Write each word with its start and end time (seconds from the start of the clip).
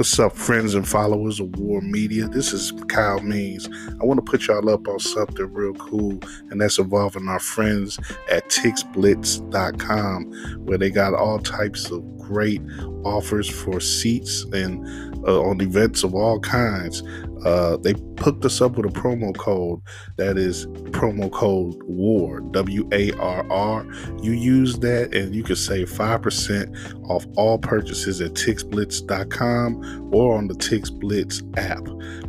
What's 0.00 0.18
up, 0.18 0.32
friends 0.34 0.74
and 0.74 0.88
followers 0.88 1.40
of 1.40 1.54
War 1.58 1.82
Media? 1.82 2.26
This 2.26 2.54
is 2.54 2.72
Kyle 2.88 3.20
Means. 3.20 3.68
I 4.00 4.04
want 4.06 4.16
to 4.16 4.22
put 4.22 4.46
y'all 4.46 4.70
up 4.70 4.88
on 4.88 4.98
something 4.98 5.52
real 5.52 5.74
cool, 5.74 6.18
and 6.48 6.58
that's 6.58 6.78
involving 6.78 7.28
our 7.28 7.38
friends 7.38 7.98
at 8.30 8.48
TixBlitz.com, 8.48 10.24
where 10.64 10.78
they 10.78 10.88
got 10.88 11.12
all 11.12 11.38
types 11.38 11.90
of 11.90 12.02
great 12.16 12.62
offers 13.04 13.46
for 13.46 13.78
seats 13.78 14.44
and 14.54 14.82
uh, 15.28 15.42
on 15.42 15.60
events 15.60 16.02
of 16.02 16.14
all 16.14 16.40
kinds. 16.40 17.02
Uh, 17.44 17.76
they 17.78 17.94
hooked 18.18 18.44
us 18.44 18.60
up 18.60 18.72
with 18.72 18.86
a 18.86 19.00
promo 19.00 19.36
code 19.36 19.80
that 20.16 20.36
is 20.36 20.66
promo 20.92 21.30
code 21.30 21.74
WAR, 21.84 22.40
W 22.40 22.88
A 22.92 23.12
R 23.12 23.50
R. 23.50 23.86
You 24.22 24.32
use 24.32 24.78
that 24.80 25.14
and 25.14 25.34
you 25.34 25.42
can 25.42 25.56
save 25.56 25.90
5% 25.90 27.08
off 27.08 27.26
all 27.36 27.58
purchases 27.58 28.20
at 28.20 28.34
TixBlitz.com 28.34 30.10
or 30.12 30.36
on 30.36 30.48
the 30.48 30.54
TixBlitz 30.54 31.58
app. 31.58 31.86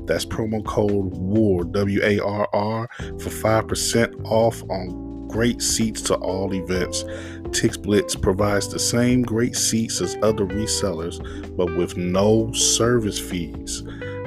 That's 0.08 0.26
promo 0.26 0.66
code 0.66 1.12
WAR, 1.14 1.64
W 1.66 2.00
A 2.04 2.20
R 2.20 2.48
R, 2.54 2.90
for 2.98 3.30
5% 3.30 4.26
off 4.26 4.64
on 4.70 5.28
great 5.28 5.62
seats 5.62 6.02
to 6.02 6.16
all 6.16 6.54
events. 6.54 7.04
TixBlitz 7.52 8.22
provides 8.22 8.68
the 8.68 8.80
same 8.80 9.22
great 9.22 9.56
seats 9.56 10.02
as 10.02 10.18
other 10.22 10.46
resellers, 10.46 11.20
but 11.56 11.76
with 11.76 11.98
no 11.98 12.52
service 12.52 13.20
fees. 13.20 13.84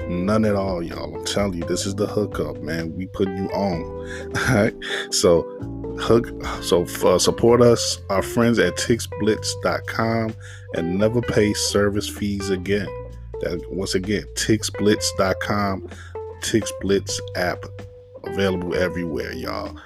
None 0.08 0.44
at 0.44 0.54
all, 0.54 0.82
y'all. 0.82 1.14
I'm 1.16 1.24
telling 1.24 1.54
you, 1.54 1.64
this 1.64 1.86
is 1.86 1.94
the 1.94 2.06
hookup, 2.06 2.60
man. 2.62 2.94
We 2.94 3.06
put 3.06 3.28
you 3.28 3.48
on. 3.50 3.82
All 4.48 4.54
right. 4.54 4.74
So 5.10 5.42
hook 5.98 6.28
so 6.62 6.82
uh, 7.06 7.18
support 7.18 7.62
us, 7.62 8.00
our 8.10 8.22
friends 8.22 8.58
at 8.58 8.74
tixblitz.com 8.76 10.34
and 10.74 10.98
never 10.98 11.20
pay 11.20 11.52
service 11.54 12.08
fees 12.08 12.50
again. 12.50 12.88
That 13.40 13.64
once 13.70 13.94
again, 13.94 14.24
tixblitz.com, 14.34 15.88
TixBlitz 16.40 17.20
app 17.36 17.64
available 18.24 18.74
everywhere, 18.74 19.32
y'all. 19.32 19.76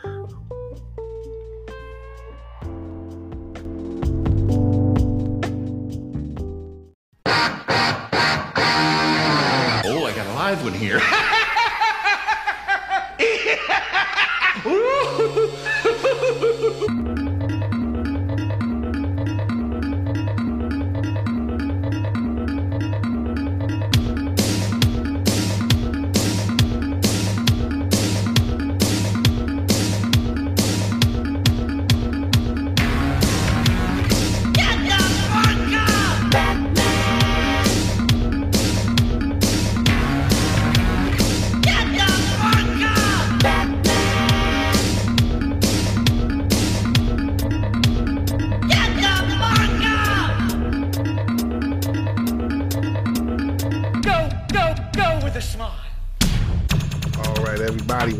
One 10.69 10.78
here. 10.78 11.00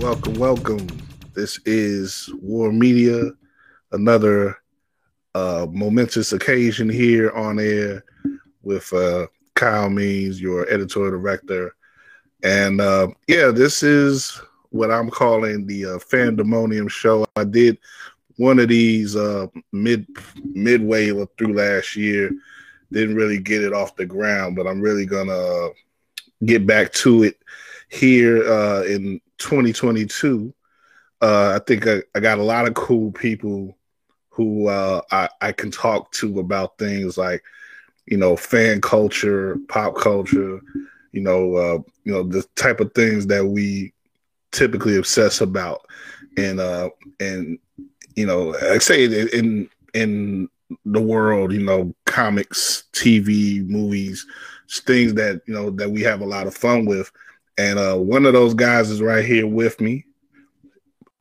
welcome, 0.09 0.35
welcome. 0.39 0.87
This 1.35 1.61
is 1.67 2.31
War 2.41 2.73
Media, 2.73 3.31
another 3.93 4.57
uh, 5.35 5.67
momentous 5.71 6.33
occasion 6.33 6.89
here 6.89 7.31
on 7.33 7.59
air 7.59 8.07
with 8.63 8.91
uh, 8.95 9.27
Kyle 9.55 9.91
Means, 9.91 10.41
your 10.41 10.67
editorial 10.71 11.11
director. 11.11 11.77
And 12.43 12.81
uh, 12.81 13.09
yeah, 13.27 13.51
this 13.51 13.83
is 13.83 14.41
what 14.71 14.91
I'm 14.91 15.11
calling 15.11 15.67
the 15.67 15.85
uh, 15.85 15.99
Fandemonium 15.99 16.89
show. 16.91 17.27
I 17.37 17.45
did 17.45 17.77
one 18.39 18.59
of 18.61 18.69
these 18.69 19.15
uh, 19.15 19.49
mid 19.73 20.07
midway 20.55 21.11
through 21.37 21.53
last 21.53 21.97
year. 21.97 22.31
Didn't 22.91 23.17
really 23.17 23.41
get 23.41 23.63
it 23.63 23.75
off 23.75 23.95
the 23.95 24.07
ground, 24.07 24.57
but 24.57 24.67
I'm 24.67 24.81
really 24.81 25.05
gonna 25.05 25.69
get 26.47 26.67
back 26.67 26.95
to 26.95 27.25
it 27.25 27.37
here 27.91 28.51
uh, 28.51 28.85
in 28.85 29.21
2022, 29.39 30.53
uh, 31.21 31.59
I 31.61 31.65
think 31.67 31.87
I, 31.87 32.03
I, 32.15 32.21
got 32.21 32.39
a 32.39 32.45
lot 32.45 32.69
of 32.69 32.75
cool 32.75 33.11
people 33.13 33.77
who 34.31 34.69
uh, 34.69 35.01
I, 35.11 35.29
I 35.41 35.53
can 35.53 35.71
talk 35.71 36.13
to 36.13 36.39
about 36.39 36.79
things 36.79 37.19
like, 37.19 37.43
you 38.07 38.17
know, 38.17 38.37
fan 38.37 38.81
culture, 38.81 39.59
pop 39.69 39.97
culture, 39.97 40.61
you 41.13 41.21
know, 41.21 41.57
uh, 41.57 41.79
you 42.05 42.13
know, 42.13 42.23
the 42.23 42.45
type 42.55 42.81
of 42.81 42.93
things 42.95 43.27
that 43.27 43.45
we 43.45 43.93
typically 44.53 44.97
obsess 44.97 45.41
about, 45.41 45.85
and 46.37 46.61
uh, 46.61 46.91
and 47.21 47.59
you 48.15 48.27
know, 48.27 48.55
I 48.57 48.79
say 48.79 49.05
in 49.05 49.69
in 49.95 50.49
the 50.85 51.01
world, 51.01 51.53
you 51.53 51.63
know, 51.63 51.95
comics, 52.07 52.85
TV, 52.93 53.67
movies, 53.67 54.27
things 54.71 55.15
that 55.15 55.43
you 55.47 55.55
know 55.55 55.71
that 55.71 55.91
we 55.91 56.03
have 56.03 56.21
a 56.21 56.27
lot 56.27 56.47
of 56.47 56.55
fun 56.55 56.85
with 56.85 57.11
and 57.59 57.77
uh, 57.77 57.97
one 57.97 58.25
of 58.25 58.33
those 58.33 58.55
guys 58.55 58.89
is 58.89 59.03
right 59.03 59.25
here 59.25 59.47
with 59.47 59.81
me 59.81 60.07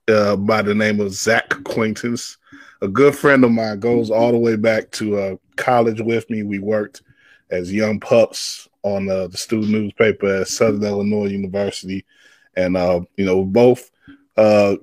uh, 0.07 0.35
by 0.35 0.61
the 0.61 0.75
name 0.75 0.99
of 0.99 1.11
Zack 1.11 1.49
Quaintance. 1.63 2.37
A 2.83 2.87
good 2.87 3.15
friend 3.15 3.43
of 3.43 3.51
mine 3.51 3.79
goes 3.79 4.11
all 4.11 4.31
the 4.31 4.37
way 4.37 4.55
back 4.55 4.91
to 4.91 5.17
uh, 5.17 5.35
college 5.55 5.99
with 5.99 6.29
me. 6.29 6.43
We 6.43 6.59
worked 6.59 7.01
as 7.49 7.73
young 7.73 7.99
pups 7.99 8.69
on 8.83 9.09
uh, 9.09 9.27
the 9.27 9.37
student 9.37 9.71
newspaper 9.71 10.41
at 10.41 10.47
Southern 10.47 10.83
Illinois 10.83 11.25
University. 11.25 12.05
And, 12.55 12.77
uh, 12.77 13.01
you 13.15 13.25
know, 13.25 13.43
both 13.43 13.89
uh, 14.37 14.75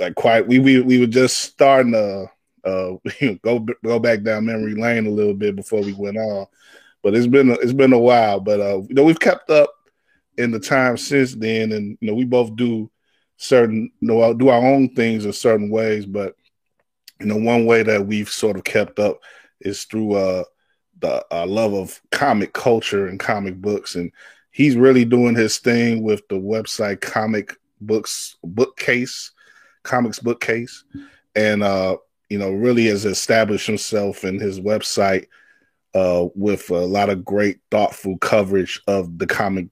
like 0.00 0.16
quite, 0.16 0.48
we, 0.48 0.58
we, 0.58 0.80
we 0.80 0.98
were 0.98 1.06
just 1.06 1.38
starting 1.38 1.92
to 1.92 2.28
go, 3.42 3.64
go 3.84 4.00
back 4.00 4.22
down 4.22 4.46
memory 4.46 4.74
lane 4.74 5.06
a 5.06 5.10
little 5.10 5.34
bit 5.34 5.54
before 5.54 5.82
we 5.82 5.92
went 5.92 6.16
on. 6.16 6.46
But 7.04 7.14
it's 7.14 7.28
been, 7.28 7.50
it's 7.50 7.72
been 7.72 7.92
a 7.92 7.98
while, 7.98 8.40
but, 8.40 8.58
you 8.58 8.94
know, 8.94 9.04
we've 9.04 9.20
kept 9.20 9.50
up 9.50 9.73
in 10.36 10.50
the 10.50 10.60
time 10.60 10.96
since 10.96 11.34
then, 11.34 11.72
and 11.72 11.98
you 12.00 12.08
know, 12.08 12.14
we 12.14 12.24
both 12.24 12.54
do 12.56 12.90
certain, 13.36 13.90
you 14.00 14.08
know, 14.08 14.34
do 14.34 14.48
our 14.48 14.64
own 14.64 14.94
things 14.94 15.24
in 15.24 15.32
certain 15.32 15.70
ways. 15.70 16.06
But 16.06 16.34
you 17.20 17.26
know, 17.26 17.36
one 17.36 17.66
way 17.66 17.82
that 17.82 18.06
we've 18.06 18.28
sort 18.28 18.56
of 18.56 18.64
kept 18.64 18.98
up 18.98 19.20
is 19.60 19.84
through 19.84 20.14
uh, 20.14 20.44
the 21.00 21.24
love 21.46 21.74
of 21.74 22.00
comic 22.10 22.52
culture 22.52 23.06
and 23.08 23.20
comic 23.20 23.56
books, 23.56 23.94
and 23.94 24.10
he's 24.50 24.76
really 24.76 25.04
doing 25.04 25.34
his 25.34 25.58
thing 25.58 26.02
with 26.02 26.26
the 26.28 26.36
website 26.36 27.00
Comic 27.00 27.54
Books 27.80 28.36
Bookcase, 28.42 29.32
Comics 29.82 30.18
Bookcase, 30.18 30.84
and 31.34 31.62
uh, 31.62 31.96
you 32.28 32.38
know, 32.38 32.52
really 32.52 32.86
has 32.86 33.04
established 33.04 33.66
himself 33.66 34.24
in 34.24 34.40
his 34.40 34.60
website. 34.60 35.26
Uh, 35.96 36.26
with 36.34 36.70
a 36.70 36.74
lot 36.74 37.08
of 37.08 37.24
great, 37.24 37.60
thoughtful 37.70 38.18
coverage 38.18 38.82
of 38.88 39.16
the 39.16 39.28
comic 39.28 39.68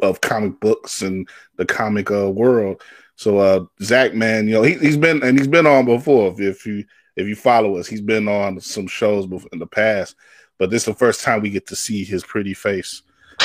of 0.00 0.20
comic 0.20 0.60
books 0.60 1.02
and 1.02 1.28
the 1.56 1.66
comic 1.66 2.10
uh, 2.10 2.30
world. 2.30 2.82
So 3.16 3.38
uh, 3.38 3.64
Zach, 3.82 4.14
man, 4.14 4.48
you 4.48 4.54
know 4.54 4.62
he, 4.62 4.74
has 4.74 4.96
been 4.96 5.22
and 5.22 5.38
he's 5.38 5.48
been 5.48 5.66
on 5.66 5.84
before. 5.84 6.32
If, 6.32 6.40
if, 6.40 6.66
you 6.66 6.84
if 7.16 7.28
you 7.28 7.36
follow 7.36 7.76
us, 7.76 7.86
he's 7.86 8.00
been 8.00 8.28
on 8.28 8.60
some 8.60 8.86
shows 8.86 9.26
before, 9.26 9.50
in 9.52 9.58
the 9.58 9.66
past, 9.66 10.16
but 10.58 10.70
this 10.70 10.82
is 10.82 10.86
the 10.86 10.94
first 10.94 11.22
time 11.22 11.42
we 11.42 11.50
get 11.50 11.66
to 11.68 11.76
see 11.76 12.04
his 12.04 12.24
pretty 12.24 12.54
face. 12.54 13.02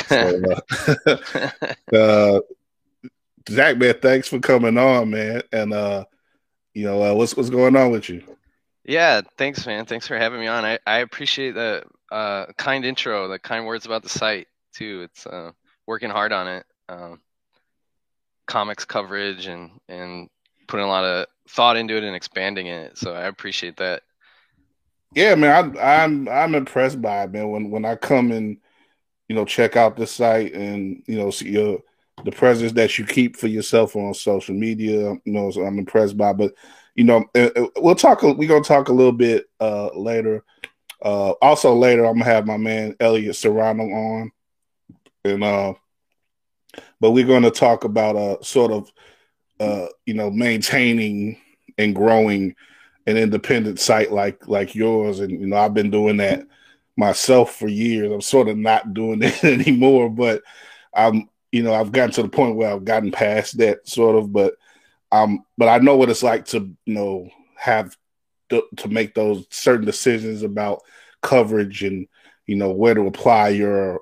So, 0.08 0.42
uh, 1.06 1.18
uh, 1.96 2.40
Zach, 3.50 3.78
man, 3.78 3.96
thanks 4.02 4.28
for 4.28 4.40
coming 4.40 4.78
on, 4.78 5.10
man. 5.12 5.44
And 5.52 5.74
uh, 5.74 6.06
you 6.74 6.86
know 6.86 7.04
uh, 7.04 7.14
what's 7.14 7.36
what's 7.36 7.50
going 7.50 7.76
on 7.76 7.92
with 7.92 8.10
you? 8.10 8.24
Yeah, 8.86 9.22
thanks, 9.38 9.68
man. 9.68 9.86
Thanks 9.86 10.08
for 10.08 10.18
having 10.18 10.40
me 10.40 10.48
on. 10.48 10.66
I, 10.66 10.80
I 10.88 11.00
appreciate 11.00 11.52
the 11.52 11.84
uh, 12.12 12.48
kind 12.58 12.86
intro, 12.86 13.28
the 13.28 13.38
kind 13.38 13.66
words 13.66 13.86
about 13.86 14.02
the 14.02 14.10
site 14.10 14.48
too. 14.74 15.04
It's 15.04 15.28
uh, 15.28 15.52
working 15.90 16.12
hard 16.12 16.32
on 16.32 16.48
it. 16.48 16.66
Um, 16.88 17.20
comics 18.46 18.86
coverage 18.86 19.48
and 19.48 19.72
and 19.90 20.30
putting 20.68 20.86
a 20.86 20.90
lot 20.90 21.04
of 21.04 21.26
thought 21.50 21.78
into 21.78 21.98
it 21.98 22.04
and 22.04 22.16
expanding 22.16 22.68
it. 22.68 22.98
So 22.98 23.14
I 23.14 23.24
appreciate 23.24 23.78
that. 23.78 24.04
Yeah, 25.16 25.34
man, 25.34 25.76
I, 25.78 26.04
I'm 26.04 26.30
I'm 26.30 26.54
impressed 26.54 27.02
by 27.02 27.24
it, 27.24 27.32
man. 27.32 27.50
When 27.50 27.72
when 27.72 27.86
I 27.86 27.96
come 27.96 28.32
and 28.32 28.58
you 29.28 29.36
know 29.36 29.46
check 29.46 29.76
out 29.76 29.98
the 29.98 30.06
site 30.06 30.54
and 30.54 31.04
you 31.08 31.18
know 31.18 31.32
see 31.32 31.50
your 31.50 31.80
the 32.24 32.32
presence 32.32 32.74
that 32.74 33.00
you 33.00 33.06
keep 33.06 33.36
for 33.36 33.48
yourself 33.48 33.96
on 33.96 34.14
social 34.14 34.54
media, 34.54 35.16
you 35.24 35.32
know, 35.32 35.50
so 35.50 35.64
I'm 35.66 35.80
impressed 35.80 36.18
by. 36.18 36.34
But 36.34 36.54
you 36.94 37.06
know, 37.06 37.26
uh, 37.34 37.50
uh, 37.56 37.68
we'll 37.78 37.96
talk. 37.96 38.22
We're 38.22 38.48
gonna 38.48 38.64
talk 38.64 38.90
a 38.90 38.94
little 38.94 39.12
bit 39.12 39.48
uh, 39.60 39.90
later. 39.96 40.44
Uh, 41.02 41.32
also 41.42 41.74
later, 41.74 42.06
I'm 42.06 42.20
gonna 42.20 42.26
have 42.26 42.46
my 42.46 42.58
man 42.58 42.96
Elliot 43.00 43.36
Serrano 43.36 43.84
on 43.86 44.32
and 45.24 45.44
uh, 45.44 45.74
but 47.00 47.12
we're 47.12 47.26
going 47.26 47.44
to 47.44 47.52
talk 47.52 47.84
about 47.84 48.16
a 48.16 48.44
sort 48.44 48.72
of 48.72 48.92
uh, 49.60 49.88
you 50.06 50.14
know 50.14 50.30
maintaining 50.30 51.38
and 51.78 51.96
growing 51.96 52.56
an 53.08 53.18
independent 53.18 53.80
site 53.80 54.12
like 54.12 54.48
like 54.48 54.76
yours, 54.76 55.20
and 55.20 55.32
you 55.32 55.48
know 55.48 55.58
I've 55.58 55.74
been 55.74 55.92
doing 55.92 56.18
that 56.18 56.46
myself 56.98 57.56
for 57.56 57.68
years. 57.68 58.12
I'm 58.12 58.22
sort 58.22 58.50
of 58.50 58.58
not 58.58 58.94
doing 58.94 59.22
it 59.24 59.44
anymore, 59.44 60.10
but 60.10 60.42
I'm 60.94 61.30
you 61.52 61.64
know 61.64 61.74
I've 61.74 61.92
gotten 61.92 62.12
to 62.12 62.24
the 62.24 62.30
point 62.30 62.56
where 62.56 62.72
I've 62.72 62.86
gotten 62.86 63.12
past 63.12 63.58
that 63.58 63.88
sort 63.88 64.16
of, 64.16 64.32
but 64.32 64.56
um, 65.12 65.44
but 65.58 65.68
I 65.68 65.80
know 65.80 65.98
what 65.98 66.10
it's 66.10 66.24
like 66.24 66.46
to 66.48 66.60
you 66.86 66.94
know 66.94 67.30
have 67.56 67.96
to 68.50 68.88
make 68.88 69.14
those 69.14 69.46
certain 69.50 69.86
decisions 69.86 70.44
about 70.44 70.82
coverage 71.22 71.84
and 71.84 72.08
you 72.46 72.56
know 72.56 72.72
where 72.72 72.94
to 72.94 73.06
apply 73.06 73.50
your 73.50 74.02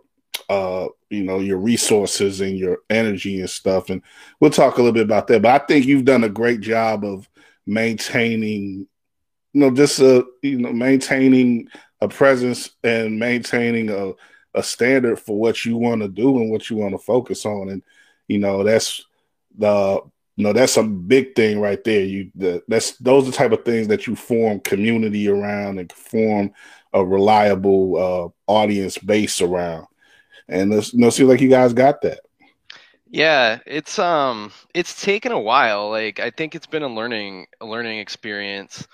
uh 0.50 0.88
you 1.10 1.24
know 1.24 1.40
your 1.40 1.58
resources 1.58 2.42
and 2.42 2.58
your 2.58 2.80
energy 2.90 3.40
and 3.40 3.50
stuff 3.50 3.90
and 3.90 4.02
we'll 4.40 4.52
talk 4.52 4.76
a 4.76 4.78
little 4.78 4.94
bit 4.94 5.06
about 5.06 5.28
that 5.28 5.42
but 5.42 5.62
i 5.62 5.66
think 5.66 5.86
you've 5.86 6.06
done 6.06 6.24
a 6.24 6.30
great 6.30 6.60
job 6.60 7.04
of 7.04 7.28
maintaining 7.66 8.88
you 9.54 9.62
know 9.62 9.72
just 9.72 10.00
a 10.00 10.26
you 10.42 10.60
know 10.60 10.72
maintaining 10.74 11.68
a 12.02 12.08
presence 12.08 12.72
and 12.84 13.18
maintaining 13.18 13.90
a, 13.90 14.14
a 14.54 14.64
standard 14.64 15.20
for 15.20 15.40
what 15.40 15.66
you 15.66 15.78
want 15.78 16.02
to 16.02 16.08
do 16.08 16.38
and 16.40 16.52
what 16.52 16.70
you 16.70 16.76
want 16.76 16.94
to 16.94 17.00
focus 17.00 17.46
on 17.46 17.70
and 17.70 17.82
you 18.28 18.38
know 18.38 18.64
that's 18.64 19.06
the 19.58 20.02
you 20.38 20.44
know 20.44 20.54
that's 20.54 20.78
a 20.78 20.84
big 20.84 21.36
thing 21.36 21.60
right 21.60 21.84
there. 21.84 22.04
You 22.04 22.32
that's 22.68 22.92
those 22.98 23.24
are 23.24 23.32
the 23.32 23.38
type 23.38 23.52
of 23.52 23.66
things 23.66 23.88
that 23.88 24.06
you 24.06 24.16
form 24.16 24.60
community 24.60 25.28
around 25.28 25.80
and 25.80 25.92
form 25.92 26.52
a 26.94 27.04
reliable 27.04 27.98
uh, 27.98 28.52
audience 28.52 29.00
base 29.00 29.42
around 29.42 29.88
and 30.48 30.74
it's 30.74 30.94
you 30.94 31.00
know 31.00 31.10
seems 31.10 31.30
like 31.30 31.42
you 31.42 31.50
guys 31.50 31.74
got 31.74 32.02
that 32.02 32.20
yeah 33.10 33.60
it's 33.66 34.00
um 34.00 34.52
it's 34.74 35.02
taken 35.02 35.32
a 35.32 35.40
while 35.40 35.90
like 35.90 36.20
i 36.20 36.30
think 36.30 36.56
it's 36.56 36.68
been 36.68 36.84
a 36.84 36.88
learning 36.88 37.48
a 37.62 37.66
learning 37.66 38.00
experience 38.00 38.88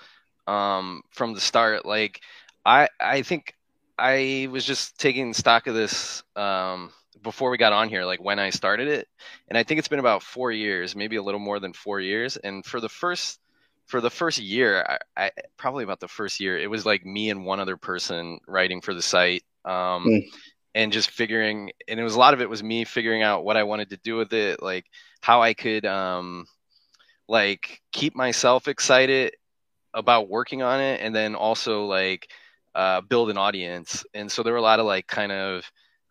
um 0.46 1.02
from 1.10 1.34
the 1.34 1.40
start 1.40 1.84
like 1.84 2.20
i 2.64 2.88
i 3.00 3.22
think 3.22 3.54
i 3.98 4.48
was 4.50 4.64
just 4.64 4.98
taking 4.98 5.34
stock 5.34 5.66
of 5.66 5.74
this 5.74 6.22
um 6.36 6.90
before 7.24 7.50
we 7.50 7.58
got 7.58 7.72
on 7.72 7.88
here, 7.88 8.04
like 8.04 8.22
when 8.22 8.38
I 8.38 8.50
started 8.50 8.86
it, 8.86 9.08
and 9.48 9.58
I 9.58 9.64
think 9.64 9.78
it's 9.78 9.88
been 9.88 9.98
about 9.98 10.22
four 10.22 10.52
years, 10.52 10.94
maybe 10.94 11.16
a 11.16 11.22
little 11.22 11.40
more 11.40 11.58
than 11.58 11.72
four 11.72 11.98
years. 11.98 12.36
And 12.36 12.64
for 12.64 12.80
the 12.80 12.88
first 12.88 13.40
for 13.86 14.00
the 14.00 14.10
first 14.10 14.38
year, 14.38 14.98
I, 15.16 15.24
I 15.26 15.30
probably 15.56 15.82
about 15.82 16.00
the 16.00 16.08
first 16.08 16.38
year, 16.38 16.56
it 16.56 16.70
was 16.70 16.86
like 16.86 17.04
me 17.04 17.30
and 17.30 17.44
one 17.44 17.60
other 17.60 17.76
person 17.76 18.38
writing 18.46 18.80
for 18.80 18.94
the 18.94 19.02
site. 19.02 19.42
Um, 19.64 20.06
mm. 20.06 20.22
And 20.74 20.92
just 20.92 21.10
figuring, 21.10 21.70
and 21.88 22.00
it 22.00 22.04
was 22.04 22.16
a 22.16 22.18
lot 22.18 22.34
of 22.34 22.40
it 22.40 22.50
was 22.50 22.62
me 22.62 22.84
figuring 22.84 23.22
out 23.22 23.44
what 23.44 23.56
I 23.56 23.62
wanted 23.64 23.90
to 23.90 23.96
do 23.98 24.16
with 24.16 24.32
it, 24.32 24.62
like 24.62 24.86
how 25.22 25.42
I 25.42 25.54
could, 25.54 25.86
um, 25.86 26.46
like 27.28 27.80
keep 27.92 28.14
myself 28.16 28.68
excited 28.68 29.34
about 29.94 30.28
working 30.28 30.62
on 30.62 30.80
it, 30.80 31.00
and 31.00 31.14
then 31.14 31.34
also 31.34 31.86
like 31.86 32.28
uh, 32.74 33.00
build 33.02 33.30
an 33.30 33.38
audience. 33.38 34.04
And 34.14 34.30
so 34.30 34.42
there 34.42 34.52
were 34.52 34.58
a 34.58 34.62
lot 34.62 34.80
of 34.80 34.86
like 34.86 35.06
kind 35.06 35.32
of 35.32 35.64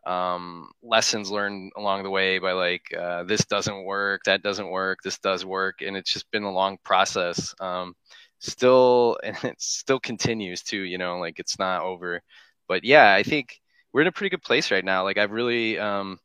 um, 0.06 0.70
lessons 0.82 1.32
learned 1.32 1.72
along 1.78 2.04
the 2.04 2.10
way 2.10 2.40
by 2.40 2.54
like 2.54 2.84
uh, 2.98 3.24
this 3.24 3.46
doesn't 3.46 3.84
work, 3.86 4.24
that 4.26 4.44
doesn't 4.44 4.70
work, 4.70 5.00
this 5.04 5.20
does 5.20 5.46
work, 5.46 5.82
and 5.82 5.96
it's 5.98 6.12
just 6.14 6.30
been 6.32 6.44
a 6.44 6.52
long 6.52 6.78
process. 6.84 7.54
Um, 7.60 7.96
still, 8.40 9.18
and 9.24 9.38
it 9.44 9.62
still 9.62 10.00
continues 10.00 10.64
to, 10.64 10.78
you 10.78 10.98
know, 10.98 11.20
like 11.20 11.40
it's 11.40 11.60
not 11.60 11.84
over. 11.84 12.22
But 12.68 12.84
yeah, 12.84 13.14
I 13.14 13.24
think 13.24 13.60
we're 13.94 14.02
in 14.02 14.08
a 14.08 14.12
pretty 14.12 14.30
good 14.30 14.44
place 14.44 14.72
right 14.72 14.84
now. 14.84 15.04
Like 15.04 15.18
I've 15.18 15.32
really 15.32 15.78
um, 15.80 16.20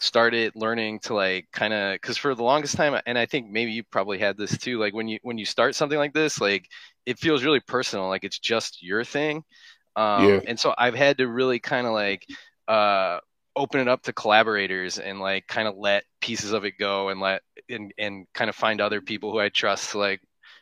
started 0.00 0.52
learning 0.54 1.00
to 1.00 1.14
like 1.14 1.48
kind 1.52 1.72
of 1.72 1.94
because 1.94 2.16
for 2.16 2.34
the 2.34 2.42
longest 2.42 2.76
time, 2.76 3.00
and 3.06 3.18
I 3.18 3.26
think 3.26 3.50
maybe 3.50 3.72
you 3.72 3.82
probably 3.84 4.18
had 4.18 4.36
this 4.36 4.56
too. 4.56 4.78
Like 4.78 4.94
when 4.94 5.08
you 5.08 5.18
when 5.22 5.38
you 5.38 5.44
start 5.44 5.74
something 5.74 5.98
like 5.98 6.14
this, 6.14 6.40
like 6.40 6.68
it 7.06 7.18
feels 7.18 7.44
really 7.44 7.60
personal, 7.60 8.08
like 8.08 8.24
it's 8.24 8.38
just 8.38 8.82
your 8.82 9.04
thing. 9.04 9.42
Um, 9.96 10.28
yeah. 10.28 10.40
And 10.46 10.60
so 10.60 10.74
I've 10.78 10.94
had 10.94 11.18
to 11.18 11.28
really 11.28 11.58
kind 11.58 11.86
of 11.86 11.92
like 11.92 12.24
uh, 12.68 13.18
open 13.56 13.80
it 13.80 13.88
up 13.88 14.02
to 14.02 14.12
collaborators 14.12 14.98
and 14.98 15.18
like 15.18 15.46
kind 15.48 15.66
of 15.66 15.76
let 15.76 16.04
pieces 16.20 16.52
of 16.52 16.64
it 16.64 16.74
go 16.78 17.08
and 17.08 17.20
let 17.20 17.42
and 17.68 17.92
and 17.98 18.26
kind 18.34 18.48
of 18.48 18.54
find 18.54 18.80
other 18.80 19.00
people 19.00 19.32
who 19.32 19.40
I 19.40 19.48
trust 19.48 19.90
to 19.90 19.98
like 19.98 20.20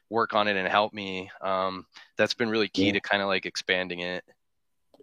work 0.08 0.34
on 0.34 0.48
it 0.48 0.56
and 0.56 0.68
help 0.68 0.94
me. 0.94 1.30
Um, 1.42 1.84
that's 2.16 2.34
been 2.34 2.48
really 2.48 2.68
key 2.68 2.86
yeah. 2.86 2.92
to 2.92 3.00
kind 3.00 3.22
of 3.22 3.28
like 3.28 3.44
expanding 3.44 4.00
it. 4.00 4.24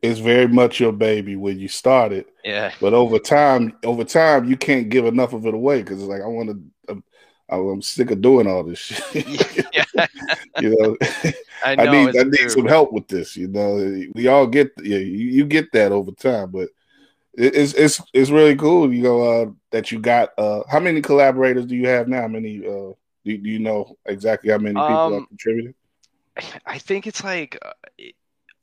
It's 0.03 0.19
very 0.19 0.49
much 0.49 0.81
your 0.81 0.91
baby 0.91 1.37
when 1.37 1.57
you 1.57 1.69
start 1.69 2.11
it. 2.11 2.27
Yeah. 2.43 2.73
But 2.81 2.93
over 2.93 3.19
time, 3.19 3.77
over 3.85 4.03
time, 4.03 4.49
you 4.49 4.57
can't 4.57 4.89
give 4.89 5.05
enough 5.05 5.31
of 5.31 5.45
it 5.45 5.53
away 5.53 5.81
because 5.81 5.99
it's 6.01 6.09
like 6.09 6.21
I 6.21 6.27
want 6.27 6.49
to. 6.49 6.61
I'm, 6.89 7.03
I'm, 7.49 7.81
sick 7.81 8.11
of 8.11 8.21
doing 8.21 8.45
all 8.45 8.63
this 8.63 8.79
shit. 8.79 9.73
yeah. 9.73 10.07
you 10.59 10.75
know, 10.77 10.97
I, 11.65 11.75
know, 11.75 11.83
I 11.83 11.91
need 11.91 12.17
I 12.19 12.23
need 12.23 12.35
true. 12.35 12.49
some 12.49 12.65
help 12.65 12.91
with 12.91 13.07
this. 13.07 13.37
You 13.37 13.47
know, 13.47 13.75
we 14.13 14.27
all 14.27 14.45
get 14.45 14.71
yeah, 14.83 14.97
you, 14.97 15.27
you 15.27 15.45
get 15.45 15.71
that 15.71 15.93
over 15.93 16.11
time, 16.11 16.51
but 16.51 16.67
it's 17.35 17.73
it's 17.73 18.01
it's 18.13 18.29
really 18.29 18.57
cool. 18.57 18.93
You 18.93 19.03
know 19.03 19.21
uh, 19.21 19.51
that 19.71 19.89
you 19.89 19.99
got. 19.99 20.37
Uh, 20.37 20.63
how 20.69 20.81
many 20.81 21.01
collaborators 21.01 21.65
do 21.65 21.77
you 21.77 21.87
have 21.87 22.09
now? 22.09 22.21
How 22.21 22.27
many? 22.27 22.59
Uh, 22.59 22.91
do, 23.23 23.37
do 23.37 23.49
you 23.49 23.59
know 23.59 23.97
exactly 24.05 24.51
how 24.51 24.57
many 24.57 24.75
people 24.75 24.97
um, 24.97 25.13
are 25.13 25.25
contributing? 25.27 25.73
I 26.65 26.77
think 26.77 27.07
it's 27.07 27.23
like 27.23 27.57
uh, 27.61 27.71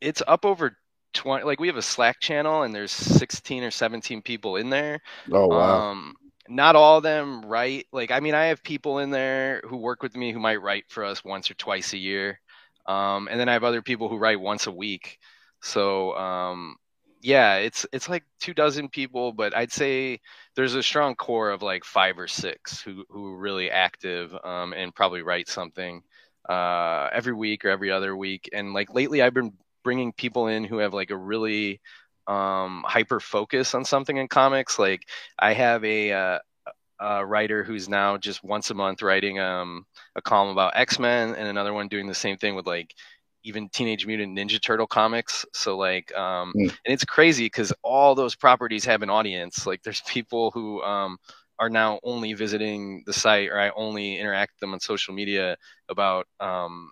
it's 0.01 0.23
up 0.27 0.45
over 0.45 0.77
20 1.13 1.45
like 1.45 1.61
we 1.61 1.67
have 1.67 1.77
a 1.77 1.83
slack 1.83 2.21
channel 2.21 2.63
and 2.63 2.75
there's 2.75 2.93
16 2.93 3.65
or 3.65 3.71
17 3.71 4.23
people 4.23 4.57
in 4.57 4.71
there. 4.71 5.01
Oh 5.33 5.49
wow. 5.49 5.91
Um, 5.91 6.15
not 6.49 6.77
all 6.77 6.97
of 6.97 7.05
them 7.05 7.43
write 7.43 7.87
like 7.93 8.11
i 8.11 8.19
mean 8.19 8.35
i 8.35 8.47
have 8.47 8.61
people 8.65 8.99
in 8.99 9.11
there 9.11 9.63
who 9.69 9.77
work 9.77 10.03
with 10.03 10.17
me 10.17 10.33
who 10.33 10.41
might 10.41 10.61
write 10.61 10.85
for 10.89 11.05
us 11.05 11.25
once 11.25 11.51
or 11.51 11.55
twice 11.55 11.93
a 11.93 11.99
year. 11.99 12.41
Um, 12.87 13.29
and 13.31 13.39
then 13.39 13.49
i 13.49 13.53
have 13.53 13.65
other 13.65 13.83
people 13.83 14.09
who 14.09 14.19
write 14.19 14.41
once 14.41 14.67
a 14.67 14.73
week. 14.73 15.19
So 15.63 16.17
um, 16.17 16.77
yeah, 17.23 17.57
it's 17.57 17.87
it's 17.93 18.09
like 18.09 18.25
two 18.41 18.55
dozen 18.55 18.89
people, 18.89 19.33
but 19.33 19.57
I'd 19.57 19.73
say 19.73 20.21
there's 20.57 20.75
a 20.75 20.83
strong 20.83 21.15
core 21.15 21.51
of 21.51 21.63
like 21.63 21.85
five 21.85 22.19
or 22.19 22.27
six 22.27 22.81
who 22.81 23.05
who 23.11 23.35
are 23.35 23.39
really 23.39 23.71
active 23.71 24.35
um, 24.45 24.73
and 24.73 24.95
probably 24.95 25.23
write 25.23 25.49
something 25.49 26.03
uh, 26.49 27.09
every 27.13 27.35
week 27.35 27.65
or 27.65 27.69
every 27.69 27.91
other 27.91 28.17
week. 28.17 28.49
And 28.53 28.73
like 28.73 28.95
lately, 28.95 29.23
I've 29.23 29.35
been 29.35 29.53
bringing 29.83 30.13
people 30.13 30.47
in 30.49 30.65
who 30.65 30.79
have 30.79 30.95
like 30.95 31.11
a 31.11 31.17
really 31.17 31.81
um, 32.27 32.85
hyper 32.87 33.21
focus 33.21 33.75
on 33.75 33.85
something 33.85 34.17
in 34.17 34.29
comics. 34.29 34.79
Like 34.79 35.09
I 35.39 35.53
have 35.53 35.85
a, 35.85 36.13
uh, 36.13 36.39
a 37.01 37.25
writer 37.25 37.65
who's 37.65 37.89
now 37.89 38.19
just 38.19 38.45
once 38.45 38.71
a 38.71 38.75
month 38.75 39.03
writing 39.03 39.39
um, 39.39 39.87
a 40.17 40.23
column 40.23 40.51
about 40.51 40.77
X 40.77 40.99
Men, 40.99 41.35
and 41.35 41.49
another 41.49 41.73
one 41.73 41.89
doing 41.89 42.07
the 42.07 42.15
same 42.15 42.37
thing 42.37 42.55
with 42.55 42.67
like 42.67 42.95
even 43.43 43.71
Teenage 43.71 44.07
Mutant 44.07 44.37
Ninja 44.37 44.61
Turtle 44.61 44.87
comics. 44.87 45.47
So 45.55 45.77
like, 45.79 46.15
um, 46.15 46.53
mm. 46.55 46.65
and 46.65 46.93
it's 46.93 47.05
crazy 47.05 47.47
because 47.47 47.73
all 47.83 48.15
those 48.15 48.37
properties 48.37 48.85
have 48.85 49.03
an 49.03 49.11
audience. 49.11 49.67
Like, 49.67 49.83
there's 49.83 50.03
people 50.03 50.51
who 50.51 50.83
um, 50.83 51.17
are 51.59 51.71
now 51.71 52.01
only 52.03 52.35
visiting 52.35 53.03
the 53.07 53.13
site, 53.13 53.49
or 53.49 53.59
I 53.59 53.71
only 53.71 54.19
interact 54.19 54.53
with 54.53 54.61
them 54.61 54.75
on 54.75 54.81
social 54.81 55.15
media 55.15 55.57
about 55.89 56.27
um, 56.39 56.91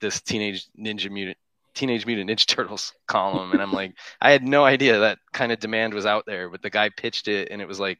this 0.00 0.20
Teenage 0.20 0.68
Ninja 0.78 1.10
Mutant. 1.10 1.38
Teenage 1.74 2.06
Mutant 2.06 2.30
Ninja 2.30 2.46
Turtles 2.54 2.92
column, 3.06 3.52
and 3.52 3.62
I'm 3.62 3.72
like, 3.72 3.94
I 4.20 4.30
had 4.30 4.42
no 4.42 4.64
idea 4.64 4.98
that 5.00 5.18
kind 5.32 5.52
of 5.52 5.60
demand 5.60 5.94
was 5.94 6.06
out 6.06 6.26
there, 6.26 6.48
but 6.48 6.62
the 6.62 6.70
guy 6.70 6.88
pitched 6.88 7.28
it, 7.28 7.48
and 7.50 7.60
it 7.60 7.68
was 7.68 7.80
like 7.80 7.98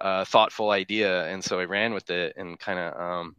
a 0.00 0.24
thoughtful 0.24 0.70
idea, 0.70 1.26
and 1.26 1.42
so 1.42 1.58
I 1.60 1.64
ran 1.64 1.94
with 1.94 2.10
it, 2.10 2.34
and 2.36 2.58
kind 2.58 2.78
of 2.78 3.00
um, 3.00 3.36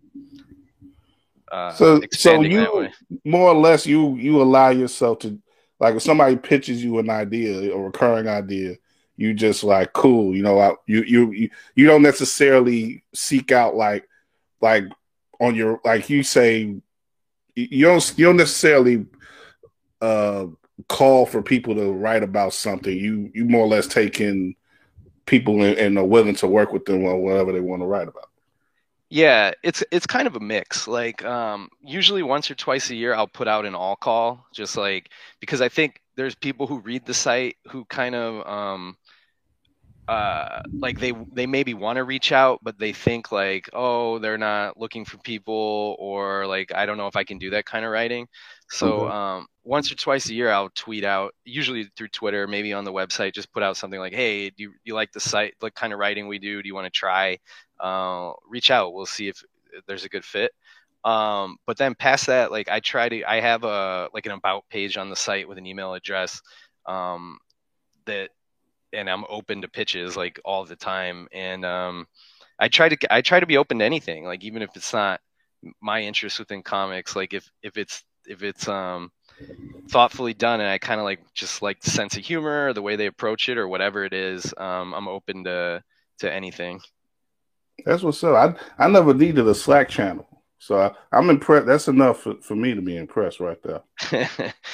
uh, 1.54 1.72
so 1.74 2.02
so 2.12 2.42
you 2.42 2.90
more 3.26 3.50
or 3.50 3.56
less 3.56 3.86
you 3.86 4.16
you 4.16 4.42
allow 4.42 4.70
yourself 4.70 5.20
to 5.20 5.40
like 5.80 5.94
if 5.94 6.02
somebody 6.02 6.36
pitches 6.36 6.84
you 6.84 6.98
an 6.98 7.12
idea 7.12 7.72
a 7.72 7.78
recurring 7.78 8.28
idea 8.28 8.76
you 9.18 9.36
just 9.36 9.64
like 9.64 9.94
cool 9.94 10.36
you 10.36 10.42
know 10.42 10.76
you 10.88 11.04
you 11.04 11.32
you, 11.32 11.50
you 11.76 11.86
don't 11.86 12.02
necessarily 12.02 13.04
seek 13.14 13.52
out 13.52 13.76
like 13.76 14.10
like 14.62 14.86
on 15.40 15.54
your 15.54 15.80
like 15.86 16.10
you 16.10 16.24
say 16.24 16.76
you 17.56 17.86
don't 17.86 18.14
you 18.18 18.26
don't 18.26 18.38
necessarily 18.38 19.06
uh 20.04 20.48
call 20.88 21.26
for 21.26 21.42
people 21.42 21.76
to 21.76 21.92
write 21.92 22.24
about 22.24 22.54
something 22.54 22.98
you 22.98 23.32
you 23.34 23.46
more 23.46 23.62
or 23.62 23.68
less 23.68 23.88
take 23.88 24.20
in 24.20 24.56
people 25.26 25.62
and, 25.64 25.78
and 25.78 25.98
are 25.98 26.06
willing 26.06 26.36
to 26.36 26.48
work 26.48 26.74
with 26.74 26.86
them 26.86 27.06
on 27.06 27.20
whatever 27.20 27.52
they 27.52 27.60
want 27.60 27.82
to 27.82 27.86
write 27.86 28.08
about 28.08 28.30
yeah, 29.14 29.52
it's 29.62 29.84
it's 29.92 30.08
kind 30.08 30.26
of 30.26 30.36
a 30.36 30.40
mix. 30.40 30.88
Like 30.88 31.24
um, 31.24 31.70
usually 31.86 32.24
once 32.24 32.50
or 32.50 32.56
twice 32.56 32.90
a 32.90 32.96
year, 32.96 33.14
I'll 33.14 33.28
put 33.28 33.48
out 33.48 33.64
an 33.64 33.76
all 33.76 33.96
call, 33.96 34.48
just 34.52 34.76
like 34.76 35.08
because 35.40 35.62
I 35.62 35.70
think 35.70 36.02
there's 36.16 36.34
people 36.34 36.66
who 36.66 36.80
read 36.80 37.06
the 37.06 37.14
site 37.14 37.58
who 37.70 37.86
kind 37.86 38.16
of 38.16 38.48
um, 38.48 38.98
uh, 40.08 40.64
like 40.80 41.00
they 41.00 41.14
they 41.32 41.46
maybe 41.46 41.76
want 41.76 41.98
to 41.98 42.04
reach 42.04 42.32
out, 42.32 42.62
but 42.64 42.80
they 42.80 42.92
think 42.92 43.32
like, 43.32 43.70
oh, 43.72 44.18
they're 44.18 44.40
not 44.40 44.80
looking 44.80 45.06
for 45.06 45.20
people, 45.20 45.96
or 46.00 46.48
like 46.48 46.74
I 46.74 46.88
don't 46.88 46.98
know 46.98 47.06
if 47.06 47.16
I 47.16 47.24
can 47.24 47.38
do 47.38 47.52
that 47.52 47.66
kind 47.66 47.86
of 47.86 47.92
writing. 47.92 48.28
So 48.72 49.02
okay. 49.02 49.14
um, 49.14 49.48
once 49.64 49.92
or 49.92 49.96
twice 49.96 50.30
a 50.30 50.34
year, 50.34 50.52
I'll 50.52 50.70
tweet 50.76 51.06
out, 51.06 51.34
usually 51.46 51.86
through 51.96 52.10
Twitter, 52.10 52.48
maybe 52.48 52.74
on 52.74 52.84
the 52.84 52.92
website, 52.94 53.34
just 53.34 53.52
put 53.54 53.64
out 53.64 53.78
something 53.78 54.00
like, 54.00 54.14
"Hey, 54.14 54.50
do 54.50 54.64
you, 54.64 54.70
do 54.72 54.80
you 54.86 54.94
like 54.94 55.12
the 55.14 55.20
site, 55.20 55.56
like 55.62 55.76
kind 55.76 55.94
of 55.94 56.00
writing 56.00 56.28
we 56.28 56.40
do? 56.40 56.62
Do 56.62 56.68
you 56.68 56.76
want 56.76 56.86
to 56.86 56.92
try? 56.92 57.38
Uh, 57.80 58.34
reach 58.48 58.72
out. 58.72 58.94
We'll 58.94 59.06
see 59.06 59.30
if 59.30 59.42
there's 59.88 60.06
a 60.06 60.10
good 60.10 60.26
fit." 60.26 60.52
Um, 61.06 61.58
but 61.66 61.78
then 61.78 61.96
past 61.96 62.28
that, 62.28 62.52
like 62.52 62.70
I 62.70 62.80
try 62.80 63.10
to, 63.10 63.24
I 63.24 63.40
have 63.42 63.64
a 63.64 64.10
like 64.14 64.26
an 64.26 64.32
about 64.34 64.66
page 64.70 64.98
on 64.98 65.10
the 65.10 65.16
site 65.16 65.48
with 65.48 65.58
an 65.58 65.66
email 65.66 65.94
address 65.94 66.42
um, 66.86 67.38
that, 68.06 68.30
and 68.94 69.10
I'm 69.10 69.26
open 69.30 69.62
to 69.62 69.68
pitches 69.70 70.16
like 70.18 70.40
all 70.46 70.66
the 70.66 70.76
time. 70.76 71.28
And 71.34 71.66
um, 71.66 72.08
I 72.60 72.68
try 72.70 72.90
to, 72.90 73.14
I 73.14 73.22
try 73.22 73.40
to 73.40 73.46
be 73.46 73.58
open 73.58 73.80
to 73.80 73.86
anything, 73.86 74.26
like 74.26 74.44
even 74.44 74.62
if 74.62 74.70
it's 74.76 74.94
not 74.94 75.22
my 75.82 76.02
interest 76.02 76.40
within 76.40 76.64
comics. 76.64 77.16
Like 77.16 77.34
if 77.34 77.50
if 77.64 77.78
it's 77.78 78.04
if 78.26 78.44
it's 78.44 78.68
um 78.68 79.12
thoughtfully 79.90 80.34
done 80.34 80.60
and 80.60 80.70
I 80.70 80.78
kind 80.78 81.00
of 81.00 81.04
like 81.04 81.20
just 81.34 81.62
like 81.62 81.82
the 81.82 81.90
sense 81.90 82.18
of 82.18 82.26
humor, 82.26 82.68
or 82.68 82.74
the 82.74 82.82
way 82.82 82.96
they 82.96 83.08
approach 83.08 83.50
it, 83.50 83.58
or 83.58 83.68
whatever 83.68 84.04
it 84.04 84.14
is, 84.14 84.54
um, 84.58 84.94
I'm 84.94 85.08
open 85.08 85.44
to 85.46 85.84
to 86.20 86.34
anything. 86.34 86.82
That's 87.86 88.04
what's 88.04 88.24
up. 88.24 88.58
I 88.80 88.86
I 88.86 88.88
never 88.88 89.14
needed 89.14 89.48
a 89.48 89.56
Slack 89.56 89.90
channel. 89.90 90.28
So 90.60 90.80
I, 90.80 91.18
am 91.18 91.30
impressed. 91.30 91.66
That's 91.68 91.90
enough 91.90 92.22
for, 92.22 92.36
for 92.42 92.56
me 92.56 92.74
to 92.74 92.82
be 92.82 92.96
impressed 92.96 93.42
right 93.42 93.58
there. 93.64 93.82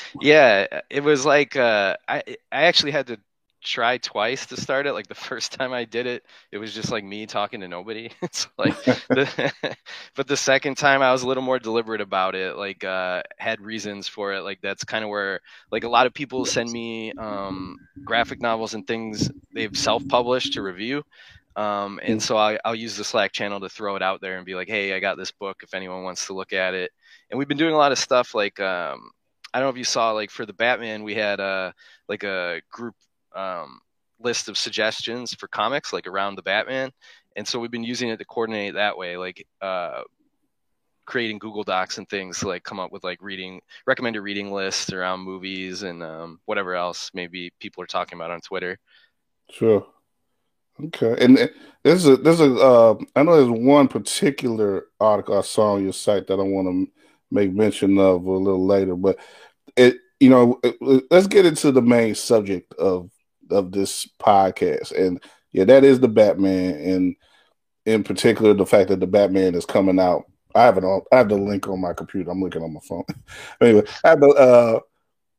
yeah, 0.22 0.68
it 0.88 1.04
was 1.04 1.26
like 1.26 1.56
uh, 1.56 1.98
I 2.08 2.22
I 2.52 2.64
actually 2.66 2.92
had 2.92 3.08
to 3.08 3.20
try 3.64 3.98
twice 3.98 4.46
to 4.48 4.60
start 4.60 4.86
it. 4.88 4.94
Like 4.94 5.08
the 5.08 5.16
first 5.30 5.52
time 5.52 5.74
I 5.74 5.86
did 5.86 6.06
it, 6.06 6.24
it 6.52 6.58
was 6.58 6.74
just 6.74 6.92
like 6.92 7.04
me 7.04 7.26
talking 7.26 7.62
to 7.62 7.68
nobody. 7.68 8.10
it's 8.22 8.48
like, 8.58 8.82
the, 8.84 9.76
but 10.16 10.28
the 10.28 10.38
second 10.38 10.76
time 10.76 11.02
I 11.02 11.12
was 11.12 11.24
a 11.24 11.28
little 11.28 11.44
more 11.44 11.60
deliberate 11.60 12.02
about 12.02 12.36
it. 12.36 12.56
Like 12.56 12.84
uh, 12.84 13.24
had 13.38 13.62
reasons 13.62 14.08
for 14.08 14.34
it. 14.34 14.42
Like 14.42 14.60
that's 14.62 14.84
kind 14.84 15.04
of 15.04 15.10
where 15.10 15.42
like 15.72 15.84
a 15.84 15.90
lot 15.90 16.06
of 16.06 16.14
people 16.14 16.46
send 16.46 16.72
me 16.72 17.14
um, 17.14 17.78
graphic 18.04 18.42
novels 18.42 18.74
and 18.74 18.86
things 18.88 19.30
they've 19.54 19.76
self-published 19.76 20.54
to 20.54 20.62
review. 20.62 21.04
Um, 21.56 22.00
and 22.04 22.20
mm. 22.20 22.22
so 22.22 22.38
I, 22.38 22.58
will 22.64 22.76
use 22.76 22.96
the 22.96 23.04
Slack 23.04 23.34
channel 23.34 23.60
to 23.60 23.70
throw 23.70 23.96
it 23.96 24.02
out 24.02 24.22
there 24.22 24.38
and 24.38 24.46
be 24.46 24.56
like, 24.56 24.70
hey, 24.70 24.94
I 24.94 25.00
got 25.00 25.18
this 25.18 25.32
book 25.32 25.58
if 25.64 25.74
anyone 25.74 26.04
wants 26.04 26.28
to 26.28 26.34
look 26.34 26.54
at 26.54 26.74
it. 26.74 26.92
And 27.30 27.38
we've 27.38 27.48
been 27.48 27.58
doing 27.58 27.74
a 27.74 27.78
lot 27.78 27.92
of 27.92 27.98
stuff 27.98 28.34
like, 28.34 28.60
um, 28.60 29.12
I 29.54 29.60
don't 29.60 29.66
know 29.66 29.72
if 29.72 29.78
you 29.78 29.84
saw, 29.84 30.12
like 30.12 30.30
for 30.30 30.46
the 30.46 30.54
Batman, 30.54 31.04
we 31.04 31.16
had 31.16 31.40
uh, 31.40 31.72
like 32.08 32.24
a 32.24 32.62
group 32.72 32.96
um, 33.40 33.80
list 34.20 34.50
of 34.50 34.58
suggestions 34.58 35.34
for 35.34 35.48
comics, 35.48 35.94
like 35.94 36.08
around 36.08 36.36
the 36.36 36.42
Batman. 36.42 36.92
And 37.36 37.48
so 37.48 37.60
we've 37.60 37.72
been 37.72 37.84
using 37.84 38.10
it 38.10 38.18
to 38.18 38.26
coordinate 38.26 38.74
that 38.74 38.98
way, 38.98 39.18
like 39.18 39.46
uh, 39.62 40.02
creating 41.06 41.40
Google 41.40 41.64
Docs 41.64 41.98
and 41.98 42.08
things 42.10 42.40
to 42.40 42.48
like 42.48 42.64
come 42.64 42.80
up 42.80 42.92
with 42.92 43.04
like 43.04 43.22
reading 43.22 43.62
recommended 43.88 44.22
reading 44.22 44.52
lists 44.52 44.92
around 44.92 45.22
movies 45.22 45.84
and 45.84 46.04
um, 46.04 46.40
whatever 46.46 46.76
else 46.76 47.12
maybe 47.14 47.52
people 47.60 47.84
are 47.84 47.88
talking 47.88 48.18
about 48.18 48.32
on 48.32 48.42
Twitter. 48.42 48.78
Sure. 49.50 49.86
Okay, 50.86 51.16
and 51.20 51.52
there's 51.84 52.06
a 52.08 52.16
there's 52.16 52.40
a 52.40 52.54
uh, 52.56 52.96
I 53.16 53.24
know 53.24 53.36
there's 53.36 53.62
one 53.62 53.90
particular 53.90 54.86
article 55.00 55.38
I 55.38 55.42
saw 55.42 55.74
on 55.74 55.84
your 55.84 55.94
site 55.94 56.28
that 56.28 56.40
I 56.40 56.44
want 56.44 56.68
to 56.68 56.92
make 57.32 57.54
mention 57.54 57.98
of 57.98 58.26
a 58.26 58.32
little 58.32 58.66
later, 58.66 58.96
but 58.96 59.18
it 59.76 59.98
you 60.22 60.30
know 60.30 60.62
let's 61.12 61.28
get 61.28 61.46
into 61.46 61.74
the 61.74 61.82
main 61.82 62.16
subject 62.16 62.74
of 62.76 63.12
of 63.52 63.72
this 63.72 64.08
podcast, 64.20 64.92
and 64.92 65.22
yeah, 65.52 65.66
that 65.66 65.84
is 65.84 66.00
the 66.00 66.08
Batman, 66.08 66.76
and 66.76 67.16
in 67.86 68.04
particular 68.04 68.54
the 68.54 68.66
fact 68.66 68.90
that 68.90 69.00
the 69.00 69.08
Batman 69.08 69.56
is 69.56 69.66
coming 69.66 70.00
out. 70.00 70.24
I 70.56 70.64
have 70.64 70.78
it 70.78 70.84
on. 70.84 71.02
I 71.12 71.18
have 71.18 71.30
the 71.30 71.38
link 71.38 71.68
on 71.68 71.80
my 71.80 71.94
computer. 71.94 72.32
I'm 72.32 72.42
looking 72.42 72.64
on 72.64 72.74
my 72.74 72.80
phone. 72.88 73.04
anyway, 73.62 73.84
I 74.04 74.10
have 74.10 74.20
the 74.20 74.30
uh, 74.30 74.80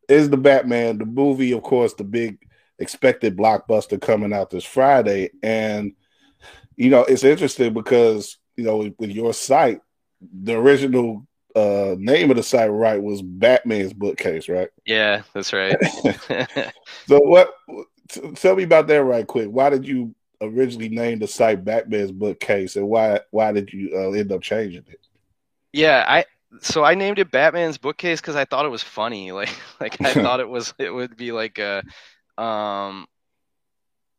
is 0.09 0.31
the 0.31 0.37
Batman 0.37 0.99
the 0.99 1.07
movie? 1.07 1.53
Of 1.53 1.63
course, 1.63 1.95
the 1.95 2.05
big 2.05 2.39
expected 2.81 3.37
blockbuster 3.37 4.01
coming 4.01 4.33
out 4.33 4.51
this 4.51 4.65
Friday. 4.65 5.31
And, 5.43 5.93
you 6.77 6.91
know, 6.91 7.05
it's 7.05 7.25
interesting 7.25 7.73
because, 7.73 8.39
you 8.57 8.65
know, 8.65 8.79
with, 8.79 8.95
with 8.99 9.11
your 9.11 9.33
site, 9.33 9.81
the 10.21 10.57
original 10.57 11.27
uh, 11.55 11.95
name 11.99 12.31
of 12.31 12.37
the 12.37 12.43
site, 12.43 12.71
right, 12.71 13.01
was 13.01 13.23
Batman's 13.23 13.93
bookcase, 13.93 14.49
right? 14.49 14.71
Yeah, 14.87 15.23
that's 15.35 15.53
right. 15.53 15.77
so, 17.07 17.21
what? 17.21 17.53
T- 18.11 18.33
tell 18.33 18.57
me 18.57 18.65
about 18.65 18.87
that 18.89 19.03
right 19.03 19.27
quick. 19.27 19.49
Why 19.49 19.71
did 19.71 19.87
you 19.87 20.15
originally 20.41 20.89
name 20.89 21.19
the 21.19 21.29
site 21.29 21.65
Batman's 21.65 22.13
bookcase, 22.13 22.77
and 22.77 22.89
why 22.89 23.21
why 23.31 23.53
did 23.53 23.73
you 23.73 23.91
uh, 23.95 24.11
end 24.13 24.33
up 24.33 24.43
changing 24.43 24.85
it? 24.89 25.07
Yeah, 25.73 26.05
I 26.07 26.25
so 26.61 26.83
I 26.83 26.95
named 26.95 27.19
it 27.19 27.31
Batman's 27.31 27.79
bookcase 27.79 28.21
because 28.21 28.37
I 28.37 28.45
thought 28.45 28.67
it 28.67 28.71
was 28.71 28.83
funny. 28.83 29.33
Like 29.41 29.51
like 29.81 30.01
I 30.01 30.15
thought 30.23 30.41
it 30.41 30.49
was 30.49 30.75
it 30.79 30.91
would 30.91 31.17
be 31.17 31.33
like 31.33 31.59
a 31.59 31.83
um, 32.37 33.07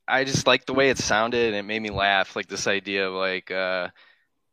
I 0.07 0.23
just 0.23 0.47
like 0.47 0.65
the 0.65 0.73
way 0.73 0.89
it 0.89 0.97
sounded 0.97 1.47
and 1.47 1.55
it 1.55 1.63
made 1.63 1.81
me 1.81 1.89
laugh. 1.89 2.35
Like 2.35 2.47
this 2.47 2.67
idea 2.67 3.07
of 3.07 3.13
like 3.13 3.51
uh, 3.51 3.89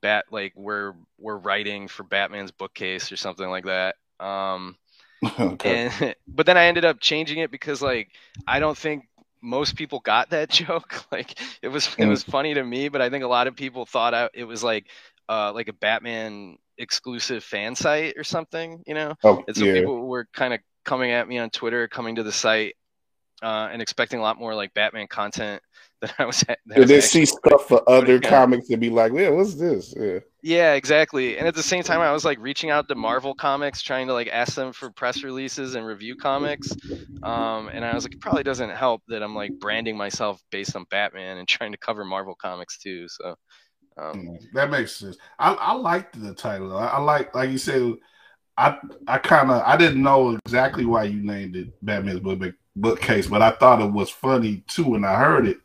bat 0.01 0.27
like 0.31 0.53
we're 0.57 0.95
we're 1.19 1.37
writing 1.37 1.89
for 1.89 2.03
Batman's 2.05 2.51
bookcase 2.51 3.13
or 3.13 3.17
something 3.17 3.49
like 3.49 3.65
that. 3.65 3.97
Um, 4.21 4.77
okay. 5.39 5.91
and 6.01 6.15
but 6.27 6.47
then 6.47 6.57
I 6.57 6.67
ended 6.67 6.85
up 6.85 7.01
changing 7.01 7.39
it 7.39 7.51
because 7.51 7.83
like 7.83 8.11
I 8.47 8.61
don't 8.61 8.79
think 8.79 9.09
most 9.43 9.77
people 9.77 10.01
got 10.01 10.31
that 10.31 10.51
joke. 10.51 11.05
like 11.13 11.39
it 11.63 11.69
was 11.69 11.89
it 11.99 12.07
was 12.07 12.23
funny 12.23 12.55
to 12.55 12.65
me, 12.65 12.89
but 12.89 13.01
I 13.03 13.11
think 13.11 13.25
a 13.25 13.29
lot 13.29 13.47
of 13.47 13.57
people 13.57 13.87
thought 13.87 14.15
I, 14.15 14.29
it 14.35 14.45
was 14.45 14.63
like 14.63 14.87
uh, 15.29 15.53
like 15.53 15.69
a 15.69 15.73
Batman 15.73 16.57
exclusive 16.79 17.45
fan 17.45 17.75
site 17.75 18.15
or 18.17 18.25
something, 18.25 18.83
you 18.87 18.95
know. 18.95 19.15
Oh, 19.25 19.43
and 19.47 19.57
so 19.57 19.65
yeah. 19.65 19.75
people 19.75 20.07
were 20.07 20.27
kind 20.33 20.55
of 20.55 20.61
coming 20.85 21.11
at 21.11 21.29
me 21.29 21.39
on 21.39 21.51
Twitter, 21.51 21.89
coming 21.89 22.15
to 22.17 22.23
the 22.23 22.33
site 22.33 22.77
uh, 23.43 23.69
and 23.73 23.81
expecting 23.81 24.19
a 24.19 24.23
lot 24.23 24.39
more 24.39 24.55
like 24.55 24.73
Batman 24.75 25.07
content 25.07 25.63
than 26.01 26.11
I 26.19 26.27
was. 26.27 26.41
That 26.41 26.59
Did 26.75 26.89
they 26.89 27.01
see 27.01 27.27
stuff 27.27 27.67
for 27.69 27.89
other 27.89 28.21
comics 28.21 28.71
and 28.71 28.81
be 28.81 28.91
like, 28.91 29.13
"Yeah, 29.13 29.31
what's 29.31 29.55
this?" 29.55 29.95
Yeah. 29.97 30.21
Yeah, 30.41 30.75
exactly. 30.75 31.37
And 31.37 31.49
at 31.49 31.57
the 31.57 31.63
same 31.63 31.83
time, 31.83 32.01
I 32.01 32.13
was 32.13 32.25
like 32.25 32.39
reaching 32.39 32.71
out 32.71 32.87
to 32.89 32.95
Marvel 32.95 33.35
Comics, 33.35 33.83
trying 33.83 34.07
to 34.07 34.13
like 34.13 34.29
ask 34.29 34.55
them 34.55 34.73
for 34.73 34.89
press 34.91 35.25
releases 35.25 35.75
and 35.75 35.85
review 35.85 36.15
comics. 36.15 36.71
Um, 37.25 37.69
and 37.73 37.85
I 37.85 37.93
was 37.93 38.05
like, 38.05 38.15
it 38.15 38.21
probably 38.21 38.45
doesn't 38.45 38.71
help 38.71 39.03
that 39.09 39.21
I'm 39.21 39.35
like 39.35 39.51
branding 39.59 39.97
myself 39.97 40.41
based 40.53 40.77
on 40.77 40.85
Batman 40.91 41.39
and 41.39 41.49
trying 41.49 41.73
to 41.73 41.79
cover 41.79 42.05
Marvel 42.05 42.37
Comics 42.37 42.79
too. 42.79 43.09
So 43.09 43.35
um, 43.97 44.21
mm, 44.21 44.39
that 44.55 44.71
makes 44.71 44.97
sense. 44.97 45.17
I, 45.41 45.55
I 45.55 45.73
liked 45.73 46.21
the 46.21 46.35
title. 46.35 46.77
I, 46.77 46.87
I 46.87 47.01
like, 47.01 47.35
like 47.35 47.51
you 47.51 47.59
said, 47.59 47.95
I 48.57 48.77
I 49.07 49.19
kind 49.19 49.51
of 49.51 49.63
I 49.65 49.77
didn't 49.77 50.03
know 50.03 50.39
exactly 50.45 50.85
why 50.85 51.05
you 51.05 51.23
named 51.23 51.57
it 51.57 51.69
Batman's 51.85 52.21
book, 52.21 52.55
bookcase, 52.81 53.27
but 53.27 53.43
I 53.43 53.51
thought 53.51 53.83
it 53.83 53.93
was 53.93 54.11
funny 54.11 54.65
too 54.69 54.85
when 54.85 55.05
I 55.05 55.15
heard 55.15 55.47
it. 55.47 55.59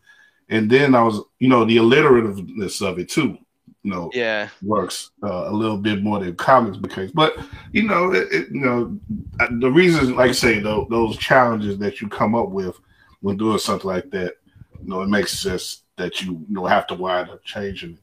And 0.49 0.69
then 0.69 0.93
I 0.93 1.03
was, 1.03 1.21
you 1.39 1.47
know, 1.47 1.65
the 1.65 1.77
alliterativeness 1.77 2.85
of 2.85 2.99
it 2.99 3.09
too, 3.09 3.37
you 3.83 3.91
know, 3.91 4.09
yeah, 4.13 4.49
works 4.61 5.11
uh, 5.23 5.49
a 5.49 5.51
little 5.51 5.77
bit 5.77 6.03
more 6.03 6.19
than 6.19 6.35
comics 6.35 6.77
bookcase. 6.77 7.11
But 7.11 7.37
you 7.71 7.83
know, 7.83 8.13
it, 8.13 8.31
it, 8.31 8.47
you 8.51 8.61
know, 8.61 8.99
the 9.59 9.71
reasons, 9.71 10.11
like 10.11 10.29
I 10.29 10.33
say, 10.33 10.59
those, 10.59 10.87
those 10.89 11.17
challenges 11.17 11.77
that 11.79 12.01
you 12.01 12.07
come 12.07 12.35
up 12.35 12.49
with 12.49 12.77
when 13.21 13.37
doing 13.37 13.57
something 13.57 13.89
like 13.89 14.11
that, 14.11 14.35
you 14.81 14.89
know, 14.89 15.01
it 15.01 15.09
makes 15.09 15.39
sense 15.39 15.83
that 15.97 16.21
you, 16.21 16.45
you 16.47 16.55
know 16.55 16.65
have 16.65 16.87
to 16.87 16.95
wind 16.95 17.29
up 17.29 17.43
changing 17.43 17.93
it. 17.93 17.99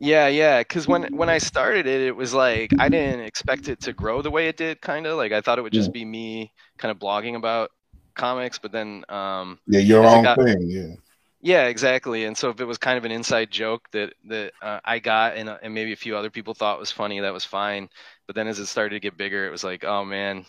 Yeah, 0.00 0.28
yeah. 0.28 0.60
Because 0.60 0.86
when 0.86 1.04
when 1.16 1.28
I 1.28 1.38
started 1.38 1.86
it, 1.86 2.02
it 2.02 2.14
was 2.14 2.34
like 2.34 2.72
I 2.78 2.88
didn't 2.88 3.20
expect 3.20 3.68
it 3.68 3.80
to 3.82 3.92
grow 3.92 4.22
the 4.22 4.30
way 4.30 4.48
it 4.48 4.56
did. 4.56 4.80
Kind 4.80 5.06
of 5.06 5.16
like 5.16 5.32
I 5.32 5.40
thought 5.40 5.58
it 5.58 5.62
would 5.62 5.72
just 5.72 5.92
be 5.92 6.04
me 6.04 6.52
kind 6.76 6.90
of 6.90 6.98
blogging 6.98 7.36
about 7.36 7.70
comics, 8.16 8.58
but 8.58 8.72
then 8.72 9.04
um, 9.08 9.58
yeah, 9.66 9.80
your 9.80 10.04
own 10.04 10.24
got, 10.24 10.38
thing, 10.38 10.62
yeah. 10.62 10.94
Yeah, 11.42 11.66
exactly. 11.66 12.24
And 12.24 12.36
so 12.36 12.50
if 12.50 12.60
it 12.60 12.64
was 12.64 12.78
kind 12.78 12.98
of 12.98 13.04
an 13.04 13.12
inside 13.12 13.50
joke 13.50 13.88
that 13.92 14.14
that 14.24 14.52
uh, 14.60 14.80
I 14.84 14.98
got 14.98 15.36
and 15.36 15.48
uh, 15.48 15.58
and 15.62 15.72
maybe 15.72 15.92
a 15.92 15.96
few 15.96 16.16
other 16.16 16.30
people 16.30 16.54
thought 16.54 16.80
was 16.80 16.90
funny, 16.90 17.20
that 17.20 17.32
was 17.32 17.44
fine. 17.44 17.88
But 18.26 18.34
then 18.34 18.48
as 18.48 18.58
it 18.58 18.66
started 18.66 18.96
to 18.96 19.00
get 19.00 19.16
bigger, 19.16 19.46
it 19.46 19.50
was 19.50 19.62
like, 19.62 19.84
oh 19.84 20.04
man, 20.04 20.44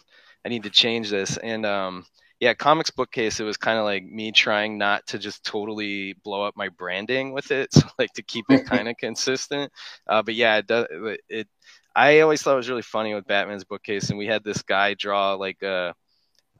I 0.45 0.50
need 0.50 0.63
to 0.63 0.69
change 0.69 1.09
this. 1.09 1.38
And 1.38 1.65
um, 1.65 2.05
yeah, 2.39 2.53
comics 2.53 2.89
bookcase. 2.89 3.39
It 3.39 3.43
was 3.43 3.57
kind 3.57 3.77
of 3.77 3.86
like 3.86 4.05
me 4.05 4.31
trying 4.31 4.77
not 4.77 5.05
to 5.07 5.19
just 5.19 5.45
totally 5.45 6.13
blow 6.24 6.43
up 6.43 6.55
my 6.57 6.69
branding 6.69 7.31
with 7.31 7.51
it, 7.51 7.71
so 7.74 7.88
like 8.00 8.13
to 8.13 8.24
keep 8.24 8.45
it 8.50 8.65
kind 8.65 8.88
of 8.88 8.97
consistent. 9.00 9.71
Uh, 10.07 10.24
but 10.24 10.36
yeah, 10.36 10.57
it 10.57 10.67
does. 10.67 10.88
It 11.29 11.47
I 11.95 12.19
always 12.19 12.41
thought 12.41 12.53
it 12.53 12.57
was 12.57 12.69
really 12.69 12.81
funny 12.81 13.13
with 13.13 13.27
Batman's 13.27 13.63
bookcase, 13.63 14.09
and 14.09 14.19
we 14.19 14.27
had 14.27 14.43
this 14.43 14.62
guy 14.62 14.93
draw 14.93 15.33
like 15.33 15.62
a 15.63 15.67
uh, 15.67 15.93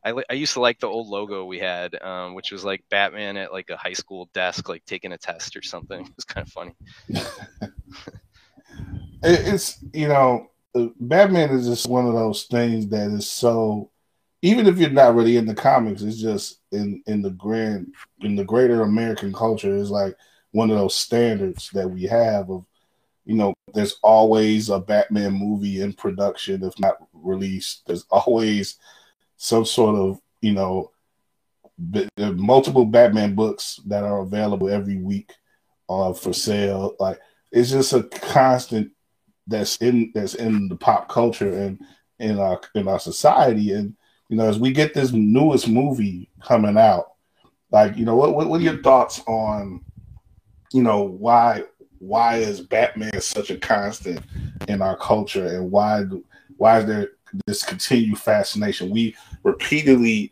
I, 0.04 0.14
I 0.30 0.34
used 0.34 0.54
to 0.54 0.62
like 0.62 0.80
the 0.80 0.88
old 0.88 1.08
logo 1.08 1.46
we 1.46 1.60
had, 1.60 2.02
um, 2.02 2.34
which 2.34 2.52
was 2.52 2.64
like 2.64 2.84
Batman 2.90 3.38
at 3.38 3.52
like 3.52 3.70
a 3.70 3.78
high 3.78 3.94
school 3.94 4.30
desk, 4.34 4.70
like 4.70 4.86
taking 4.86 5.12
a 5.12 5.18
test 5.18 5.56
or 5.56 5.62
something. 5.62 6.02
It 6.02 6.16
was 6.16 6.26
kind 6.26 6.48
of 6.48 6.54
funny. 6.54 6.74
it's 9.24 9.84
you 9.94 10.08
know, 10.08 10.50
Batman 11.00 11.50
is 11.52 11.68
just 11.68 11.88
one 11.88 12.08
of 12.08 12.14
those 12.14 12.44
things 12.46 12.88
that 12.90 13.12
is 13.12 13.30
so. 13.30 13.92
Even 14.44 14.68
if 14.68 14.78
you're 14.78 14.92
not 14.92 15.16
really 15.16 15.38
in 15.38 15.48
the 15.48 15.56
comics, 15.56 16.04
it's 16.04 16.22
just 16.22 16.60
in 16.72 17.02
in 17.08 17.22
the 17.22 17.32
grand 17.32 17.94
in 18.22 18.36
the 18.36 18.46
greater 18.46 18.84
American 18.84 19.34
culture 19.34 19.76
is 19.76 19.90
like 19.90 20.16
one 20.52 20.70
of 20.70 20.78
those 20.78 20.96
standards 20.96 21.72
that 21.72 21.90
we 21.90 22.04
have 22.04 22.50
of 22.50 22.64
you 23.28 23.36
know, 23.36 23.54
there's 23.74 24.00
always 24.02 24.70
a 24.70 24.80
Batman 24.80 25.34
movie 25.34 25.82
in 25.82 25.92
production, 25.92 26.64
if 26.64 26.80
not 26.80 26.96
released. 27.12 27.86
There's 27.86 28.06
always 28.10 28.78
some 29.38 29.66
sort 29.66 29.96
of, 29.96 30.20
you 30.42 30.54
know, 30.54 30.92
multiple 32.18 32.86
Batman 32.86 33.36
books 33.36 33.80
that 33.86 34.04
are 34.04 34.20
available 34.20 34.70
every 34.70 34.98
week 34.98 35.32
uh, 35.90 36.14
for 36.14 36.34
sale. 36.34 36.96
Like 37.00 37.20
it's 37.52 37.72
just 37.72 37.94
a 37.94 38.04
constant 38.04 38.92
that's 39.46 39.78
in 39.78 40.12
that's 40.14 40.36
in 40.36 40.68
the 40.68 40.76
pop 40.76 41.08
culture 41.08 41.52
and 41.52 41.80
in 42.20 42.40
our 42.40 42.60
in 42.76 42.88
our 42.88 43.00
society. 43.00 43.72
And 43.72 43.96
you 44.30 44.38
know, 44.38 44.50
as 44.50 44.60
we 44.60 44.72
get 44.72 44.94
this 44.94 45.12
newest 45.12 45.68
movie 45.68 46.30
coming 46.42 46.78
out, 46.78 47.14
like 47.72 47.96
you 47.96 48.06
know, 48.06 48.16
what 48.16 48.36
what, 48.36 48.48
what 48.48 48.60
are 48.60 48.64
your 48.64 48.82
thoughts 48.82 49.22
on 49.28 49.84
you 50.74 50.84
know 50.84 51.04
why 51.04 51.64
why 52.00 52.38
is 52.38 52.62
Batman 52.62 53.22
such 53.22 53.50
a 53.50 53.58
constant 53.58 54.22
in 54.68 54.82
our 54.82 54.98
culture 54.98 55.48
and 55.48 55.72
why 55.72 56.04
why 56.58 56.80
is 56.80 56.86
there 56.86 57.12
this 57.46 57.64
continued 57.64 58.20
fascination? 58.20 58.90
We 58.90 59.16
repeatedly 59.44 60.32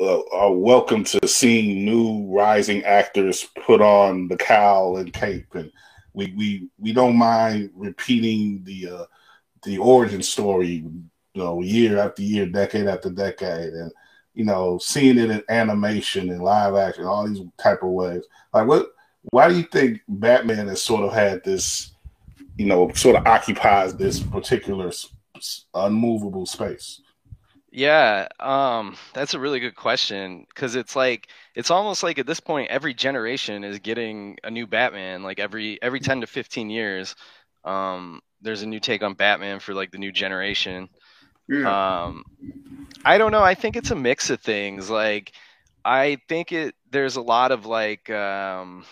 uh, 0.00 0.22
are 0.32 0.52
welcome 0.52 1.04
to 1.04 1.28
seeing 1.28 1.84
new 1.84 2.26
rising 2.34 2.82
actors 2.84 3.48
put 3.66 3.80
on 3.80 4.28
the 4.28 4.36
cowl 4.36 4.96
and 4.96 5.12
cape, 5.12 5.54
and 5.54 5.70
we 6.14 6.32
we 6.36 6.68
we 6.78 6.92
don't 6.92 7.16
mind 7.16 7.70
repeating 7.74 8.62
the 8.64 8.88
uh, 8.88 9.04
the 9.62 9.78
origin 9.78 10.22
story, 10.22 10.84
you 11.34 11.42
know, 11.42 11.60
year 11.60 11.98
after 11.98 12.22
year, 12.22 12.46
decade 12.46 12.86
after 12.86 13.10
decade, 13.10 13.72
and 13.74 13.92
you 14.34 14.44
know, 14.44 14.78
seeing 14.78 15.18
it 15.18 15.30
in 15.30 15.42
animation 15.48 16.30
and 16.30 16.42
live 16.42 16.74
action, 16.74 17.04
all 17.04 17.28
these 17.28 17.42
type 17.58 17.82
of 17.82 17.90
ways. 17.90 18.24
Like, 18.54 18.66
what? 18.66 18.86
Why 19.30 19.48
do 19.48 19.56
you 19.56 19.64
think 19.64 20.00
Batman 20.08 20.68
has 20.68 20.80
sort 20.80 21.04
of 21.04 21.12
had 21.12 21.44
this, 21.44 21.90
you 22.56 22.64
know, 22.64 22.90
sort 22.94 23.16
of 23.16 23.26
occupies 23.26 23.94
this 23.94 24.18
particular 24.18 24.90
unmovable 25.74 26.46
space? 26.46 27.00
Yeah, 27.72 28.26
um, 28.40 28.96
that's 29.14 29.34
a 29.34 29.38
really 29.38 29.60
good 29.60 29.76
question 29.76 30.44
because 30.48 30.74
it's 30.74 30.96
like 30.96 31.28
it's 31.54 31.70
almost 31.70 32.02
like 32.02 32.18
at 32.18 32.26
this 32.26 32.40
point 32.40 32.70
every 32.70 32.94
generation 32.94 33.62
is 33.62 33.78
getting 33.78 34.38
a 34.42 34.50
new 34.50 34.66
Batman. 34.66 35.22
Like 35.22 35.38
every 35.38 35.80
every 35.80 36.00
ten 36.00 36.20
to 36.22 36.26
fifteen 36.26 36.68
years, 36.68 37.14
um, 37.64 38.22
there's 38.40 38.62
a 38.62 38.66
new 38.66 38.80
take 38.80 39.02
on 39.02 39.14
Batman 39.14 39.60
for 39.60 39.72
like 39.72 39.92
the 39.92 39.98
new 39.98 40.10
generation. 40.10 40.88
Yeah. 41.48 42.04
Um, 42.04 42.24
I 43.04 43.18
don't 43.18 43.32
know. 43.32 43.42
I 43.42 43.54
think 43.54 43.76
it's 43.76 43.92
a 43.92 43.96
mix 43.96 44.30
of 44.30 44.40
things. 44.40 44.90
Like 44.90 45.32
I 45.84 46.18
think 46.28 46.50
it 46.50 46.74
there's 46.90 47.16
a 47.16 47.22
lot 47.22 47.52
of 47.52 47.66
like 47.66 48.10
um, 48.10 48.84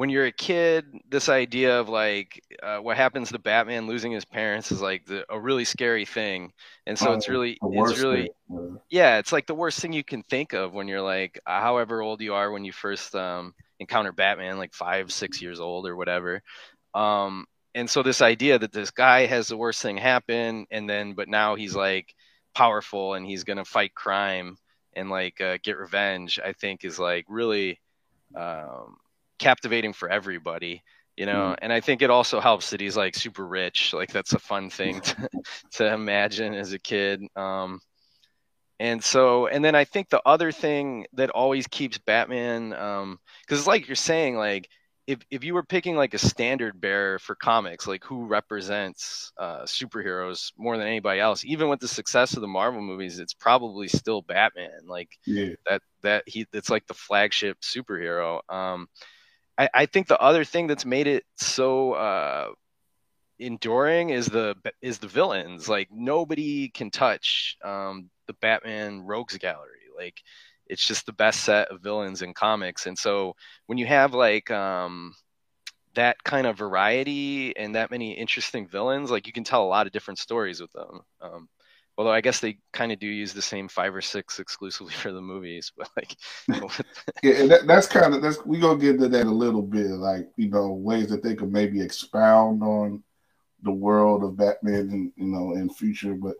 when 0.00 0.08
you're 0.08 0.24
a 0.24 0.32
kid, 0.32 0.86
this 1.10 1.28
idea 1.28 1.78
of 1.78 1.90
like 1.90 2.42
uh, 2.62 2.78
what 2.78 2.96
happens 2.96 3.28
to 3.28 3.38
Batman 3.38 3.86
losing 3.86 4.10
his 4.10 4.24
parents 4.24 4.72
is 4.72 4.80
like 4.80 5.04
the, 5.04 5.26
a 5.28 5.38
really 5.38 5.66
scary 5.66 6.06
thing, 6.06 6.54
and 6.86 6.98
so 6.98 7.10
oh, 7.10 7.12
it's 7.12 7.28
really 7.28 7.58
it's 7.60 7.98
really 7.98 8.30
thing. 8.48 8.78
yeah, 8.88 9.18
it's 9.18 9.30
like 9.30 9.46
the 9.46 9.54
worst 9.54 9.78
thing 9.78 9.92
you 9.92 10.02
can 10.02 10.22
think 10.22 10.54
of 10.54 10.72
when 10.72 10.88
you're 10.88 11.02
like 11.02 11.38
however 11.44 12.00
old 12.00 12.22
you 12.22 12.32
are 12.32 12.50
when 12.50 12.64
you 12.64 12.72
first 12.72 13.14
um, 13.14 13.52
encounter 13.78 14.10
Batman, 14.10 14.56
like 14.56 14.72
five 14.72 15.12
six 15.12 15.42
years 15.42 15.60
old 15.60 15.86
or 15.86 15.94
whatever. 15.94 16.40
Um, 16.94 17.44
and 17.74 17.90
so 17.90 18.02
this 18.02 18.22
idea 18.22 18.58
that 18.58 18.72
this 18.72 18.90
guy 18.92 19.26
has 19.26 19.48
the 19.48 19.58
worst 19.58 19.82
thing 19.82 19.98
happen, 19.98 20.64
and 20.70 20.88
then 20.88 21.12
but 21.12 21.28
now 21.28 21.56
he's 21.56 21.76
like 21.76 22.14
powerful 22.54 23.12
and 23.12 23.26
he's 23.26 23.44
gonna 23.44 23.66
fight 23.66 23.94
crime 23.94 24.56
and 24.94 25.10
like 25.10 25.42
uh, 25.42 25.58
get 25.62 25.76
revenge, 25.76 26.40
I 26.42 26.54
think 26.54 26.86
is 26.86 26.98
like 26.98 27.26
really. 27.28 27.78
Um, 28.34 28.96
captivating 29.40 29.92
for 29.92 30.08
everybody 30.08 30.82
you 31.16 31.26
know? 31.26 31.54
Mm. 31.54 31.56
and 31.62 31.72
i 31.72 31.80
think 31.80 32.02
it 32.02 32.08
also 32.08 32.40
helps 32.40 32.70
that 32.70 32.80
he's 32.80 32.96
like 32.96 33.14
super 33.14 33.46
rich. 33.46 33.92
Like 33.92 34.12
that's 34.12 34.32
a 34.32 34.38
fun 34.38 34.70
thing 34.70 35.00
to, 35.08 35.28
to 35.72 35.92
imagine 35.92 36.54
as 36.54 36.72
a 36.72 36.78
kid. 36.78 37.22
Um 37.36 37.80
and 38.80 39.04
so 39.04 39.46
and 39.46 39.62
then 39.62 39.74
i 39.74 39.84
think 39.84 40.08
the 40.08 40.22
other 40.24 40.50
thing 40.50 41.06
that 41.12 41.30
always 41.30 41.66
keeps 41.66 41.98
batman 41.98 42.72
um 42.72 43.18
because 43.42 43.58
it's 43.58 43.68
like 43.68 43.86
you're 43.86 43.94
saying 43.94 44.36
like 44.36 44.68
if, 45.06 45.18
if 45.30 45.42
you 45.42 45.54
were 45.54 45.64
picking 45.64 45.96
like 45.96 46.14
a 46.14 46.18
standard 46.18 46.80
bearer 46.80 47.18
for 47.18 47.34
comics 47.34 47.86
like 47.86 48.02
who 48.04 48.26
represents 48.26 49.32
uh, 49.38 49.62
superheroes 49.62 50.52
more 50.56 50.78
than 50.78 50.86
anybody 50.86 51.20
else 51.20 51.44
even 51.44 51.68
with 51.68 51.80
the 51.80 51.88
success 51.88 52.34
of 52.34 52.40
the 52.40 52.48
marvel 52.48 52.80
movies 52.80 53.18
it's 53.18 53.34
probably 53.34 53.88
still 53.88 54.22
batman. 54.22 54.86
Like 54.86 55.10
yeah. 55.26 55.54
that 55.68 55.82
that 56.02 56.24
he 56.26 56.46
it's 56.52 56.70
like 56.70 56.86
the 56.86 56.94
flagship 56.94 57.60
superhero. 57.60 58.40
Um 58.48 58.88
I, 59.60 59.68
I 59.74 59.86
think 59.86 60.08
the 60.08 60.18
other 60.18 60.42
thing 60.44 60.68
that's 60.68 60.86
made 60.86 61.06
it 61.06 61.24
so 61.36 61.92
uh, 61.92 62.48
enduring 63.38 64.08
is 64.08 64.26
the 64.26 64.56
is 64.80 64.98
the 64.98 65.06
villains. 65.06 65.68
Like 65.68 65.88
nobody 65.92 66.70
can 66.70 66.90
touch 66.90 67.58
um, 67.62 68.08
the 68.26 68.32
Batman 68.40 69.02
Rogues 69.02 69.36
Gallery. 69.36 69.88
Like 69.94 70.22
it's 70.66 70.86
just 70.86 71.04
the 71.04 71.12
best 71.12 71.40
set 71.40 71.68
of 71.68 71.82
villains 71.82 72.22
in 72.22 72.32
comics. 72.32 72.86
And 72.86 72.98
so 72.98 73.34
when 73.66 73.76
you 73.76 73.84
have 73.84 74.14
like 74.14 74.50
um, 74.50 75.14
that 75.94 76.24
kind 76.24 76.46
of 76.46 76.56
variety 76.56 77.54
and 77.54 77.74
that 77.74 77.90
many 77.90 78.12
interesting 78.12 78.66
villains, 78.66 79.10
like 79.10 79.26
you 79.26 79.32
can 79.34 79.44
tell 79.44 79.62
a 79.62 79.68
lot 79.68 79.86
of 79.86 79.92
different 79.92 80.18
stories 80.18 80.58
with 80.58 80.72
them. 80.72 81.00
Um, 81.20 81.48
Although 82.00 82.12
I 82.12 82.22
guess 82.22 82.40
they 82.40 82.56
kind 82.72 82.92
of 82.92 82.98
do 82.98 83.06
use 83.06 83.34
the 83.34 83.42
same 83.42 83.68
five 83.68 83.94
or 83.94 84.00
six 84.00 84.40
exclusively 84.40 84.94
for 84.94 85.12
the 85.12 85.20
movies, 85.20 85.70
but 85.76 85.90
like, 85.98 86.16
yeah, 87.22 87.44
that, 87.46 87.66
that's 87.66 87.86
kind 87.86 88.14
of 88.14 88.22
that's 88.22 88.42
we 88.46 88.58
gonna 88.58 88.80
get 88.80 88.94
into 88.94 89.08
that 89.08 89.26
a 89.26 89.30
little 89.30 89.60
bit, 89.60 89.90
like 89.90 90.30
you 90.36 90.48
know 90.48 90.72
ways 90.72 91.10
that 91.10 91.22
they 91.22 91.34
could 91.34 91.52
maybe 91.52 91.82
expound 91.82 92.62
on 92.62 93.02
the 93.64 93.70
world 93.70 94.24
of 94.24 94.38
Batman, 94.38 94.88
and 94.88 95.12
you 95.14 95.26
know, 95.26 95.52
in 95.52 95.68
future. 95.68 96.14
But 96.14 96.36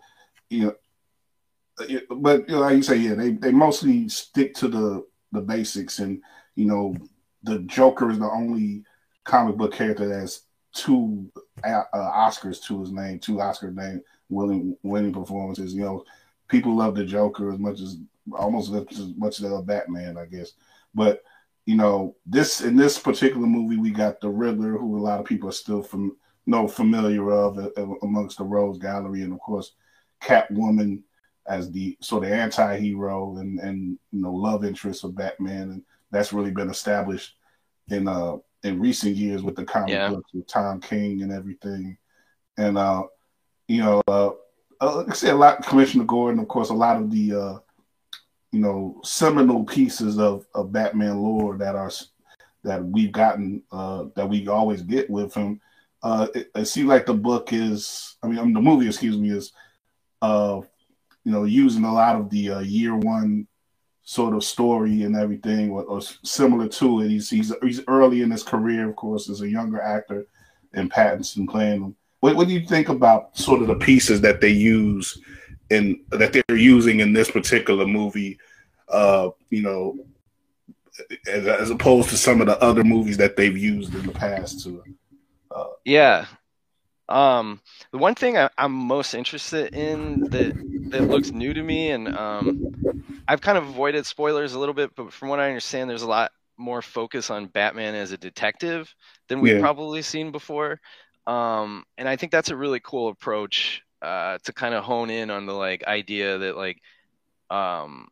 you 0.48 0.64
know, 0.64 2.06
but 2.08 2.48
you 2.48 2.54
know, 2.54 2.60
like 2.62 2.76
you 2.76 2.82
say, 2.82 2.96
yeah, 2.96 3.12
they 3.12 3.32
they 3.32 3.52
mostly 3.52 4.08
stick 4.08 4.54
to 4.54 4.68
the 4.68 5.06
the 5.32 5.42
basics, 5.42 5.98
and 5.98 6.22
you 6.56 6.64
know, 6.64 6.96
the 7.42 7.58
Joker 7.64 8.10
is 8.10 8.18
the 8.18 8.30
only 8.30 8.82
comic 9.24 9.58
book 9.58 9.74
character 9.74 10.08
that 10.08 10.20
has 10.20 10.40
two 10.72 11.30
uh, 11.62 11.82
Oscars 11.94 12.62
to 12.62 12.80
his 12.80 12.92
name, 12.92 13.18
two 13.18 13.42
Oscar 13.42 13.70
names 13.70 14.00
winning 14.30 14.76
winning 14.82 15.12
performances. 15.12 15.74
You 15.74 15.82
know, 15.82 16.04
people 16.48 16.76
love 16.76 16.94
the 16.94 17.04
Joker 17.04 17.52
as 17.52 17.58
much 17.58 17.80
as 17.80 17.98
almost 18.32 18.72
as 18.72 19.12
much 19.16 19.36
as 19.36 19.40
they 19.40 19.48
love 19.48 19.66
Batman, 19.66 20.16
I 20.16 20.26
guess. 20.26 20.52
But 20.94 21.22
you 21.66 21.76
know, 21.76 22.16
this 22.26 22.62
in 22.62 22.76
this 22.76 22.98
particular 22.98 23.46
movie, 23.46 23.76
we 23.76 23.90
got 23.90 24.20
the 24.20 24.28
Riddler, 24.28 24.72
who 24.78 24.98
a 24.98 25.00
lot 25.00 25.20
of 25.20 25.26
people 25.26 25.48
are 25.48 25.52
still 25.52 25.82
from 25.82 26.16
you 26.46 26.52
know 26.52 26.66
familiar 26.66 27.30
of 27.30 27.58
uh, 27.58 27.68
uh, 27.76 27.94
amongst 28.02 28.38
the 28.38 28.44
Rogues 28.44 28.78
Gallery, 28.78 29.22
and 29.22 29.32
of 29.32 29.40
course, 29.40 29.72
Catwoman 30.22 31.02
as 31.46 31.70
the 31.70 31.96
sort 32.00 32.24
of 32.24 32.30
anti-hero 32.30 33.36
and 33.38 33.58
and 33.58 33.98
you 34.12 34.20
know 34.22 34.32
love 34.32 34.64
interest 34.64 35.04
of 35.04 35.16
Batman, 35.16 35.70
and 35.70 35.82
that's 36.10 36.32
really 36.32 36.50
been 36.50 36.70
established 36.70 37.36
in 37.88 38.08
uh 38.08 38.36
in 38.62 38.78
recent 38.78 39.16
years 39.16 39.42
with 39.42 39.56
the 39.56 39.64
comic 39.64 39.90
yeah. 39.90 40.10
books 40.10 40.32
with 40.34 40.46
Tom 40.46 40.80
King 40.80 41.22
and 41.22 41.32
everything. 41.32 41.96
And 42.56 42.78
uh 42.78 43.04
you 43.70 43.80
know, 43.84 44.02
uh, 44.08 44.30
uh, 44.80 45.04
I 45.08 45.12
said, 45.14 45.34
a 45.34 45.36
lot. 45.36 45.64
Commissioner 45.64 46.02
Gordon, 46.02 46.40
of 46.40 46.48
course, 46.48 46.70
a 46.70 46.74
lot 46.74 46.96
of 46.96 47.08
the 47.08 47.32
uh, 47.32 47.58
you 48.50 48.58
know 48.58 49.00
seminal 49.04 49.62
pieces 49.62 50.18
of, 50.18 50.44
of 50.56 50.72
Batman 50.72 51.20
lore 51.20 51.56
that 51.58 51.76
are 51.76 51.92
that 52.64 52.84
we've 52.84 53.12
gotten 53.12 53.62
uh, 53.70 54.06
that 54.16 54.28
we 54.28 54.48
always 54.48 54.82
get 54.82 55.08
with 55.08 55.32
him. 55.34 55.60
Uh, 56.02 56.26
it, 56.34 56.50
it 56.56 56.64
seems 56.64 56.88
like 56.88 57.06
the 57.06 57.14
book 57.14 57.52
is, 57.52 58.16
I 58.24 58.26
mean, 58.26 58.40
I 58.40 58.42
mean, 58.42 58.54
the 58.54 58.60
movie, 58.60 58.88
excuse 58.88 59.16
me, 59.16 59.30
is 59.30 59.52
uh, 60.20 60.60
you 61.22 61.30
know 61.30 61.44
using 61.44 61.84
a 61.84 61.94
lot 61.94 62.16
of 62.16 62.28
the 62.28 62.50
uh, 62.50 62.60
year 62.60 62.96
one 62.96 63.46
sort 64.02 64.34
of 64.34 64.42
story 64.42 65.04
and 65.04 65.14
everything, 65.14 65.70
or, 65.70 65.84
or 65.84 66.00
similar 66.24 66.66
to 66.66 67.02
it. 67.02 67.10
He's, 67.10 67.30
he's 67.30 67.52
he's 67.62 67.82
early 67.86 68.22
in 68.22 68.32
his 68.32 68.42
career, 68.42 68.88
of 68.88 68.96
course, 68.96 69.30
as 69.30 69.42
a 69.42 69.48
younger 69.48 69.80
actor, 69.80 70.26
and 70.72 70.90
Pattinson 70.90 71.48
playing 71.48 71.84
him. 71.84 71.96
What, 72.20 72.36
what 72.36 72.48
do 72.48 72.54
you 72.54 72.66
think 72.66 72.88
about 72.88 73.36
sort 73.36 73.62
of 73.62 73.68
the 73.68 73.74
pieces 73.74 74.20
that 74.22 74.40
they 74.40 74.50
use 74.50 75.18
in 75.70 76.02
that 76.10 76.32
they're 76.32 76.56
using 76.56 77.00
in 77.00 77.12
this 77.12 77.30
particular 77.30 77.86
movie? 77.86 78.38
Uh, 78.88 79.30
you 79.50 79.62
know, 79.62 79.96
as, 81.26 81.46
as, 81.46 81.70
opposed 81.70 82.08
to 82.10 82.16
some 82.16 82.40
of 82.40 82.46
the 82.46 82.60
other 82.60 82.82
movies 82.84 83.16
that 83.18 83.36
they've 83.36 83.56
used 83.56 83.94
in 83.94 84.04
the 84.04 84.12
past. 84.12 84.64
To 84.64 84.82
uh, 85.54 85.64
yeah, 85.84 86.26
um, 87.08 87.60
the 87.92 87.98
one 87.98 88.14
thing 88.14 88.36
I, 88.36 88.50
am 88.58 88.72
most 88.72 89.14
interested 89.14 89.74
in 89.74 90.20
that 90.30 90.54
that 90.90 91.08
looks 91.08 91.30
new 91.30 91.54
to 91.54 91.62
me, 91.62 91.90
and 91.90 92.08
um, 92.16 92.74
I've 93.28 93.40
kind 93.40 93.58
of 93.58 93.68
avoided 93.68 94.06
spoilers 94.06 94.54
a 94.54 94.58
little 94.58 94.74
bit, 94.74 94.90
but 94.94 95.12
from 95.12 95.28
what 95.28 95.40
I 95.40 95.48
understand, 95.48 95.88
there's 95.88 96.02
a 96.02 96.08
lot 96.08 96.32
more 96.56 96.82
focus 96.82 97.30
on 97.30 97.46
Batman 97.46 97.94
as 97.94 98.12
a 98.12 98.18
detective 98.18 98.94
than 99.28 99.40
we've 99.40 99.54
yeah. 99.54 99.60
probably 99.60 100.02
seen 100.02 100.30
before. 100.30 100.80
Um, 101.30 101.84
and 101.98 102.08
I 102.08 102.16
think 102.16 102.32
that's 102.32 102.50
a 102.50 102.56
really 102.56 102.80
cool 102.80 103.08
approach 103.10 103.82
uh, 104.02 104.38
to 104.44 104.52
kind 104.52 104.74
of 104.74 104.84
hone 104.84 105.10
in 105.10 105.30
on 105.30 105.46
the 105.46 105.54
like 105.54 105.84
idea 105.86 106.38
that 106.38 106.56
like 106.56 106.80
um, 107.50 108.08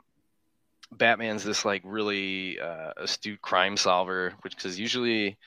Batman's 0.92 1.44
this 1.44 1.64
like 1.64 1.83
really 1.85 2.59
uh, 2.61 2.92
astute 2.96 3.40
crime 3.42 3.76
solver, 3.76 4.35
which 4.42 4.57
because 4.57 4.78
usually 4.78 5.38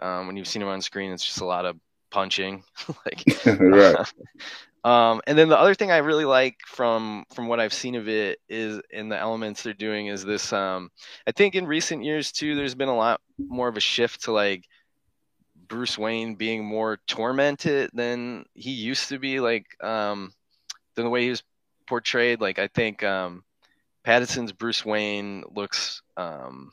Um, 0.00 0.26
when 0.28 0.36
you've 0.38 0.48
seen 0.48 0.62
him 0.62 0.68
on 0.68 0.82
screen, 0.82 1.12
it's 1.12 1.24
just 1.26 1.42
a 1.42 1.46
lot 1.46 1.66
of 1.66 1.78
punching. 2.10 2.64
like, 3.06 3.24
right. 3.46 3.96
Um, 4.84 5.20
and 5.26 5.38
then 5.38 5.48
the 5.50 5.58
other 5.58 5.74
thing 5.74 5.90
I 5.92 5.98
really 5.98 6.24
like 6.24 6.56
from 6.66 7.24
from 7.34 7.48
what 7.48 7.60
I've 7.60 7.72
seen 7.74 7.96
of 7.96 8.08
it 8.08 8.40
is 8.48 8.80
in 8.90 9.10
the 9.10 9.18
elements 9.18 9.62
they're 9.62 9.74
doing 9.74 10.06
is 10.08 10.24
this. 10.24 10.52
Um, 10.54 10.90
I 11.26 11.32
think 11.32 11.54
in 11.54 11.66
recent 11.66 12.04
years 12.04 12.32
too, 12.32 12.54
there's 12.56 12.74
been 12.76 12.88
a 12.88 12.96
lot 12.96 13.20
more 13.50 13.68
of 13.68 13.76
a 13.76 13.80
shift 13.80 14.24
to 14.24 14.32
like 14.32 14.64
Bruce 15.70 15.96
Wayne 15.96 16.34
being 16.34 16.64
more 16.64 16.98
tormented 17.06 17.90
than 17.94 18.44
he 18.52 18.72
used 18.72 19.08
to 19.08 19.18
be, 19.18 19.40
like 19.40 19.64
um, 19.82 20.34
than 20.94 21.06
the 21.06 21.10
way 21.10 21.22
he 21.22 21.30
was 21.30 21.42
portrayed. 21.86 22.42
Like 22.42 22.58
I 22.58 22.66
think 22.66 23.02
um, 23.02 23.44
Pattinson's 24.04 24.52
Bruce 24.52 24.84
Wayne 24.84 25.44
looks 25.54 26.02
um, 26.18 26.72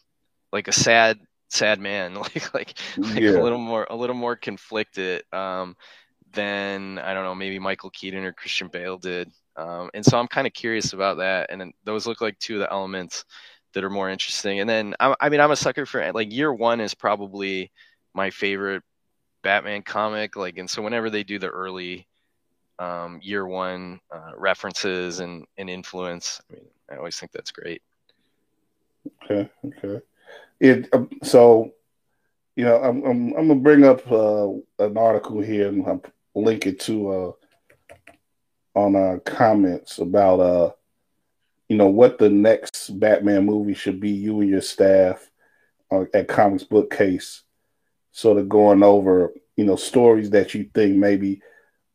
like 0.51 0.67
a 0.67 0.73
sad, 0.73 1.19
sad 1.47 1.79
man, 1.79 2.15
like 2.15 2.53
like, 2.53 2.77
like 2.97 3.19
yeah. 3.19 3.31
a 3.31 3.43
little 3.43 3.59
more 3.59 3.87
a 3.89 3.95
little 3.95 4.15
more 4.15 4.35
conflicted. 4.35 5.23
Um, 5.31 5.77
than 6.33 6.99
I 6.99 7.13
don't 7.13 7.23
know, 7.23 7.35
maybe 7.35 7.59
Michael 7.59 7.89
Keaton 7.89 8.23
or 8.23 8.33
Christian 8.33 8.67
Bale 8.67 8.97
did. 8.97 9.31
Um, 9.55 9.89
and 9.93 10.05
so 10.05 10.19
I'm 10.19 10.27
kind 10.27 10.45
of 10.45 10.53
curious 10.53 10.93
about 10.93 11.17
that. 11.17 11.49
And 11.49 11.73
those 11.83 12.05
look 12.05 12.21
like 12.21 12.37
two 12.39 12.55
of 12.55 12.59
the 12.59 12.71
elements 12.71 13.25
that 13.73 13.83
are 13.83 13.89
more 13.89 14.09
interesting. 14.09 14.59
And 14.59 14.69
then 14.69 14.95
I, 14.99 15.15
I 15.19 15.29
mean, 15.29 15.39
I'm 15.39 15.51
a 15.51 15.55
sucker 15.55 15.85
for 15.85 16.11
like 16.13 16.31
year 16.31 16.53
one 16.53 16.79
is 16.79 16.93
probably 16.93 17.71
my 18.17 18.31
favorite 18.31 18.83
Batman 19.43 19.83
comic. 19.83 20.35
Like, 20.35 20.57
and 20.57 20.69
so 20.69 20.81
whenever 20.81 21.09
they 21.09 21.23
do 21.23 21.39
the 21.39 21.47
early 21.47 22.07
um, 22.79 23.19
year 23.23 23.47
one 23.47 24.01
uh, 24.13 24.31
references 24.35 25.21
and, 25.21 25.45
and 25.57 25.69
influence, 25.69 26.41
I 26.49 26.55
mean, 26.55 26.65
I 26.91 26.97
always 26.97 27.17
think 27.17 27.31
that's 27.31 27.51
great. 27.51 27.81
Okay. 29.23 29.49
Okay. 29.65 30.01
It 30.59 30.89
um, 30.93 31.09
so 31.23 31.71
you 32.55 32.65
know 32.65 32.81
I'm 32.81 33.03
I'm, 33.05 33.33
I'm 33.35 33.47
gonna 33.47 33.55
bring 33.55 33.85
up 33.85 34.11
uh, 34.11 34.49
an 34.79 34.97
article 34.97 35.39
here 35.39 35.69
and 35.69 35.85
I'm 35.87 36.01
link 36.35 36.65
it 36.65 36.79
to 36.81 37.09
uh, 37.09 37.31
on 38.73 38.95
our 38.95 39.19
comments 39.19 39.99
about 39.99 40.39
uh, 40.39 40.71
you 41.69 41.77
know 41.77 41.87
what 41.87 42.17
the 42.17 42.29
next 42.29 42.99
Batman 42.99 43.45
movie 43.45 43.75
should 43.75 43.99
be. 43.99 44.09
You 44.09 44.41
and 44.41 44.49
your 44.49 44.61
staff 44.61 45.29
uh, 45.91 46.05
at 46.13 46.27
Comics 46.27 46.63
Bookcase, 46.63 47.43
sort 48.17 48.39
of 48.39 48.49
going 48.49 48.81
over 48.81 49.31
you 49.57 49.63
know 49.63 49.75
stories 49.75 50.31
that 50.31 50.55
you 50.55 50.67
think 50.73 50.95
maybe 50.95 51.39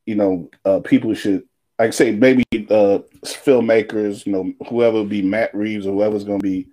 you 0.06 0.14
know 0.14 0.48
uh, 0.64 0.78
people 0.80 1.12
should. 1.14 1.42
I 1.78 1.90
say 1.90 2.12
maybe 2.12 2.44
uh, 2.70 3.00
filmmakers, 3.24 4.24
you 4.24 4.32
know, 4.32 4.52
whoever 4.68 5.04
be 5.04 5.20
Matt 5.20 5.52
Reeves 5.52 5.84
or 5.84 5.94
whoever's 5.94 6.22
going 6.22 6.38
to 6.38 6.42
be 6.42 6.68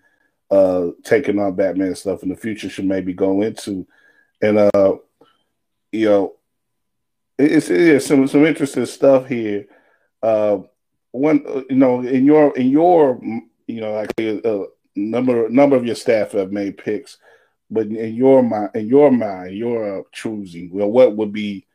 uh, 0.51 0.89
taking 1.03 1.39
on 1.39 1.55
Batman 1.55 1.95
stuff 1.95 2.21
in 2.21 2.29
the 2.29 2.35
future 2.35 2.69
should 2.69 2.85
maybe 2.85 3.13
go 3.13 3.41
into, 3.41 3.87
and 4.41 4.59
uh, 4.59 4.97
you 5.91 6.09
know, 6.09 6.35
it's, 7.39 7.71
it's 7.71 8.05
some 8.05 8.27
some 8.27 8.45
interesting 8.45 8.85
stuff 8.85 9.27
here. 9.27 9.65
Uh, 10.21 10.59
one, 11.11 11.43
you 11.69 11.75
know, 11.75 12.01
in 12.01 12.25
your 12.25 12.55
in 12.55 12.69
your 12.69 13.19
you 13.65 13.81
know, 13.81 13.93
like 13.93 14.11
a, 14.19 14.47
a 14.47 14.65
number 14.95 15.49
number 15.49 15.75
of 15.75 15.85
your 15.85 15.95
staff 15.95 16.33
have 16.33 16.51
made 16.51 16.77
picks, 16.77 17.17
but 17.71 17.87
in 17.87 18.15
your 18.15 18.43
mind, 18.43 18.71
in 18.75 18.87
your 18.87 19.11
mind, 19.11 19.55
you're 19.55 19.99
uh, 19.99 20.03
choosing. 20.11 20.69
Well, 20.71 20.89
what 20.89 21.15
would 21.15 21.31
be 21.31 21.65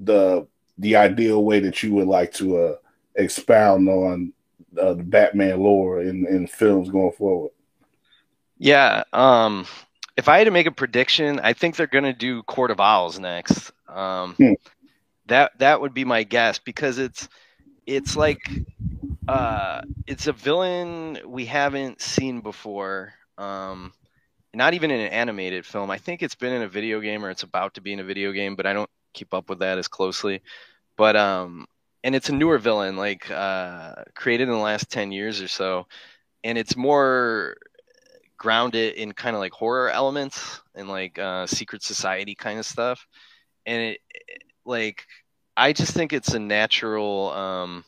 the 0.00 0.46
the 0.78 0.96
ideal 0.96 1.44
way 1.44 1.60
that 1.60 1.82
you 1.82 1.94
would 1.94 2.08
like 2.08 2.32
to 2.34 2.58
uh, 2.58 2.76
expound 3.16 3.88
on 3.88 4.32
uh, 4.80 4.94
the 4.94 5.02
Batman 5.02 5.60
lore 5.60 6.02
in, 6.02 6.26
in 6.26 6.46
films 6.46 6.90
going 6.90 7.12
forward? 7.12 7.52
Yeah, 8.58 9.04
um, 9.12 9.66
if 10.16 10.28
I 10.28 10.38
had 10.38 10.44
to 10.44 10.50
make 10.50 10.66
a 10.66 10.72
prediction, 10.72 11.40
I 11.40 11.52
think 11.52 11.76
they're 11.76 11.86
going 11.86 12.04
to 12.04 12.12
do 12.12 12.42
Court 12.44 12.70
of 12.70 12.80
Owls 12.80 13.18
next. 13.18 13.72
Um, 13.88 14.34
hmm. 14.34 14.52
That 15.26 15.58
that 15.58 15.80
would 15.80 15.94
be 15.94 16.04
my 16.04 16.22
guess 16.24 16.58
because 16.58 16.98
it's 16.98 17.28
it's 17.86 18.16
like 18.16 18.48
uh, 19.28 19.82
it's 20.06 20.26
a 20.26 20.32
villain 20.32 21.18
we 21.26 21.46
haven't 21.46 22.00
seen 22.00 22.40
before. 22.40 23.14
Um, 23.38 23.92
not 24.54 24.74
even 24.74 24.90
in 24.90 25.00
an 25.00 25.12
animated 25.12 25.64
film. 25.64 25.90
I 25.90 25.98
think 25.98 26.22
it's 26.22 26.34
been 26.34 26.52
in 26.52 26.62
a 26.62 26.68
video 26.68 27.00
game 27.00 27.24
or 27.24 27.30
it's 27.30 27.42
about 27.42 27.74
to 27.74 27.80
be 27.80 27.92
in 27.92 28.00
a 28.00 28.04
video 28.04 28.32
game, 28.32 28.54
but 28.56 28.66
I 28.66 28.72
don't 28.72 28.90
keep 29.14 29.32
up 29.34 29.48
with 29.48 29.60
that 29.60 29.78
as 29.78 29.88
closely. 29.88 30.42
But 30.96 31.16
um, 31.16 31.66
and 32.04 32.14
it's 32.14 32.28
a 32.28 32.34
newer 32.34 32.58
villain, 32.58 32.96
like 32.96 33.30
uh, 33.30 34.04
created 34.14 34.48
in 34.48 34.54
the 34.54 34.60
last 34.60 34.90
ten 34.90 35.12
years 35.12 35.40
or 35.40 35.48
so, 35.48 35.86
and 36.44 36.58
it's 36.58 36.76
more 36.76 37.56
grounded 38.36 38.94
in 38.94 39.12
kind 39.12 39.36
of 39.36 39.40
like 39.40 39.52
horror 39.52 39.88
elements 39.88 40.60
and 40.74 40.88
like 40.88 41.18
uh, 41.18 41.46
secret 41.46 41.82
society 41.82 42.34
kind 42.34 42.58
of 42.58 42.66
stuff. 42.66 43.06
And 43.66 43.80
it, 43.82 44.00
like 44.64 45.06
I 45.56 45.72
just 45.72 45.94
think 45.94 46.12
it's 46.12 46.34
a 46.34 46.38
natural 46.38 47.30
um, 47.30 47.84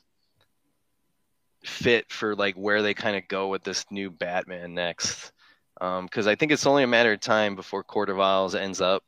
fit 1.64 2.10
for 2.10 2.34
like 2.36 2.54
where 2.54 2.82
they 2.82 2.94
kind 2.94 3.16
of 3.16 3.28
go 3.28 3.48
with 3.48 3.64
this 3.64 3.84
new 3.90 4.10
Batman 4.10 4.74
next. 4.74 5.32
Because 5.74 6.26
um, 6.26 6.30
I 6.30 6.34
think 6.34 6.52
it's 6.52 6.66
only 6.66 6.82
a 6.82 6.88
matter 6.88 7.12
of 7.12 7.20
time 7.20 7.56
before 7.56 7.84
Owls 8.20 8.54
ends 8.54 8.80
up 8.80 9.02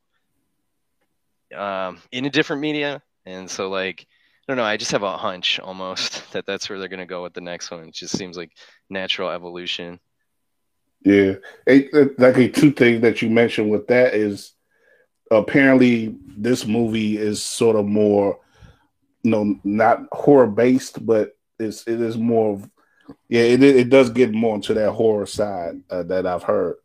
um, 1.55 2.01
in 2.13 2.25
a 2.25 2.31
different 2.31 2.63
media, 2.63 3.03
and 3.25 3.49
so 3.49 3.69
like 3.69 4.07
I 4.49 4.53
don't 4.53 4.57
know. 4.59 4.65
I 4.65 4.77
just 4.77 4.93
have 4.93 5.03
a 5.03 5.17
hunch 5.17 5.61
almost 5.61 6.31
that 6.33 6.47
that's 6.47 6.69
where 6.69 6.79
they're 6.79 6.89
going 6.89 7.01
to 7.01 7.07
go 7.07 7.23
with 7.23 7.35
the 7.35 7.41
next 7.41 7.71
one. 7.71 7.85
It 7.89 7.95
just 7.95 8.17
seems 8.17 8.37
like 8.37 8.53
natural 8.91 9.31
evolution. 9.31 10.01
Yeah, 11.03 11.35
it, 11.67 12.19
like 12.19 12.55
two 12.55 12.73
things 12.73 13.03
that 13.03 13.23
you 13.23 13.31
mentioned 13.31 13.71
with 13.71 13.87
that 13.89 14.15
is 14.15 14.53
apparently 15.31 16.17
this 16.37 16.67
movie 16.67 17.17
is 17.17 17.43
sort 17.43 17.77
of 17.77 17.87
more 17.87 18.39
you 19.23 19.31
know 19.31 19.59
not 19.65 20.07
horror 20.13 20.47
based 20.47 21.05
but 21.05 21.37
it's 21.59 21.87
it 21.89 22.01
is 22.01 22.17
more 22.17 22.55
of 22.55 22.71
yeah 23.29 23.43
it 23.43 23.63
it 23.63 23.89
does 23.89 24.11
get 24.11 24.33
more 24.33 24.55
into 24.55 24.75
that 24.75 24.93
horror 24.93 25.27
side 25.27 25.81
uh, 25.91 26.03
that 26.05 26.27
I've 26.27 26.43
heard. 26.43 26.77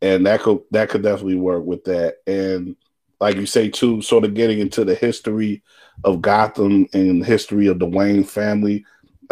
And 0.00 0.26
that 0.26 0.40
could 0.40 0.60
that 0.70 0.90
could 0.90 1.02
definitely 1.02 1.36
work 1.36 1.64
with 1.64 1.84
that. 1.84 2.18
And 2.26 2.76
like 3.20 3.36
you 3.36 3.46
say 3.46 3.68
too 3.68 4.00
sort 4.02 4.24
of 4.24 4.34
getting 4.34 4.60
into 4.60 4.84
the 4.84 4.94
history 4.94 5.62
of 6.04 6.22
Gotham 6.22 6.86
and 6.92 7.24
history 7.24 7.66
of 7.66 7.78
the 7.78 7.86
Wayne 7.86 8.24
family. 8.24 8.84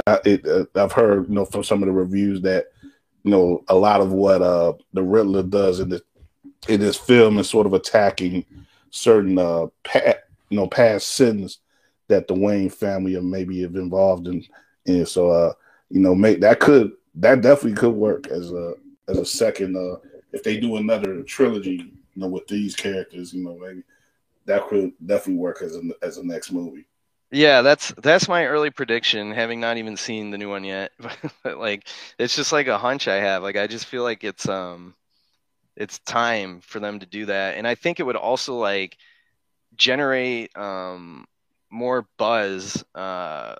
Uh, 0.06 0.18
it, 0.24 0.46
uh, 0.46 0.66
I've 0.74 0.92
heard 0.92 1.28
you 1.28 1.34
know 1.34 1.44
from 1.44 1.64
some 1.64 1.82
of 1.82 1.86
the 1.86 1.92
reviews 1.92 2.40
that 2.42 2.66
you 3.22 3.30
know 3.30 3.64
a 3.68 3.74
lot 3.74 4.00
of 4.00 4.12
what 4.12 4.42
uh 4.42 4.74
the 4.92 5.02
Riddler 5.02 5.42
does 5.42 5.80
in 5.80 5.88
this 5.88 6.02
in 6.68 6.80
this 6.80 6.96
film 6.96 7.38
is 7.38 7.48
sort 7.48 7.66
of 7.66 7.72
attacking 7.72 8.44
certain 8.90 9.38
uh 9.38 9.66
past, 9.84 10.18
you 10.50 10.56
know 10.56 10.66
past 10.66 11.08
sins 11.08 11.58
that 12.08 12.28
the 12.28 12.34
Wayne 12.34 12.70
family 12.70 13.18
maybe 13.20 13.62
have 13.62 13.76
involved 13.76 14.26
in. 14.28 14.44
And 14.86 15.08
so 15.08 15.30
uh 15.30 15.52
you 15.90 16.00
know 16.00 16.14
make 16.14 16.40
that 16.40 16.60
could 16.60 16.92
that 17.14 17.40
definitely 17.40 17.74
could 17.74 17.94
work 17.94 18.26
as 18.28 18.52
a 18.52 18.74
as 19.08 19.18
a 19.18 19.26
second 19.26 19.76
uh 19.76 19.96
if 20.32 20.42
they 20.42 20.58
do 20.58 20.76
another 20.76 21.22
trilogy 21.22 21.76
you 22.14 22.20
know 22.22 22.28
with 22.28 22.46
these 22.48 22.74
characters 22.76 23.32
you 23.32 23.44
know 23.44 23.56
maybe 23.58 23.82
that 24.46 24.66
could 24.68 24.92
definitely 25.04 25.40
work 25.40 25.62
as 25.62 25.76
a 25.76 25.82
as 26.02 26.18
a 26.18 26.24
next 26.26 26.52
movie. 26.52 26.86
Yeah, 27.32 27.62
that's 27.62 27.92
that's 27.98 28.28
my 28.28 28.46
early 28.46 28.70
prediction, 28.70 29.32
having 29.32 29.60
not 29.60 29.78
even 29.78 29.96
seen 29.96 30.30
the 30.30 30.38
new 30.38 30.48
one 30.48 30.64
yet. 30.64 30.92
like 31.44 31.88
it's 32.18 32.36
just 32.36 32.52
like 32.52 32.68
a 32.68 32.78
hunch 32.78 33.08
I 33.08 33.16
have. 33.16 33.42
Like 33.42 33.56
I 33.56 33.66
just 33.66 33.86
feel 33.86 34.02
like 34.04 34.22
it's 34.24 34.48
um 34.48 34.94
it's 35.76 35.98
time 36.00 36.60
for 36.62 36.80
them 36.80 37.00
to 37.00 37.06
do 37.06 37.26
that. 37.26 37.56
And 37.56 37.66
I 37.68 37.74
think 37.76 38.00
it 38.00 38.04
would 38.04 38.16
also 38.16 38.56
like 38.56 38.96
generate 39.76 40.56
um 40.56 41.26
more 41.70 42.08
buzz. 42.18 42.84
Uh 42.94 43.56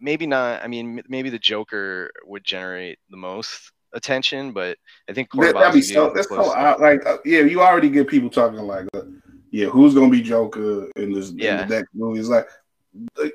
maybe 0.00 0.26
not 0.26 0.62
I 0.62 0.66
mean 0.66 1.02
maybe 1.08 1.30
the 1.30 1.38
Joker 1.38 2.10
would 2.24 2.44
generate 2.44 2.98
the 3.10 3.16
most 3.16 3.72
attention, 3.92 4.52
but 4.52 4.78
I 5.08 5.12
think 5.12 5.30
that, 5.32 5.54
that'd 5.54 5.74
be 5.74 5.82
so 5.82 6.12
that's 6.14 6.28
so 6.28 6.52
uh, 6.52 6.76
like 6.78 7.04
uh, 7.06 7.18
yeah, 7.24 7.40
you 7.40 7.62
already 7.62 7.90
get 7.90 8.08
people 8.08 8.30
talking 8.30 8.58
like 8.58 8.86
uh, 8.94 9.02
yeah, 9.50 9.66
who's 9.66 9.94
gonna 9.94 10.10
be 10.10 10.22
Joker 10.22 10.90
in 10.96 11.12
this 11.12 11.32
yeah. 11.34 11.62
in 11.62 11.68
the 11.68 11.76
next 11.76 11.94
movie? 11.94 12.20
It's 12.20 12.28
like 12.28 12.48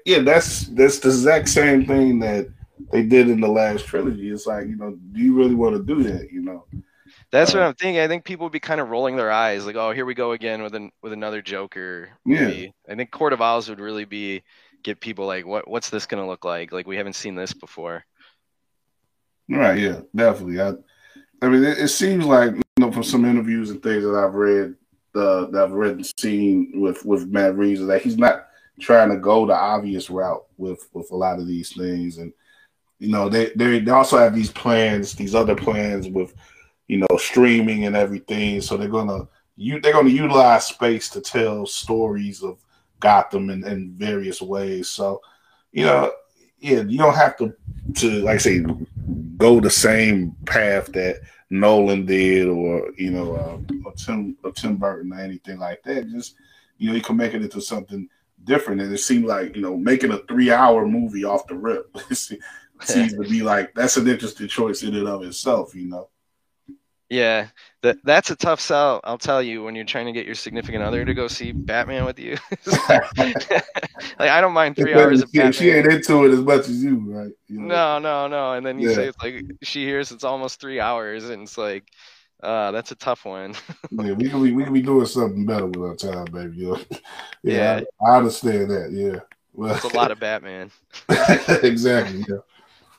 yeah, 0.06 0.19
that's 0.19 0.67
that's 0.67 1.00
the 1.00 1.10
exact 1.10 1.50
same 1.50 1.86
thing 1.86 2.19
that 2.19 2.47
they 2.91 3.04
did 3.04 3.30
in 3.30 3.41
the 3.41 3.47
last 3.47 3.86
trilogy. 3.86 4.30
It's 4.30 4.45
like, 4.45 4.67
you 4.67 4.76
know, 4.76 4.97
do 5.12 5.19
you 5.19 5.36
really 5.36 5.56
want 5.56 5.76
to 5.76 5.84
do 5.84 6.04
that? 6.04 6.32
You 6.32 6.41
know. 6.41 6.65
That's 7.32 7.54
uh, 7.54 7.58
what 7.58 7.67
I'm 7.67 7.74
thinking. 7.76 8.02
I 8.02 8.08
think 8.08 8.24
people 8.24 8.45
would 8.45 8.54
be 8.54 8.60
kind 8.60 8.82
of 8.82 8.89
rolling 8.89 9.15
their 9.15 9.32
eyes, 9.32 9.65
like, 9.65 9.76
"Oh, 9.76 9.91
here 9.91 10.06
we 10.06 10.13
go 10.13 10.32
again 10.32 10.62
with 10.62 10.76
an 10.76 10.91
with 11.02 11.13
another 11.13 11.41
Joker 11.41 12.10
movie." 12.26 12.74
Yeah. 12.88 12.93
I 12.93 12.95
think 12.95 13.12
Court 13.12 13.34
of 13.34 13.41
Owls 13.41 13.69
would 13.69 13.80
really 13.80 14.06
be 14.06 14.43
get 14.84 15.00
people 15.00 15.26
like, 15.26 15.46
"What 15.46 15.67
what's 15.67 15.89
this 15.89 16.06
going 16.06 16.24
to 16.24 16.28
look 16.28 16.46
like? 16.46 16.72
Like 16.72 16.88
we 16.88 16.98
haven't 16.98 17.15
seen 17.15 17.36
this 17.36 17.54
before." 17.54 18.06
Right. 19.50 19.80
Yeah. 19.80 20.02
Definitely. 20.15 20.62
I. 20.62 20.74
I 21.44 21.50
mean, 21.50 21.63
it, 21.63 21.80
it 21.80 21.88
seems 21.88 22.26
like 22.26 22.52
you 22.52 22.62
know 22.80 22.91
from 22.91 23.04
some 23.04 23.26
interviews 23.26 23.72
and 23.72 23.82
things 23.82 24.04
that 24.04 24.15
I've 24.15 24.36
read, 24.36 24.76
uh, 25.15 25.46
that 25.48 25.63
I've 25.63 25.72
read 25.72 25.96
and 25.96 26.13
seen 26.20 26.74
with 26.76 27.04
with 27.04 27.28
Matt 27.28 27.58
Reeves, 27.58 27.86
that 27.86 28.02
he's 28.02 28.17
not 28.17 28.48
trying 28.80 29.10
to 29.10 29.17
go 29.17 29.46
the 29.46 29.56
obvious 29.56 30.10
route 30.10 30.46
with 30.58 30.88
with 30.94 31.10
a 31.12 31.15
lot 31.15 31.39
of 31.39 31.48
these 31.48 31.74
things, 31.76 32.17
and 32.17 32.32
you 33.00 33.10
know 33.10 33.30
they 33.30 33.52
they, 33.56 33.89
also 33.89 34.17
have 34.17 34.36
these 34.36 34.52
plans, 34.52 35.13
these 35.13 35.36
other 35.36 35.56
plans 35.56 36.08
with 36.08 36.34
you 36.88 36.98
know 36.98 37.17
streaming 37.17 37.86
and 37.86 37.96
everything. 37.96 38.62
So 38.62 38.78
they're 38.78 38.88
gonna 38.88 39.28
you 39.56 39.80
they're 39.80 40.02
to 40.02 40.10
utilize 40.10 40.67
space 40.67 41.10
to 41.10 41.22
tell 41.22 41.65
stories 41.65 42.44
of 42.44 42.63
Gotham 43.02 43.50
in, 43.50 43.68
in 43.68 43.94
various 43.98 44.42
ways. 44.42 44.88
So, 44.88 45.22
you 45.74 45.84
know, 45.84 46.14
yeah, 46.60 46.82
you 46.82 46.98
don't 46.98 47.16
have 47.16 47.38
to 47.38 47.54
to 47.96 48.22
like 48.22 48.36
I 48.36 48.38
say 48.38 48.64
go 49.38 49.60
the 49.60 49.70
same 49.70 50.36
path 50.46 50.88
that 50.94 51.22
Nolan 51.50 52.06
did, 52.06 52.48
or 52.48 52.92
you 52.98 53.12
know, 53.12 53.36
uh, 53.36 53.58
or 53.84 53.94
Tim 53.94 54.38
or 54.44 54.52
Tim 54.52 54.78
Burton 54.78 55.12
or 55.12 55.20
anything 55.20 55.60
like 55.60 55.84
that. 55.84 56.10
Just 56.10 56.36
you 56.78 56.90
know, 56.90 56.96
you 56.96 57.02
can 57.02 57.18
make 57.18 57.34
it 57.34 57.42
into 57.42 57.60
something 57.60 58.08
different. 58.44 58.82
And 58.82 58.94
it 58.94 59.00
seemed 59.00 59.26
like 59.26 59.56
you 59.56 59.62
know, 59.62 59.76
making 59.76 60.12
a 60.12 60.20
three-hour 60.20 60.88
movie 60.88 61.26
off 61.26 61.48
the 61.48 61.56
rip 61.56 61.96
seems 62.14 63.14
to 63.14 63.28
be 63.30 63.42
like 63.42 63.74
that's 63.74 63.98
an 63.98 64.08
interesting 64.08 64.48
choice 64.48 64.84
in 64.84 64.96
and 64.96 65.08
of 65.08 65.24
itself. 65.24 65.76
You 65.76 65.88
know. 65.88 66.08
Yeah, 67.12 67.47
that 67.82 67.97
that's 68.06 68.32
a 68.32 68.38
tough 68.38 68.62
sell. 68.62 69.02
I'll 69.04 69.17
tell 69.17 69.43
you 69.43 69.63
when 69.63 69.76
you're 69.76 69.84
trying 69.84 70.06
to 70.06 70.13
get 70.13 70.26
your 70.26 70.34
significant 70.34 70.82
other 70.82 71.04
to 71.04 71.13
go 71.13 71.28
see 71.28 71.52
Batman 71.52 72.06
with 72.06 72.17
you. 72.17 72.38
like 72.78 73.52
I 74.17 74.39
don't 74.39 74.54
mind 74.54 74.78
three 74.78 74.93
hours 74.93 75.21
of 75.21 75.30
Batman. 75.34 75.52
She 75.52 75.71
ain't 75.71 75.88
into 75.88 76.24
it 76.24 76.32
as 76.32 76.39
much 76.39 76.69
as 76.69 76.82
you, 76.82 77.00
right? 77.00 77.34
You 77.50 77.60
know? 77.60 78.00
No, 78.00 78.00
no, 78.00 78.28
no. 78.28 78.54
And 78.54 78.65
then 78.65 78.80
you 78.80 78.88
yeah. 78.88 78.95
say 78.95 79.08
it's 79.10 79.21
like 79.21 79.43
she 79.62 79.84
hears 79.84 80.13
it's 80.13 80.24
almost 80.24 80.62
three 80.62 80.80
hours, 80.80 81.30
and 81.30 81.43
it's 81.43 81.58
like, 81.58 81.84
uh, 82.41 82.71
that's 82.71 82.91
a 82.91 82.95
tough 82.95 83.26
one. 83.26 83.56
yeah, 83.91 84.13
we 84.13 84.30
can 84.30 84.41
be 84.41 84.54
we 84.54 84.63
can 84.63 84.71
be 84.71 84.82
doing 84.82 85.06
something 85.06 85.45
better 85.45 85.65
with 85.65 85.82
our 85.82 85.97
time, 85.97 86.32
baby. 86.32 86.60
You 86.60 86.67
know? 86.67 86.80
yeah, 87.43 87.80
yeah. 87.80 87.82
I, 88.08 88.10
I, 88.10 88.17
understand 88.19 88.71
that. 88.71 88.93
Yeah, 88.93 89.19
well, 89.52 89.76
it's 89.76 89.84
a 89.84 89.97
lot 89.97 90.12
of 90.12 90.19
Batman. 90.21 90.71
exactly. 91.62 92.24
Yeah, 92.30 92.38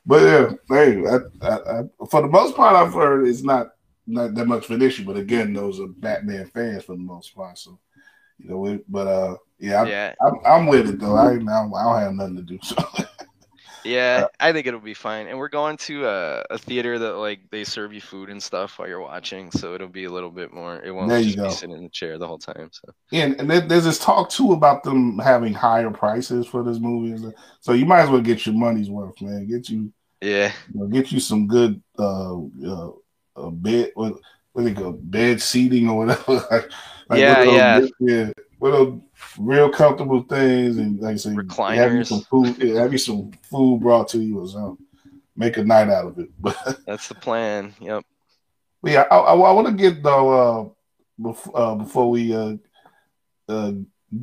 but 0.05 0.22
yeah, 0.22 0.53
hey, 0.68 1.03
I, 1.07 1.46
I, 1.46 1.83
for 2.11 2.20
the 2.20 2.29
most 2.29 2.55
part, 2.55 2.77
I've 2.77 2.92
heard 2.92 3.27
it's 3.27 3.42
not 3.42 3.72
not 4.12 4.35
that 4.35 4.46
much 4.46 4.64
of 4.66 4.72
an 4.72 4.83
issue. 4.83 5.05
But 5.05 5.16
again, 5.16 5.53
those 5.53 5.81
are 5.81 5.88
Batman 5.88 6.46
fans 6.46 6.85
for 6.85 6.92
the 6.92 7.03
most 7.03 7.35
part. 7.35 7.59
So, 7.59 7.79
you 8.38 8.51
know, 8.51 8.59
we, 8.59 8.81
but 8.88 9.07
uh, 9.07 9.37
yeah, 9.59 9.85
yeah. 9.85 10.14
I, 10.20 10.29
am 10.29 10.38
I'm 10.44 10.66
with 10.66 10.88
it 10.88 10.98
though. 10.98 11.16
I, 11.16 11.33
I 11.33 11.38
don't 11.38 12.01
have 12.01 12.12
nothing 12.12 12.37
to 12.37 12.42
do. 12.42 12.59
So. 12.62 12.77
yeah, 13.85 14.25
uh, 14.25 14.29
I 14.40 14.53
think 14.53 14.66
it'll 14.66 14.81
be 14.81 14.94
fine. 14.94 15.27
And 15.27 15.38
we're 15.38 15.48
going 15.48 15.77
to 15.79 16.07
a, 16.07 16.44
a, 16.51 16.59
theater 16.59 16.98
that 16.98 17.14
like 17.14 17.40
they 17.51 17.64
serve 17.64 17.92
you 17.92 18.01
food 18.01 18.31
and 18.31 18.42
stuff 18.42 18.79
while 18.79 18.88
you're 18.88 19.01
watching, 19.01 19.51
so 19.51 19.75
it'll 19.75 19.88
be 19.88 20.05
a 20.05 20.11
little 20.11 20.31
bit 20.31 20.53
more. 20.53 20.83
It 20.83 20.92
won't 20.92 21.11
just 21.11 21.37
go. 21.37 21.44
be 21.44 21.51
sitting 21.51 21.77
in 21.77 21.85
the 21.85 21.88
chair 21.88 22.18
the 22.18 22.27
whole 22.27 22.38
time. 22.38 22.70
So 22.72 22.92
yeah, 23.11 23.25
and, 23.25 23.40
and 23.40 23.70
there's 23.70 23.85
this 23.85 23.98
talk 23.98 24.31
too 24.31 24.53
about 24.53 24.83
them 24.83 25.18
having 25.18 25.55
higher 25.55 25.90
prices 25.90 26.46
for 26.46 26.62
this 26.62 26.79
movie. 26.79 27.33
So 27.61 27.72
you 27.72 27.87
might 27.87 28.03
as 28.03 28.11
well 28.11 28.20
get 28.20 28.46
your 28.46 28.55
money's 28.55 28.90
worth, 28.90 29.20
man. 29.20 29.46
Get 29.46 29.68
you. 29.68 29.92
Yeah. 30.20 30.53
You 30.72 30.81
know, 30.81 30.87
get 30.87 31.11
you 31.11 31.18
some 31.18 31.48
good 31.48 31.83
uh, 31.98 32.37
uh, 32.37 32.90
a 33.37 33.51
bed 33.51 33.92
what 33.95 34.14
what 34.53 34.64
they 34.64 34.75
call 34.75 34.92
bed 34.92 35.40
seating 35.40 35.88
or 35.88 35.99
whatever. 35.99 36.33
like, 36.51 36.71
like 37.09 37.21
yeah, 37.21 37.42
yeah. 37.42 37.87
yeah. 38.01 38.31
What 38.59 38.75
a 38.75 39.01
real 39.38 39.71
comfortable 39.71 40.23
things 40.23 40.79
and 40.79 41.01
like 41.01 41.14
I 41.14 41.16
say 41.16 41.31
recliners. 41.31 41.77
Have 41.77 41.95
you 41.95 42.05
some 42.05 42.21
food 42.23 42.57
yeah, 42.59 42.81
have 42.81 42.92
you 42.92 42.99
some 42.99 43.33
food 43.42 43.81
brought 43.81 44.09
to 44.09 44.18
you 44.18 44.40
or 44.40 44.49
something. 44.49 44.87
Make 45.35 45.57
a 45.57 45.64
night 45.64 45.88
out 45.88 46.07
of 46.07 46.18
it. 46.18 46.31
But 46.38 46.57
That's 46.87 47.09
the 47.09 47.14
plan. 47.14 47.75
Yep. 47.81 48.05
yeah, 48.85 49.05
I, 49.11 49.16
I, 49.16 49.35
I 49.35 49.53
want 49.53 49.66
to 49.68 49.73
get 49.73 50.03
though 50.03 50.31
uh, 50.31 50.68
before, 51.21 51.59
uh, 51.59 51.75
before 51.77 52.11
we 52.11 52.35
uh, 52.35 52.57
uh, 53.49 53.73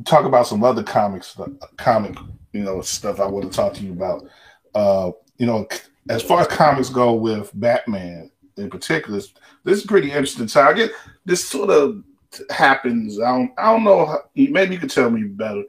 talk 0.04 0.24
about 0.24 0.46
some 0.46 0.62
other 0.62 0.82
comics, 0.82 1.38
uh, 1.38 1.48
comic, 1.76 2.16
you 2.52 2.62
know, 2.62 2.80
stuff 2.80 3.20
I 3.20 3.26
want 3.26 3.50
to 3.50 3.56
talk 3.56 3.74
to 3.74 3.82
you 3.82 3.92
about. 3.92 4.24
Uh, 4.74 5.10
you 5.38 5.46
know, 5.46 5.66
as 6.08 6.22
far 6.22 6.40
as 6.40 6.46
comics 6.46 6.88
go 6.88 7.14
with 7.14 7.50
Batman, 7.54 8.30
in 8.60 8.70
particular. 8.70 9.20
This 9.64 9.78
is 9.78 9.86
pretty 9.86 10.08
interesting. 10.08 10.48
So 10.48 10.62
I 10.62 10.72
get 10.72 10.92
this 11.24 11.44
sort 11.46 11.70
of 11.70 12.02
happens. 12.50 13.20
I 13.20 13.30
don't 13.30 13.52
I 13.58 13.72
don't 13.72 13.84
know. 13.84 14.06
How, 14.06 14.22
maybe 14.34 14.74
you 14.74 14.80
could 14.80 14.90
tell 14.90 15.10
me 15.10 15.24
better. 15.24 15.64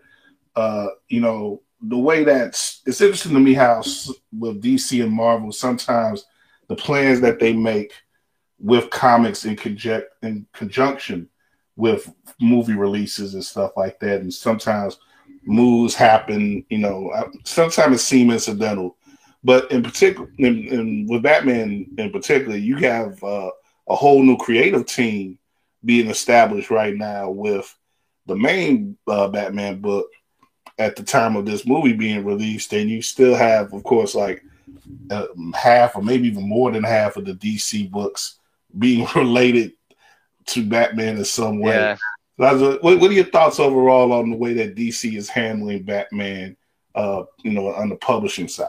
Uh, 0.56 0.88
you 1.08 1.21
know 1.21 1.62
the 1.82 1.97
way 1.97 2.23
that's 2.23 2.82
it's 2.86 3.01
interesting 3.01 3.34
to 3.34 3.39
me 3.39 3.54
how 3.54 3.82
with 4.38 4.62
DC 4.62 5.04
and 5.04 5.12
Marvel 5.12 5.51
sometimes 5.51 6.25
the 6.67 6.75
plans 6.75 7.19
that 7.21 7.39
they 7.39 7.54
make 7.54 7.93
with 8.60 8.89
comics 8.91 9.45
in 9.45 9.56
conject 9.56 10.13
in 10.23 10.45
conjunction 10.54 11.27
with 11.75 12.13
movie 12.39 12.75
releases 12.75 13.34
and 13.34 13.43
stuff 13.43 13.71
like 13.75 13.99
that, 13.99 14.21
and 14.21 14.34
sometimes 14.34 14.99
moves 15.43 15.95
happen. 15.95 16.63
You 16.69 16.77
know, 16.77 17.12
sometimes 17.43 17.95
it 17.95 18.04
seems 18.04 18.34
incidental 18.34 18.97
but 19.43 19.71
in 19.71 19.84
particular, 19.84 20.30
in, 20.38 20.67
in, 20.67 21.08
with 21.08 21.23
Batman 21.23 21.88
in 21.97 22.12
particular, 22.12 22.56
you 22.56 22.77
have 22.77 23.23
uh, 23.23 23.49
a 23.88 23.95
whole 23.95 24.21
new 24.23 24.38
creative 24.38 24.86
team 24.86 25.39
being 25.84 26.10
established 26.10 26.69
right 26.69 26.95
now 26.95 27.30
with 27.30 27.75
the 28.27 28.36
main 28.36 28.97
uh, 29.08 29.27
Batman 29.27 29.82
book 29.82 30.08
at 30.77 30.95
the 30.95 31.04
time 31.04 31.36
of 31.36 31.45
this 31.45 31.65
movie 31.65 31.93
being 31.93 32.23
released, 32.23 32.73
and 32.73 32.89
you 32.89 33.01
still 33.01 33.36
have, 33.36 33.73
of 33.73 33.84
course, 33.84 34.13
like 34.13 34.43
uh, 35.10 35.27
half 35.56 35.95
or 35.95 36.04
maybe 36.04 36.27
even 36.27 36.47
more 36.47 36.71
than 36.71 36.84
half 36.84 37.17
of 37.17 37.25
the 37.25 37.34
DC 37.34 37.89
books 37.89 38.39
being 38.77 39.08
related 39.15 39.73
to 40.47 40.65
Batman 40.65 41.17
in 41.17 41.25
some 41.25 41.60
way. 41.60 41.73
Yeah. 41.73 41.97
what, 42.38 42.99
what, 42.99 43.10
are 43.10 43.13
your 43.13 43.25
thoughts 43.25 43.60
overall 43.60 44.13
on 44.13 44.30
the 44.30 44.38
way 44.38 44.54
that 44.54 44.75
DC 44.75 45.15
is 45.15 45.30
handling 45.30 45.84
Batman? 45.84 46.58
Uh, 46.93 47.23
you 47.41 47.51
know, 47.51 47.73
on 47.73 47.88
the 47.88 47.95
publishing 47.95 48.49
side. 48.49 48.67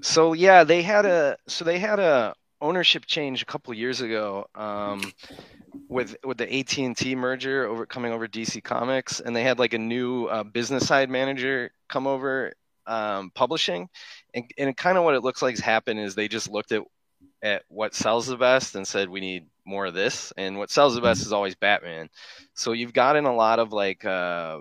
So 0.00 0.32
yeah, 0.32 0.64
they 0.64 0.82
had 0.82 1.06
a 1.06 1.36
so 1.46 1.64
they 1.64 1.78
had 1.78 1.98
a 1.98 2.34
ownership 2.60 3.04
change 3.06 3.42
a 3.42 3.46
couple 3.46 3.74
years 3.74 4.00
ago 4.00 4.46
um, 4.54 5.02
with 5.88 6.16
with 6.24 6.38
the 6.38 6.58
AT 6.58 6.78
and 6.78 6.96
T 6.96 7.14
merger 7.14 7.66
over 7.66 7.84
coming 7.86 8.12
over 8.12 8.26
DC 8.26 8.62
Comics, 8.62 9.20
and 9.20 9.34
they 9.34 9.42
had 9.42 9.58
like 9.58 9.74
a 9.74 9.78
new 9.78 10.26
uh, 10.26 10.44
business 10.44 10.86
side 10.86 11.10
manager 11.10 11.70
come 11.88 12.06
over 12.06 12.52
um, 12.86 13.30
publishing, 13.34 13.88
and, 14.34 14.44
and 14.56 14.76
kind 14.76 14.96
of 14.96 15.04
what 15.04 15.14
it 15.14 15.22
looks 15.22 15.42
like 15.42 15.52
has 15.54 15.60
happened 15.60 16.00
is 16.00 16.14
they 16.14 16.28
just 16.28 16.48
looked 16.48 16.72
at 16.72 16.82
at 17.42 17.64
what 17.68 17.94
sells 17.94 18.26
the 18.26 18.36
best 18.36 18.76
and 18.76 18.86
said 18.86 19.08
we 19.08 19.20
need 19.20 19.46
more 19.64 19.86
of 19.86 19.94
this, 19.94 20.32
and 20.36 20.56
what 20.56 20.70
sells 20.70 20.94
the 20.94 21.00
best 21.00 21.22
is 21.22 21.32
always 21.32 21.54
Batman. 21.54 22.08
So 22.54 22.72
you've 22.72 22.94
gotten 22.94 23.24
a 23.26 23.34
lot 23.34 23.58
of 23.58 23.72
like 23.72 24.04
uh, 24.04 24.58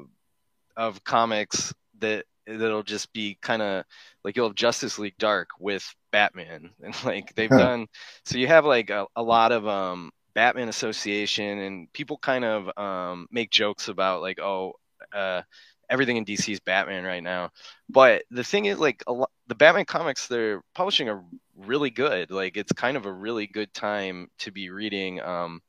of 0.75 1.03
comics 1.03 1.73
that 1.99 2.25
that'll 2.47 2.83
just 2.83 3.13
be 3.13 3.37
kind 3.41 3.61
of 3.61 3.85
like 4.23 4.35
you'll 4.35 4.47
have 4.47 4.55
Justice 4.55 4.99
League 4.99 5.17
Dark 5.17 5.49
with 5.59 5.83
Batman, 6.11 6.69
and 6.83 6.95
like 7.05 7.33
they've 7.35 7.49
done. 7.49 7.87
So 8.25 8.37
you 8.37 8.47
have 8.47 8.65
like 8.65 8.89
a, 8.89 9.07
a 9.15 9.23
lot 9.23 9.51
of 9.51 9.67
um, 9.67 10.11
Batman 10.33 10.69
Association, 10.69 11.59
and 11.59 11.93
people 11.93 12.17
kind 12.17 12.45
of 12.45 12.77
um, 12.77 13.27
make 13.31 13.51
jokes 13.51 13.87
about 13.87 14.21
like, 14.21 14.39
oh, 14.39 14.73
uh, 15.13 15.41
everything 15.89 16.17
in 16.17 16.25
DC 16.25 16.51
is 16.51 16.59
Batman 16.59 17.03
right 17.03 17.23
now. 17.23 17.49
But 17.89 18.23
the 18.31 18.43
thing 18.43 18.65
is, 18.65 18.79
like, 18.79 19.03
a 19.07 19.13
lot, 19.13 19.29
the 19.47 19.55
Batman 19.55 19.85
comics 19.85 20.27
they're 20.27 20.61
publishing 20.73 21.09
are 21.09 21.23
really 21.57 21.89
good. 21.89 22.31
Like, 22.31 22.57
it's 22.57 22.71
kind 22.71 22.95
of 22.97 23.05
a 23.05 23.11
really 23.11 23.47
good 23.47 23.73
time 23.73 24.29
to 24.39 24.51
be 24.51 24.69
reading 24.69 25.21
um, 25.21 25.61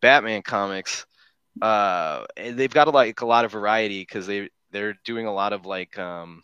Batman 0.00 0.42
comics. 0.42 1.06
Uh, 1.62 2.24
they've 2.36 2.72
got 2.72 2.88
a, 2.88 2.90
like 2.90 3.20
a 3.20 3.26
lot 3.26 3.44
of 3.44 3.52
variety 3.52 4.02
because 4.02 4.26
they 4.26 4.50
they're 4.72 4.98
doing 5.04 5.26
a 5.26 5.32
lot 5.32 5.54
of 5.54 5.64
like 5.64 5.98
um, 5.98 6.42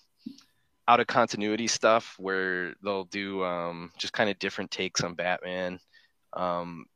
out 0.88 1.00
of 1.00 1.06
continuity 1.06 1.66
stuff 1.66 2.16
where 2.18 2.74
they'll 2.82 3.04
do 3.04 3.44
um, 3.44 3.90
just 3.98 4.12
kind 4.12 4.28
of 4.30 4.38
different 4.38 4.70
takes 4.70 5.02
on 5.02 5.14
Batman. 5.14 5.78
Um, 6.32 6.86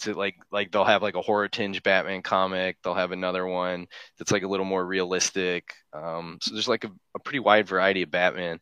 to 0.00 0.14
like 0.14 0.36
like 0.50 0.70
they'll 0.70 0.84
have 0.84 1.02
like 1.02 1.16
a 1.16 1.22
horror 1.22 1.48
tinge 1.48 1.82
Batman 1.82 2.22
comic. 2.22 2.76
They'll 2.82 2.94
have 2.94 3.12
another 3.12 3.46
one 3.46 3.86
that's 4.18 4.30
like 4.30 4.42
a 4.42 4.48
little 4.48 4.66
more 4.66 4.84
realistic. 4.84 5.72
Um, 5.92 6.38
so 6.40 6.52
there's 6.52 6.68
like 6.68 6.84
a, 6.84 6.90
a, 7.16 7.18
pretty 7.18 7.40
wide 7.40 7.66
variety 7.66 8.02
of 8.02 8.10
Batman. 8.10 8.60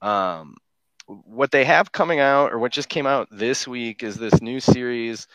Um, 0.00 0.56
what 1.06 1.50
they 1.50 1.64
have 1.64 1.90
coming 1.90 2.20
out 2.20 2.52
or 2.52 2.58
what 2.58 2.72
just 2.72 2.88
came 2.88 3.06
out 3.06 3.28
this 3.30 3.66
week 3.66 4.02
is 4.02 4.16
this 4.16 4.40
new 4.40 4.60
series. 4.60 5.26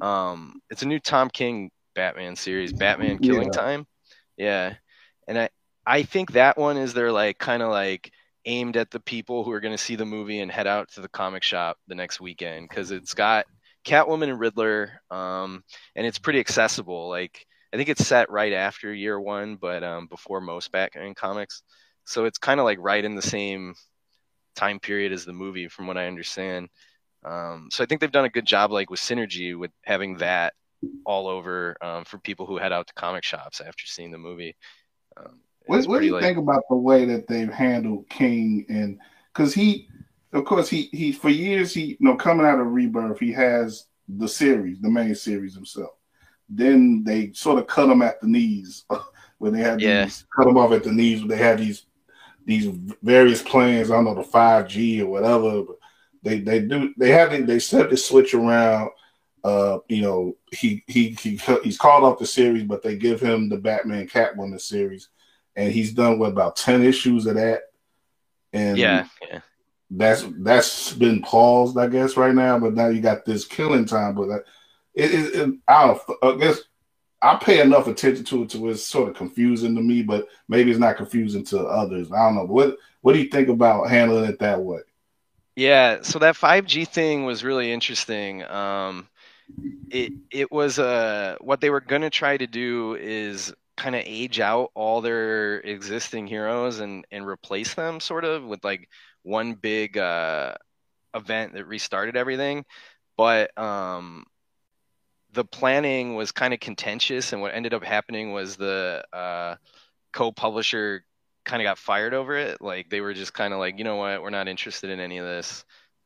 Um, 0.00 0.60
it's 0.70 0.82
a 0.82 0.88
new 0.88 0.98
Tom 0.98 1.28
King 1.30 1.70
Batman 1.94 2.34
series, 2.34 2.72
Batman 2.72 3.18
Killing 3.18 3.50
yeah. 3.52 3.60
Time. 3.60 3.86
Yeah, 4.36 4.74
and 5.26 5.38
I 5.38 5.48
I 5.88 6.02
think 6.02 6.32
that 6.32 6.58
one 6.58 6.76
is 6.76 6.92
their 6.92 7.10
like 7.10 7.38
kind 7.38 7.62
of 7.62 7.70
like 7.70 8.12
aimed 8.44 8.76
at 8.76 8.90
the 8.90 9.00
people 9.00 9.42
who 9.42 9.52
are 9.52 9.60
going 9.60 9.74
to 9.74 9.82
see 9.82 9.96
the 9.96 10.04
movie 10.04 10.40
and 10.40 10.50
head 10.50 10.66
out 10.66 10.90
to 10.92 11.00
the 11.00 11.08
comic 11.08 11.42
shop 11.42 11.78
the 11.88 11.94
next 11.94 12.20
weekend 12.20 12.68
because 12.68 12.90
it's 12.90 13.14
got 13.14 13.46
Catwoman 13.86 14.28
and 14.28 14.38
Riddler, 14.38 15.00
um, 15.10 15.64
and 15.96 16.06
it's 16.06 16.18
pretty 16.18 16.40
accessible. 16.40 17.08
Like 17.08 17.46
I 17.72 17.78
think 17.78 17.88
it's 17.88 18.06
set 18.06 18.30
right 18.30 18.52
after 18.52 18.92
year 18.92 19.18
one, 19.18 19.56
but 19.56 19.82
um, 19.82 20.08
before 20.08 20.42
most 20.42 20.70
Batman 20.72 21.14
comics, 21.14 21.62
so 22.04 22.26
it's 22.26 22.38
kind 22.38 22.60
of 22.60 22.64
like 22.64 22.78
right 22.82 23.04
in 23.04 23.14
the 23.14 23.22
same 23.22 23.74
time 24.56 24.80
period 24.80 25.12
as 25.12 25.24
the 25.24 25.32
movie, 25.32 25.68
from 25.68 25.86
what 25.86 25.96
I 25.96 26.06
understand. 26.06 26.68
Um, 27.24 27.68
so 27.72 27.82
I 27.82 27.86
think 27.86 28.02
they've 28.02 28.12
done 28.12 28.26
a 28.26 28.30
good 28.30 28.46
job, 28.46 28.72
like 28.72 28.90
with 28.90 29.00
synergy, 29.00 29.58
with 29.58 29.70
having 29.84 30.18
that 30.18 30.52
all 31.06 31.28
over 31.28 31.76
um, 31.80 32.04
for 32.04 32.18
people 32.18 32.44
who 32.44 32.58
head 32.58 32.72
out 32.72 32.88
to 32.88 32.92
comic 32.92 33.24
shops 33.24 33.62
after 33.62 33.86
seeing 33.86 34.10
the 34.10 34.18
movie. 34.18 34.54
What, 35.68 35.86
what 35.86 36.00
do 36.00 36.06
you 36.06 36.14
like... 36.14 36.22
think 36.22 36.38
about 36.38 36.64
the 36.68 36.76
way 36.76 37.04
that 37.06 37.26
they've 37.26 37.52
handled 37.52 38.08
King 38.08 38.66
and 38.68 38.98
because 39.32 39.54
he, 39.54 39.88
of 40.32 40.44
course, 40.44 40.68
he 40.68 40.88
he 40.92 41.12
for 41.12 41.30
years 41.30 41.72
he 41.72 41.82
you 41.84 41.96
know 42.00 42.16
coming 42.16 42.46
out 42.46 42.60
of 42.60 42.66
Rebirth 42.68 43.18
he 43.20 43.32
has 43.32 43.86
the 44.08 44.28
series, 44.28 44.80
the 44.80 44.90
main 44.90 45.14
series 45.14 45.54
himself. 45.54 45.90
then 46.48 47.04
they 47.04 47.32
sort 47.32 47.58
of 47.58 47.66
cut 47.66 47.86
them 47.88 48.02
at 48.02 48.20
the 48.20 48.26
knees 48.26 48.84
when 49.38 49.52
they 49.52 49.60
had 49.60 49.80
Yeah. 49.80 50.04
these 50.04 50.24
cut 50.34 50.46
them 50.46 50.56
off 50.56 50.72
at 50.72 50.82
the 50.84 50.92
knees 50.92 51.20
when 51.20 51.28
they 51.28 51.36
had 51.38 51.58
these 51.58 51.84
these 52.46 52.66
various 53.02 53.42
plans. 53.42 53.90
I 53.90 53.94
don't 53.96 54.06
know 54.06 54.14
the 54.14 54.22
five 54.24 54.68
G 54.68 55.02
or 55.02 55.10
whatever, 55.10 55.62
but 55.64 55.76
they 56.22 56.40
they 56.40 56.60
do 56.60 56.94
they 56.96 57.10
have 57.10 57.32
it- 57.34 57.46
they 57.46 57.58
set 57.58 57.90
the 57.90 57.96
switch 57.96 58.32
around. 58.34 58.90
Uh, 59.44 59.78
you 59.88 60.02
know, 60.02 60.36
he 60.50 60.82
he 60.88 61.10
he 61.20 61.38
he's 61.62 61.78
called 61.78 62.04
off 62.04 62.18
the 62.18 62.26
series, 62.26 62.64
but 62.64 62.82
they 62.82 62.96
give 62.96 63.20
him 63.20 63.48
the 63.48 63.56
Batman 63.56 64.08
Catwoman 64.08 64.60
series, 64.60 65.08
and 65.58 65.72
he's 65.72 65.92
done 65.92 66.18
what 66.20 66.30
about 66.30 66.56
ten 66.56 66.82
issues 66.82 67.26
of 67.26 67.34
that. 67.34 67.62
And 68.52 68.78
Yeah, 68.78 69.06
yeah. 69.28 69.40
that's 69.90 70.24
that's 70.38 70.92
been 70.94 71.20
paused, 71.20 71.76
I 71.76 71.88
guess, 71.88 72.16
right 72.16 72.34
now. 72.34 72.58
But 72.60 72.74
now 72.74 72.88
you 72.88 73.00
got 73.00 73.24
this 73.24 73.44
killing 73.44 73.84
time. 73.84 74.14
But 74.14 74.28
that, 74.28 74.44
it, 74.94 75.12
it, 75.12 75.34
it 75.34 75.54
I 75.66 75.86
don't. 75.88 76.00
I 76.22 76.38
guess 76.38 76.60
I 77.20 77.34
pay 77.36 77.60
enough 77.60 77.88
attention 77.88 78.24
to 78.26 78.44
it 78.44 78.50
to 78.50 78.68
it's 78.68 78.84
sort 78.84 79.10
of 79.10 79.16
confusing 79.16 79.74
to 79.74 79.82
me, 79.82 80.02
but 80.02 80.28
maybe 80.48 80.70
it's 80.70 80.78
not 80.80 80.96
confusing 80.96 81.44
to 81.46 81.60
others. 81.64 82.12
I 82.12 82.18
don't 82.18 82.36
know. 82.36 82.44
What 82.44 82.76
What 83.00 83.14
do 83.14 83.18
you 83.18 83.28
think 83.28 83.48
about 83.48 83.90
handling 83.90 84.30
it 84.30 84.38
that 84.38 84.60
way? 84.60 84.80
Yeah, 85.56 86.02
so 86.02 86.20
that 86.20 86.36
5G 86.36 86.86
thing 86.86 87.24
was 87.24 87.42
really 87.42 87.72
interesting. 87.72 88.44
Um, 88.44 89.08
it 89.90 90.12
it 90.30 90.52
was 90.52 90.78
uh, 90.78 91.36
what 91.40 91.60
they 91.60 91.70
were 91.70 91.80
gonna 91.80 92.10
try 92.10 92.36
to 92.36 92.46
do 92.46 92.94
is 92.94 93.52
kind 93.78 93.94
of 93.94 94.02
age 94.04 94.40
out 94.40 94.70
all 94.74 95.00
their 95.00 95.60
existing 95.60 96.26
heroes 96.26 96.80
and 96.80 97.06
and 97.12 97.26
replace 97.26 97.74
them 97.74 98.00
sort 98.00 98.24
of 98.24 98.44
with 98.44 98.62
like 98.64 98.88
one 99.22 99.54
big 99.54 99.96
uh, 99.96 100.54
event 101.14 101.54
that 101.54 101.66
restarted 101.66 102.16
everything. 102.16 102.64
But 103.16 103.56
um, 103.58 104.26
the 105.32 105.44
planning 105.44 106.16
was 106.16 106.32
kind 106.32 106.52
of 106.52 106.60
contentious, 106.60 107.32
and 107.32 107.40
what 107.40 107.54
ended 107.54 107.72
up 107.72 107.84
happening 107.84 108.32
was 108.32 108.56
the 108.56 109.04
uh, 109.12 109.56
co-publisher 110.12 111.04
kind 111.44 111.62
of 111.62 111.66
got 111.66 111.78
fired 111.78 112.14
over 112.14 112.36
it. 112.36 112.60
Like 112.60 112.90
they 112.90 113.00
were 113.00 113.14
just 113.14 113.32
kind 113.32 113.54
of 113.54 113.60
like, 113.60 113.78
you 113.78 113.84
know 113.84 113.96
what, 113.96 114.22
we're 114.22 114.30
not 114.30 114.48
interested 114.48 114.90
in 114.90 115.00
any 115.00 115.18
of 115.18 115.26
this. 115.26 115.64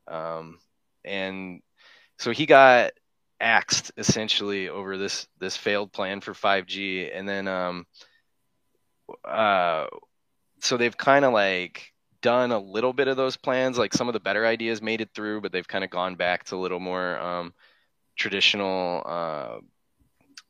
Um, 0.09 0.59
and 1.05 1.61
so 2.19 2.31
he 2.33 2.47
got 2.47 2.93
axed 3.43 3.93
essentially 3.99 4.69
over 4.69 4.97
this 4.97 5.27
this 5.41 5.57
failed 5.57 5.93
plan 5.93 6.21
for 6.23 6.33
5G, 6.33 7.11
and 7.13 7.29
then 7.29 7.49
um, 7.49 7.87
uh, 9.25 9.87
so 10.61 10.77
they've 10.77 10.97
kind 10.97 11.25
of 11.25 11.33
like 11.33 11.93
done 12.23 12.53
a 12.53 12.59
little 12.59 12.93
bit 12.93 13.09
of 13.09 13.17
those 13.17 13.37
plans. 13.37 13.77
Like 13.77 13.93
some 13.93 14.09
of 14.09 14.15
the 14.15 14.21
better 14.21 14.47
ideas 14.47 14.81
made 14.81 15.01
it 15.01 15.11
through, 15.15 15.41
but 15.43 15.53
they've 15.53 15.67
kind 15.67 15.85
of 15.85 15.91
gone 15.91 16.15
back 16.15 16.45
to 16.45 16.57
a 16.57 16.59
little 16.63 16.81
more 16.81 17.19
um, 17.19 17.53
traditional 18.17 19.03
uh, 19.05 19.59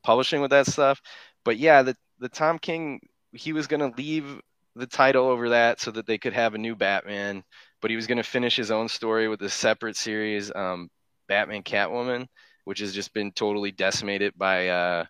publishing 0.05 0.41
with 0.41 0.51
that 0.51 0.67
stuff. 0.67 1.01
But 1.45 1.59
yeah, 1.59 1.83
the 1.83 1.97
the 2.19 2.29
Tom 2.29 2.59
King 2.59 3.01
he 3.33 3.53
was 3.53 3.67
gonna 3.67 3.93
leave 3.97 4.41
the 4.77 4.87
title 4.87 5.27
over 5.27 5.51
that 5.51 5.81
so 5.81 5.91
that 5.91 6.07
they 6.07 6.19
could 6.19 6.35
have 6.35 6.55
a 6.55 6.59
new 6.59 6.77
Batman, 6.77 7.43
but 7.81 7.91
he 7.91 7.97
was 7.97 8.07
gonna 8.07 8.23
finish 8.23 8.57
his 8.57 8.71
own 8.71 8.89
story 8.89 9.29
with 9.29 9.43
a 9.43 9.51
separate 9.51 9.97
series, 9.97 10.55
um, 10.55 10.91
Batman 11.29 11.63
Catwoman, 11.63 12.27
which 12.65 12.81
has 12.81 12.95
just 12.95 13.13
been 13.15 13.33
totally 13.33 13.73
decimated 13.73 14.35
by 14.37 14.69
uh, 14.69 15.05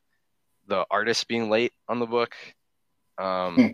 the 0.68 0.84
artist 0.90 1.28
being 1.28 1.50
late 1.50 1.72
on 1.88 1.98
the 1.98 2.06
book. 2.06 2.34
Um, 3.18 3.56
Hmm. 3.56 3.68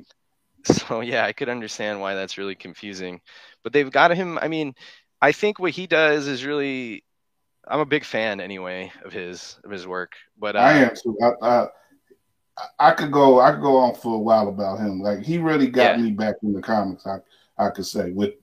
so 0.65 1.01
yeah, 1.01 1.25
I 1.25 1.33
could 1.33 1.49
understand 1.49 2.01
why 2.01 2.15
that's 2.15 2.39
really 2.39 2.55
confusing. 2.57 3.21
But 3.63 3.73
they've 3.73 3.91
got 3.91 4.15
him. 4.15 4.39
I 4.39 4.49
mean, 4.49 4.75
I 5.23 5.33
think 5.33 5.59
what 5.59 5.73
he 5.73 5.87
does 5.87 6.27
is 6.27 6.45
really. 6.45 7.05
I'm 7.71 7.81
a 7.81 7.87
big 7.87 8.05
fan 8.05 8.41
anyway 8.41 8.91
of 9.05 9.13
his 9.13 9.59
of 9.65 9.71
his 9.71 9.87
work. 9.87 10.13
But 10.39 10.57
uh, 10.57 10.61
I 10.61 10.73
am 10.79 10.91
too. 10.95 11.17
I, 11.23 11.33
I 11.47 11.69
I 12.79 12.91
could 12.93 13.13
go. 13.13 13.41
I 13.41 13.53
could 13.53 13.63
go 13.63 13.77
on 13.77 13.95
for 13.95 14.15
a 14.15 14.19
while 14.19 14.49
about 14.49 14.79
him. 14.81 15.01
Like 15.01 15.21
he 15.23 15.39
really 15.39 15.69
got 15.69 15.97
Yeah. 15.97 16.03
me 16.03 16.11
back 16.11 16.37
in 16.43 16.53
the 16.53 16.63
comics. 16.63 17.07
I 17.07 17.19
I 17.57 17.71
could 17.71 17.87
say 17.87 18.11
with 18.11 18.35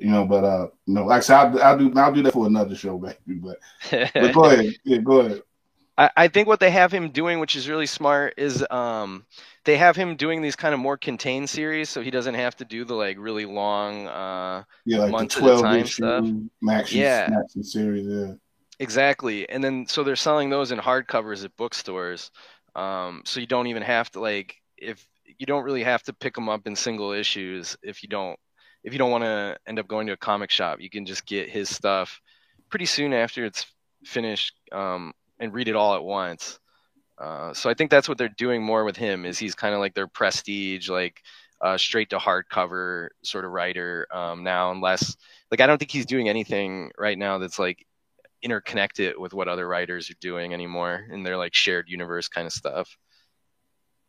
you 0.00 0.10
know, 0.10 0.24
but 0.24 0.44
uh, 0.44 0.68
no, 0.86 1.04
like 1.06 1.18
I 1.18 1.20
said, 1.20 1.36
I'll, 1.36 1.62
I'll 1.62 1.78
do 1.78 1.92
I'll 1.96 2.12
do 2.12 2.22
that 2.22 2.32
for 2.32 2.46
another 2.46 2.74
show, 2.74 2.98
baby. 3.26 3.40
But 3.40 3.58
but 4.18 4.32
go 4.32 4.44
ahead, 4.46 4.74
yeah, 4.84 4.98
go 4.98 5.20
ahead. 5.20 5.42
I, 5.98 6.10
I 6.16 6.28
think 6.28 6.48
what 6.48 6.60
they 6.60 6.70
have 6.70 6.92
him 6.92 7.10
doing, 7.10 7.40
which 7.40 7.56
is 7.56 7.68
really 7.68 7.86
smart, 7.86 8.34
is 8.36 8.64
um, 8.70 9.26
they 9.64 9.76
have 9.76 9.96
him 9.96 10.16
doing 10.16 10.42
these 10.42 10.56
kind 10.56 10.74
of 10.74 10.80
more 10.80 10.96
contained 10.96 11.50
series, 11.50 11.90
so 11.90 12.00
he 12.00 12.10
doesn't 12.10 12.34
have 12.34 12.56
to 12.56 12.64
do 12.64 12.84
the 12.84 12.94
like 12.94 13.18
really 13.18 13.44
long. 13.46 14.08
Uh, 14.08 14.64
Yeah, 14.84 14.98
like 14.98 15.12
months 15.12 15.36
the 15.36 15.38
at 15.38 15.44
a 15.46 15.50
twelve 15.50 15.62
time 15.62 15.86
stuff. 15.86 16.32
Max 16.62 16.94
Yeah. 16.94 17.28
Max 17.28 17.54
series. 17.72 18.06
Yeah, 18.06 18.34
exactly, 18.78 19.48
and 19.48 19.62
then 19.62 19.86
so 19.86 20.02
they're 20.02 20.16
selling 20.16 20.50
those 20.50 20.72
in 20.72 20.78
hardcovers 20.78 21.44
at 21.44 21.56
bookstores, 21.56 22.30
um, 22.74 23.22
so 23.24 23.40
you 23.40 23.46
don't 23.46 23.66
even 23.66 23.82
have 23.82 24.10
to 24.12 24.20
like 24.20 24.56
if 24.76 25.06
you 25.38 25.46
don't 25.46 25.64
really 25.64 25.82
have 25.84 26.02
to 26.04 26.12
pick 26.12 26.34
them 26.34 26.48
up 26.48 26.66
in 26.66 26.74
single 26.76 27.12
issues 27.12 27.76
if 27.82 28.02
you 28.02 28.08
don't 28.08 28.38
if 28.82 28.92
you 28.92 28.98
don't 28.98 29.10
want 29.10 29.24
to 29.24 29.56
end 29.66 29.78
up 29.78 29.88
going 29.88 30.06
to 30.06 30.12
a 30.12 30.16
comic 30.16 30.50
shop, 30.50 30.80
you 30.80 30.90
can 30.90 31.04
just 31.06 31.26
get 31.26 31.48
his 31.48 31.68
stuff 31.68 32.20
pretty 32.70 32.86
soon 32.86 33.12
after 33.12 33.44
it's 33.44 33.66
finished 34.04 34.54
um, 34.72 35.12
and 35.38 35.52
read 35.52 35.68
it 35.68 35.76
all 35.76 35.94
at 35.94 36.02
once. 36.02 36.58
Uh, 37.18 37.52
so 37.52 37.68
I 37.68 37.74
think 37.74 37.90
that's 37.90 38.08
what 38.08 38.16
they're 38.16 38.28
doing 38.28 38.62
more 38.62 38.84
with 38.84 38.96
him 38.96 39.26
is 39.26 39.38
he's 39.38 39.54
kind 39.54 39.74
of 39.74 39.80
like 39.80 39.94
their 39.94 40.06
prestige, 40.06 40.88
like 40.88 41.22
uh, 41.60 41.76
straight 41.76 42.10
to 42.10 42.18
hardcover 42.18 43.08
sort 43.22 43.44
of 43.44 43.50
writer 43.50 44.06
um, 44.10 44.42
now, 44.42 44.70
unless 44.70 45.16
like 45.50 45.60
I 45.60 45.66
don't 45.66 45.78
think 45.78 45.90
he's 45.90 46.06
doing 46.06 46.28
anything 46.28 46.90
right 46.98 47.18
now 47.18 47.38
that's 47.38 47.58
like 47.58 47.86
interconnected 48.42 49.18
with 49.18 49.34
what 49.34 49.48
other 49.48 49.68
writers 49.68 50.10
are 50.10 50.16
doing 50.20 50.54
anymore 50.54 51.06
in 51.12 51.22
their 51.22 51.36
like 51.36 51.54
shared 51.54 51.88
universe 51.88 52.28
kind 52.28 52.46
of 52.46 52.52
stuff. 52.52 52.96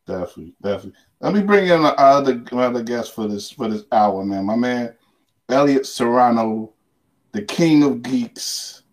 Definitely, 0.07 0.53
definitely. 0.61 0.99
Let 1.19 1.33
me 1.33 1.41
bring 1.41 1.65
in 1.65 1.85
another 1.85 2.43
another 2.51 2.83
guest 2.83 3.13
for 3.13 3.27
this 3.27 3.51
for 3.51 3.67
this 3.67 3.83
hour, 3.91 4.25
man. 4.25 4.45
My 4.45 4.55
man 4.55 4.95
Elliot 5.49 5.85
Serrano, 5.85 6.73
the 7.31 7.43
king 7.43 7.83
of 7.83 8.01
geeks. 8.01 8.83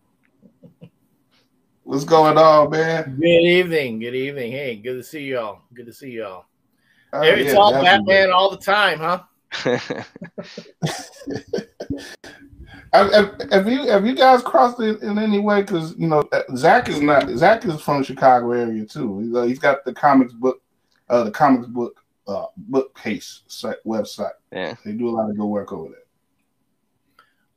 What's 1.85 2.05
going 2.05 2.37
on, 2.37 2.71
man? 2.71 3.17
Good 3.19 3.27
evening. 3.27 4.01
Good 4.01 4.15
evening. 4.15 4.53
Hey, 4.53 4.77
good 4.77 4.97
to 4.97 5.03
see 5.03 5.25
y'all. 5.25 5.63
Good 5.73 5.87
to 5.87 5.93
see 5.93 6.11
y'all. 6.11 6.45
Oh, 7.15 7.23
it's 7.23 7.53
yeah, 7.53 7.59
all 7.59 7.73
definitely. 7.73 8.15
Batman 8.15 8.33
all 8.33 8.51
the 8.51 8.59
time, 8.59 8.99
huh? 8.99 9.23
Have, 12.93 13.69
you 13.69 13.87
have 13.89 14.07
you 14.07 14.15
guys 14.15 14.43
crossed 14.43 14.81
it 14.81 15.03
in 15.03 15.19
any 15.19 15.39
way? 15.41 15.61
Because 15.61 15.95
you 15.99 16.07
know 16.07 16.27
Zack 16.57 16.89
is 16.89 17.01
not 17.01 17.29
Zack 17.37 17.65
is 17.67 17.81
from 17.81 18.03
Chicago 18.03 18.53
area 18.53 18.85
too. 18.85 19.21
He's, 19.21 19.35
uh, 19.35 19.43
he's 19.43 19.59
got 19.59 19.85
the 19.85 19.93
comics 19.93 20.33
book, 20.33 20.63
uh, 21.11 21.25
the 21.25 21.31
comics 21.31 21.67
book 21.67 22.01
uh, 22.27 22.47
bookcase 22.57 23.43
site, 23.47 23.77
website. 23.87 24.33
yeah. 24.53 24.75
They 24.85 24.93
do 24.93 25.09
a 25.09 25.11
lot 25.11 25.31
of 25.31 25.37
good 25.37 25.47
work 25.47 25.73
over 25.73 25.89
there. 25.89 25.99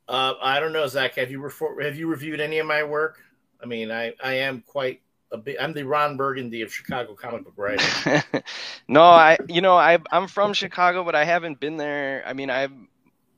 Uh, 0.07 0.35
I 0.41 0.59
don't 0.59 0.73
know, 0.73 0.87
Zack. 0.87 1.15
Have 1.15 1.31
you 1.31 1.39
refor- 1.39 1.83
have 1.83 1.95
you 1.95 2.07
reviewed 2.07 2.39
any 2.39 2.59
of 2.59 2.67
my 2.67 2.83
work? 2.83 3.21
I 3.61 3.65
mean, 3.65 3.91
I 3.91 4.13
I 4.23 4.33
am 4.33 4.61
quite 4.65 5.01
a 5.31 5.37
bit. 5.37 5.57
I'm 5.59 5.73
the 5.73 5.83
Ron 5.83 6.17
Burgundy 6.17 6.61
of 6.61 6.73
Chicago 6.73 7.13
comic 7.13 7.45
book 7.45 7.53
writing. 7.55 8.21
no, 8.87 9.03
I 9.03 9.37
you 9.47 9.61
know 9.61 9.77
I 9.77 9.99
I'm 10.11 10.27
from 10.27 10.53
Chicago, 10.53 11.03
but 11.03 11.15
I 11.15 11.23
haven't 11.23 11.59
been 11.59 11.77
there. 11.77 12.23
I 12.25 12.33
mean 12.33 12.49
I've 12.49 12.73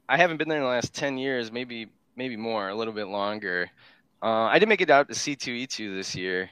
I 0.09 0.17
haven't 0.17 0.37
been 0.37 0.49
there 0.49 0.57
in 0.57 0.63
the 0.63 0.69
last 0.69 0.93
ten 0.93 1.17
years, 1.17 1.51
maybe 1.51 1.89
maybe 2.15 2.37
more, 2.37 2.69
a 2.69 2.75
little 2.75 2.93
bit 2.93 3.07
longer. 3.07 3.69
Uh, 4.21 4.45
I 4.45 4.57
did 4.59 4.69
make 4.69 4.81
it 4.81 4.89
out 4.89 5.09
to 5.09 5.13
C2E2 5.13 5.95
this 5.95 6.15
year, 6.15 6.49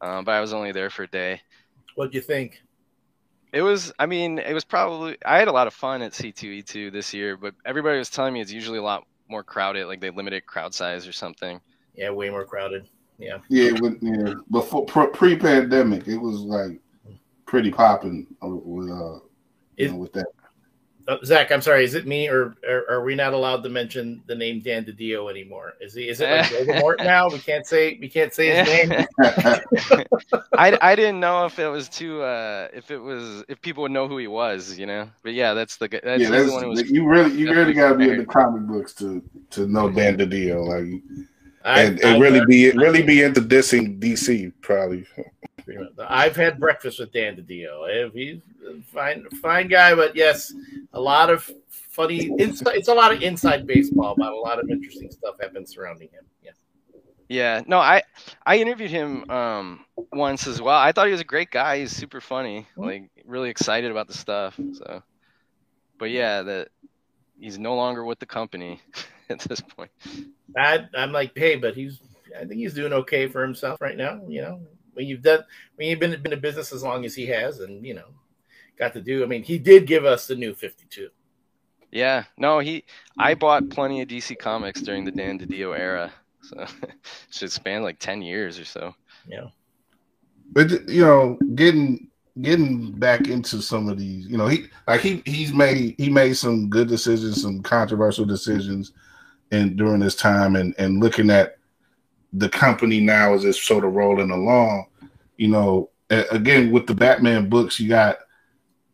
uh, 0.00 0.22
but 0.22 0.32
I 0.32 0.40
was 0.40 0.52
only 0.52 0.72
there 0.72 0.90
for 0.90 1.04
a 1.04 1.08
day. 1.08 1.40
What 1.94 2.10
do 2.10 2.16
you 2.16 2.22
think? 2.22 2.61
It 3.52 3.62
was, 3.62 3.92
I 3.98 4.06
mean, 4.06 4.38
it 4.38 4.54
was 4.54 4.64
probably 4.64 5.16
I 5.24 5.38
had 5.38 5.48
a 5.48 5.52
lot 5.52 5.66
of 5.66 5.74
fun 5.74 6.00
at 6.02 6.12
C2E2 6.12 6.90
this 6.92 7.12
year, 7.12 7.36
but 7.36 7.54
everybody 7.66 7.98
was 7.98 8.08
telling 8.10 8.32
me 8.32 8.40
it's 8.40 8.52
usually 8.52 8.78
a 8.78 8.82
lot 8.82 9.06
more 9.28 9.42
crowded, 9.44 9.86
like 9.86 10.00
they 10.00 10.10
limited 10.10 10.46
crowd 10.46 10.74
size 10.74 11.06
or 11.06 11.12
something. 11.12 11.60
Yeah, 11.94 12.10
way 12.10 12.30
more 12.30 12.44
crowded. 12.44 12.88
Yeah. 13.18 13.38
Yeah, 13.48 13.72
with, 13.80 13.98
yeah. 14.00 14.34
before 14.50 14.86
pre 14.86 15.36
pandemic, 15.36 16.08
it 16.08 16.16
was 16.16 16.40
like 16.40 16.80
pretty 17.44 17.70
popping 17.70 18.26
with 18.40 18.88
uh, 18.90 18.94
you 19.14 19.20
It- 19.76 19.90
know, 19.92 19.98
with 19.98 20.12
that. 20.14 20.26
Uh, 21.08 21.16
Zack, 21.24 21.50
I'm 21.50 21.60
sorry. 21.60 21.84
Is 21.84 21.94
it 21.94 22.06
me, 22.06 22.28
or, 22.28 22.54
or 22.68 22.84
are 22.88 23.02
we 23.04 23.14
not 23.16 23.32
allowed 23.32 23.62
to 23.64 23.68
mention 23.68 24.22
the 24.28 24.34
name 24.36 24.60
Dan 24.60 24.84
DiDio 24.84 25.28
anymore? 25.30 25.74
Is 25.80 25.94
he? 25.94 26.08
Is 26.08 26.20
it 26.20 26.30
like 26.30 26.46
Voldemort 26.68 26.98
now? 26.98 27.28
We 27.28 27.38
can't 27.40 27.66
say. 27.66 27.98
We 28.00 28.08
can't 28.08 28.32
say 28.32 28.64
his 28.64 28.68
name. 28.88 29.06
I, 30.52 30.78
I 30.80 30.94
didn't 30.94 31.18
know 31.18 31.44
if 31.44 31.58
it 31.58 31.66
was 31.68 31.88
too 31.88 32.22
uh 32.22 32.68
if 32.72 32.90
it 32.90 32.98
was 32.98 33.44
if 33.48 33.60
people 33.62 33.82
would 33.82 33.90
know 33.92 34.06
who 34.06 34.18
he 34.18 34.28
was, 34.28 34.78
you 34.78 34.86
know. 34.86 35.08
But 35.22 35.32
yeah, 35.34 35.54
that's 35.54 35.76
the 35.76 35.88
guy- 35.88 36.00
that's 36.04 36.20
yeah, 36.22 36.28
he's 36.28 36.36
that's, 36.36 36.46
the 36.48 36.52
one 36.52 36.62
who 36.64 36.68
was 36.70 36.90
you 36.90 37.04
really 37.06 37.32
you 37.36 37.50
really 37.52 37.72
got 37.72 37.90
to 37.92 37.94
be 37.98 38.08
in 38.10 38.18
the 38.18 38.26
comic 38.26 38.62
books 38.68 38.92
to 38.94 39.22
to 39.50 39.66
know 39.66 39.90
Dan 39.90 40.16
DiDio, 40.18 40.64
like 40.66 41.02
I- 41.64 41.82
and, 41.82 42.00
and 42.00 42.16
I- 42.16 42.18
really 42.18 42.44
be 42.46 42.70
really 42.72 43.02
be 43.02 43.22
into 43.22 43.40
dissing 43.40 43.98
DC 43.98 44.52
probably. 44.60 45.04
I've 46.08 46.36
had 46.36 46.58
breakfast 46.58 46.98
with 46.98 47.12
Dan 47.12 47.36
DiDio. 47.36 48.12
He's 48.12 48.40
a 48.68 48.82
fine, 48.82 49.28
fine 49.42 49.68
guy, 49.68 49.94
but 49.94 50.14
yes, 50.16 50.52
a 50.92 51.00
lot 51.00 51.30
of 51.30 51.50
funny. 51.68 52.30
Inside, 52.38 52.76
it's 52.76 52.88
a 52.88 52.94
lot 52.94 53.12
of 53.12 53.22
inside 53.22 53.66
baseball, 53.66 54.14
but 54.16 54.32
a 54.32 54.36
lot 54.36 54.58
of 54.58 54.70
interesting 54.70 55.10
stuff 55.10 55.36
happens 55.40 55.72
surrounding 55.74 56.08
him. 56.08 56.24
Yeah. 56.42 56.50
Yeah, 57.28 57.62
no, 57.66 57.78
I 57.78 58.02
I 58.44 58.58
interviewed 58.58 58.90
him 58.90 59.28
um, 59.30 59.84
once 60.12 60.46
as 60.46 60.60
well. 60.60 60.78
I 60.78 60.92
thought 60.92 61.06
he 61.06 61.12
was 61.12 61.20
a 61.20 61.24
great 61.24 61.50
guy. 61.50 61.78
He's 61.78 61.94
super 61.94 62.20
funny, 62.20 62.66
Mm-hmm. 62.72 62.82
like 62.82 63.10
really 63.24 63.50
excited 63.50 63.90
about 63.90 64.08
the 64.08 64.14
stuff. 64.14 64.58
So, 64.74 65.02
but 65.98 66.10
yeah, 66.10 66.42
that 66.42 66.68
he's 67.38 67.58
no 67.58 67.74
longer 67.74 68.04
with 68.04 68.18
the 68.18 68.26
company 68.26 68.80
at 69.30 69.38
this 69.40 69.60
point. 69.60 69.90
I, 70.56 70.86
I'm 70.94 71.12
like, 71.12 71.32
hey, 71.36 71.56
but 71.56 71.74
he's. 71.74 72.00
I 72.34 72.44
think 72.46 72.60
he's 72.60 72.72
doing 72.72 72.94
okay 72.94 73.28
for 73.28 73.42
himself 73.42 73.80
right 73.82 73.96
now. 73.96 74.20
You 74.26 74.40
know, 74.42 74.60
when 74.94 75.06
you've 75.06 75.22
done, 75.22 75.44
when 75.76 75.88
you've 75.88 76.00
been 76.00 76.20
been 76.22 76.32
in 76.32 76.40
business 76.40 76.72
as 76.72 76.82
long 76.82 77.04
as 77.04 77.14
he 77.14 77.26
has, 77.26 77.60
and 77.60 77.84
you 77.84 77.94
know, 77.94 78.08
got 78.78 78.92
to 78.94 79.00
do. 79.00 79.22
I 79.22 79.26
mean, 79.26 79.42
he 79.42 79.58
did 79.58 79.86
give 79.86 80.04
us 80.04 80.26
the 80.26 80.34
new 80.34 80.54
52. 80.54 81.08
Yeah, 81.90 82.24
no, 82.38 82.58
he. 82.58 82.84
I 83.18 83.34
bought 83.34 83.68
plenty 83.68 84.00
of 84.00 84.08
DC 84.08 84.38
comics 84.38 84.80
during 84.80 85.04
the 85.04 85.10
Dan 85.10 85.38
DiDio 85.38 85.78
era, 85.78 86.10
so 86.40 86.64
should 87.30 87.52
span 87.52 87.82
like 87.82 87.98
ten 87.98 88.22
years 88.22 88.58
or 88.58 88.64
so. 88.64 88.94
Yeah. 89.26 89.48
But 90.52 90.88
you 90.88 91.02
know, 91.02 91.38
getting 91.54 92.08
getting 92.40 92.92
back 92.92 93.28
into 93.28 93.60
some 93.60 93.90
of 93.90 93.98
these, 93.98 94.26
you 94.26 94.38
know, 94.38 94.48
he 94.48 94.66
like 94.88 95.02
he 95.02 95.22
he's 95.26 95.52
made 95.52 95.94
he 95.98 96.08
made 96.08 96.34
some 96.36 96.70
good 96.70 96.88
decisions, 96.88 97.42
some 97.42 97.62
controversial 97.62 98.24
decisions, 98.24 98.92
and 99.50 99.76
during 99.76 100.00
this 100.00 100.16
time, 100.16 100.56
and 100.56 100.74
and 100.78 101.00
looking 101.00 101.30
at 101.30 101.58
the 102.32 102.48
company 102.48 103.00
now 103.00 103.34
is 103.34 103.42
just 103.42 103.64
sort 103.64 103.84
of 103.84 103.94
rolling 103.94 104.30
along, 104.30 104.86
you 105.36 105.48
know, 105.48 105.90
again 106.10 106.70
with 106.70 106.86
the 106.86 106.94
Batman 106.94 107.48
books, 107.48 107.78
you 107.80 107.88
got, 107.88 108.18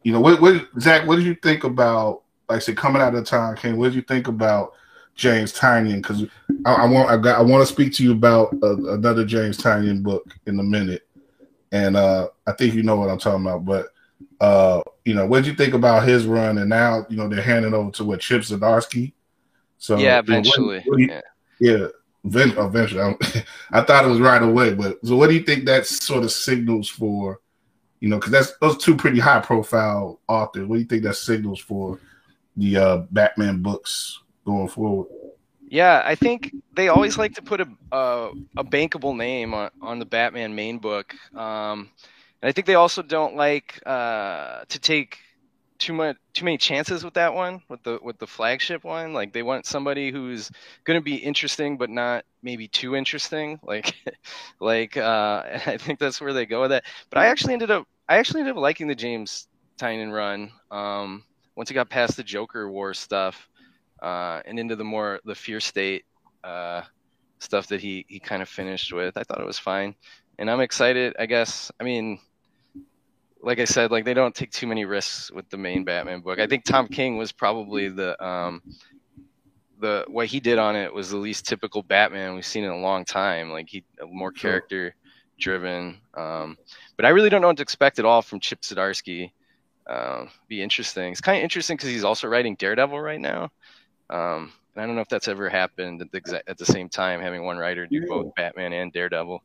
you 0.02 0.12
know, 0.12 0.20
what 0.20 0.40
what 0.40 0.66
Zack, 0.80 1.06
what 1.06 1.16
did 1.16 1.26
you 1.26 1.34
think 1.36 1.64
about? 1.64 2.22
Like 2.48 2.56
I 2.56 2.60
said, 2.60 2.76
coming 2.76 3.02
out 3.02 3.14
of 3.14 3.24
Tom 3.24 3.54
King, 3.56 3.76
what 3.76 3.86
did 3.86 3.94
you 3.94 4.02
think 4.02 4.28
about 4.28 4.72
James 5.14 5.52
Tynion? 5.52 5.96
Because 5.96 6.24
I, 6.64 6.72
I 6.72 6.86
want 6.86 7.10
I 7.10 7.16
got 7.16 7.38
I 7.38 7.42
want 7.42 7.66
to 7.66 7.72
speak 7.72 7.92
to 7.94 8.04
you 8.04 8.12
about 8.12 8.54
uh, 8.62 8.92
another 8.94 9.24
James 9.24 9.58
Tynion 9.58 10.02
book 10.02 10.34
in 10.46 10.58
a 10.58 10.62
minute 10.62 11.06
and 11.72 11.96
uh, 11.96 12.28
I 12.46 12.52
think 12.52 12.74
you 12.74 12.82
know 12.82 12.96
what 12.96 13.10
I'm 13.10 13.18
talking 13.18 13.44
about. 13.46 13.64
But 13.64 13.88
uh, 14.40 14.82
you 15.04 15.14
know, 15.14 15.26
what 15.26 15.38
did 15.38 15.46
you 15.48 15.54
think 15.54 15.74
about 15.74 16.06
his 16.08 16.26
run? 16.26 16.58
And 16.58 16.70
now, 16.70 17.04
you 17.08 17.16
know, 17.16 17.28
they're 17.28 17.42
handing 17.42 17.74
over 17.74 17.90
to 17.92 18.04
what 18.04 18.20
Chip 18.20 18.42
Zdarsky. 18.42 19.12
So 19.78 19.98
yeah, 19.98 20.00
you 20.00 20.06
know, 20.06 20.14
what- 20.16 20.26
eventually. 20.28 20.82
what 20.86 20.98
you- 20.98 21.08
yeah. 21.08 21.20
yeah, 21.60 21.86
eventually. 22.24 23.00
I, 23.00 23.44
I 23.72 23.80
thought 23.82 24.04
it 24.04 24.08
was 24.08 24.20
right 24.20 24.42
away, 24.42 24.74
but 24.74 24.98
so 25.04 25.16
what 25.16 25.28
do 25.28 25.34
you 25.34 25.42
think 25.42 25.64
that 25.66 25.86
sort 25.86 26.24
of 26.24 26.32
signals 26.32 26.88
for? 26.88 27.40
You 28.00 28.08
know, 28.08 28.16
because 28.16 28.32
that's 28.32 28.56
those 28.58 28.78
two 28.78 28.96
pretty 28.96 29.18
high 29.18 29.40
profile 29.40 30.20
authors. 30.28 30.66
What 30.66 30.76
do 30.76 30.80
you 30.80 30.86
think 30.86 31.02
that 31.02 31.14
signals 31.14 31.58
for 31.58 31.98
the 32.56 32.76
uh, 32.76 32.96
Batman 33.10 33.60
books 33.60 34.20
going 34.44 34.68
forward? 34.68 35.08
Yeah, 35.70 36.02
I 36.04 36.14
think 36.14 36.54
they 36.74 36.88
always 36.88 37.18
like 37.18 37.34
to 37.34 37.42
put 37.42 37.60
a 37.60 37.68
a, 37.92 38.30
a 38.56 38.64
bankable 38.64 39.16
name 39.16 39.52
on, 39.52 39.70
on 39.82 39.98
the 39.98 40.06
Batman 40.06 40.54
main 40.54 40.78
book, 40.78 41.14
um, 41.34 41.90
and 42.40 42.48
I 42.48 42.52
think 42.52 42.66
they 42.66 42.76
also 42.76 43.02
don't 43.02 43.36
like 43.36 43.80
uh, 43.84 44.64
to 44.68 44.78
take 44.78 45.18
too 45.78 45.92
much 45.92 46.16
too 46.34 46.44
many 46.44 46.58
chances 46.58 47.04
with 47.04 47.14
that 47.14 47.34
one 47.34 47.62
with 47.68 47.82
the 47.82 47.98
with 48.02 48.18
the 48.18 48.26
flagship 48.26 48.84
one. 48.84 49.12
Like 49.12 49.32
they 49.32 49.42
want 49.42 49.66
somebody 49.66 50.10
who's 50.10 50.50
going 50.84 50.98
to 50.98 51.04
be 51.04 51.16
interesting 51.16 51.76
but 51.78 51.90
not 51.90 52.24
maybe 52.42 52.68
too 52.68 52.94
interesting. 52.96 53.60
Like 53.66 53.94
like 54.60 54.96
uh, 54.96 55.42
I 55.66 55.76
think 55.78 55.98
that's 55.98 56.20
where 56.20 56.32
they 56.32 56.46
go 56.46 56.62
with 56.62 56.70
that 56.70 56.84
But 57.10 57.18
I 57.20 57.26
actually 57.26 57.54
ended 57.54 57.70
up 57.70 57.86
I 58.08 58.18
actually 58.18 58.40
ended 58.40 58.56
up 58.56 58.60
liking 58.62 58.88
the 58.88 58.94
James 58.94 59.48
Tynion 59.78 60.12
run 60.12 60.50
um, 60.70 61.24
once 61.56 61.68
he 61.68 61.74
got 61.74 61.90
past 61.90 62.16
the 62.16 62.22
Joker 62.24 62.70
War 62.70 62.94
stuff 62.94 63.48
uh, 64.02 64.40
and 64.44 64.58
into 64.58 64.76
the 64.76 64.84
more 64.84 65.20
the 65.24 65.34
fear 65.34 65.60
state 65.60 66.04
uh, 66.44 66.82
stuff 67.38 67.68
that 67.68 67.80
he 67.80 68.04
he 68.08 68.20
kind 68.20 68.42
of 68.42 68.48
finished 68.48 68.92
with. 68.92 69.16
I 69.16 69.22
thought 69.24 69.40
it 69.40 69.46
was 69.46 69.58
fine, 69.58 69.94
and 70.38 70.50
I'm 70.50 70.60
excited. 70.60 71.14
I 71.18 71.26
guess. 71.26 71.70
I 71.80 71.84
mean, 71.84 72.18
like 73.42 73.60
I 73.60 73.64
said, 73.64 73.90
like 73.90 74.04
they 74.04 74.14
don't 74.14 74.34
take 74.34 74.50
too 74.50 74.66
many 74.66 74.84
risks 74.84 75.30
with 75.30 75.48
the 75.50 75.56
main 75.56 75.84
Batman 75.84 76.20
book. 76.20 76.38
I 76.38 76.46
think 76.46 76.64
Tom 76.64 76.88
King 76.88 77.16
was 77.16 77.32
probably 77.32 77.88
the 77.88 78.22
um, 78.24 78.62
the 79.80 80.04
what 80.08 80.26
he 80.26 80.40
did 80.40 80.58
on 80.58 80.76
it 80.76 80.92
was 80.92 81.10
the 81.10 81.16
least 81.16 81.46
typical 81.46 81.82
Batman 81.82 82.34
we've 82.34 82.46
seen 82.46 82.64
in 82.64 82.70
a 82.70 82.78
long 82.78 83.04
time. 83.04 83.50
Like 83.50 83.68
he 83.68 83.84
more 84.10 84.32
character 84.32 84.94
driven. 85.38 85.98
Um, 86.14 86.58
but 86.96 87.06
I 87.06 87.10
really 87.10 87.30
don't 87.30 87.40
know 87.40 87.46
what 87.48 87.56
to 87.56 87.62
expect 87.62 87.98
at 87.98 88.04
all 88.04 88.22
from 88.22 88.40
Chip 88.40 88.60
Zdarsky. 88.60 89.32
Um, 89.88 90.28
be 90.48 90.60
interesting. 90.60 91.12
It's 91.12 91.20
kind 91.20 91.38
of 91.38 91.44
interesting 91.44 91.76
because 91.76 91.90
he's 91.90 92.04
also 92.04 92.28
writing 92.28 92.56
Daredevil 92.56 93.00
right 93.00 93.20
now. 93.20 93.50
Um, 94.10 94.52
and 94.74 94.82
I 94.82 94.86
don't 94.86 94.96
know 94.96 95.00
if 95.00 95.08
that's 95.08 95.28
ever 95.28 95.48
happened 95.48 96.02
at 96.02 96.12
the, 96.12 96.42
at 96.46 96.58
the 96.58 96.66
same 96.66 96.88
time, 96.88 97.20
having 97.20 97.44
one 97.44 97.56
writer 97.56 97.86
do 97.86 98.06
both 98.06 98.34
Batman 98.34 98.72
and 98.72 98.92
Daredevil. 98.92 99.42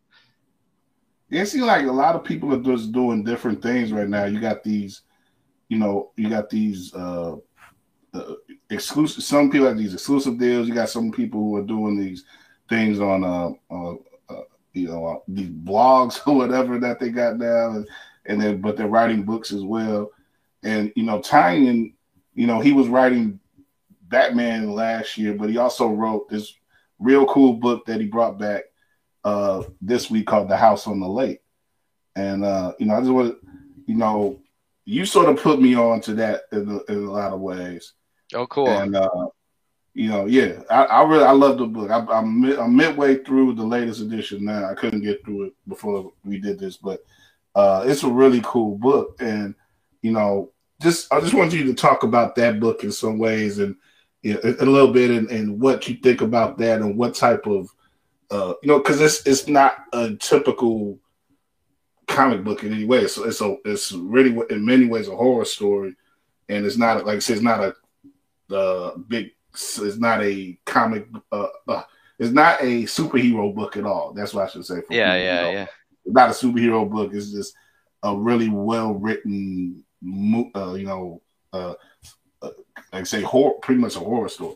It 1.34 1.48
seems 1.48 1.66
like 1.66 1.88
a 1.88 1.92
lot 1.92 2.16
of 2.16 2.24
people 2.24 2.54
are 2.54 2.62
just 2.62 2.92
doing 2.92 3.24
different 3.24 3.64
things 3.64 3.92
right 3.92 4.08
now. 4.08 4.26
You 4.26 4.40
got 4.40 4.64
these, 4.64 5.02
you 5.68 5.80
know, 5.80 6.12
you 6.16 6.30
got 6.30 6.48
these 6.48 6.94
uh, 6.94 7.38
uh 8.14 8.34
exclusive. 8.70 9.24
Some 9.24 9.50
people 9.50 9.68
have 9.68 9.78
these 9.78 9.96
exclusive 9.96 10.38
deals. 10.38 10.68
You 10.68 10.76
got 10.76 10.90
some 10.90 11.12
people 11.12 11.40
who 11.40 11.56
are 11.56 11.64
doing 11.64 12.00
these 12.00 12.24
things 12.70 13.00
on 13.00 13.24
uh, 13.24 13.50
uh, 13.72 13.94
uh 14.30 14.44
you 14.74 14.88
know, 14.90 15.08
uh, 15.08 15.20
these 15.28 15.50
blogs 15.50 16.22
or 16.28 16.36
whatever 16.36 16.78
that 16.80 17.00
they 17.00 17.10
got 17.10 17.40
now, 17.40 17.72
and, 17.72 17.90
and 18.28 18.40
then 18.40 18.62
but 18.62 18.78
they're 18.78 18.88
writing 18.88 19.24
books 19.24 19.52
as 19.52 19.64
well. 19.64 20.12
And 20.62 20.94
you 20.96 21.02
know, 21.02 21.20
Tynion, 21.20 21.94
you 22.36 22.46
know, 22.46 22.60
he 22.60 22.74
was 22.74 22.88
writing 22.88 23.40
Batman 24.04 24.72
last 24.72 25.18
year, 25.18 25.34
but 25.34 25.50
he 25.50 25.58
also 25.58 25.88
wrote 25.88 26.30
this 26.30 26.54
real 27.00 27.26
cool 27.26 27.54
book 27.54 27.88
that 27.88 28.00
he 28.00 28.06
brought 28.06 28.38
back 28.38 28.66
uh, 29.24 29.64
this 29.82 30.10
week 30.10 30.28
called 30.28 30.50
The 30.50 30.58
House 30.58 30.88
on 30.88 31.00
the 31.00 31.08
Lake. 31.08 31.42
And, 32.16 32.44
uh, 32.44 32.74
you 32.78 32.86
know, 32.86 32.96
I 32.96 33.00
just 33.00 33.12
want 33.12 33.42
to, 33.42 33.48
you 33.88 33.96
know, 33.96 34.40
you 34.86 35.06
sort 35.06 35.30
of 35.30 35.42
put 35.42 35.62
me 35.62 35.76
on 35.76 36.02
to 36.02 36.14
that 36.16 36.44
in 36.52 36.70
a, 36.70 36.92
in 36.92 37.06
a 37.06 37.12
lot 37.12 37.34
of 37.34 37.40
ways. 37.40 37.94
Oh, 38.34 38.46
cool. 38.48 38.68
And, 38.68 38.96
uh, 38.96 39.28
you 39.94 40.10
know, 40.10 40.26
yeah, 40.26 40.62
I, 40.70 40.84
I 40.84 41.04
really, 41.04 41.24
I 41.24 41.32
love 41.32 41.58
the 41.58 41.66
book. 41.66 41.90
I, 41.90 42.06
I'm, 42.12 42.42
mid, 42.42 42.60
I'm 42.60 42.76
midway 42.76 43.24
through 43.24 43.56
the 43.56 43.64
latest 43.64 44.02
edition 44.02 44.46
now. 44.46 44.70
I 44.70 44.74
couldn't 44.74 45.04
get 45.04 45.24
through 45.24 45.46
it 45.46 45.54
before 45.68 46.12
we 46.26 46.40
did 46.40 46.60
this, 46.60 46.78
but 46.78 47.04
uh, 47.56 47.84
it's 47.88 48.04
a 48.04 48.10
really 48.10 48.42
cool 48.44 48.78
book. 48.78 49.16
And, 49.20 49.56
you 50.02 50.12
know, 50.12 50.52
just, 50.82 51.12
I 51.14 51.20
just 51.20 51.34
want 51.34 51.54
you 51.54 51.64
to 51.66 51.74
talk 51.74 52.04
about 52.04 52.36
that 52.36 52.60
book 52.60 52.84
in 52.84 52.92
some 52.92 53.18
ways 53.18 53.60
and, 53.60 53.76
you 54.22 54.34
know, 54.34 54.40
a, 54.44 54.64
a 54.64 54.66
little 54.66 54.92
bit 54.92 55.12
and, 55.12 55.30
and 55.30 55.62
what 55.62 55.88
you 55.88 55.96
think 55.96 56.22
about 56.22 56.58
that 56.58 56.82
and 56.82 56.98
what 56.98 57.16
type 57.16 57.48
of, 57.48 57.70
uh, 58.34 58.56
you 58.64 58.68
know, 58.68 58.80
because 58.80 59.00
it's 59.00 59.26
it's 59.28 59.48
not 59.48 59.86
a 59.94 60.16
typical 60.16 60.98
comic 62.08 62.44
book 62.44 62.64
in 62.64 62.74
any 62.74 62.86
way. 62.86 63.06
So 63.08 63.26
it's 63.26 63.42
a 63.42 63.56
it's 63.64 63.92
really 63.92 64.36
in 64.50 64.66
many 64.66 64.88
ways 64.88 65.08
a 65.08 65.16
horror 65.16 65.46
story, 65.46 65.96
and 66.50 66.66
it's 66.66 66.78
not 66.78 67.06
like 67.06 67.18
I 67.18 67.20
said, 67.20 67.38
it's 67.38 67.44
not 67.44 67.60
a 67.64 68.56
uh, 68.56 68.98
big. 68.98 69.32
It's 69.54 69.98
not 69.98 70.24
a 70.24 70.58
comic. 70.66 71.08
Uh, 71.32 71.48
uh, 71.68 71.84
it's 72.18 72.32
not 72.32 72.60
a 72.62 72.84
superhero 72.84 73.54
book 73.54 73.78
at 73.78 73.86
all. 73.86 74.14
That's 74.14 74.34
what 74.34 74.46
I 74.46 74.50
should 74.50 74.66
say. 74.66 74.82
for 74.82 74.94
yeah, 74.94 75.14
people, 75.14 75.20
you 75.20 75.26
yeah, 75.26 75.42
know. 75.42 75.52
yeah. 75.52 75.68
It's 76.06 76.16
not 76.16 76.30
a 76.30 76.34
superhero 76.34 76.90
book. 76.90 77.14
It's 77.14 77.32
just 77.32 77.56
a 78.02 78.18
really 78.18 78.50
well 78.50 78.96
written, 78.96 79.84
uh, 80.56 80.74
you 80.74 80.86
know, 80.86 81.22
uh, 81.54 81.76
uh, 82.42 82.50
like 82.92 83.02
I 83.02 83.04
say, 83.04 83.22
horror, 83.22 83.54
pretty 83.62 83.80
much 83.80 83.96
a 83.96 84.00
horror 84.00 84.30
story. 84.30 84.56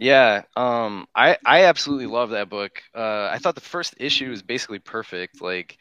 Yeah, 0.00 0.42
um, 0.56 1.06
I 1.14 1.36
I 1.44 1.64
absolutely 1.64 2.06
love 2.06 2.30
that 2.30 2.48
book. 2.48 2.82
Uh, 2.94 3.28
I 3.32 3.38
thought 3.38 3.54
the 3.54 3.60
first 3.60 3.94
issue 3.98 4.30
was 4.30 4.42
basically 4.42 4.78
perfect, 4.78 5.40
like 5.42 5.76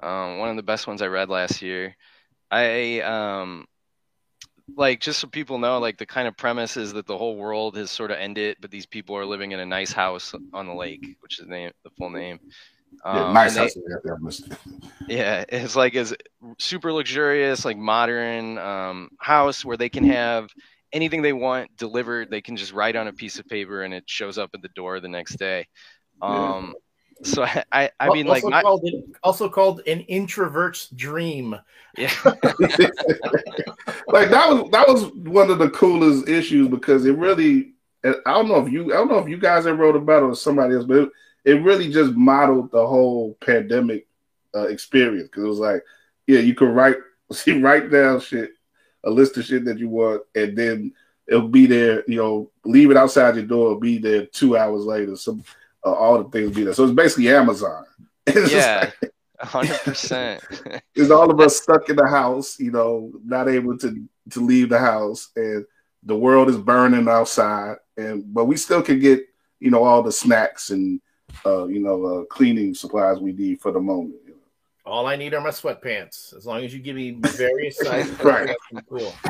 um, 0.00 0.38
one 0.38 0.48
of 0.48 0.56
the 0.56 0.62
best 0.62 0.86
ones 0.86 1.02
I 1.02 1.06
read 1.06 1.28
last 1.28 1.60
year. 1.62 1.96
I 2.50 3.00
um, 3.00 3.66
like 4.76 5.00
just 5.00 5.20
so 5.20 5.26
people 5.26 5.58
know, 5.58 5.78
like 5.78 5.98
the 5.98 6.06
kind 6.06 6.28
of 6.28 6.36
premise 6.36 6.76
is 6.76 6.92
that 6.94 7.06
the 7.06 7.18
whole 7.18 7.36
world 7.36 7.76
has 7.76 7.90
sort 7.90 8.10
of 8.10 8.18
ended, 8.18 8.56
but 8.60 8.70
these 8.70 8.86
people 8.86 9.16
are 9.16 9.24
living 9.26 9.52
in 9.52 9.60
a 9.60 9.66
nice 9.66 9.92
house 9.92 10.34
on 10.52 10.66
the 10.66 10.74
lake, 10.74 11.16
which 11.20 11.38
is 11.38 11.44
the 11.46 11.50
name, 11.50 11.70
the 11.84 11.90
full 11.90 12.10
name. 12.10 12.38
Yeah, 13.04 13.26
Um, 13.26 13.34
nice 13.34 13.54
they- 13.54 13.60
house. 13.60 13.76
I 13.76 13.92
got 13.92 14.02
that 14.04 14.22
missed. 14.22 14.48
yeah, 15.08 15.44
it's 15.48 15.76
like 15.76 15.94
is 15.94 16.14
super 16.58 16.90
luxurious, 16.92 17.64
like 17.66 17.76
modern 17.76 18.56
um, 18.58 19.10
house 19.18 19.62
where 19.64 19.76
they 19.76 19.88
can 19.90 20.04
have 20.04 20.48
anything 20.92 21.22
they 21.22 21.32
want 21.32 21.76
delivered. 21.76 22.30
They 22.30 22.40
can 22.40 22.56
just 22.56 22.72
write 22.72 22.96
on 22.96 23.08
a 23.08 23.12
piece 23.12 23.38
of 23.38 23.46
paper 23.46 23.82
and 23.82 23.92
it 23.92 24.04
shows 24.06 24.38
up 24.38 24.50
at 24.54 24.62
the 24.62 24.68
door 24.68 25.00
the 25.00 25.08
next 25.08 25.38
day. 25.38 25.66
Yeah. 26.22 26.56
Um, 26.56 26.74
so 27.22 27.42
I, 27.42 27.64
I, 27.72 27.90
I 27.98 28.06
Al- 28.06 28.14
mean, 28.14 28.26
like, 28.26 28.44
also 28.44 28.50
my, 28.50 28.62
called 28.62 28.88
also 29.22 29.48
called 29.48 29.80
an 29.86 30.00
introvert's 30.02 30.88
dream. 30.88 31.56
yeah, 31.96 32.12
like 32.24 32.40
that 34.30 34.46
was 34.48 34.70
that 34.70 34.86
was 34.86 35.06
one 35.14 35.50
of 35.50 35.58
the 35.58 35.70
coolest 35.70 36.28
issues 36.28 36.68
because 36.68 37.06
it 37.06 37.16
really 37.16 37.72
I 38.04 38.12
don't 38.24 38.48
know 38.48 38.64
if 38.64 38.72
you 38.72 38.92
I 38.92 38.96
don't 38.96 39.08
know 39.08 39.18
if 39.18 39.28
you 39.28 39.38
guys 39.38 39.66
ever 39.66 39.76
wrote 39.76 39.96
about 39.96 40.22
it 40.22 40.26
or 40.26 40.36
somebody 40.36 40.74
else, 40.74 40.84
but 40.84 40.98
it, 40.98 41.08
it 41.44 41.62
really 41.62 41.90
just 41.90 42.12
modeled 42.12 42.70
the 42.70 42.86
whole 42.86 43.36
pandemic 43.40 44.06
uh, 44.54 44.68
experience 44.68 45.28
because 45.28 45.44
it 45.44 45.48
was 45.48 45.58
like, 45.58 45.82
yeah, 46.26 46.40
you 46.40 46.54
could 46.54 46.70
write 46.70 46.96
see 47.32 47.60
write 47.60 47.90
down 47.90 48.20
shit, 48.20 48.52
a 49.04 49.10
list 49.10 49.36
of 49.36 49.44
shit 49.44 49.64
that 49.64 49.78
you 49.78 49.88
want, 49.88 50.22
and 50.34 50.56
then 50.56 50.92
it'll 51.26 51.48
be 51.48 51.66
there. 51.66 52.04
You 52.08 52.16
know, 52.16 52.50
leave 52.64 52.90
it 52.90 52.96
outside 52.96 53.36
your 53.36 53.44
door, 53.44 53.66
it'll 53.66 53.80
be 53.80 53.98
there 53.98 54.26
two 54.26 54.56
hours 54.56 54.84
later. 54.84 55.16
Some 55.16 55.44
uh, 55.84 55.92
all 55.92 56.22
the 56.22 56.30
things 56.30 56.54
be 56.54 56.64
there. 56.64 56.74
So 56.74 56.84
it's 56.84 56.94
basically 56.94 57.28
Amazon. 57.30 57.84
It's 58.30 58.52
yeah, 58.52 58.90
hundred 59.40 59.80
percent. 59.80 60.44
It's 60.94 61.10
all 61.10 61.30
of 61.30 61.40
us 61.40 61.56
stuck 61.56 61.88
in 61.88 61.96
the 61.96 62.06
house, 62.06 62.60
you 62.60 62.70
know, 62.70 63.10
not 63.24 63.48
able 63.48 63.78
to 63.78 64.06
to 64.30 64.40
leave 64.40 64.68
the 64.68 64.78
house, 64.78 65.30
and 65.34 65.64
the 66.02 66.16
world 66.16 66.50
is 66.50 66.58
burning 66.58 67.08
outside, 67.08 67.76
and 67.96 68.22
but 68.34 68.44
we 68.44 68.58
still 68.58 68.82
can 68.82 68.98
get 68.98 69.22
you 69.60 69.70
know 69.70 69.82
all 69.82 70.02
the 70.02 70.12
snacks 70.12 70.70
and 70.70 71.00
uh, 71.46 71.66
you 71.66 71.80
know 71.80 72.04
uh, 72.04 72.24
cleaning 72.24 72.74
supplies 72.74 73.18
we 73.18 73.32
need 73.32 73.60
for 73.60 73.72
the 73.72 73.80
moment. 73.80 74.16
You 74.88 74.94
know? 74.94 74.98
All 74.98 75.06
I 75.06 75.16
need 75.16 75.34
are 75.34 75.40
my 75.40 75.50
sweatpants. 75.50 76.36
As 76.36 76.46
long 76.46 76.64
as 76.64 76.72
you 76.72 76.80
give 76.80 76.96
me 76.96 77.10
various 77.20 77.78
sizes, 77.78 78.18
right? 78.24 78.56
Cool. 78.88 79.14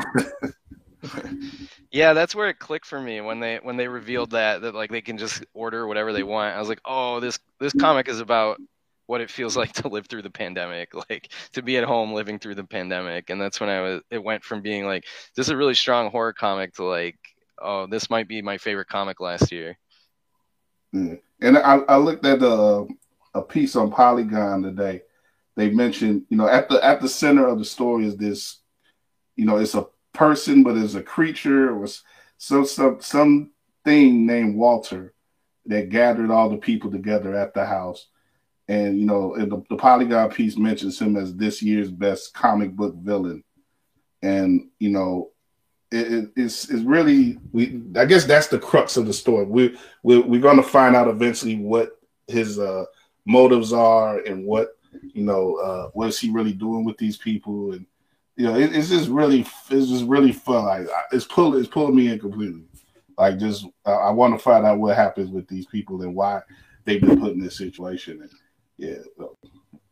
yeah, 1.91 2.13
that's 2.13 2.35
where 2.35 2.49
it 2.49 2.59
clicked 2.59 2.85
for 2.85 2.99
me 2.99 3.21
when 3.21 3.39
they 3.39 3.59
when 3.61 3.77
they 3.77 3.87
revealed 3.87 4.31
that 4.31 4.61
that 4.61 4.75
like 4.75 4.91
they 4.91 5.01
can 5.01 5.17
just 5.17 5.45
order 5.53 5.87
whatever 5.87 6.13
they 6.13 6.23
want. 6.23 6.55
I 6.55 6.59
was 6.59 6.69
like, 6.69 6.81
oh, 6.85 7.19
this 7.19 7.39
this 7.59 7.73
comic 7.73 8.07
is 8.07 8.19
about 8.19 8.59
what 9.05 9.21
it 9.21 9.29
feels 9.29 9.57
like 9.57 9.73
to 9.73 9.87
live 9.87 10.07
through 10.07 10.21
the 10.21 10.29
pandemic, 10.29 10.93
like 11.09 11.31
to 11.53 11.61
be 11.61 11.77
at 11.77 11.83
home 11.83 12.13
living 12.13 12.39
through 12.39 12.55
the 12.55 12.63
pandemic. 12.63 13.29
And 13.29 13.41
that's 13.41 13.59
when 13.59 13.69
I 13.69 13.81
was. 13.81 14.01
It 14.09 14.23
went 14.23 14.43
from 14.43 14.61
being 14.61 14.85
like 14.85 15.05
this 15.35 15.47
is 15.47 15.51
a 15.51 15.57
really 15.57 15.75
strong 15.75 16.11
horror 16.11 16.33
comic 16.33 16.73
to 16.75 16.83
like, 16.83 17.17
oh, 17.59 17.87
this 17.87 18.09
might 18.09 18.27
be 18.27 18.41
my 18.41 18.57
favorite 18.57 18.87
comic 18.87 19.19
last 19.19 19.51
year. 19.51 19.77
Mm. 20.93 21.19
And 21.41 21.57
I, 21.57 21.77
I 21.87 21.97
looked 21.97 22.25
at 22.25 22.41
a, 22.41 22.85
a 23.33 23.41
piece 23.41 23.75
on 23.75 23.91
Polygon 23.91 24.63
today. 24.63 25.03
They 25.59 25.69
mentioned, 25.69 26.23
you 26.29 26.37
know, 26.37 26.47
at 26.47 26.69
the 26.69 26.81
at 26.81 27.01
the 27.01 27.09
center 27.09 27.45
of 27.45 27.59
the 27.59 27.65
story 27.65 28.05
is 28.05 28.15
this, 28.15 28.59
you 29.35 29.43
know, 29.43 29.57
it's 29.57 29.75
a 29.75 29.87
person, 30.13 30.63
but 30.63 30.77
it's 30.77 30.95
a 30.95 31.03
creature 31.03 31.77
or 31.77 31.85
some 32.37 32.65
some 32.65 33.01
some 33.01 33.51
thing 33.83 34.25
named 34.25 34.55
Walter 34.55 35.13
that 35.65 35.89
gathered 35.89 36.31
all 36.31 36.49
the 36.49 36.55
people 36.55 36.89
together 36.89 37.35
at 37.35 37.53
the 37.53 37.65
house. 37.65 38.07
And 38.69 39.01
you 39.01 39.05
know, 39.05 39.35
the, 39.35 39.61
the 39.69 39.75
Polygon 39.75 40.29
piece 40.29 40.55
mentions 40.55 40.97
him 40.97 41.17
as 41.17 41.35
this 41.35 41.61
year's 41.61 41.91
best 41.91 42.33
comic 42.33 42.71
book 42.71 42.95
villain. 42.95 43.43
And 44.21 44.69
you 44.79 44.91
know, 44.91 45.31
it, 45.91 46.31
it's 46.37 46.69
it's 46.69 46.83
really 46.83 47.37
we. 47.51 47.81
I 47.97 48.05
guess 48.05 48.23
that's 48.23 48.47
the 48.47 48.59
crux 48.59 48.95
of 48.95 49.07
the 49.07 49.13
story. 49.13 49.43
We 49.43 49.77
we 50.03 50.19
we're 50.19 50.39
going 50.39 50.55
to 50.55 50.63
find 50.63 50.95
out 50.95 51.09
eventually 51.09 51.57
what 51.57 51.99
his 52.27 52.59
uh, 52.59 52.85
motives 53.25 53.73
are 53.73 54.19
and 54.19 54.45
what 54.45 54.78
you 55.01 55.23
know 55.23 55.55
uh, 55.55 55.89
what 55.93 56.07
is 56.09 56.19
he 56.19 56.29
really 56.29 56.53
doing 56.53 56.83
with 56.83 56.97
these 56.97 57.17
people 57.17 57.73
and 57.73 57.85
you 58.39 58.45
know, 58.45 58.55
it, 58.55 58.73
it's 58.73 58.87
just 58.87 59.09
really, 59.09 59.41
it's 59.69 59.89
just 59.89 60.05
really 60.05 60.31
fun. 60.31 60.63
Like 60.63 60.87
it's 61.11 61.25
pulling, 61.25 61.59
it's 61.59 61.67
pulling 61.67 61.93
me 61.93 62.07
in 62.07 62.19
completely. 62.19 62.63
Like 63.17 63.37
just, 63.37 63.65
uh, 63.85 63.97
I 63.97 64.11
want 64.11 64.33
to 64.33 64.39
find 64.39 64.65
out 64.65 64.79
what 64.79 64.95
happens 64.95 65.29
with 65.29 65.45
these 65.49 65.65
people 65.65 66.01
and 66.03 66.15
why 66.15 66.41
they've 66.85 67.01
been 67.01 67.19
put 67.19 67.33
in 67.33 67.41
this 67.41 67.57
situation. 67.57 68.21
And 68.21 68.31
yeah. 68.77 69.03
So. 69.17 69.37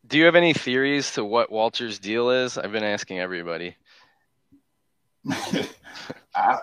Do 0.07 0.17
you 0.17 0.23
have 0.23 0.37
any 0.37 0.53
theories 0.53 1.11
to 1.15 1.25
what 1.25 1.51
Walter's 1.51 1.99
deal 1.99 2.29
is? 2.29 2.57
I've 2.57 2.71
been 2.71 2.85
asking 2.85 3.19
everybody. 3.19 3.75
I, 6.33 6.59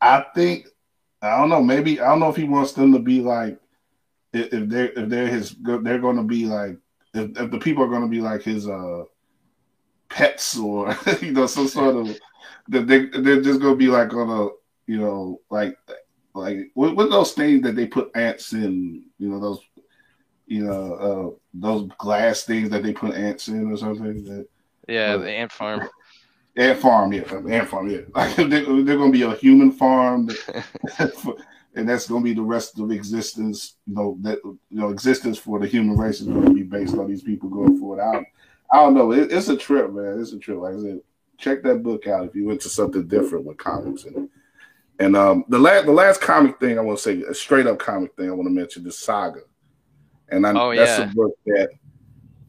I 0.00 0.24
think, 0.36 0.68
I 1.20 1.36
don't 1.36 1.48
know. 1.48 1.64
Maybe 1.64 2.00
I 2.00 2.10
don't 2.10 2.20
know 2.20 2.30
if 2.30 2.36
he 2.36 2.44
wants 2.44 2.74
them 2.74 2.92
to 2.92 3.00
be 3.00 3.22
like, 3.22 3.58
if 4.32 4.68
they're 4.68 4.92
if 4.92 5.08
they're 5.08 5.26
his, 5.26 5.56
they're 5.58 5.98
going 5.98 6.16
to 6.16 6.22
be 6.22 6.46
like, 6.46 6.76
if, 7.16 7.38
if 7.38 7.50
the 7.50 7.58
people 7.58 7.82
are 7.84 7.88
going 7.88 8.02
to 8.02 8.08
be 8.08 8.20
like 8.20 8.42
his, 8.42 8.68
uh 8.68 9.04
pets 10.08 10.58
or 10.58 10.96
you 11.20 11.32
know 11.32 11.46
some 11.46 11.68
sort 11.68 11.96
of 11.96 12.18
that 12.68 12.86
they 12.86 13.06
they're 13.06 13.42
just 13.42 13.60
gonna 13.60 13.76
be 13.76 13.88
like 13.88 14.12
on 14.14 14.28
a 14.30 14.48
you 14.90 14.98
know 14.98 15.40
like 15.50 15.76
like 16.34 16.70
what, 16.74 16.94
what 16.96 17.10
those 17.10 17.32
things 17.32 17.62
that 17.62 17.76
they 17.76 17.86
put 17.86 18.10
ants 18.14 18.52
in? 18.52 19.04
You 19.18 19.28
know 19.28 19.40
those 19.40 19.60
you 20.46 20.64
know 20.64 20.94
uh, 20.94 21.38
those 21.54 21.88
glass 21.98 22.44
things 22.44 22.70
that 22.70 22.82
they 22.82 22.92
put 22.92 23.14
ants 23.14 23.48
in 23.48 23.72
or 23.72 23.76
something 23.76 24.24
that, 24.24 24.46
yeah 24.88 25.14
uh, 25.14 25.18
the 25.18 25.30
ant 25.30 25.52
farm. 25.52 25.88
Ant 26.56 26.78
farm 26.78 27.12
yeah 27.12 27.40
ant 27.48 27.68
farm 27.68 27.90
yeah. 27.90 28.00
Like 28.14 28.36
they're, 28.36 28.48
they're 28.48 28.96
gonna 28.96 29.10
be 29.10 29.22
a 29.22 29.34
human 29.34 29.72
farm 29.72 30.28
and 31.76 31.88
that's 31.88 32.08
gonna 32.08 32.24
be 32.24 32.34
the 32.34 32.42
rest 32.42 32.78
of 32.78 32.90
existence 32.90 33.76
you 33.86 33.94
know 33.94 34.16
that 34.20 34.38
you 34.44 34.58
know 34.70 34.88
existence 34.88 35.38
for 35.38 35.60
the 35.60 35.66
human 35.66 35.96
race 35.96 36.20
is 36.20 36.26
gonna 36.26 36.52
be 36.52 36.62
based 36.62 36.96
on 36.96 37.06
these 37.06 37.22
people 37.22 37.48
going 37.48 37.78
forward 37.78 38.00
out 38.00 38.24
I 38.70 38.76
don't 38.78 38.94
know. 38.94 39.12
It, 39.12 39.32
it's 39.32 39.48
a 39.48 39.56
trip, 39.56 39.92
man. 39.92 40.20
It's 40.20 40.32
a 40.32 40.38
trip. 40.38 40.58
Like 40.58 40.74
I 40.74 40.80
said, 40.80 41.00
check 41.38 41.62
that 41.62 41.82
book 41.82 42.06
out 42.06 42.26
if 42.26 42.34
you 42.34 42.46
went 42.46 42.60
to 42.62 42.68
something 42.68 43.06
different 43.06 43.44
with 43.44 43.58
comics. 43.58 44.04
And 44.04 44.28
and 44.98 45.16
um, 45.16 45.44
the 45.48 45.58
last 45.58 45.86
the 45.86 45.92
last 45.92 46.20
comic 46.20 46.58
thing 46.58 46.78
I 46.78 46.82
want 46.82 46.98
to 46.98 47.02
say, 47.02 47.22
a 47.22 47.34
straight 47.34 47.66
up 47.66 47.78
comic 47.78 48.14
thing 48.16 48.28
I 48.28 48.32
want 48.32 48.48
to 48.48 48.54
mention 48.54 48.86
is 48.86 48.98
Saga. 48.98 49.40
And 50.28 50.46
I, 50.46 50.52
oh, 50.58 50.74
that's 50.74 50.98
yeah. 50.98 51.10
a 51.10 51.14
book 51.14 51.32
that 51.46 51.70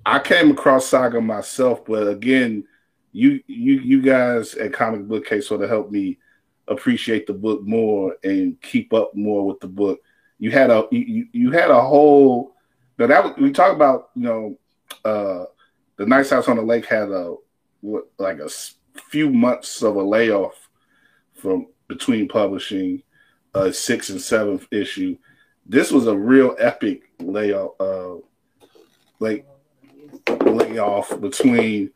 I 0.06 0.20
came 0.20 0.52
across 0.52 0.88
Saga 0.88 1.22
myself, 1.22 1.86
but 1.86 2.08
again, 2.08 2.66
you 3.12 3.42
you 3.48 3.80
you 3.80 4.02
guys 4.02 4.56
at 4.56 4.74
Comic 4.74 5.08
Book 5.08 5.26
Case 5.26 5.48
sort 5.48 5.62
of 5.62 5.70
helped 5.70 5.92
me 5.92 6.18
appreciate 6.68 7.28
the 7.28 7.34
book 7.34 7.64
more 7.64 8.16
and 8.24 8.62
keep 8.62 8.94
up 8.94 9.16
more 9.16 9.46
with 9.46 9.60
the 9.60 9.68
book. 9.68 10.00
You 10.40 10.52
had 10.52 10.70
a 10.70 10.88
you, 10.92 11.28
you 11.32 11.52
had 11.52 11.72
a 11.72 11.82
whole 11.82 12.54
now 12.98 13.08
that 13.08 13.40
we 13.40 13.52
talk 13.52 13.76
about 13.76 14.10
you 14.16 14.24
know 14.24 14.58
uh 15.06 15.46
the 15.98 16.06
Nice 16.06 16.30
House 16.30 16.48
on 16.48 16.58
the 16.58 16.62
Lake 16.62 16.86
had 16.86 17.10
a 17.10 17.36
what, 17.82 18.06
like 18.18 18.40
a 18.40 18.50
few 19.10 19.30
months 19.30 19.82
of 19.82 19.96
a 19.96 20.02
layoff 20.02 20.70
from 21.34 21.68
between 21.88 22.28
publishing 22.28 23.02
uh, 23.54 23.72
sixth 23.72 24.10
and 24.10 24.22
seventh 24.22 24.68
issue. 24.72 25.18
This 25.66 25.92
was 25.92 26.08
a 26.08 26.16
real 26.16 26.56
epic 26.60 27.12
layoff, 27.20 27.80
uh, 27.80 28.16
like 29.20 29.46
layoff 30.30 31.20
between 31.20 31.92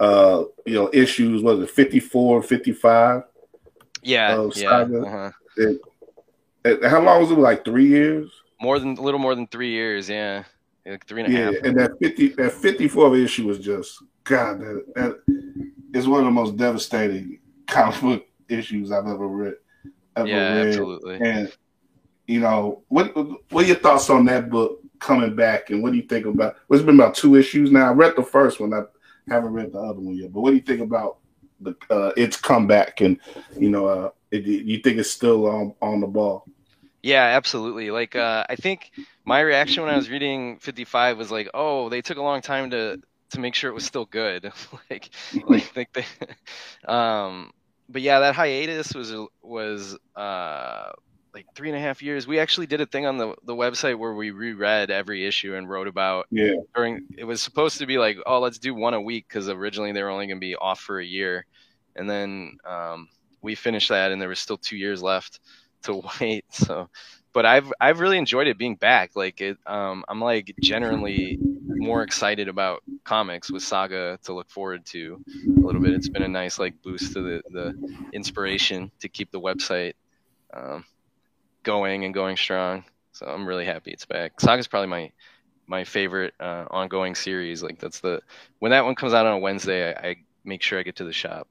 uh, 0.00 0.44
you 0.66 0.74
know 0.74 0.90
issues. 0.92 1.42
Was 1.42 1.60
it 1.60 1.70
54, 1.70 2.42
55? 2.42 3.22
Yeah, 4.04 4.48
yeah. 4.54 4.70
Uh-huh. 4.70 5.30
It, 5.56 5.80
it, 6.64 6.84
how 6.84 7.00
long 7.02 7.20
was 7.20 7.30
it? 7.30 7.38
Like 7.38 7.64
three 7.64 7.86
years? 7.86 8.30
More 8.60 8.78
than 8.78 8.96
a 8.96 9.00
little 9.00 9.20
more 9.20 9.34
than 9.34 9.46
three 9.46 9.70
years. 9.70 10.08
Yeah 10.08 10.44
like 10.86 11.06
three 11.06 11.22
and 11.24 11.34
a 11.34 11.36
yeah, 11.36 11.44
half. 11.46 11.54
and 11.64 11.78
that 11.78 11.92
fifty 12.00 12.28
that 12.28 12.52
fifty 12.52 12.88
four 12.88 13.16
issue 13.16 13.46
was 13.46 13.58
just 13.58 14.02
God. 14.24 14.60
That, 14.60 14.94
that 14.94 15.68
is 15.94 16.06
one 16.06 16.20
of 16.20 16.26
the 16.26 16.30
most 16.30 16.56
devastating 16.56 17.38
comic 17.66 18.00
book 18.00 18.26
issues 18.48 18.92
I've 18.92 19.06
ever 19.06 19.26
read. 19.26 19.54
Ever 20.16 20.28
yeah, 20.28 20.54
read. 20.54 20.68
absolutely. 20.68 21.20
And 21.20 21.52
you 22.26 22.40
know, 22.40 22.82
what 22.88 23.14
what 23.50 23.64
are 23.64 23.68
your 23.68 23.76
thoughts 23.76 24.10
on 24.10 24.24
that 24.26 24.50
book 24.50 24.80
coming 24.98 25.34
back? 25.34 25.70
And 25.70 25.82
what 25.82 25.92
do 25.92 25.96
you 25.96 26.06
think 26.06 26.26
about? 26.26 26.56
Well, 26.68 26.78
it's 26.78 26.86
been 26.86 26.96
about 26.96 27.14
two 27.14 27.36
issues 27.36 27.70
now. 27.70 27.88
I 27.88 27.92
read 27.92 28.16
the 28.16 28.22
first 28.22 28.60
one. 28.60 28.74
I 28.74 28.82
haven't 29.28 29.52
read 29.52 29.72
the 29.72 29.78
other 29.78 30.00
one 30.00 30.16
yet. 30.16 30.32
But 30.32 30.40
what 30.40 30.50
do 30.50 30.56
you 30.56 30.62
think 30.62 30.80
about 30.80 31.18
the 31.64 31.94
uh, 31.94 32.12
its 32.16 32.36
comeback? 32.36 33.00
And 33.00 33.18
you 33.58 33.70
know, 33.70 33.86
uh, 33.86 34.10
it, 34.30 34.44
you 34.44 34.78
think 34.78 34.98
it's 34.98 35.10
still 35.10 35.46
on 35.46 35.74
on 35.80 36.00
the 36.00 36.06
ball? 36.06 36.46
Yeah, 37.02 37.24
absolutely. 37.24 37.90
Like 37.90 38.16
uh, 38.16 38.44
I 38.48 38.56
think 38.56 38.90
my 39.24 39.40
reaction 39.40 39.82
when 39.82 39.92
I 39.92 39.96
was 39.96 40.08
reading 40.08 40.58
55 40.58 41.18
was 41.18 41.30
like, 41.30 41.50
"Oh, 41.52 41.88
they 41.88 42.00
took 42.00 42.18
a 42.18 42.22
long 42.22 42.40
time 42.40 42.70
to 42.70 42.98
to 43.30 43.40
make 43.40 43.54
sure 43.54 43.70
it 43.70 43.74
was 43.74 43.84
still 43.84 44.06
good." 44.06 44.50
like, 44.90 45.10
like 45.46 45.64
think 45.64 45.88
they, 45.92 46.06
um, 46.88 47.52
but 47.88 48.02
yeah, 48.02 48.20
that 48.20 48.34
hiatus 48.34 48.94
was 48.94 49.12
was 49.42 49.98
uh 50.16 50.92
like 51.34 51.46
three 51.54 51.68
and 51.68 51.76
a 51.76 51.80
half 51.80 52.02
years. 52.02 52.26
We 52.26 52.38
actually 52.38 52.66
did 52.66 52.80
a 52.80 52.86
thing 52.86 53.06
on 53.06 53.18
the 53.18 53.34
the 53.44 53.54
website 53.54 53.98
where 53.98 54.14
we 54.14 54.30
reread 54.30 54.90
every 54.90 55.26
issue 55.26 55.54
and 55.54 55.68
wrote 55.68 55.88
about. 55.88 56.26
Yeah. 56.30 56.54
During 56.74 57.06
it 57.18 57.24
was 57.24 57.42
supposed 57.42 57.78
to 57.78 57.86
be 57.86 57.98
like, 57.98 58.18
oh, 58.26 58.40
let's 58.40 58.58
do 58.58 58.74
one 58.74 58.94
a 58.94 59.00
week 59.00 59.26
because 59.28 59.48
originally 59.48 59.92
they 59.92 60.02
were 60.02 60.10
only 60.10 60.26
going 60.26 60.36
to 60.36 60.46
be 60.46 60.56
off 60.56 60.80
for 60.80 61.00
a 61.00 61.04
year, 61.04 61.44
and 61.96 62.08
then 62.08 62.56
um, 62.64 63.08
we 63.42 63.54
finished 63.54 63.88
that 63.88 64.12
and 64.12 64.20
there 64.20 64.28
was 64.28 64.38
still 64.38 64.56
two 64.56 64.76
years 64.76 65.02
left 65.02 65.40
to 65.82 66.02
wait. 66.20 66.44
So, 66.50 66.88
but 67.32 67.44
I've 67.44 67.72
I've 67.80 68.00
really 68.00 68.18
enjoyed 68.18 68.46
it 68.46 68.56
being 68.56 68.76
back. 68.76 69.10
Like 69.16 69.40
it, 69.40 69.58
um, 69.66 70.04
I'm 70.08 70.20
like 70.20 70.54
generally 70.62 71.38
more 71.66 72.02
excited 72.02 72.48
about 72.48 72.82
comics 73.02 73.50
with 73.50 73.62
Saga 73.62 74.18
to 74.22 74.32
look 74.32 74.48
forward 74.48 74.86
to 74.86 75.22
a 75.46 75.60
little 75.60 75.80
bit. 75.80 75.92
It's 75.92 76.08
been 76.08 76.22
a 76.22 76.28
nice 76.28 76.58
like 76.58 76.80
boost 76.82 77.12
to 77.14 77.22
the 77.22 77.42
the 77.50 78.08
inspiration 78.12 78.92
to 79.00 79.08
keep 79.08 79.32
the 79.32 79.40
website 79.40 79.94
um, 80.54 80.84
going 81.64 82.04
and 82.04 82.14
going 82.14 82.36
strong. 82.36 82.84
So 83.12 83.26
I'm 83.26 83.46
really 83.46 83.64
happy 83.64 83.90
it's 83.90 84.04
back. 84.04 84.40
Saga's 84.40 84.68
probably 84.68 84.88
my 84.88 85.12
my 85.66 85.84
favorite 85.84 86.34
uh, 86.40 86.66
ongoing 86.70 87.14
series. 87.14 87.62
Like 87.62 87.78
that's 87.78 88.00
the 88.00 88.20
when 88.58 88.70
that 88.70 88.84
one 88.84 88.94
comes 88.94 89.14
out 89.14 89.26
on 89.26 89.34
a 89.34 89.38
Wednesday, 89.38 89.94
I, 89.94 90.08
I 90.08 90.16
make 90.44 90.62
sure 90.62 90.78
I 90.78 90.82
get 90.82 90.96
to 90.96 91.04
the 91.04 91.12
shop. 91.12 91.48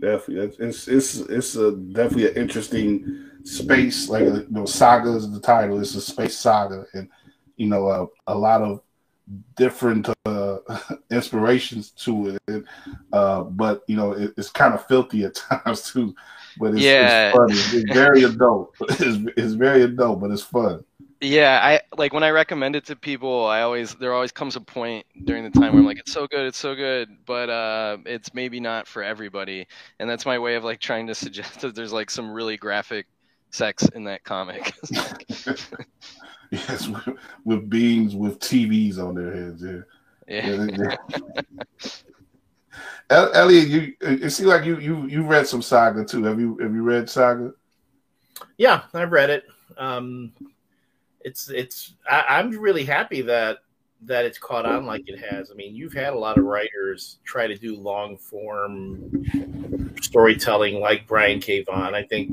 Definitely, 0.00 0.66
it's 0.66 0.86
it's 0.86 1.16
it's 1.16 1.56
a 1.56 1.72
definitely 1.72 2.30
an 2.30 2.36
interesting 2.36 3.30
space. 3.42 4.08
Like 4.08 4.24
you 4.24 4.46
know, 4.50 4.64
saga 4.64 5.10
is 5.14 5.30
the 5.30 5.40
title. 5.40 5.80
It's 5.80 5.94
a 5.94 6.00
space 6.00 6.38
saga, 6.38 6.86
and 6.94 7.08
you 7.56 7.66
know, 7.66 7.88
uh, 7.88 8.06
a 8.28 8.34
lot 8.34 8.62
of 8.62 8.80
different 9.56 10.08
uh, 10.24 10.58
inspirations 11.10 11.90
to 11.90 12.38
it. 12.46 12.64
Uh, 13.12 13.42
but 13.42 13.82
you 13.88 13.96
know, 13.96 14.12
it, 14.12 14.32
it's 14.36 14.50
kind 14.50 14.74
of 14.74 14.86
filthy 14.86 15.24
at 15.24 15.34
times 15.64 15.90
too. 15.90 16.14
But 16.58 16.74
it's, 16.74 16.80
yeah. 16.80 17.28
it's 17.28 17.36
funny. 17.36 17.80
It's 17.80 17.92
very 17.92 18.24
adult. 18.24 18.74
It's, 18.90 19.32
it's 19.36 19.52
very 19.52 19.82
adult, 19.82 20.20
but 20.20 20.30
it's 20.30 20.42
fun. 20.42 20.84
Yeah, 21.20 21.60
I 21.62 21.80
like 21.96 22.12
when 22.12 22.22
I 22.22 22.30
recommend 22.30 22.76
it 22.76 22.86
to 22.86 22.96
people. 22.96 23.46
I 23.46 23.62
always 23.62 23.94
there 23.96 24.14
always 24.14 24.30
comes 24.30 24.54
a 24.54 24.60
point 24.60 25.04
during 25.24 25.42
the 25.42 25.50
time 25.50 25.72
where 25.72 25.80
I'm 25.80 25.86
like, 25.86 25.98
it's 25.98 26.12
so 26.12 26.28
good, 26.28 26.46
it's 26.46 26.58
so 26.58 26.76
good, 26.76 27.08
but 27.26 27.50
uh, 27.50 27.96
it's 28.06 28.34
maybe 28.34 28.60
not 28.60 28.86
for 28.86 29.02
everybody, 29.02 29.66
and 29.98 30.08
that's 30.08 30.24
my 30.24 30.38
way 30.38 30.54
of 30.54 30.62
like 30.62 30.78
trying 30.78 31.08
to 31.08 31.16
suggest 31.16 31.60
that 31.62 31.74
there's 31.74 31.92
like 31.92 32.08
some 32.08 32.30
really 32.30 32.56
graphic 32.56 33.06
sex 33.50 33.84
in 33.94 34.04
that 34.04 34.22
comic. 34.22 34.72
yes, 36.52 36.86
with, 36.86 37.18
with, 37.44 37.68
beings 37.68 38.14
with 38.14 38.38
TVs 38.38 38.98
on 38.98 39.16
their 39.16 39.34
heads. 39.34 39.64
Yeah. 40.28 40.96
yeah. 41.08 41.94
Elliot, 43.10 43.68
you 43.68 43.94
it 44.00 44.30
seems 44.30 44.48
like 44.48 44.64
you 44.64 44.78
you 44.78 45.06
you 45.06 45.22
read 45.22 45.46
some 45.46 45.62
Saga 45.62 46.04
too. 46.04 46.24
Have 46.24 46.38
you 46.38 46.58
have 46.58 46.74
you 46.74 46.82
read 46.82 47.08
Saga? 47.08 47.52
Yeah, 48.56 48.82
I've 48.92 49.12
read 49.12 49.30
it. 49.30 49.44
Um, 49.76 50.32
it's 51.20 51.48
it's 51.50 51.94
I, 52.10 52.40
am 52.40 52.50
really 52.50 52.84
happy 52.84 53.22
that 53.22 53.58
that 54.02 54.24
it's 54.24 54.38
caught 54.38 54.66
on 54.66 54.86
like 54.86 55.08
it 55.08 55.18
has. 55.18 55.50
I 55.50 55.54
mean, 55.54 55.74
you've 55.74 55.92
had 55.92 56.12
a 56.12 56.18
lot 56.18 56.38
of 56.38 56.44
writers 56.44 57.18
try 57.24 57.46
to 57.46 57.56
do 57.56 57.76
long 57.76 58.16
form 58.16 59.24
storytelling 60.00 60.80
like 60.80 61.06
Brian 61.06 61.40
K. 61.40 61.64
Vaughan. 61.64 61.94
I 61.94 62.02
think 62.04 62.32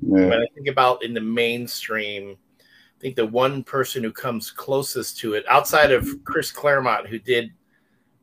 yeah. 0.00 0.26
when 0.26 0.40
I 0.40 0.46
think 0.54 0.68
about 0.68 1.04
in 1.04 1.14
the 1.14 1.20
mainstream, 1.20 2.36
I 2.60 3.00
think 3.00 3.16
the 3.16 3.26
one 3.26 3.62
person 3.62 4.02
who 4.02 4.12
comes 4.12 4.50
closest 4.50 5.18
to 5.18 5.34
it 5.34 5.44
outside 5.48 5.92
of 5.92 6.08
Chris 6.24 6.50
Claremont, 6.50 7.06
who 7.06 7.18
did 7.18 7.52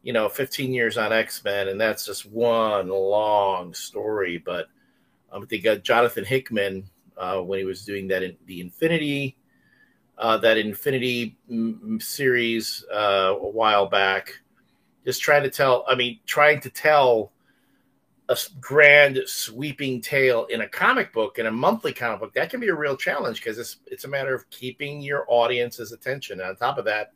you 0.04 0.14
know 0.14 0.30
15 0.30 0.74
years 0.74 0.98
on 0.98 1.14
X-Men, 1.14 1.70
and 1.70 1.80
that's 1.80 2.06
just 2.06 2.26
one 2.26 2.90
long 2.90 3.74
story. 3.74 4.38
But 4.38 4.68
um, 5.32 5.46
think 5.48 5.66
uh, 5.66 5.76
Jonathan 5.78 6.26
Hickman 6.26 6.90
uh, 7.18 7.40
when 7.40 7.60
he 7.60 7.66
was 7.66 7.86
doing 7.86 8.08
that 8.10 8.24
in 8.24 8.36
the 8.46 8.62
Infinity 8.62 9.38
uh, 10.22 10.38
that 10.38 10.58
Infinity 10.58 11.36
series 12.00 12.86
uh, 12.94 13.34
a 13.40 13.50
while 13.50 13.88
back, 13.88 14.40
just 15.04 15.22
trying 15.22 15.44
to 15.44 15.50
tell. 15.50 15.84
I 15.88 15.96
mean, 15.96 16.20
trying 16.26 16.62
to 16.62 16.70
tell 16.70 17.32
a 18.30 18.38
grand 18.62 19.20
sweeping 19.26 20.00
tale 20.00 20.46
in 20.46 20.62
a 20.62 20.70
comic 20.70 21.12
book 21.12 21.38
in 21.38 21.48
a 21.48 21.52
monthly 21.52 21.92
comic 21.92 22.20
book 22.22 22.34
that 22.34 22.50
can 22.50 22.62
be 22.62 22.70
a 22.70 22.74
real 22.74 22.96
challenge 22.96 23.38
because 23.38 23.58
it's 23.58 23.78
it's 23.88 24.06
a 24.06 24.08
matter 24.08 24.34
of 24.34 24.50
keeping 24.52 25.02
your 25.02 25.26
audience's 25.28 25.92
attention. 25.92 26.40
And 26.40 26.50
on 26.50 26.56
top 26.56 26.78
of 26.78 26.86
that, 26.86 27.14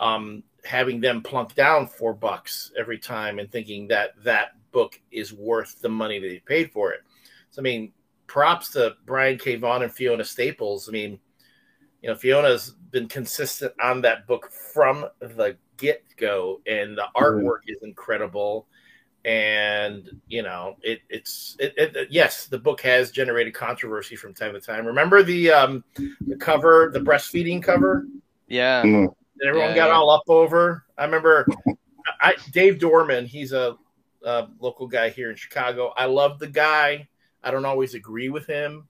um, 0.00 0.42
having 0.64 1.00
them 1.00 1.22
plunk 1.22 1.54
down 1.54 1.86
four 1.86 2.14
bucks 2.14 2.72
every 2.78 2.98
time 2.98 3.38
and 3.38 3.50
thinking 3.50 3.88
that 3.88 4.10
that 4.24 4.52
book 4.72 5.00
is 5.10 5.32
worth 5.32 5.80
the 5.80 5.88
money 5.88 6.18
that 6.18 6.28
they 6.28 6.40
paid 6.40 6.72
for 6.72 6.92
it. 6.92 7.00
So 7.50 7.60
I 7.60 7.62
mean, 7.62 7.92
props 8.26 8.70
to 8.70 8.96
Brian 9.06 9.38
K. 9.38 9.56
Vaughan 9.56 9.82
and 9.82 9.92
Fiona 9.92 10.24
Staples. 10.24 10.88
I 10.88 10.92
mean 10.92 11.18
you 12.04 12.10
know, 12.10 12.16
Fiona's 12.16 12.74
been 12.90 13.08
consistent 13.08 13.72
on 13.82 14.02
that 14.02 14.26
book 14.26 14.50
from 14.74 15.06
the 15.20 15.56
get 15.78 16.04
go, 16.18 16.60
and 16.66 16.98
the 16.98 17.06
artwork 17.16 17.60
mm. 17.66 17.70
is 17.70 17.78
incredible. 17.82 18.66
And 19.24 20.20
you 20.28 20.42
know, 20.42 20.76
it, 20.82 21.00
it's 21.08 21.56
it, 21.58 21.72
it, 21.78 22.08
yes, 22.10 22.44
the 22.44 22.58
book 22.58 22.82
has 22.82 23.10
generated 23.10 23.54
controversy 23.54 24.16
from 24.16 24.34
time 24.34 24.52
to 24.52 24.60
time. 24.60 24.84
Remember 24.84 25.22
the 25.22 25.50
um 25.50 25.82
the 26.26 26.36
cover, 26.36 26.90
the 26.92 27.00
breastfeeding 27.00 27.62
cover? 27.62 28.06
Yeah, 28.48 28.82
mm. 28.82 29.08
That 29.36 29.48
everyone 29.48 29.70
yeah, 29.70 29.76
got 29.76 29.88
yeah. 29.88 29.94
all 29.94 30.10
up 30.10 30.24
over. 30.28 30.84
I 30.96 31.04
remember, 31.04 31.46
I 32.20 32.34
Dave 32.52 32.78
Dorman. 32.78 33.26
He's 33.26 33.52
a, 33.52 33.76
a 34.24 34.48
local 34.60 34.86
guy 34.86 35.10
here 35.10 35.30
in 35.30 35.36
Chicago. 35.36 35.92
I 35.96 36.06
love 36.06 36.38
the 36.38 36.48
guy. 36.48 37.08
I 37.42 37.50
don't 37.50 37.64
always 37.64 37.94
agree 37.94 38.28
with 38.30 38.46
him 38.46 38.88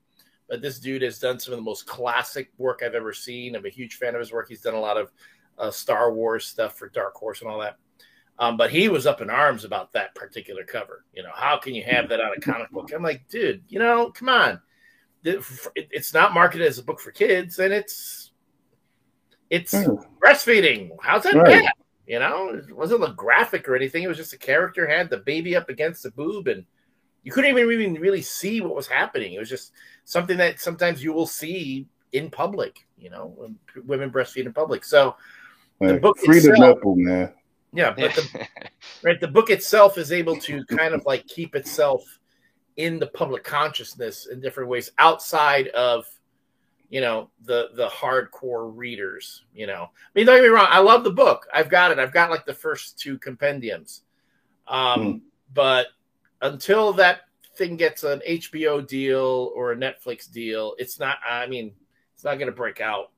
but 0.49 0.63
this 0.63 0.79
dude 0.79 1.03
has 1.03 1.19
done 1.19 1.39
some 1.39 1.53
of 1.53 1.59
the 1.59 1.65
most 1.65 1.87
classic 1.87 2.51
work 2.59 2.83
I've 2.85 2.95
ever 2.95 3.13
seen. 3.13 3.57
I'm 3.57 3.65
a 3.67 3.71
huge 3.71 3.97
fan 3.97 4.15
of 4.15 4.21
his 4.21 4.33
work. 4.33 4.49
He's 4.49 4.61
done 4.61 4.75
a 4.75 4.81
lot 4.81 4.97
of 4.97 5.13
uh, 5.59 5.71
Star 5.71 6.13
Wars 6.13 6.45
stuff 6.45 6.77
for 6.77 6.89
Dark 6.89 7.15
Horse 7.15 7.41
and 7.41 7.51
all 7.51 7.61
that. 7.61 7.77
Um, 8.39 8.57
but 8.57 8.71
he 8.71 8.89
was 8.89 9.07
up 9.07 9.21
in 9.21 9.31
arms 9.31 9.65
about 9.65 9.93
that 9.93 10.15
particular 10.15 10.65
cover. 10.65 11.05
You 11.15 11.23
know, 11.23 11.31
how 11.35 11.57
can 11.57 11.75
you 11.75 11.85
have 11.85 12.09
that 12.09 12.21
on 12.21 12.33
a 12.37 12.41
comic 12.41 12.71
book? 12.71 12.93
I'm 12.93 13.03
like, 13.03 13.29
dude, 13.29 13.63
you 13.69 13.79
know, 13.79 14.11
come 14.11 14.29
on. 14.29 14.61
It's 15.25 16.13
not 16.13 16.35
marketed 16.35 16.67
as 16.67 16.79
a 16.79 16.83
book 16.83 17.01
for 17.01 17.11
kids, 17.11 17.59
and 17.59 17.73
it's 17.73 18.24
it's 19.51 19.75
mm. 19.75 20.05
breastfeeding. 20.23 20.91
How's 21.01 21.25
that 21.25 21.35
right. 21.35 21.63
bad? 21.63 21.73
You 22.07 22.19
know, 22.19 22.51
it 22.51 22.75
wasn't 22.75 23.05
a 23.05 23.13
graphic 23.13 23.69
or 23.69 23.75
anything. 23.75 24.03
It 24.03 24.09
was 24.09 24.19
just 24.19 24.35
a 24.35 24.39
character 24.39 24.87
had 24.87 25.09
the 25.09 25.19
baby 25.19 25.57
up 25.57 25.71
against 25.71 26.03
the 26.03 26.11
boob, 26.11 26.49
and 26.49 26.65
you 27.23 27.33
couldn't 27.33 27.51
even 27.51 27.67
really, 27.67 27.99
really 27.99 28.23
see 28.23 28.61
what 28.61 28.77
was 28.77 28.87
happening. 28.87 29.33
It 29.33 29.39
was 29.39 29.49
just 29.49 29.73
something 30.05 30.37
that 30.37 30.61
sometimes 30.61 31.03
you 31.03 31.13
will 31.13 31.27
see 31.27 31.87
in 32.13 32.31
public, 32.31 32.87
you 32.99 33.11
know, 33.11 33.55
women 33.87 34.11
breastfeed 34.11 34.47
in 34.47 34.53
public. 34.53 34.85
So 34.85 35.17
the 35.81 35.99
book 35.99 36.19
free 36.19 36.39
itself, 36.39 36.59
the 36.59 36.67
nipple, 36.67 36.97
man. 36.97 37.33
Yeah, 37.73 37.91
but 37.97 38.15
the, 38.15 38.47
right, 39.03 39.21
the 39.21 39.29
book 39.29 39.51
itself 39.51 39.99
is 39.99 40.13
able 40.13 40.37
to 40.41 40.65
kind 40.67 40.95
of 40.95 41.05
like 41.07 41.27
keep 41.27 41.57
itself 41.57 42.03
in 42.77 42.99
the 42.99 43.07
public 43.09 43.45
consciousness 43.45 44.27
in 44.27 44.41
different 44.41 44.69
ways 44.69 44.91
outside 44.99 45.69
of 45.69 46.05
you 46.95 47.01
know 47.01 47.29
the 47.43 47.71
the 47.75 47.89
hardcore 47.89 48.71
readers 48.73 49.43
you 49.53 49.67
know 49.67 49.83
i 49.83 50.09
mean 50.15 50.27
don't 50.27 50.37
get 50.37 50.43
me 50.45 50.49
wrong 50.49 50.69
i 50.71 50.79
love 50.79 51.03
the 51.03 51.11
book 51.11 51.45
i've 51.53 51.69
got 51.69 51.91
it 51.91 51.99
i've 51.99 52.13
got 52.13 52.31
like 52.31 52.47
the 52.47 52.55
first 52.55 52.99
two 52.99 53.19
compendiums 53.19 54.03
um 54.69 55.01
mm. 55.01 55.21
but 55.53 55.89
until 56.43 56.93
that 56.93 57.23
thing 57.57 57.77
gets 57.77 58.05
an 58.05 58.21
HBO 58.29 58.87
deal 58.87 59.53
or 59.55 59.73
a 59.73 59.77
Netflix 59.77 60.31
deal, 60.31 60.75
it's 60.79 60.99
not. 60.99 61.19
I 61.29 61.47
mean, 61.47 61.73
it's 62.15 62.25
not 62.25 62.39
going 62.39 62.51
to 62.51 62.57
break 62.57 62.81
out. 62.81 63.11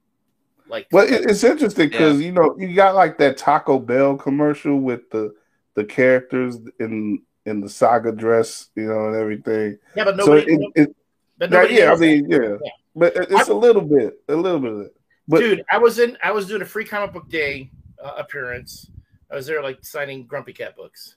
Like, 0.68 0.88
well, 0.90 1.06
it's 1.08 1.44
interesting 1.44 1.88
because 1.88 2.20
yeah. 2.20 2.26
you 2.26 2.32
know 2.32 2.56
you 2.58 2.74
got 2.74 2.94
like 2.94 3.18
that 3.18 3.36
Taco 3.36 3.78
Bell 3.78 4.16
commercial 4.16 4.78
with 4.78 5.08
the 5.10 5.34
the 5.74 5.84
characters 5.84 6.58
in 6.80 7.22
in 7.44 7.60
the 7.60 7.68
saga 7.68 8.10
dress, 8.10 8.68
you 8.74 8.86
know, 8.86 9.06
and 9.06 9.16
everything. 9.16 9.78
Yeah, 9.94 10.04
but 10.04 10.16
nobody. 10.16 10.56
So 10.56 10.72
it, 10.74 10.88
it, 10.88 10.96
but 11.38 11.50
nobody 11.50 11.74
yeah, 11.74 11.92
I 11.92 11.96
mean, 11.96 12.28
yeah, 12.28 12.56
yeah. 12.64 12.70
But 12.96 13.14
it's 13.16 13.48
I, 13.48 13.52
a 13.52 13.56
little 13.56 13.82
bit, 13.82 14.20
a 14.28 14.34
little 14.34 14.58
bit 14.58 14.72
of 14.72 14.80
it. 14.80 14.96
But, 15.28 15.40
dude, 15.40 15.64
I 15.70 15.78
was 15.78 15.98
in. 15.98 16.16
I 16.22 16.32
was 16.32 16.48
doing 16.48 16.62
a 16.62 16.66
free 16.66 16.84
comic 16.84 17.12
book 17.12 17.28
day 17.28 17.70
uh, 18.02 18.14
appearance. 18.16 18.90
I 19.30 19.36
was 19.36 19.46
there 19.46 19.62
like 19.62 19.84
signing 19.84 20.26
Grumpy 20.26 20.52
Cat 20.52 20.76
books 20.76 21.16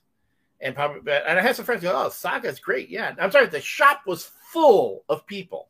and 0.60 0.74
probably 0.74 1.12
and 1.12 1.38
I 1.38 1.42
had 1.42 1.56
some 1.56 1.64
friends 1.64 1.82
go, 1.82 1.92
"Oh, 1.94 2.08
Saga's 2.08 2.60
great." 2.60 2.88
Yeah, 2.88 3.14
I'm 3.18 3.30
sorry, 3.30 3.46
the 3.46 3.60
shop 3.60 4.02
was 4.06 4.30
full 4.52 5.04
of 5.08 5.26
people, 5.26 5.68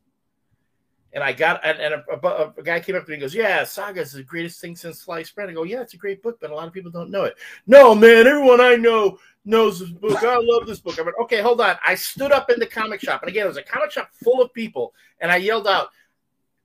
and 1.13 1.25
I 1.25 1.33
got 1.33 1.65
and, 1.65 1.79
and 1.79 1.95
a, 1.95 2.27
a, 2.27 2.53
a, 2.57 2.63
guy 2.63 2.81
came 2.81 2.95
up 2.95 3.05
to 3.05 3.11
me 3.11 3.15
and 3.15 3.21
goes, 3.21 3.35
"Yeah, 3.35 3.65
Saga 3.65 4.01
is 4.01 4.13
the 4.13 4.23
greatest 4.23 4.61
thing 4.61 4.77
since 4.77 5.01
sliced 5.01 5.35
bread." 5.35 5.49
I 5.49 5.53
go, 5.53 5.65
"Yeah, 5.65 5.81
it's 5.81 5.95
a 5.95 5.99
great 5.99 6.23
book, 6.23 6.39
but 6.41 6.51
a 6.51 6.55
lot 6.55 6.69
of 6.69 6.73
people 6.73 6.91
don't 6.91 7.11
know 7.11 7.25
it." 7.25 7.37
No, 7.67 7.95
man, 7.95 8.27
everyone 8.27 8.61
I 8.61 8.77
know 8.77 9.19
knows 9.45 9.81
this 9.81 9.91
book. 9.91 10.23
I 10.23 10.39
love 10.41 10.67
this 10.67 10.81
book. 10.81 10.99
I 10.99 11.03
went, 11.03 11.17
"Okay, 11.23 11.41
hold 11.41 11.61
on." 11.61 11.77
I 11.85 11.95
stood 11.95 12.33
up 12.33 12.51
in 12.51 12.61
the 12.61 12.67
comic 12.67 13.01
shop, 13.01 13.23
and 13.23 13.31
again, 13.31 13.45
it 13.45 13.49
was 13.49 13.57
a 13.57 13.63
comic 13.63 13.91
shop 13.91 14.11
full 14.23 14.41
of 14.41 14.53
people, 14.55 14.95
and 15.21 15.33
I 15.33 15.37
yelled 15.37 15.67
out, 15.67 15.89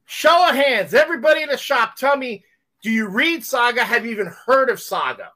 "Show 0.05 0.49
of 0.49 0.55
hands, 0.55 0.93
everybody 0.93 1.41
in 1.41 1.49
the 1.49 1.57
shop, 1.57 1.95
tell 1.95 2.17
me." 2.17 2.43
Do 2.83 2.91
you 2.91 3.07
read 3.07 3.43
Saga? 3.43 3.83
Have 3.83 4.05
you 4.05 4.11
even 4.11 4.31
heard 4.45 4.69
of 4.69 4.79
Saga? 4.79 5.31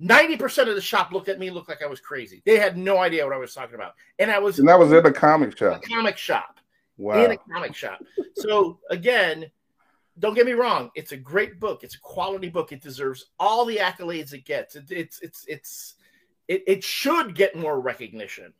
90% 0.00 0.68
of 0.68 0.76
the 0.76 0.80
shop 0.80 1.10
looked 1.10 1.28
at 1.28 1.40
me 1.40 1.50
looked 1.50 1.68
like 1.68 1.82
I 1.82 1.86
was 1.86 2.00
crazy. 2.00 2.42
They 2.46 2.58
had 2.58 2.78
no 2.78 2.98
idea 2.98 3.24
what 3.24 3.34
I 3.34 3.38
was 3.38 3.52
talking 3.52 3.74
about. 3.74 3.94
And 4.20 4.30
I 4.30 4.38
was 4.38 4.60
And 4.60 4.68
that 4.68 4.78
was 4.78 4.92
in 4.92 5.04
a 5.04 5.12
comic 5.12 5.58
shop. 5.58 5.82
A 5.82 5.88
comic 5.88 6.16
shop. 6.16 6.59
Wow. 7.00 7.24
In 7.24 7.30
a 7.30 7.36
comic 7.38 7.74
shop. 7.74 8.02
So 8.34 8.78
again, 8.90 9.50
don't 10.18 10.34
get 10.34 10.44
me 10.44 10.52
wrong, 10.52 10.90
it's 10.94 11.12
a 11.12 11.16
great 11.16 11.58
book. 11.58 11.82
It's 11.82 11.94
a 11.94 12.00
quality 12.00 12.50
book. 12.50 12.72
It 12.72 12.82
deserves 12.82 13.30
all 13.38 13.64
the 13.64 13.78
accolades 13.78 14.34
it 14.34 14.44
gets. 14.44 14.76
It, 14.76 14.84
it's 14.90 15.18
it's 15.20 15.44
it's 15.48 15.94
it, 16.46 16.62
it 16.66 16.84
should 16.84 17.34
get 17.34 17.56
more 17.56 17.80
recognition. 17.80 18.52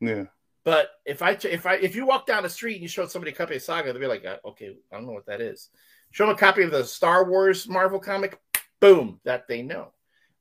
Yeah. 0.00 0.24
But 0.64 0.92
if 1.04 1.20
I 1.20 1.32
if 1.42 1.66
I 1.66 1.74
if 1.74 1.94
you 1.94 2.06
walk 2.06 2.26
down 2.26 2.44
the 2.44 2.48
street 2.48 2.74
and 2.74 2.82
you 2.82 2.88
show 2.88 3.06
somebody 3.06 3.32
a 3.32 3.34
copy 3.34 3.56
of 3.56 3.62
Saga, 3.62 3.92
they'll 3.92 4.00
be 4.00 4.06
like, 4.06 4.24
uh, 4.24 4.38
okay, 4.46 4.74
I 4.90 4.96
don't 4.96 5.06
know 5.06 5.12
what 5.12 5.26
that 5.26 5.42
is. 5.42 5.68
Show 6.12 6.26
them 6.26 6.34
a 6.34 6.38
copy 6.38 6.62
of 6.62 6.70
the 6.70 6.84
Star 6.84 7.28
Wars 7.28 7.68
Marvel 7.68 8.00
comic, 8.00 8.40
boom, 8.80 9.20
that 9.24 9.46
they 9.48 9.60
know. 9.60 9.92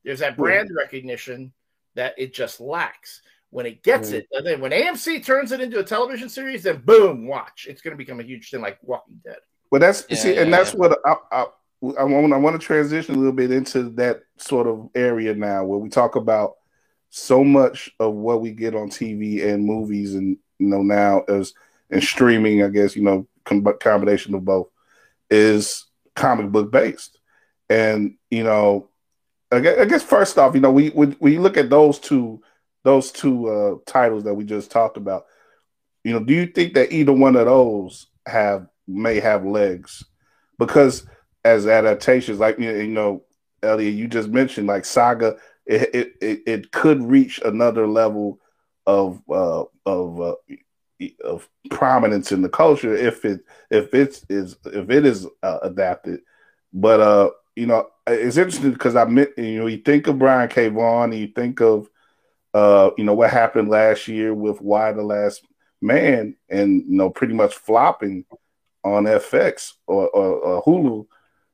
There's 0.06 0.20
that 0.20 0.38
brand 0.38 0.70
recognition 0.74 1.52
that 1.96 2.14
it 2.18 2.34
just 2.34 2.62
lacks. 2.62 3.22
When 3.52 3.66
it 3.66 3.84
gets 3.84 4.12
mm. 4.12 4.14
it, 4.14 4.28
and 4.32 4.46
then 4.46 4.62
when 4.62 4.72
AMC 4.72 5.26
turns 5.26 5.52
it 5.52 5.60
into 5.60 5.80
a 5.80 5.84
television 5.84 6.30
series, 6.30 6.64
then 6.64 6.82
boom, 6.86 7.28
watch. 7.28 7.68
It's 7.70 7.82
going 7.82 7.92
to 7.92 7.98
become 7.98 8.20
a 8.20 8.24
huge 8.24 8.50
thing 8.50 8.62
like 8.62 8.78
Walking 8.82 9.20
Dead. 9.24 9.38
Well, 9.70 9.82
that's 9.82 10.06
yeah, 10.10 10.18
see, 10.18 10.34
yeah, 10.34 10.42
and 10.42 10.54
that's 10.54 10.74
what 10.74 10.98
I, 11.06 11.16
I, 11.32 11.46
I 12.00 12.04
want. 12.04 12.34
I 12.34 12.38
want 12.38 12.60
to 12.60 12.66
transition 12.66 13.16
a 13.16 13.18
little 13.18 13.34
bit 13.34 13.52
into 13.52 13.90
that 13.92 14.22
sort 14.38 14.68
of 14.68 14.90
area 14.96 15.34
now, 15.34 15.66
where 15.66 15.80
we 15.80 15.90
talk 15.90 16.16
about 16.16 16.54
so 17.10 17.44
much 17.44 17.92
of 18.00 18.14
what 18.14 18.42
we 18.42 18.52
get 18.52 18.74
on 18.74 18.90
TV 18.90 19.46
and 19.46 19.66
movies, 19.66 20.16
and 20.16 20.38
you 20.58 20.68
know 20.68 20.82
now 20.82 21.24
as 21.28 21.54
and 21.90 22.04
streaming. 22.04 22.64
I 22.64 22.70
guess 22.70 22.96
you 22.96 23.04
know 23.04 23.28
com- 23.44 23.68
combination 23.82 24.34
of 24.34 24.46
both 24.46 24.70
is 25.30 25.88
comic 26.16 26.52
book 26.52 26.72
based, 26.72 27.18
and 27.70 28.16
you 28.30 28.44
know 28.44 28.88
I 29.52 29.60
guess 29.60 30.04
first 30.04 30.38
off, 30.38 30.56
you 30.56 30.62
know, 30.62 30.72
we 30.72 30.90
when, 30.90 31.12
when 31.14 31.34
you 31.34 31.42
look 31.42 31.58
at 31.58 31.70
those 31.70 32.00
two 32.00 32.42
those 32.84 33.12
two 33.12 33.48
uh, 33.48 33.76
titles 33.86 34.24
that 34.24 34.34
we 34.34 34.44
just 34.44 34.72
talked 34.72 34.98
about, 34.98 35.26
you 36.04 36.14
know, 36.14 36.24
do 36.24 36.34
you 36.34 36.48
think 36.48 36.74
that 36.74 36.92
either 36.92 37.14
one 37.14 37.36
of 37.36 37.46
those 37.46 38.08
have 38.26 38.68
may 38.88 39.20
have 39.20 39.46
legs 39.46 40.04
because 40.58 41.06
as 41.44 41.68
adaptations, 41.68 42.40
like 42.40 42.60
you 42.60 42.88
know, 42.88 43.24
Elliot, 43.64 43.94
you 43.94 44.08
just 44.08 44.30
mentioned, 44.30 44.68
like 44.68 44.86
Saga, 44.86 45.38
it 45.66 46.16
it, 46.22 46.42
it 46.46 46.72
could 46.72 47.02
reach 47.04 47.40
another 47.44 47.88
level 47.88 48.40
of 48.86 49.22
uh, 49.30 49.64
of 49.86 50.22
uh, 50.22 50.36
of 51.24 51.50
prominence 51.70 52.32
in 52.32 52.42
the 52.42 52.50
culture 52.50 52.96
if 52.96 53.26
it 53.26 53.42
if 53.70 53.94
it's 53.94 54.26
is 54.30 54.58
if 54.66 54.90
it 54.90 55.06
is 55.06 55.28
uh, 55.44 55.60
adapted. 55.64 56.22
But 56.74 57.00
uh, 57.00 57.30
you 57.56 57.68
know, 57.68 57.88
it's 58.08 58.38
interesting 58.38 58.72
because 58.72 58.96
I 58.96 59.06
meant 59.06 59.32
you 59.38 59.60
know 59.60 59.68
you 59.68 59.78
think 59.78 60.08
of 60.08 60.20
Brian 60.20 60.50
K. 60.50 60.70
Vaughan, 60.70 61.14
you 61.14 61.28
think 61.28 61.62
of 61.62 61.90
uh, 62.54 62.92
you 62.98 63.04
know 63.04 63.14
what 63.14 63.30
happened 63.30 63.70
last 63.70 64.08
year 64.08 64.34
with 64.34 64.62
Y: 64.62 64.92
The 64.92 65.04
Last 65.04 65.46
Man, 65.82 66.36
and 66.50 66.84
you 66.88 66.98
know 66.98 67.10
pretty 67.10 67.34
much 67.34 67.56
flopping 67.56 68.26
on 68.84 69.06
FX 69.06 69.74
or, 69.88 70.10
or, 70.10 70.36
or 70.36 70.64
Hulu. 70.64 71.08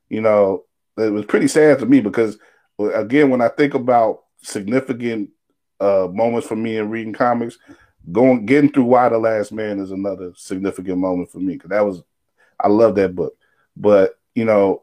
You 0.08 0.20
know, 0.22 0.64
it 0.96 1.10
was 1.12 1.26
pretty 1.26 1.48
sad 1.48 1.78
to 1.80 1.86
me 1.86 2.00
because 2.00 2.38
again, 2.78 3.30
when 3.30 3.40
I 3.40 3.48
think 3.48 3.74
about 3.74 4.24
significant 4.42 5.30
uh, 5.80 6.08
moments 6.12 6.46
for 6.46 6.56
me 6.56 6.76
in 6.76 6.90
reading 6.90 7.12
comics, 7.12 7.58
going 8.10 8.46
getting 8.46 8.72
through 8.72 8.84
Y: 8.84 9.08
The 9.08 9.18
Last 9.18 9.52
Man 9.52 9.78
is 9.78 9.90
another 9.90 10.32
significant 10.36 10.98
moment 10.98 11.30
for 11.30 11.38
me 11.38 11.54
because 11.54 11.70
that 11.70 11.84
was 11.84 12.02
I 12.58 12.68
love 12.68 12.94
that 12.96 13.14
book. 13.14 13.34
But 13.76 14.18
you 14.34 14.44
know, 14.44 14.82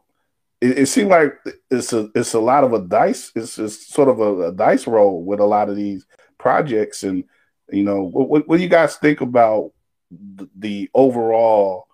it, 0.60 0.78
it 0.78 0.86
seemed 0.86 1.10
like 1.10 1.34
it's 1.70 1.92
a 1.92 2.10
it's 2.14 2.34
a 2.34 2.40
lot 2.40 2.64
of 2.64 2.72
a 2.72 2.80
dice. 2.80 3.32
It's, 3.34 3.58
it's 3.58 3.86
sort 3.86 4.08
of 4.08 4.20
a, 4.20 4.48
a, 4.48 4.52
dice 4.52 4.86
roll 4.86 5.22
with 5.22 5.40
a 5.40 5.44
lot 5.44 5.68
of 5.68 5.76
these 5.76 6.06
projects, 6.38 7.02
and 7.02 7.24
you 7.70 7.82
know, 7.82 8.02
what, 8.02 8.48
what 8.48 8.56
do 8.56 8.62
you 8.62 8.68
guys 8.68 8.96
think 8.96 9.20
about 9.20 9.72
the, 10.10 10.48
the 10.56 10.90
overall, 10.94 11.88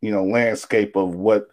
you 0.00 0.10
know, 0.10 0.24
landscape 0.24 0.96
of 0.96 1.14
what 1.14 1.48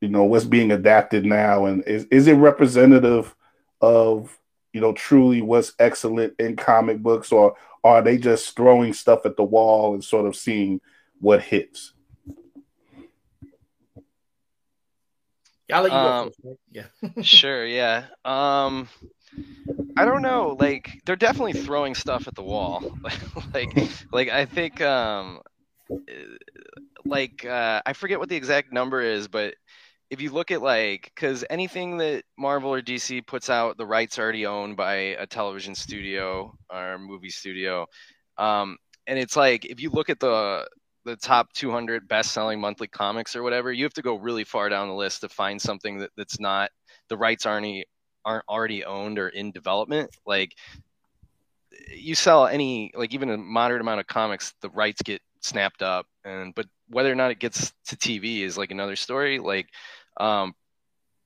you 0.00 0.08
know 0.08 0.24
what's 0.24 0.44
being 0.44 0.72
adapted 0.72 1.24
now, 1.24 1.66
and 1.66 1.84
is 1.84 2.06
is 2.10 2.26
it 2.26 2.34
representative 2.34 3.34
of 3.80 4.38
you 4.72 4.80
know 4.80 4.92
truly 4.92 5.42
what's 5.42 5.72
excellent 5.78 6.34
in 6.38 6.56
comic 6.56 7.02
books, 7.02 7.32
or 7.32 7.54
are 7.84 8.00
they 8.00 8.16
just 8.16 8.56
throwing 8.56 8.92
stuff 8.92 9.26
at 9.26 9.36
the 9.36 9.44
wall 9.44 9.94
and 9.94 10.02
sort 10.02 10.26
of 10.26 10.36
seeing 10.36 10.80
what 11.20 11.42
hits? 11.42 11.92
I'll 15.72 15.82
let 15.82 15.92
you 15.92 15.98
um, 15.98 16.32
go 16.42 16.56
Yeah. 16.70 16.84
sure. 17.22 17.66
Yeah. 17.66 18.06
Um, 18.24 18.88
I 19.96 20.04
don't 20.04 20.22
know. 20.22 20.56
Like 20.58 21.00
they're 21.04 21.16
definitely 21.16 21.52
throwing 21.54 21.94
stuff 21.94 22.28
at 22.28 22.34
the 22.34 22.42
wall. 22.42 22.98
like, 23.54 23.76
like 24.12 24.28
I 24.28 24.44
think, 24.44 24.80
um, 24.80 25.40
like 27.04 27.44
uh, 27.44 27.82
I 27.84 27.92
forget 27.92 28.18
what 28.18 28.28
the 28.28 28.36
exact 28.36 28.72
number 28.72 29.00
is, 29.00 29.28
but 29.28 29.54
if 30.10 30.20
you 30.20 30.30
look 30.30 30.50
at 30.50 30.60
like, 30.60 31.10
because 31.14 31.44
anything 31.48 31.96
that 31.98 32.24
Marvel 32.38 32.72
or 32.72 32.82
DC 32.82 33.26
puts 33.26 33.48
out, 33.48 33.78
the 33.78 33.86
rights 33.86 34.18
already 34.18 34.44
owned 34.44 34.76
by 34.76 34.94
a 34.94 35.26
television 35.26 35.74
studio 35.74 36.54
or 36.70 36.98
movie 36.98 37.30
studio. 37.30 37.86
Um, 38.36 38.76
and 39.06 39.18
it's 39.18 39.36
like 39.36 39.64
if 39.64 39.80
you 39.80 39.90
look 39.90 40.10
at 40.10 40.20
the 40.20 40.66
the 41.04 41.16
top 41.16 41.52
200 41.52 42.06
best-selling 42.08 42.60
monthly 42.60 42.86
comics 42.86 43.34
or 43.34 43.42
whatever, 43.42 43.72
you 43.72 43.84
have 43.84 43.94
to 43.94 44.02
go 44.02 44.16
really 44.16 44.44
far 44.44 44.68
down 44.68 44.88
the 44.88 44.94
list 44.94 45.22
to 45.22 45.28
find 45.28 45.60
something 45.60 45.98
that, 45.98 46.10
that's 46.16 46.38
not 46.38 46.70
the 47.08 47.16
rights 47.16 47.46
aren't 47.46 47.84
aren't 48.24 48.44
already 48.48 48.84
owned 48.84 49.18
or 49.18 49.28
in 49.28 49.50
development. 49.50 50.10
Like 50.26 50.54
you 51.94 52.14
sell 52.14 52.46
any 52.46 52.92
like 52.94 53.14
even 53.14 53.30
a 53.30 53.36
moderate 53.36 53.80
amount 53.80 54.00
of 54.00 54.06
comics, 54.06 54.54
the 54.60 54.70
rights 54.70 55.02
get 55.02 55.20
snapped 55.40 55.82
up, 55.82 56.06
and 56.24 56.54
but 56.54 56.66
whether 56.88 57.10
or 57.10 57.16
not 57.16 57.30
it 57.30 57.38
gets 57.38 57.72
to 57.88 57.96
TV 57.96 58.40
is 58.40 58.56
like 58.58 58.70
another 58.70 58.96
story. 58.96 59.38
Like 59.38 59.68
um, 60.18 60.54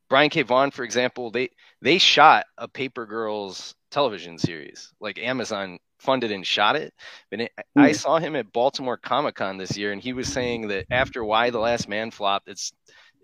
Brian 0.08 0.30
K. 0.30 0.42
Vaughan, 0.42 0.70
for 0.70 0.84
example, 0.84 1.30
they 1.30 1.50
they 1.82 1.98
shot 1.98 2.46
a 2.58 2.68
Paper 2.68 3.06
Girls 3.06 3.74
television 3.90 4.38
series. 4.38 4.92
Like 5.00 5.18
Amazon 5.18 5.78
funded 5.98 6.32
and 6.32 6.46
shot 6.46 6.76
it. 6.76 6.94
But 7.30 7.42
it, 7.42 7.52
mm. 7.56 7.82
I 7.82 7.92
saw 7.92 8.18
him 8.18 8.36
at 8.36 8.52
Baltimore 8.52 8.96
Comic 8.96 9.34
Con 9.36 9.58
this 9.58 9.76
year, 9.76 9.92
and 9.92 10.02
he 10.02 10.12
was 10.12 10.32
saying 10.32 10.68
that 10.68 10.86
after 10.90 11.24
Y: 11.24 11.50
The 11.50 11.58
Last 11.58 11.88
Man 11.88 12.10
flopped, 12.10 12.48
it's 12.48 12.72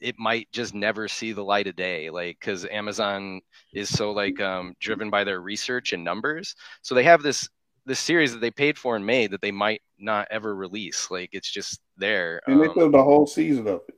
it 0.00 0.18
might 0.18 0.50
just 0.52 0.74
never 0.74 1.06
see 1.08 1.32
the 1.32 1.44
light 1.44 1.68
of 1.68 1.76
day, 1.76 2.10
like 2.10 2.38
because 2.40 2.66
Amazon 2.66 3.40
is 3.72 3.88
so 3.88 4.10
like 4.10 4.40
um, 4.40 4.74
driven 4.80 5.10
by 5.10 5.24
their 5.24 5.40
research 5.40 5.92
and 5.92 6.02
numbers. 6.02 6.54
So 6.82 6.94
they 6.94 7.04
have 7.04 7.22
this 7.22 7.48
this 7.86 8.00
series 8.00 8.32
that 8.32 8.40
they 8.40 8.50
paid 8.50 8.78
for 8.78 8.96
and 8.96 9.04
made 9.04 9.30
that 9.32 9.40
they 9.40 9.50
might 9.50 9.82
not 9.98 10.28
ever 10.30 10.54
release. 10.54 11.10
Like 11.10 11.30
it's 11.32 11.50
just 11.50 11.80
there. 11.96 12.40
And 12.46 12.60
they 12.60 12.66
um, 12.66 12.74
filmed 12.74 12.94
the 12.94 13.02
whole 13.02 13.26
season 13.26 13.66
of 13.68 13.80
it. 13.88 13.94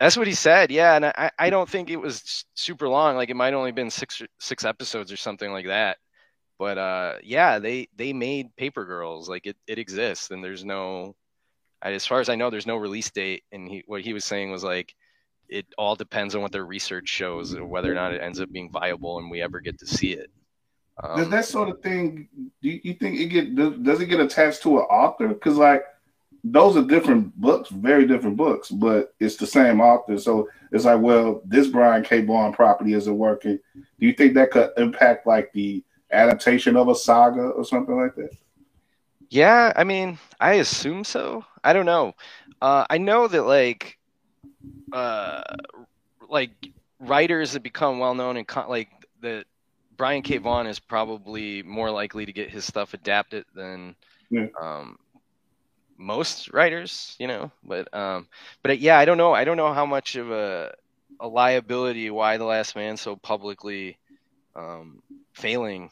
That's 0.00 0.16
what 0.16 0.26
he 0.26 0.34
said. 0.34 0.70
Yeah, 0.70 0.96
and 0.96 1.06
I, 1.06 1.30
I 1.38 1.48
don't 1.48 1.68
think 1.68 1.88
it 1.88 1.96
was 1.96 2.44
super 2.54 2.86
long. 2.86 3.16
Like 3.16 3.30
it 3.30 3.36
might 3.36 3.54
only 3.54 3.72
been 3.72 3.90
six 3.90 4.20
six 4.38 4.64
episodes 4.64 5.10
or 5.10 5.16
something 5.16 5.52
like 5.52 5.66
that 5.66 5.96
but 6.58 6.78
uh, 6.78 7.14
yeah, 7.22 7.58
they 7.58 7.88
they 7.96 8.12
made 8.12 8.54
Paper 8.56 8.84
Girls 8.84 9.28
like 9.28 9.46
it 9.46 9.56
it 9.66 9.78
exists, 9.78 10.30
and 10.30 10.42
there's 10.42 10.64
no, 10.64 11.14
as 11.82 12.06
far 12.06 12.20
as 12.20 12.28
I 12.28 12.34
know, 12.36 12.50
there's 12.50 12.66
no 12.66 12.76
release 12.76 13.10
date. 13.10 13.44
And 13.52 13.68
he 13.68 13.84
what 13.86 14.02
he 14.02 14.12
was 14.12 14.24
saying 14.24 14.50
was 14.50 14.64
like, 14.64 14.94
it 15.48 15.66
all 15.76 15.96
depends 15.96 16.34
on 16.34 16.42
what 16.42 16.52
their 16.52 16.64
research 16.64 17.08
shows, 17.08 17.52
and 17.52 17.68
whether 17.68 17.90
or 17.90 17.94
not 17.94 18.14
it 18.14 18.22
ends 18.22 18.40
up 18.40 18.50
being 18.50 18.70
viable, 18.70 19.18
and 19.18 19.30
we 19.30 19.42
ever 19.42 19.60
get 19.60 19.78
to 19.80 19.86
see 19.86 20.12
it. 20.12 20.30
Um, 21.02 21.18
does 21.18 21.28
that 21.28 21.44
sort 21.44 21.68
of 21.68 21.82
thing? 21.82 22.28
Do 22.62 22.70
you, 22.70 22.94
think 22.94 23.20
it 23.20 23.26
get 23.26 23.54
does, 23.54 23.74
does 23.78 24.00
it 24.00 24.06
get 24.06 24.20
attached 24.20 24.62
to 24.62 24.78
an 24.78 24.84
author? 24.84 25.28
Because 25.28 25.56
like 25.56 25.84
those 26.42 26.76
are 26.76 26.82
different 26.82 27.34
books, 27.36 27.68
very 27.70 28.06
different 28.06 28.36
books, 28.36 28.70
but 28.70 29.14
it's 29.20 29.36
the 29.36 29.46
same 29.46 29.80
author. 29.80 30.16
So 30.16 30.48
it's 30.72 30.84
like, 30.84 31.00
well, 31.00 31.42
this 31.44 31.66
Brian 31.66 32.02
K. 32.04 32.22
Vaughan 32.22 32.52
property 32.52 32.94
isn't 32.94 33.18
working. 33.18 33.58
Do 33.74 34.06
you 34.06 34.12
think 34.12 34.34
that 34.34 34.52
could 34.52 34.70
impact 34.76 35.26
like 35.26 35.52
the 35.52 35.82
adaptation 36.10 36.76
of 36.76 36.88
a 36.88 36.94
saga 36.94 37.42
or 37.42 37.64
something 37.64 37.96
like 37.96 38.14
that? 38.16 38.30
Yeah, 39.28 39.72
I 39.74 39.84
mean, 39.84 40.18
I 40.40 40.54
assume 40.54 41.04
so. 41.04 41.44
I 41.64 41.72
don't 41.72 41.86
know. 41.86 42.14
Uh, 42.60 42.86
I 42.88 42.98
know 42.98 43.26
that 43.28 43.42
like, 43.42 43.98
uh, 44.92 45.42
like 46.28 46.50
writers 47.00 47.52
that 47.52 47.62
become 47.62 47.98
well 47.98 48.14
known 48.14 48.36
and 48.36 48.46
con- 48.46 48.68
like 48.68 48.88
that 49.20 49.44
Brian 49.96 50.22
K. 50.22 50.38
Vaughan 50.38 50.66
is 50.66 50.78
probably 50.78 51.62
more 51.62 51.90
likely 51.90 52.26
to 52.26 52.32
get 52.32 52.50
his 52.50 52.64
stuff 52.64 52.94
adapted 52.94 53.44
than 53.54 53.96
yeah. 54.30 54.46
um, 54.60 54.98
most 55.96 56.52
writers, 56.52 57.16
you 57.18 57.26
know. 57.26 57.50
But 57.64 57.92
um, 57.94 58.28
but 58.62 58.78
yeah, 58.78 58.98
I 58.98 59.04
don't 59.04 59.18
know. 59.18 59.32
I 59.32 59.44
don't 59.44 59.56
know 59.56 59.72
how 59.72 59.86
much 59.86 60.16
of 60.16 60.30
a 60.30 60.74
a 61.20 61.26
liability 61.26 62.10
Y: 62.10 62.36
The 62.36 62.44
Last 62.44 62.76
Man 62.76 62.96
so 62.96 63.16
publicly 63.16 63.98
um, 64.54 65.02
failing 65.32 65.90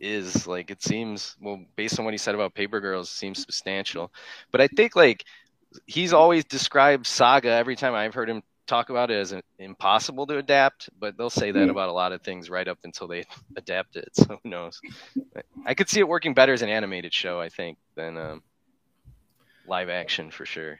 is 0.00 0.46
like 0.46 0.70
it 0.70 0.82
seems 0.82 1.36
well 1.40 1.60
based 1.76 1.98
on 1.98 2.04
what 2.04 2.14
he 2.14 2.18
said 2.18 2.34
about 2.34 2.54
paper 2.54 2.80
girls 2.80 3.10
seems 3.10 3.40
substantial. 3.40 4.12
But 4.50 4.60
i 4.60 4.68
think 4.68 4.96
like 4.96 5.24
he's 5.86 6.12
always 6.12 6.44
described 6.44 7.06
saga 7.06 7.50
every 7.50 7.76
time 7.76 7.94
i've 7.94 8.14
heard 8.14 8.30
him 8.30 8.42
talk 8.66 8.90
about 8.90 9.10
it 9.10 9.14
as 9.14 9.32
an, 9.32 9.42
impossible 9.58 10.26
to 10.26 10.38
adapt 10.38 10.90
but 10.98 11.16
they'll 11.16 11.30
say 11.30 11.50
that 11.50 11.64
hmm. 11.64 11.70
about 11.70 11.88
a 11.88 11.92
lot 11.92 12.12
of 12.12 12.22
things 12.22 12.50
right 12.50 12.68
up 12.68 12.78
until 12.84 13.06
they 13.06 13.24
adapt 13.56 13.96
it 13.96 14.08
so 14.12 14.38
who 14.42 14.50
knows? 14.50 14.80
I 15.66 15.74
could 15.74 15.88
see 15.88 16.00
it 16.00 16.08
working 16.08 16.34
better 16.34 16.52
as 16.52 16.62
an 16.62 16.68
animated 16.68 17.12
show 17.12 17.40
i 17.40 17.48
think 17.48 17.78
than 17.94 18.16
um, 18.16 18.42
live 19.66 19.88
action 19.88 20.30
for 20.30 20.46
sure. 20.46 20.78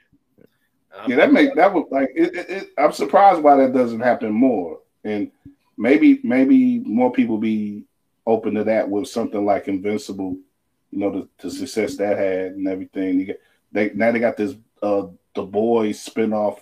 Yeah 1.07 1.17
that 1.17 1.31
make 1.31 1.55
that 1.55 1.73
would 1.73 1.85
like 1.91 2.09
it, 2.15 2.35
it, 2.35 2.49
it, 2.49 2.69
i'm 2.77 2.91
surprised 2.91 3.41
why 3.41 3.55
that 3.55 3.73
doesn't 3.73 3.99
happen 3.99 4.31
more. 4.31 4.79
And 5.03 5.31
maybe 5.77 6.19
maybe 6.23 6.79
more 6.79 7.11
people 7.11 7.37
be 7.37 7.85
open 8.25 8.55
to 8.55 8.63
that 8.65 8.89
with 8.89 9.07
something 9.07 9.45
like 9.45 9.67
Invincible, 9.67 10.37
you 10.91 10.99
know, 10.99 11.11
the, 11.11 11.29
the 11.39 11.51
success 11.51 11.95
that 11.97 12.17
had 12.17 12.53
and 12.53 12.67
everything. 12.67 13.25
Get, 13.25 13.41
they 13.71 13.91
now 13.93 14.11
they 14.11 14.19
got 14.19 14.37
this 14.37 14.55
uh 14.81 15.07
the 15.35 15.43
boys 15.43 16.03
spinoff 16.03 16.59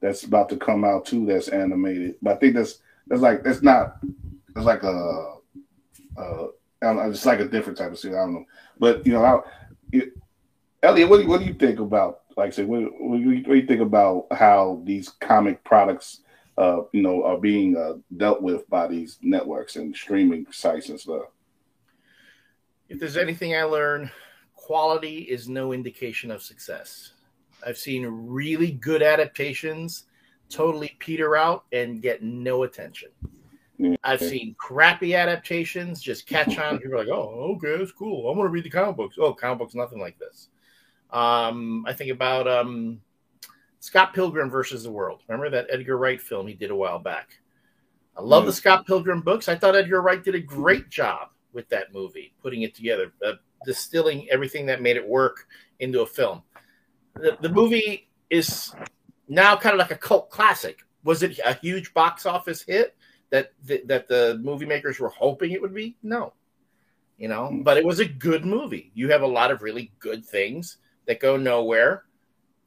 that's 0.00 0.24
about 0.24 0.48
to 0.48 0.56
come 0.56 0.84
out 0.84 1.06
too 1.06 1.26
that's 1.26 1.48
animated. 1.48 2.16
But 2.22 2.36
I 2.36 2.38
think 2.38 2.54
that's 2.54 2.78
that's 3.06 3.22
like 3.22 3.42
that's 3.42 3.62
not 3.62 3.98
it's 4.56 4.66
like 4.66 4.82
a 4.82 5.36
uh 6.16 6.46
I 6.82 6.86
don't 6.86 6.96
know, 6.96 7.10
it's 7.10 7.26
like 7.26 7.40
a 7.40 7.48
different 7.48 7.78
type 7.78 7.92
of 7.92 7.98
series. 7.98 8.16
I 8.16 8.20
don't 8.20 8.34
know. 8.34 8.44
But 8.78 9.06
you 9.06 9.12
know, 9.12 9.24
I, 9.24 9.40
it, 9.92 10.12
Elliot, 10.82 11.10
what 11.10 11.18
do, 11.18 11.22
you, 11.24 11.28
what 11.28 11.40
do 11.40 11.46
you 11.46 11.54
think 11.54 11.78
about 11.78 12.20
like 12.36 12.52
said, 12.52 12.66
what, 12.66 12.82
what, 12.98 13.18
do 13.18 13.22
you, 13.22 13.36
what 13.42 13.54
do 13.54 13.54
you 13.54 13.66
think 13.66 13.80
about 13.80 14.26
how 14.30 14.80
these 14.84 15.10
comic 15.20 15.62
products 15.62 16.20
uh, 16.58 16.82
you 16.92 17.02
know, 17.02 17.24
are 17.24 17.38
being 17.38 17.76
uh, 17.76 17.94
dealt 18.16 18.42
with 18.42 18.68
by 18.68 18.86
these 18.86 19.18
networks 19.22 19.76
and 19.76 19.94
streaming 19.94 20.46
sites 20.50 20.88
and 20.88 21.00
stuff. 21.00 21.26
If 22.88 22.98
there's 22.98 23.16
anything 23.16 23.54
I 23.54 23.62
learn, 23.62 24.10
quality 24.54 25.20
is 25.20 25.48
no 25.48 25.72
indication 25.72 26.30
of 26.30 26.42
success. 26.42 27.12
I've 27.64 27.78
seen 27.78 28.06
really 28.06 28.72
good 28.72 29.02
adaptations 29.02 30.04
totally 30.48 30.96
peter 30.98 31.36
out 31.36 31.64
and 31.72 32.02
get 32.02 32.22
no 32.22 32.64
attention. 32.64 33.10
I've 34.04 34.20
seen 34.20 34.54
crappy 34.58 35.14
adaptations 35.14 36.02
just 36.02 36.26
catch 36.26 36.58
on. 36.58 36.78
People 36.78 36.96
are 36.96 36.98
like, 36.98 37.08
"Oh, 37.08 37.56
okay, 37.56 37.78
that's 37.78 37.92
cool. 37.92 38.28
I'm 38.28 38.36
going 38.36 38.46
to 38.46 38.52
read 38.52 38.64
the 38.64 38.70
comic 38.70 38.96
books." 38.96 39.16
Oh, 39.18 39.32
comic 39.32 39.58
books, 39.58 39.74
nothing 39.74 40.00
like 40.00 40.18
this. 40.18 40.48
Um, 41.10 41.84
I 41.88 41.94
think 41.94 42.10
about 42.10 42.46
um, 42.46 43.00
Scott 43.80 44.14
Pilgrim 44.14 44.50
versus 44.50 44.84
the 44.84 44.90
World. 44.90 45.22
Remember 45.26 45.50
that 45.50 45.66
Edgar 45.70 45.96
Wright 45.96 46.20
film 46.20 46.46
he 46.46 46.54
did 46.54 46.70
a 46.70 46.76
while 46.76 46.98
back? 46.98 47.40
I 48.16 48.22
love 48.22 48.44
the 48.44 48.52
Scott 48.52 48.86
Pilgrim 48.86 49.22
books. 49.22 49.48
I 49.48 49.56
thought 49.56 49.74
Edgar 49.74 50.02
Wright 50.02 50.22
did 50.22 50.34
a 50.34 50.40
great 50.40 50.90
job 50.90 51.28
with 51.52 51.68
that 51.70 51.92
movie, 51.92 52.34
putting 52.42 52.62
it 52.62 52.74
together, 52.74 53.12
uh, 53.26 53.32
distilling 53.64 54.28
everything 54.30 54.66
that 54.66 54.82
made 54.82 54.96
it 54.96 55.08
work 55.08 55.46
into 55.80 56.02
a 56.02 56.06
film. 56.06 56.42
The, 57.14 57.38
the 57.40 57.48
movie 57.48 58.10
is 58.28 58.74
now 59.28 59.56
kind 59.56 59.72
of 59.72 59.78
like 59.78 59.90
a 59.90 59.96
cult 59.96 60.30
classic. 60.30 60.80
Was 61.02 61.22
it 61.22 61.40
a 61.44 61.54
huge 61.54 61.94
box 61.94 62.26
office 62.26 62.62
hit 62.62 62.94
that 63.30 63.52
that, 63.64 63.88
that 63.88 64.08
the 64.08 64.38
movie 64.42 64.66
makers 64.66 65.00
were 65.00 65.08
hoping 65.08 65.52
it 65.52 65.62
would 65.62 65.74
be? 65.74 65.96
No, 66.02 66.34
you 67.16 67.28
know, 67.28 67.50
but 67.62 67.78
it 67.78 67.84
was 67.84 68.00
a 68.00 68.04
good 68.04 68.44
movie. 68.44 68.92
You 68.94 69.10
have 69.10 69.22
a 69.22 69.26
lot 69.26 69.50
of 69.50 69.62
really 69.62 69.90
good 69.98 70.24
things 70.24 70.76
that 71.06 71.20
go 71.20 71.38
nowhere, 71.38 72.04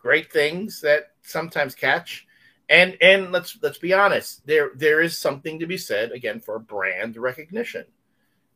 great 0.03 0.31
things 0.31 0.81
that 0.81 1.13
sometimes 1.23 1.73
catch. 1.73 2.27
And 2.69 2.97
and 3.01 3.31
let's 3.31 3.57
let's 3.61 3.77
be 3.77 3.93
honest, 3.93 4.45
there 4.45 4.71
there 4.75 5.01
is 5.01 5.17
something 5.17 5.59
to 5.59 5.65
be 5.65 5.77
said 5.77 6.11
again 6.11 6.39
for 6.39 6.59
brand 6.59 7.17
recognition. 7.17 7.85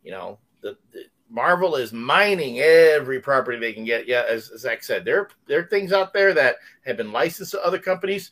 You 0.04 0.12
know, 0.12 0.40
the, 0.62 0.78
the 0.92 1.06
Marvel 1.30 1.76
is 1.76 1.92
mining 1.92 2.60
every 2.60 3.20
property 3.20 3.58
they 3.58 3.74
can 3.74 3.84
get. 3.84 4.08
Yeah, 4.08 4.24
as, 4.30 4.50
as 4.50 4.62
Zack 4.62 4.84
said, 4.84 5.04
there 5.04 5.30
there 5.48 5.60
are 5.60 5.68
things 5.68 5.92
out 5.92 6.14
there 6.14 6.34
that 6.34 6.58
have 6.86 6.98
been 6.98 7.12
licensed 7.12 7.52
to 7.52 7.66
other 7.66 7.80
companies. 7.80 8.32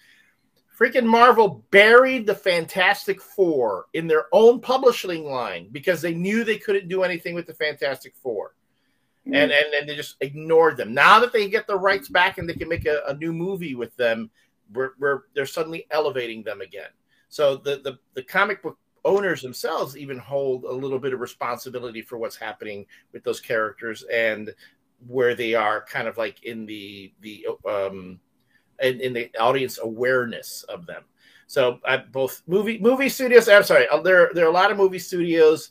Freaking 0.77 1.05
Marvel 1.05 1.63
buried 1.71 2.25
the 2.25 2.35
Fantastic 2.35 3.21
Four 3.21 3.85
in 3.93 4.07
their 4.07 4.25
own 4.33 4.59
publishing 4.59 5.25
line 5.25 5.69
because 5.71 6.01
they 6.01 6.13
knew 6.13 6.43
they 6.43 6.57
couldn't 6.57 6.89
do 6.89 7.03
anything 7.03 7.33
with 7.33 7.47
the 7.47 7.53
Fantastic 7.53 8.13
4 8.21 8.54
and, 9.25 9.51
and 9.51 9.73
and 9.73 9.89
they 9.89 9.95
just 9.95 10.15
ignored 10.21 10.77
them. 10.77 10.93
Now 10.93 11.19
that 11.19 11.33
they 11.33 11.49
get 11.49 11.67
the 11.67 11.77
rights 11.77 12.09
back 12.09 12.37
and 12.37 12.47
they 12.47 12.53
can 12.53 12.69
make 12.69 12.85
a, 12.85 13.01
a 13.07 13.15
new 13.15 13.33
movie 13.33 13.75
with 13.75 13.95
them, 13.97 14.29
we're, 14.73 14.91
we're 14.99 15.21
they're 15.33 15.45
suddenly 15.45 15.87
elevating 15.91 16.43
them 16.43 16.61
again. 16.61 16.89
So 17.29 17.57
the, 17.57 17.77
the 17.77 17.97
the 18.13 18.23
comic 18.23 18.61
book 18.61 18.77
owners 19.03 19.41
themselves 19.41 19.95
even 19.95 20.17
hold 20.17 20.63
a 20.63 20.71
little 20.71 20.99
bit 20.99 21.13
of 21.13 21.19
responsibility 21.19 22.01
for 22.01 22.17
what's 22.17 22.35
happening 22.35 22.85
with 23.13 23.23
those 23.23 23.39
characters 23.39 24.03
and 24.11 24.53
where 25.07 25.35
they 25.35 25.53
are 25.53 25.85
kind 25.85 26.07
of 26.07 26.17
like 26.17 26.43
in 26.43 26.65
the 26.65 27.13
the 27.21 27.45
um 27.69 28.19
in, 28.81 28.99
in 28.99 29.13
the 29.13 29.29
audience 29.39 29.79
awareness 29.81 30.63
of 30.63 30.85
them 30.87 31.03
so 31.45 31.79
I, 31.85 31.97
both 31.97 32.41
movie 32.47 32.79
movie 32.79 33.09
studios 33.09 33.47
i'm 33.47 33.63
sorry 33.63 33.87
uh, 33.89 34.01
there 34.01 34.31
there 34.33 34.45
are 34.45 34.49
a 34.49 34.53
lot 34.53 34.71
of 34.71 34.77
movie 34.77 34.99
studios 34.99 35.69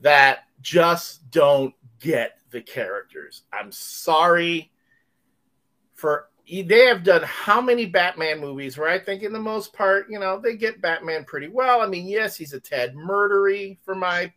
that 0.00 0.44
just 0.60 1.28
don't 1.30 1.74
get 2.00 2.38
the 2.50 2.60
characters 2.60 3.42
i'm 3.52 3.72
sorry 3.72 4.70
for 5.94 6.28
they 6.48 6.86
have 6.86 7.04
done 7.04 7.22
how 7.24 7.60
many 7.60 7.84
Batman 7.84 8.40
movies 8.40 8.78
where 8.78 8.88
I 8.88 8.98
think, 8.98 9.22
in 9.22 9.32
the 9.32 9.38
most 9.38 9.72
part, 9.72 10.06
you 10.08 10.18
know, 10.18 10.40
they 10.40 10.56
get 10.56 10.80
Batman 10.80 11.24
pretty 11.24 11.48
well. 11.48 11.82
I 11.82 11.86
mean, 11.86 12.06
yes, 12.06 12.36
he's 12.36 12.54
a 12.54 12.60
tad 12.60 12.94
murdery 12.94 13.76
for 13.84 13.94
my 13.94 14.32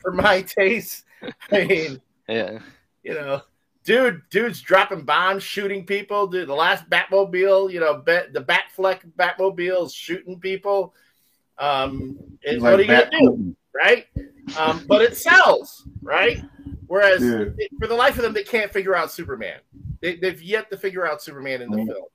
for 0.00 0.12
my 0.12 0.42
taste. 0.46 1.04
I 1.52 1.64
mean, 1.64 2.02
yeah, 2.28 2.58
you 3.04 3.14
know, 3.14 3.42
dude, 3.84 4.22
dude's 4.30 4.60
dropping 4.60 5.02
bombs, 5.02 5.44
shooting 5.44 5.86
people. 5.86 6.26
Dude, 6.26 6.48
the 6.48 6.54
last 6.54 6.88
Batmobile, 6.90 7.72
you 7.72 7.78
know, 7.78 7.98
bat, 7.98 8.32
the 8.32 8.40
Batfleck 8.40 9.00
Batmobile 9.16 9.86
is 9.86 9.94
shooting 9.94 10.40
people. 10.40 10.94
Um, 11.58 12.18
like 12.44 12.60
what 12.60 12.80
are 12.80 12.82
you 12.82 12.88
gonna 12.88 13.10
do, 13.10 13.56
right? 13.72 14.06
Um, 14.58 14.84
but 14.86 15.02
it 15.02 15.16
sells, 15.16 15.88
right? 16.02 16.42
Whereas 16.86 17.22
yeah. 17.22 17.44
it, 17.56 17.70
for 17.78 17.86
the 17.86 17.94
life 17.94 18.16
of 18.16 18.22
them, 18.22 18.32
they 18.32 18.42
can't 18.42 18.72
figure 18.72 18.94
out 18.94 19.10
Superman. 19.10 19.60
They, 20.00 20.18
have 20.22 20.42
yet 20.42 20.68
to 20.70 20.76
figure 20.76 21.06
out 21.06 21.22
Superman 21.22 21.62
in 21.62 21.70
the 21.70 21.78
mm-hmm. 21.78 21.86
films. 21.86 22.08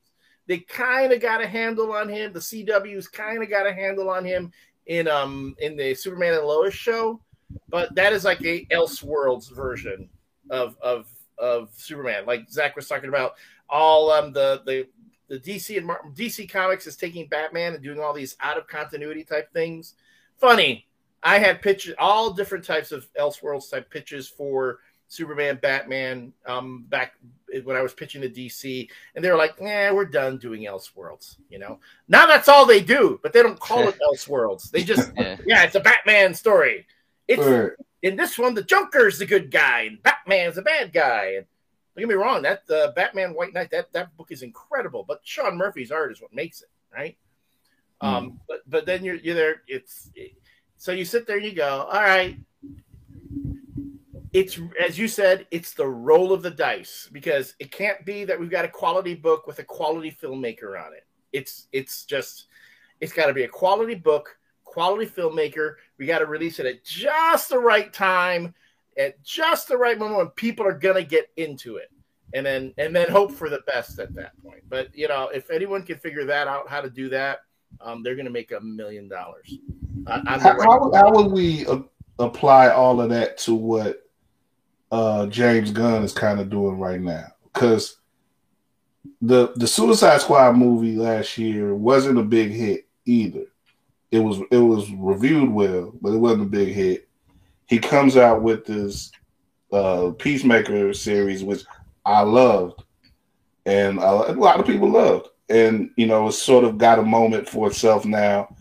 They 0.46 0.60
kind 0.60 1.12
of 1.12 1.22
got 1.22 1.42
a 1.42 1.48
handle 1.48 1.92
on 1.92 2.10
him. 2.10 2.34
The 2.34 2.40
CW's 2.40 3.08
kind 3.08 3.42
of 3.42 3.50
got 3.50 3.66
a 3.66 3.74
handle 3.74 4.10
on 4.10 4.24
him 4.24 4.52
in 4.86 5.08
um 5.08 5.56
in 5.60 5.76
the 5.76 5.94
Superman 5.94 6.34
and 6.34 6.46
Lois 6.46 6.74
show, 6.74 7.22
but 7.70 7.94
that 7.96 8.14
is 8.14 8.24
like 8.24 8.42
a 8.42 8.66
Elseworlds 8.66 9.54
version 9.54 10.10
of 10.50 10.78
of 10.82 11.08
of 11.38 11.70
Superman. 11.76 12.26
Like 12.26 12.50
Zack 12.50 12.76
was 12.76 12.88
talking 12.88 13.10
about, 13.10 13.34
all 13.70 14.12
um 14.12 14.32
the 14.32 14.62
the 14.66 14.88
the 15.28 15.40
DC 15.40 15.76
and 15.76 15.86
Mar- 15.86 16.04
DC 16.16 16.50
Comics 16.50 16.88
is 16.88 16.96
taking 16.96 17.28
Batman 17.28 17.74
and 17.74 17.84
doing 17.84 18.00
all 18.00 18.14
these 18.14 18.38
out 18.40 18.58
of 18.58 18.68
continuity 18.68 19.24
type 19.24 19.52
things. 19.52 19.96
Funny, 20.38 20.87
I 21.24 21.39
had 21.39 21.61
pitches, 21.61 21.95
all 21.97 22.32
different 22.32 22.63
types 22.63 22.91
of 22.91 23.07
Elseworlds 23.13 23.70
type 23.70 23.89
pitches 23.89 24.28
for 24.28 24.80
Superman, 25.07 25.59
Batman, 25.61 26.34
um, 26.45 26.86
back 26.89 27.13
when 27.63 27.78
I 27.78 27.82
was 27.82 27.93
pitching 27.93 28.22
to 28.22 28.30
DC, 28.30 28.89
and 29.15 29.24
they 29.24 29.32
were 29.32 29.38
like, 29.38 29.55
"Yeah, 29.59 29.91
we're 29.91 30.05
done 30.05 30.38
doing 30.38 30.63
Elseworlds." 30.63 31.38
You 31.49 31.59
know, 31.59 31.80
now 32.07 32.26
that's 32.26 32.49
all 32.49 32.65
they 32.65 32.82
do, 32.82 33.20
but 33.24 33.34
they 33.34 33.41
don't 33.41 33.59
call 33.59 33.88
it 33.88 33.97
Elseworlds. 34.11 34.70
They 34.70 34.84
just, 34.84 35.11
yeah. 35.18 35.38
yeah, 35.45 35.63
it's 35.63 35.76
a 35.76 35.80
Batman 35.80 36.34
story. 36.34 36.86
It's 37.28 37.45
right. 37.45 37.72
in 38.01 38.15
this 38.15 38.38
one, 38.38 38.53
the 38.53 38.63
Joker's 38.63 39.20
the 39.20 39.26
good 39.26 39.49
guy, 39.49 39.82
and 39.84 40.03
Batman's 40.03 40.55
the 40.55 40.61
bad 40.61 40.91
guy. 40.91 41.36
And 41.38 41.45
don't 41.95 42.01
get 42.01 42.09
me 42.09 42.15
wrong, 42.15 42.41
that 42.43 42.70
uh, 42.70 42.91
Batman 42.91 43.34
White 43.34 43.53
Knight, 43.53 43.72
that 43.72 43.91
that 43.93 44.15
book 44.18 44.32
is 44.32 44.43
incredible, 44.43 45.05
but 45.07 45.22
Sean 45.24 45.57
Murphy's 45.57 45.91
art 45.91 46.11
is 46.11 46.22
what 46.22 46.34
makes 46.34 46.61
it, 46.61 46.70
right? 46.93 47.18
Mm. 48.03 48.07
Um, 48.07 48.39
but 48.47 48.59
but 48.68 48.86
then 48.86 49.03
you're 49.03 49.15
you're 49.15 49.36
there. 49.36 49.61
It's 49.68 50.09
it, 50.15 50.34
so 50.78 50.92
you 50.92 51.06
sit 51.06 51.26
there 51.28 51.38
and 51.38 51.46
you 51.46 51.54
go, 51.54 51.88
all 51.92 52.02
right, 52.02 52.38
it's 54.34 54.60
as 54.80 54.98
you 55.00 55.08
said, 55.08 55.48
it's 55.52 55.74
the 55.74 55.88
roll 55.88 56.32
of 56.32 56.44
the 56.44 56.52
dice 56.52 57.10
because 57.12 57.56
it 57.60 57.72
can't 57.72 58.06
be 58.06 58.24
that 58.26 58.40
we've 58.40 58.52
got 58.52 58.66
a 58.66 58.70
quality 58.70 59.16
book 59.16 59.48
with 59.48 59.60
a 59.60 59.64
quality 59.64 60.12
filmmaker 60.12 60.80
on 60.80 60.94
it. 60.94 61.06
It's 61.34 61.68
it's 61.72 62.06
just 62.06 62.48
it's 63.02 63.14
got 63.14 63.28
to 63.28 63.34
be 63.34 63.44
a 63.44 63.48
quality 63.48 63.96
book, 63.96 64.38
quality 64.64 65.10
filmmaker. 65.10 65.76
We 65.98 66.06
got 66.06 66.20
to 66.20 66.26
release 66.26 66.60
it 66.60 66.66
at 66.66 66.84
just 66.84 67.50
the 67.50 67.60
right 67.60 67.92
time, 67.92 68.54
at 68.98 69.22
just 69.24 69.68
the 69.68 69.78
right 69.78 69.98
moment 69.98 70.18
when 70.18 70.30
people 70.30 70.68
are 70.68 70.78
gonna 70.78 71.04
get 71.04 71.30
into 71.38 71.78
it, 71.78 71.90
and 72.34 72.46
then 72.46 72.74
and 72.78 72.96
then 72.96 73.10
hope 73.10 73.32
for 73.32 73.50
the 73.50 73.62
best 73.66 73.98
at 73.98 74.14
that 74.16 74.34
point. 74.44 74.64
But 74.70 74.96
you 74.96 75.08
know, 75.08 75.30
if 75.30 75.50
anyone 75.50 75.84
can 75.84 75.98
figure 75.98 76.26
that 76.26 76.48
out, 76.48 76.70
how 76.70 76.82
to 76.82 76.90
do 76.90 77.10
that, 77.10 77.40
um, 77.82 78.03
they're 78.03 78.15
gonna 78.15 78.30
make 78.30 78.51
a 78.51 78.59
million 78.59 79.07
dollars. 79.07 79.57
How, 80.07 80.39
how, 80.39 80.91
how 80.93 81.11
would 81.11 81.32
we 81.32 81.65
uh, 81.65 81.80
apply 82.20 82.70
all 82.70 83.01
of 83.01 83.09
that 83.09 83.38
to 83.39 83.53
what 83.53 84.03
uh, 84.91 85.28
James 85.28 85.72
Gunn 85.72 86.03
is 86.03 86.13
kind 86.13 86.39
of 86.39 86.49
doing 86.49 86.80
right 86.80 87.01
now 87.01 87.28
because 87.53 87.97
the 89.22 89.53
the 89.55 89.68
Suicide 89.68 90.22
Squad 90.22 90.57
movie 90.57 90.95
last 90.95 91.38
year 91.38 91.74
wasn't 91.76 92.20
a 92.20 92.24
big 92.24 92.51
hit 92.51 92.88
either. 93.05 93.45
It 94.11 94.20
was 94.20 94.39
it 94.51 94.57
was 94.57 94.89
reviewed 94.91 95.49
well, 95.49 95.93
but 96.01 96.13
it 96.13 96.18
wasn't 96.18 96.43
a 96.43 96.49
big 96.49 96.70
hit. 96.70 97.07
He 97.65 97.80
comes 97.80 98.15
out 98.15 98.41
with 98.41 98.65
this 98.65 99.11
uh, 99.72 100.11
Peacemaker 100.18 100.93
series, 100.93 101.43
which 101.43 101.63
I 102.05 102.22
loved, 102.22 102.84
and 103.65 103.97
a 103.97 104.32
lot 104.32 104.59
of 104.59 104.65
people 104.65 104.89
loved, 104.89 105.28
and 105.50 105.89
you 105.95 106.08
know 106.08 106.28
it's 106.28 106.41
sort 106.41 106.64
of 106.64 106.78
got 106.78 107.00
a 107.00 107.04
moment 107.04 107.48
for 107.48 107.68
itself 107.68 108.06
now. 108.06 108.56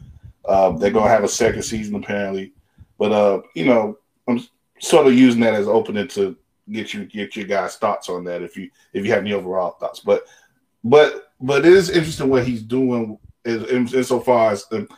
Uh, 0.45 0.71
they're 0.73 0.91
gonna 0.91 1.09
have 1.09 1.25
a 1.25 1.29
second 1.29 1.63
season 1.63 1.95
apparently, 1.97 2.53
but 2.99 3.13
uh, 3.13 3.43
you 3.55 3.65
know 3.65 3.99
I'm 4.29 4.41
sort 4.81 5.07
of 5.07 5.15
using 5.15 5.41
that 5.41 5.55
as 5.55 5.69
opening 5.69 6.09
to 6.09 6.37
get 6.71 6.95
you 6.95 7.05
get 7.05 7.37
your 7.37 7.47
guys' 7.47 7.77
thoughts 7.77 8.09
on 8.09 8.25
that 8.25 8.43
if 8.43 8.57
you 8.57 8.71
if 8.93 9.05
you 9.05 9.13
have 9.13 9.23
any 9.23 9.33
overall 9.33 9.73
thoughts. 9.73 10.01
But 10.01 10.27
but 10.85 11.33
but 11.41 11.67
it 11.67 11.73
is 11.73 11.91
interesting 11.91 12.29
what 12.29 12.47
he's 12.47 12.63
doing 12.63 13.19
in, 13.45 13.65
in, 13.67 13.95
insofar 13.95 14.53
as 14.53 14.67
the, 14.67 14.89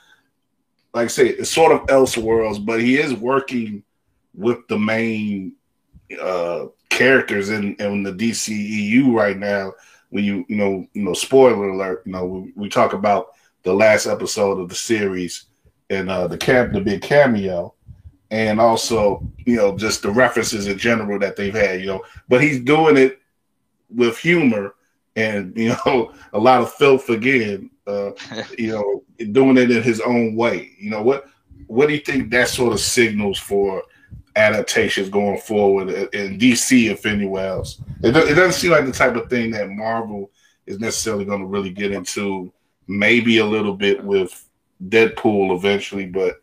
like 0.94 1.04
I 1.04 1.08
say, 1.08 1.28
it's 1.28 1.50
sort 1.50 1.72
of 1.72 1.86
Elseworlds, 1.86 2.64
but 2.64 2.80
he 2.80 2.98
is 2.98 3.12
working 3.14 3.82
with 4.34 4.66
the 4.68 4.78
main 4.78 5.52
uh 6.20 6.66
characters 6.90 7.50
in, 7.50 7.74
in 7.76 8.02
the 8.02 8.12
DCEU 8.12 9.14
right 9.14 9.36
now. 9.36 9.72
When 10.10 10.24
you 10.24 10.44
you 10.48 10.56
know 10.56 10.86
you 10.92 11.02
know 11.02 11.12
spoiler 11.12 11.68
alert, 11.68 12.02
you 12.06 12.12
know 12.12 12.24
we, 12.24 12.52
we 12.56 12.68
talk 12.68 12.92
about 12.92 13.28
the 13.62 13.74
last 13.74 14.06
episode 14.06 14.58
of 14.58 14.68
the 14.68 14.74
series 14.74 15.44
and 15.90 16.10
uh 16.10 16.26
the 16.26 16.38
camp 16.38 16.72
the 16.72 16.80
big 16.80 17.02
cameo 17.02 17.74
and 18.30 18.60
also 18.60 19.26
you 19.46 19.56
know 19.56 19.76
just 19.76 20.02
the 20.02 20.10
references 20.10 20.66
in 20.66 20.78
general 20.78 21.18
that 21.18 21.36
they've 21.36 21.54
had 21.54 21.80
you 21.80 21.86
know. 21.86 22.02
But 22.28 22.42
he's 22.42 22.60
doing 22.60 22.96
it 22.96 23.20
with 23.90 24.18
humor 24.18 24.74
and 25.16 25.56
you 25.56 25.70
know 25.70 26.12
a 26.32 26.38
lot 26.38 26.62
of 26.62 26.72
filth 26.72 27.08
again 27.10 27.70
uh 27.86 28.12
you 28.58 28.72
know 28.72 29.04
doing 29.32 29.58
it 29.58 29.70
in 29.70 29.82
his 29.82 30.00
own 30.00 30.34
way. 30.34 30.70
You 30.78 30.90
know 30.90 31.02
what 31.02 31.26
what 31.66 31.88
do 31.88 31.94
you 31.94 32.00
think 32.00 32.30
that 32.30 32.48
sort 32.48 32.72
of 32.72 32.80
signals 32.80 33.38
for 33.38 33.82
adaptations 34.38 35.08
going 35.08 35.38
forward 35.38 35.90
in 36.14 36.38
dc 36.38 36.90
if 36.90 37.04
anywhere 37.04 37.48
else 37.48 37.80
it, 38.02 38.16
it 38.16 38.34
doesn't 38.34 38.52
seem 38.52 38.70
like 38.70 38.86
the 38.86 38.92
type 38.92 39.16
of 39.16 39.28
thing 39.28 39.50
that 39.50 39.68
marvel 39.68 40.30
is 40.66 40.78
necessarily 40.78 41.24
going 41.24 41.40
to 41.40 41.46
really 41.46 41.70
get 41.70 41.92
into 41.92 42.52
maybe 42.86 43.38
a 43.38 43.46
little 43.46 43.74
bit 43.74 44.02
with 44.02 44.48
deadpool 44.88 45.56
eventually 45.56 46.06
but 46.06 46.36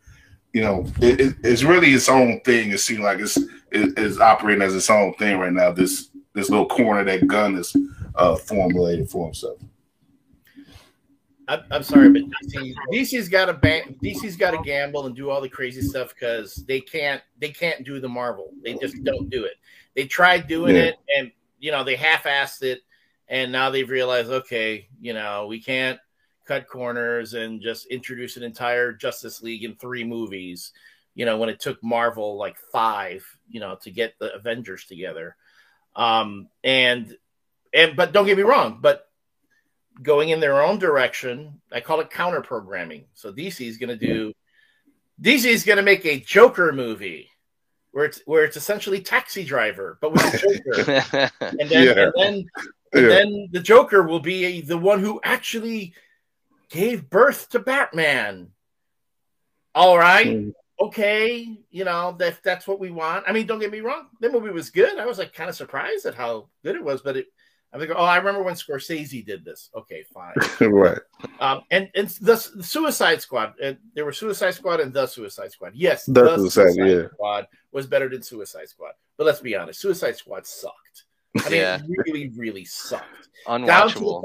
you 0.56 0.62
know, 0.62 0.86
it, 1.02 1.20
it, 1.20 1.36
it's 1.44 1.64
really 1.64 1.92
its 1.92 2.08
own 2.08 2.40
thing. 2.40 2.70
It 2.70 2.80
seems 2.80 3.00
like 3.00 3.18
it's 3.18 3.36
it, 3.36 3.92
it's 3.98 4.18
operating 4.18 4.62
as 4.62 4.74
its 4.74 4.88
own 4.88 5.12
thing 5.16 5.38
right 5.38 5.52
now. 5.52 5.70
This 5.70 6.08
this 6.32 6.48
little 6.48 6.64
corner 6.64 7.04
that 7.04 7.26
Gunn 7.26 7.56
is 7.58 7.76
uh, 8.14 8.36
formulated 8.36 9.10
for 9.10 9.26
himself. 9.26 9.58
I'm, 11.48 11.62
I'm 11.70 11.82
sorry, 11.82 12.10
but 12.10 12.22
DC, 12.22 12.74
DC's 12.92 13.28
got 13.28 13.46
to 13.46 13.52
ban- 13.54 13.96
DC's 14.02 14.36
got 14.36 14.50
to 14.50 14.58
gamble 14.64 15.06
and 15.06 15.14
do 15.14 15.30
all 15.30 15.40
the 15.40 15.48
crazy 15.48 15.80
stuff 15.82 16.12
because 16.14 16.56
they 16.66 16.80
can't 16.80 17.22
they 17.38 17.50
can't 17.50 17.84
do 17.84 18.00
the 18.00 18.08
Marvel. 18.08 18.50
They 18.64 18.74
just 18.74 19.02
don't 19.04 19.30
do 19.30 19.44
it. 19.44 19.54
They 19.94 20.06
tried 20.06 20.48
doing 20.48 20.74
Yeah. 20.76 20.82
it, 20.82 20.96
and 21.16 21.30
you 21.60 21.70
know 21.70 21.84
they 21.84 21.96
half-assed 21.96 22.62
it, 22.62 22.82
and 23.28 23.52
now 23.52 23.70
they've 23.70 23.88
realized, 23.88 24.30
okay, 24.30 24.88
you 25.00 25.12
know, 25.14 25.46
we 25.46 25.60
can't 25.60 26.00
cut 26.46 26.68
corners 26.68 27.34
and 27.34 27.60
just 27.60 27.86
introduce 27.86 28.36
an 28.36 28.42
entire 28.42 28.92
Justice 28.92 29.42
League 29.42 29.64
in 29.64 29.76
three 29.76 30.04
movies. 30.04 30.72
You 31.14 31.24
know, 31.24 31.38
when 31.38 31.48
it 31.48 31.60
took 31.60 31.82
Marvel 31.82 32.36
like 32.36 32.56
five, 32.72 33.24
you 33.48 33.60
know, 33.60 33.76
to 33.82 33.90
get 33.90 34.18
the 34.18 34.34
Avengers 34.34 34.84
together. 34.84 35.36
Um, 35.94 36.48
and 36.62 37.16
and 37.72 37.96
but 37.96 38.12
don't 38.12 38.26
get 38.26 38.36
me 38.36 38.42
wrong, 38.42 38.78
but 38.82 39.05
going 40.02 40.30
in 40.30 40.40
their 40.40 40.62
own 40.62 40.78
direction. 40.78 41.60
I 41.72 41.80
call 41.80 42.00
it 42.00 42.10
counter 42.10 42.40
programming. 42.40 43.06
So 43.14 43.32
DC 43.32 43.66
is 43.66 43.78
going 43.78 43.88
to 43.88 43.96
do 43.96 44.32
DC 45.22 45.46
is 45.46 45.64
going 45.64 45.78
to 45.78 45.82
make 45.82 46.04
a 46.04 46.20
Joker 46.20 46.72
movie 46.72 47.30
where 47.92 48.04
it's 48.04 48.20
where 48.26 48.44
it's 48.44 48.56
essentially 48.56 49.00
Taxi 49.00 49.44
Driver, 49.44 49.98
but 50.00 50.12
with 50.12 50.22
a 50.22 50.38
Joker. 50.38 51.30
and 51.58 51.70
then 51.70 51.86
Yeah. 51.86 52.02
and 52.02 52.12
then 52.16 52.32
and 52.92 53.02
Yeah. 53.02 53.08
then 53.08 53.48
the 53.52 53.60
Joker 53.60 54.02
will 54.02 54.20
be 54.20 54.60
the 54.60 54.78
one 54.78 55.00
who 55.00 55.20
actually 55.24 55.94
gave 56.70 57.08
birth 57.08 57.48
to 57.50 57.58
Batman. 57.58 58.50
All 59.74 59.98
right 59.98 60.26
Mm. 60.26 60.52
okay, 60.78 61.56
you 61.70 61.84
know, 61.84 62.14
that 62.18 62.42
that's 62.42 62.66
what 62.66 62.78
we 62.80 62.90
want. 62.90 63.24
I 63.26 63.32
mean, 63.32 63.46
don't 63.46 63.58
get 63.60 63.70
me 63.70 63.80
wrong, 63.80 64.08
the 64.20 64.30
movie 64.30 64.50
was 64.50 64.68
good. 64.68 64.98
I 64.98 65.06
was 65.06 65.16
like 65.18 65.32
kind 65.32 65.48
of 65.48 65.56
surprised 65.56 66.04
at 66.04 66.14
how 66.14 66.48
good 66.62 66.76
it 66.76 66.84
was, 66.84 67.00
but 67.00 67.16
it 67.16 67.26
I'm 67.72 67.80
like, 67.80 67.90
oh, 67.94 68.04
I 68.04 68.16
remember 68.16 68.42
when 68.42 68.54
Scorsese 68.54 69.24
did 69.26 69.44
this. 69.44 69.70
Okay, 69.76 70.04
fine. 70.14 70.34
right. 70.70 70.98
Um, 71.40 71.62
and 71.70 71.90
and 71.94 72.08
the, 72.08 72.50
the 72.56 72.62
Suicide 72.62 73.20
Squad, 73.20 73.54
and 73.62 73.76
there 73.94 74.04
were 74.04 74.12
Suicide 74.12 74.52
Squad 74.52 74.80
and 74.80 74.92
the 74.92 75.06
Suicide 75.06 75.52
Squad. 75.52 75.72
Yes, 75.74 76.04
The 76.06 76.36
Suicide, 76.36 76.74
yeah. 76.76 77.08
Squad 77.12 77.46
was 77.72 77.86
better 77.86 78.08
than 78.08 78.22
Suicide 78.22 78.68
Squad. 78.68 78.92
But 79.18 79.24
let's 79.26 79.40
be 79.40 79.54
honest, 79.56 79.80
Suicide 79.80 80.16
Squad 80.16 80.46
sucked. 80.46 81.04
I 81.44 81.50
mean, 81.50 81.60
Yeah. 81.60 81.80
really, 82.06 82.32
really 82.36 82.64
sucked. 82.64 83.28
Down 83.46 83.60
to 83.62 83.66
Unwatchable. 83.66 84.22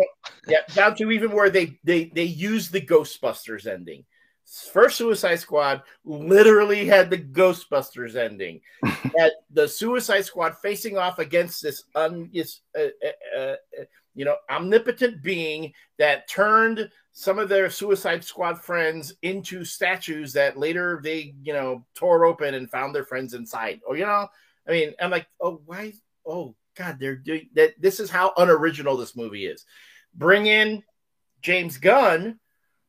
yeah, 0.48 0.60
down 0.74 0.96
to 0.96 1.12
even 1.12 1.32
where 1.32 1.50
they 1.50 1.78
they 1.84 2.06
they 2.16 2.24
used 2.24 2.72
the 2.72 2.82
Ghostbusters 2.82 3.68
ending. 3.68 4.06
First 4.52 4.98
Suicide 4.98 5.40
Squad 5.40 5.82
literally 6.04 6.86
had 6.86 7.10
the 7.10 7.18
Ghostbusters 7.18 8.16
ending. 8.16 8.60
had 8.84 9.32
the 9.50 9.66
Suicide 9.66 10.26
Squad 10.26 10.58
facing 10.58 10.98
off 10.98 11.20
against 11.20 11.64
this 11.64 11.86
un, 11.96 12.30
this, 12.34 12.60
uh, 12.78 12.88
uh, 13.06 13.40
uh, 13.40 13.56
you 14.14 14.26
know 14.26 14.36
omnipotent 14.50 15.24
being 15.24 15.72
that 16.00 16.28
turned 16.28 16.90
some 17.14 17.40
of 17.40 17.48
their 17.48 17.70
Suicide 17.70 18.26
Squad 18.26 18.62
friends 18.62 19.14
into 19.22 19.64
statues 19.64 20.34
that 20.34 20.58
later 20.58 21.00
they 21.02 21.34
you 21.44 21.54
know 21.54 21.86
tore 21.96 22.26
open 22.26 22.54
and 22.56 22.70
found 22.70 22.94
their 22.94 23.06
friends 23.06 23.34
inside. 23.34 23.80
Or 23.88 23.96
you 23.96 24.06
know, 24.06 24.28
I 24.68 24.72
mean, 24.72 24.94
I'm 25.00 25.12
like, 25.12 25.28
oh 25.40 25.62
why? 25.66 25.94
Oh 26.26 26.56
God, 26.76 26.98
they're 27.00 27.16
doing 27.16 27.48
that. 27.54 27.82
This 27.82 28.02
is 28.02 28.10
how 28.10 28.34
unoriginal 28.36 28.98
this 28.98 29.16
movie 29.16 29.46
is. 29.46 29.66
Bring 30.14 30.48
in 30.48 30.84
James 31.42 31.78
Gunn, 31.78 32.38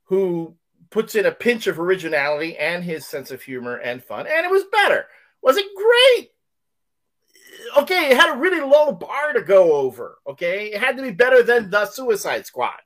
who 0.04 0.56
puts 0.92 1.16
in 1.16 1.26
a 1.26 1.32
pinch 1.32 1.66
of 1.66 1.80
originality 1.80 2.56
and 2.56 2.84
his 2.84 3.06
sense 3.06 3.32
of 3.32 3.42
humor 3.42 3.76
and 3.76 4.04
fun, 4.04 4.26
and 4.28 4.46
it 4.46 4.50
was 4.50 4.64
better. 4.70 5.06
Was 5.42 5.56
it 5.56 5.66
great? 5.74 6.30
Okay, 7.76 8.10
it 8.10 8.16
had 8.16 8.34
a 8.34 8.38
really 8.38 8.60
low 8.60 8.92
bar 8.92 9.32
to 9.32 9.42
go 9.42 9.72
over. 9.72 10.18
Okay, 10.26 10.66
it 10.66 10.80
had 10.80 10.96
to 10.96 11.02
be 11.02 11.10
better 11.10 11.42
than 11.42 11.70
the 11.70 11.86
Suicide 11.86 12.46
Squad. 12.46 12.78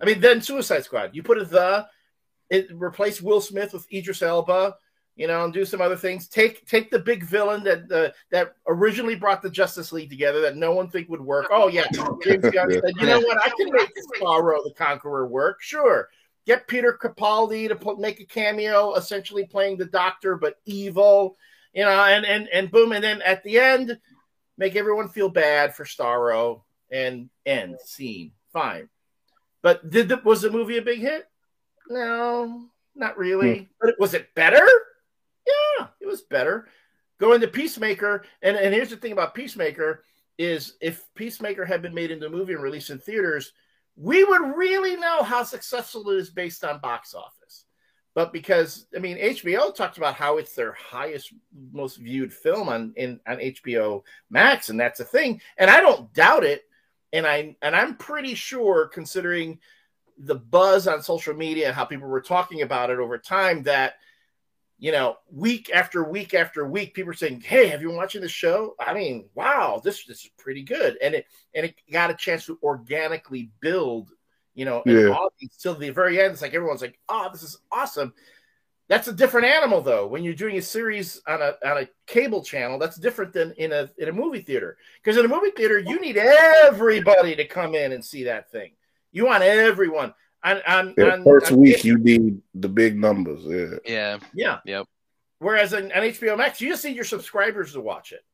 I 0.00 0.04
mean, 0.04 0.20
then 0.20 0.42
Suicide 0.42 0.84
Squad. 0.84 1.10
You 1.14 1.22
put 1.22 1.38
a 1.38 1.44
the, 1.44 1.86
it 2.50 2.68
replace 2.72 3.22
Will 3.22 3.40
Smith 3.40 3.72
with 3.72 3.90
Idris 3.92 4.22
Elba, 4.22 4.76
you 5.16 5.26
know, 5.26 5.44
and 5.44 5.52
do 5.52 5.64
some 5.64 5.80
other 5.80 5.96
things. 5.96 6.28
Take 6.28 6.66
take 6.66 6.90
the 6.90 6.98
big 6.98 7.24
villain 7.24 7.62
that 7.64 7.90
uh, 7.90 8.12
that 8.30 8.54
originally 8.66 9.14
brought 9.14 9.42
the 9.42 9.50
Justice 9.50 9.92
League 9.92 10.10
together 10.10 10.40
that 10.42 10.56
no 10.56 10.72
one 10.72 10.88
think 10.88 11.08
would 11.08 11.20
work. 11.20 11.46
Oh 11.50 11.68
yeah, 11.68 11.86
James 12.24 12.44
Gunn 12.52 12.70
said, 12.70 12.94
you 12.98 13.06
know 13.06 13.20
what, 13.20 13.38
I 13.42 13.50
can 13.56 13.70
make 13.72 13.90
Starro 14.16 14.62
the 14.64 14.74
Conqueror 14.76 15.26
work. 15.28 15.62
Sure, 15.62 16.08
get 16.46 16.68
Peter 16.68 16.98
Capaldi 17.00 17.68
to 17.68 17.76
put, 17.76 17.98
make 17.98 18.20
a 18.20 18.24
cameo, 18.24 18.94
essentially 18.94 19.46
playing 19.46 19.76
the 19.76 19.86
Doctor 19.86 20.36
but 20.36 20.56
evil, 20.64 21.36
you 21.72 21.82
know, 21.82 21.90
and 21.90 22.24
and 22.24 22.48
and 22.52 22.70
boom, 22.70 22.92
and 22.92 23.02
then 23.02 23.22
at 23.22 23.42
the 23.42 23.58
end, 23.58 23.98
make 24.58 24.76
everyone 24.76 25.08
feel 25.08 25.28
bad 25.28 25.74
for 25.74 25.84
Starro 25.84 26.62
and 26.90 27.30
end 27.46 27.78
scene. 27.84 28.32
Fine, 28.52 28.88
but 29.62 29.88
did 29.88 30.08
the, 30.08 30.20
was 30.24 30.42
the 30.42 30.50
movie 30.50 30.78
a 30.78 30.82
big 30.82 31.00
hit? 31.00 31.26
No, 31.88 32.66
not 32.94 33.16
really. 33.16 33.58
Hmm. 33.58 33.64
But 33.80 33.90
it, 33.90 33.96
was 33.98 34.14
it 34.14 34.34
better? 34.34 34.68
Yeah, 35.46 35.86
it 36.00 36.06
was 36.06 36.22
better. 36.22 36.68
Going 37.18 37.40
to 37.40 37.48
Peacemaker, 37.48 38.24
and, 38.42 38.56
and 38.56 38.74
here's 38.74 38.90
the 38.90 38.96
thing 38.96 39.12
about 39.12 39.34
Peacemaker 39.34 40.04
is 40.38 40.74
if 40.80 41.04
Peacemaker 41.14 41.64
had 41.64 41.82
been 41.82 41.94
made 41.94 42.10
into 42.10 42.26
a 42.26 42.30
movie 42.30 42.54
and 42.54 42.62
released 42.62 42.90
in 42.90 42.98
theaters, 42.98 43.52
we 43.96 44.24
would 44.24 44.56
really 44.56 44.96
know 44.96 45.22
how 45.22 45.42
successful 45.42 46.10
it 46.10 46.16
is 46.16 46.30
based 46.30 46.64
on 46.64 46.80
box 46.80 47.14
office. 47.14 47.66
But 48.14 48.32
because 48.32 48.86
I 48.94 48.98
mean 48.98 49.16
HBO 49.16 49.74
talked 49.74 49.96
about 49.96 50.14
how 50.14 50.36
it's 50.36 50.54
their 50.54 50.72
highest, 50.72 51.32
most 51.72 51.96
viewed 51.96 52.32
film 52.32 52.68
on 52.68 52.92
in 52.96 53.20
on 53.26 53.38
HBO 53.38 54.02
Max, 54.28 54.68
and 54.68 54.78
that's 54.78 55.00
a 55.00 55.04
thing. 55.04 55.40
And 55.56 55.70
I 55.70 55.80
don't 55.80 56.12
doubt 56.12 56.44
it. 56.44 56.64
And 57.14 57.26
I 57.26 57.56
and 57.62 57.74
I'm 57.74 57.96
pretty 57.96 58.34
sure, 58.34 58.86
considering 58.88 59.58
the 60.18 60.34
buzz 60.34 60.86
on 60.86 61.02
social 61.02 61.34
media 61.34 61.66
and 61.66 61.74
how 61.74 61.84
people 61.84 62.08
were 62.08 62.20
talking 62.20 62.62
about 62.62 62.90
it 62.90 62.98
over 62.98 63.16
time, 63.16 63.62
that 63.62 63.94
you 64.82 64.90
know, 64.90 65.16
week 65.30 65.70
after 65.72 66.02
week 66.02 66.34
after 66.34 66.66
week, 66.66 66.92
people 66.92 67.12
are 67.12 67.14
saying, 67.14 67.40
"Hey, 67.40 67.68
have 67.68 67.80
you 67.80 67.86
been 67.86 67.96
watching 67.96 68.20
the 68.20 68.28
show?" 68.28 68.74
I 68.80 68.92
mean, 68.92 69.28
wow, 69.36 69.80
this 69.82 70.04
this 70.06 70.24
is 70.24 70.30
pretty 70.36 70.64
good, 70.64 70.98
and 71.00 71.14
it 71.14 71.26
and 71.54 71.64
it 71.64 71.76
got 71.92 72.10
a 72.10 72.14
chance 72.14 72.46
to 72.46 72.58
organically 72.64 73.52
build, 73.60 74.10
you 74.54 74.64
know, 74.64 74.82
Yeah. 74.84 75.16
till 75.60 75.76
the 75.76 75.90
very 75.90 76.20
end. 76.20 76.32
It's 76.32 76.42
like 76.42 76.54
everyone's 76.54 76.82
like, 76.82 76.98
"Oh, 77.08 77.28
this 77.32 77.44
is 77.44 77.58
awesome." 77.70 78.12
That's 78.88 79.06
a 79.06 79.12
different 79.12 79.46
animal, 79.46 79.82
though. 79.82 80.08
When 80.08 80.24
you're 80.24 80.34
doing 80.34 80.58
a 80.58 80.62
series 80.62 81.22
on 81.28 81.40
a 81.40 81.56
on 81.64 81.84
a 81.84 81.88
cable 82.08 82.42
channel, 82.42 82.80
that's 82.80 82.96
different 82.96 83.32
than 83.32 83.52
in 83.52 83.70
a 83.70 83.88
in 83.98 84.08
a 84.08 84.12
movie 84.12 84.40
theater. 84.40 84.78
Because 85.00 85.16
in 85.16 85.24
a 85.24 85.28
movie 85.28 85.52
theater, 85.52 85.78
you 85.78 86.00
need 86.00 86.16
everybody 86.16 87.36
to 87.36 87.44
come 87.44 87.76
in 87.76 87.92
and 87.92 88.04
see 88.04 88.24
that 88.24 88.50
thing. 88.50 88.72
You 89.12 89.26
want 89.26 89.44
everyone. 89.44 90.12
On, 90.44 90.60
on, 90.66 90.94
Yeah, 90.96 91.14
on, 91.14 91.24
first 91.24 91.52
on 91.52 91.58
week 91.58 91.84
you 91.84 91.98
need 91.98 92.40
the 92.54 92.68
big 92.68 92.98
numbers. 92.98 93.42
Yeah. 93.44 93.78
Yeah. 93.84 94.18
yeah. 94.34 94.58
Yep. 94.64 94.86
Whereas 95.38 95.74
on, 95.74 95.84
on 95.92 96.02
HBO 96.02 96.36
Max, 96.36 96.60
you 96.60 96.68
just 96.68 96.84
need 96.84 96.96
your 96.96 97.04
subscribers 97.04 97.72
to 97.72 97.80
watch 97.80 98.12
it. 98.12 98.24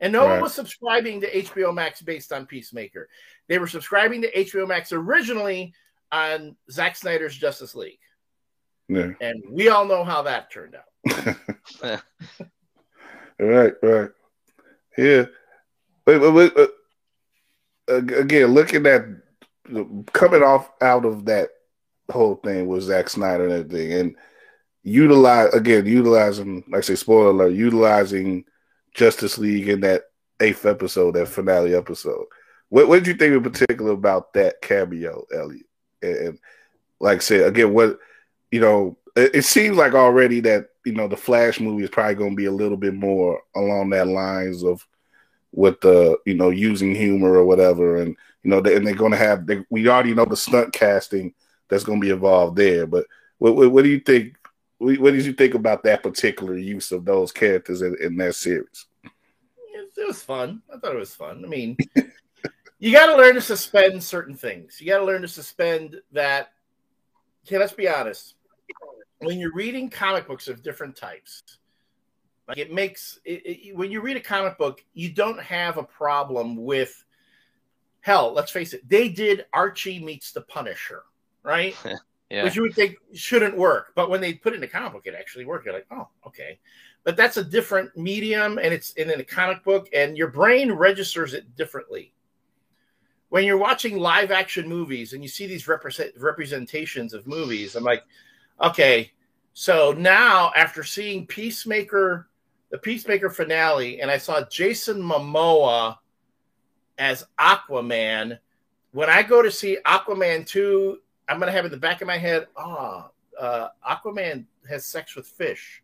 And 0.00 0.12
no 0.12 0.24
one 0.24 0.40
was 0.40 0.54
subscribing 0.54 1.20
to 1.20 1.30
HBO 1.30 1.74
Max 1.74 2.00
based 2.00 2.32
on 2.32 2.46
Peacemaker. 2.46 3.08
They 3.48 3.58
were 3.58 3.66
subscribing 3.66 4.22
to 4.22 4.32
HBO 4.32 4.66
Max 4.66 4.92
originally 4.92 5.74
on 6.10 6.56
Zack 6.70 6.96
Snyder's 6.96 7.36
Justice 7.36 7.74
League. 7.74 7.98
Yeah. 8.88 9.10
And 9.20 9.44
we 9.50 9.68
all 9.68 9.84
know 9.84 10.02
how 10.02 10.22
that 10.22 10.50
turned 10.50 10.74
out. 10.74 12.00
Right, 13.40 13.72
right. 13.82 14.10
Yeah. 14.98 15.24
But, 16.04 16.20
but, 16.20 16.54
but, 16.54 16.70
uh, 17.88 17.96
again, 18.20 18.48
looking 18.48 18.86
at 18.86 19.02
coming 20.12 20.42
off 20.42 20.70
out 20.80 21.04
of 21.04 21.24
that 21.26 21.50
whole 22.10 22.36
thing 22.36 22.66
with 22.66 22.82
Zack 22.82 23.08
Snyder 23.08 23.44
and 23.44 23.52
everything, 23.52 23.92
and 23.92 24.16
utilize 24.82 25.52
again, 25.54 25.86
utilizing, 25.86 26.64
like 26.68 26.78
I 26.78 26.80
say, 26.82 26.94
spoiler 26.94 27.30
alert, 27.30 27.52
utilizing 27.52 28.44
Justice 28.94 29.38
League 29.38 29.68
in 29.68 29.80
that 29.80 30.04
eighth 30.40 30.66
episode, 30.66 31.14
that 31.14 31.28
finale 31.28 31.74
episode. 31.74 32.24
What, 32.68 32.88
what 32.88 32.98
did 32.98 33.06
you 33.06 33.14
think 33.14 33.34
in 33.34 33.42
particular 33.42 33.92
about 33.92 34.32
that 34.34 34.62
cameo, 34.62 35.24
Elliot? 35.34 35.66
And, 36.02 36.16
and 36.16 36.38
like 37.00 37.16
I 37.16 37.20
said, 37.20 37.46
again, 37.46 37.72
what 37.72 37.98
you 38.50 38.60
know, 38.60 38.98
it, 39.16 39.36
it 39.36 39.42
seems 39.42 39.76
like 39.76 39.94
already 39.94 40.40
that 40.40 40.68
you 40.84 40.92
know 40.92 41.08
the 41.08 41.16
Flash 41.16 41.60
movie 41.60 41.84
is 41.84 41.90
probably 41.90 42.14
going 42.14 42.30
to 42.30 42.36
be 42.36 42.46
a 42.46 42.52
little 42.52 42.76
bit 42.76 42.94
more 42.94 43.40
along 43.54 43.90
that 43.90 44.08
lines 44.08 44.62
of 44.62 44.86
with 45.52 45.80
the 45.80 46.18
you 46.26 46.34
know 46.34 46.50
using 46.50 46.94
humor 46.94 47.34
or 47.34 47.44
whatever, 47.44 47.98
and 47.98 48.16
you 48.42 48.50
know, 48.50 48.60
they, 48.60 48.76
and 48.76 48.86
they're 48.86 48.94
going 48.94 49.12
to 49.12 49.18
have 49.18 49.46
they, 49.46 49.64
we 49.70 49.88
already 49.88 50.14
know 50.14 50.24
the 50.24 50.36
stunt 50.36 50.72
casting 50.72 51.34
that's 51.68 51.84
going 51.84 52.00
to 52.00 52.04
be 52.04 52.12
involved 52.12 52.56
there. 52.56 52.86
But 52.86 53.06
what, 53.38 53.56
what, 53.56 53.70
what 53.70 53.84
do 53.84 53.90
you 53.90 54.00
think? 54.00 54.36
What, 54.78 54.98
what 54.98 55.12
did 55.12 55.26
you 55.26 55.32
think 55.32 55.54
about 55.54 55.82
that 55.82 56.02
particular 56.02 56.56
use 56.56 56.90
of 56.92 57.04
those 57.04 57.32
characters 57.32 57.82
in, 57.82 57.96
in 58.00 58.16
that 58.16 58.34
series? 58.34 58.86
It, 59.96 60.06
was 60.06 60.22
fun. 60.22 60.62
I 60.72 60.78
thought 60.78 60.94
it 60.94 60.98
was 60.98 61.14
fun. 61.14 61.44
I 61.44 61.48
mean, 61.48 61.76
you 62.78 62.92
got 62.92 63.06
to 63.06 63.16
learn 63.16 63.34
to 63.34 63.40
suspend 63.40 64.02
certain 64.02 64.34
things. 64.34 64.80
You 64.80 64.86
got 64.86 64.98
to 64.98 65.04
learn 65.04 65.22
to 65.22 65.28
suspend 65.28 66.00
that. 66.12 66.52
Okay, 67.46 67.58
let's 67.58 67.74
be 67.74 67.88
honest. 67.88 68.34
When 69.18 69.38
you're 69.38 69.52
reading 69.52 69.90
comic 69.90 70.26
books 70.26 70.48
of 70.48 70.62
different 70.62 70.96
types, 70.96 71.42
like 72.50 72.58
it 72.58 72.72
makes 72.72 73.18
it, 73.24 73.42
it, 73.44 73.76
when 73.76 73.90
you 73.90 74.00
read 74.00 74.16
a 74.16 74.20
comic 74.20 74.58
book, 74.58 74.84
you 74.92 75.10
don't 75.10 75.40
have 75.40 75.78
a 75.78 75.82
problem 75.82 76.56
with 76.56 77.04
hell, 78.00 78.32
let's 78.32 78.50
face 78.50 78.72
it, 78.72 78.88
they 78.88 79.08
did 79.08 79.46
Archie 79.52 80.02
meets 80.02 80.32
the 80.32 80.42
Punisher, 80.42 81.04
right? 81.42 81.76
Yeah. 82.32 82.44
Which 82.44 82.54
you 82.54 82.62
would 82.62 82.74
think 82.74 82.96
shouldn't 83.12 83.56
work, 83.56 83.90
but 83.96 84.08
when 84.08 84.20
they 84.20 84.34
put 84.34 84.52
it 84.52 84.58
in 84.58 84.62
a 84.62 84.68
comic 84.68 84.92
book, 84.92 85.02
it 85.04 85.16
actually 85.18 85.46
worked. 85.46 85.66
You're 85.66 85.74
like, 85.74 85.88
oh, 85.90 86.06
okay. 86.24 86.60
But 87.02 87.16
that's 87.16 87.38
a 87.38 87.42
different 87.42 87.96
medium, 87.96 88.56
and 88.58 88.72
it's 88.72 88.92
in 88.92 89.10
a 89.10 89.24
comic 89.24 89.64
book, 89.64 89.88
and 89.92 90.16
your 90.16 90.28
brain 90.28 90.70
registers 90.70 91.34
it 91.34 91.56
differently. 91.56 92.14
When 93.30 93.42
you're 93.42 93.58
watching 93.58 93.98
live 93.98 94.30
action 94.30 94.68
movies 94.68 95.12
and 95.12 95.24
you 95.24 95.28
see 95.28 95.48
these 95.48 95.66
represent, 95.66 96.12
representations 96.16 97.14
of 97.14 97.26
movies, 97.26 97.74
I'm 97.74 97.82
like, 97.82 98.04
okay, 98.62 99.10
so 99.52 99.92
now 99.98 100.52
after 100.54 100.84
seeing 100.84 101.26
Peacemaker, 101.26 102.29
the 102.70 102.78
Peacemaker 102.78 103.30
finale, 103.30 104.00
and 104.00 104.10
I 104.10 104.18
saw 104.18 104.44
Jason 104.48 105.02
Momoa 105.02 105.98
as 106.98 107.26
Aquaman, 107.38 108.38
when 108.92 109.08
I 109.08 109.22
go 109.22 109.42
to 109.42 109.50
see 109.50 109.78
Aquaman 109.86 110.46
2, 110.46 110.98
I'm 111.28 111.38
going 111.38 111.46
to 111.46 111.52
have 111.52 111.64
in 111.64 111.70
the 111.70 111.76
back 111.76 112.00
of 112.02 112.06
my 112.06 112.18
head, 112.18 112.46
ah, 112.56 113.10
oh, 113.40 113.42
uh, 113.42 113.68
Aquaman 113.88 114.44
has 114.68 114.84
sex 114.84 115.16
with 115.16 115.26
fish. 115.26 115.82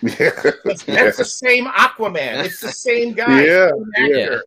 Yeah. 0.00 0.30
That's, 0.64 0.82
that's 0.84 1.18
the 1.18 1.24
same 1.24 1.66
Aquaman. 1.66 2.44
It's 2.44 2.60
the 2.60 2.72
same 2.72 3.12
guy. 3.12 3.44
Yeah, 3.44 3.70
same 3.96 4.12
actor. 4.12 4.44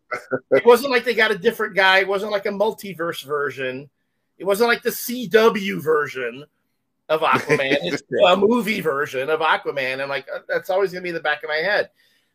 It 0.52 0.66
wasn't 0.66 0.92
like 0.92 1.06
they 1.06 1.14
got 1.14 1.32
a 1.32 1.38
different 1.38 1.76
guy. 1.76 2.00
It 2.00 2.08
wasn't 2.08 2.32
like 2.32 2.48
a 2.48 2.52
multiverse 2.52 3.24
version. 3.24 3.90
It 4.40 4.46
wasn't 4.46 4.70
like 4.70 4.82
the 4.82 4.90
CW 4.90 5.82
version 5.82 6.46
of 7.10 7.22
Aquaman. 7.22 7.78
It's 7.82 8.04
a 8.26 8.36
movie 8.36 8.82
version 8.82 9.30
of 9.30 9.40
Aquaman. 9.40 10.02
I'm 10.02 10.10
like, 10.10 10.28
uh, 10.34 10.40
that's 10.48 10.70
always 10.70 10.92
going 10.92 11.02
to 11.02 11.04
be 11.04 11.10
in 11.10 11.16
the 11.16 11.22
back 11.22 11.44
of 11.44 11.50
my 11.50 11.58
head. 11.58 11.90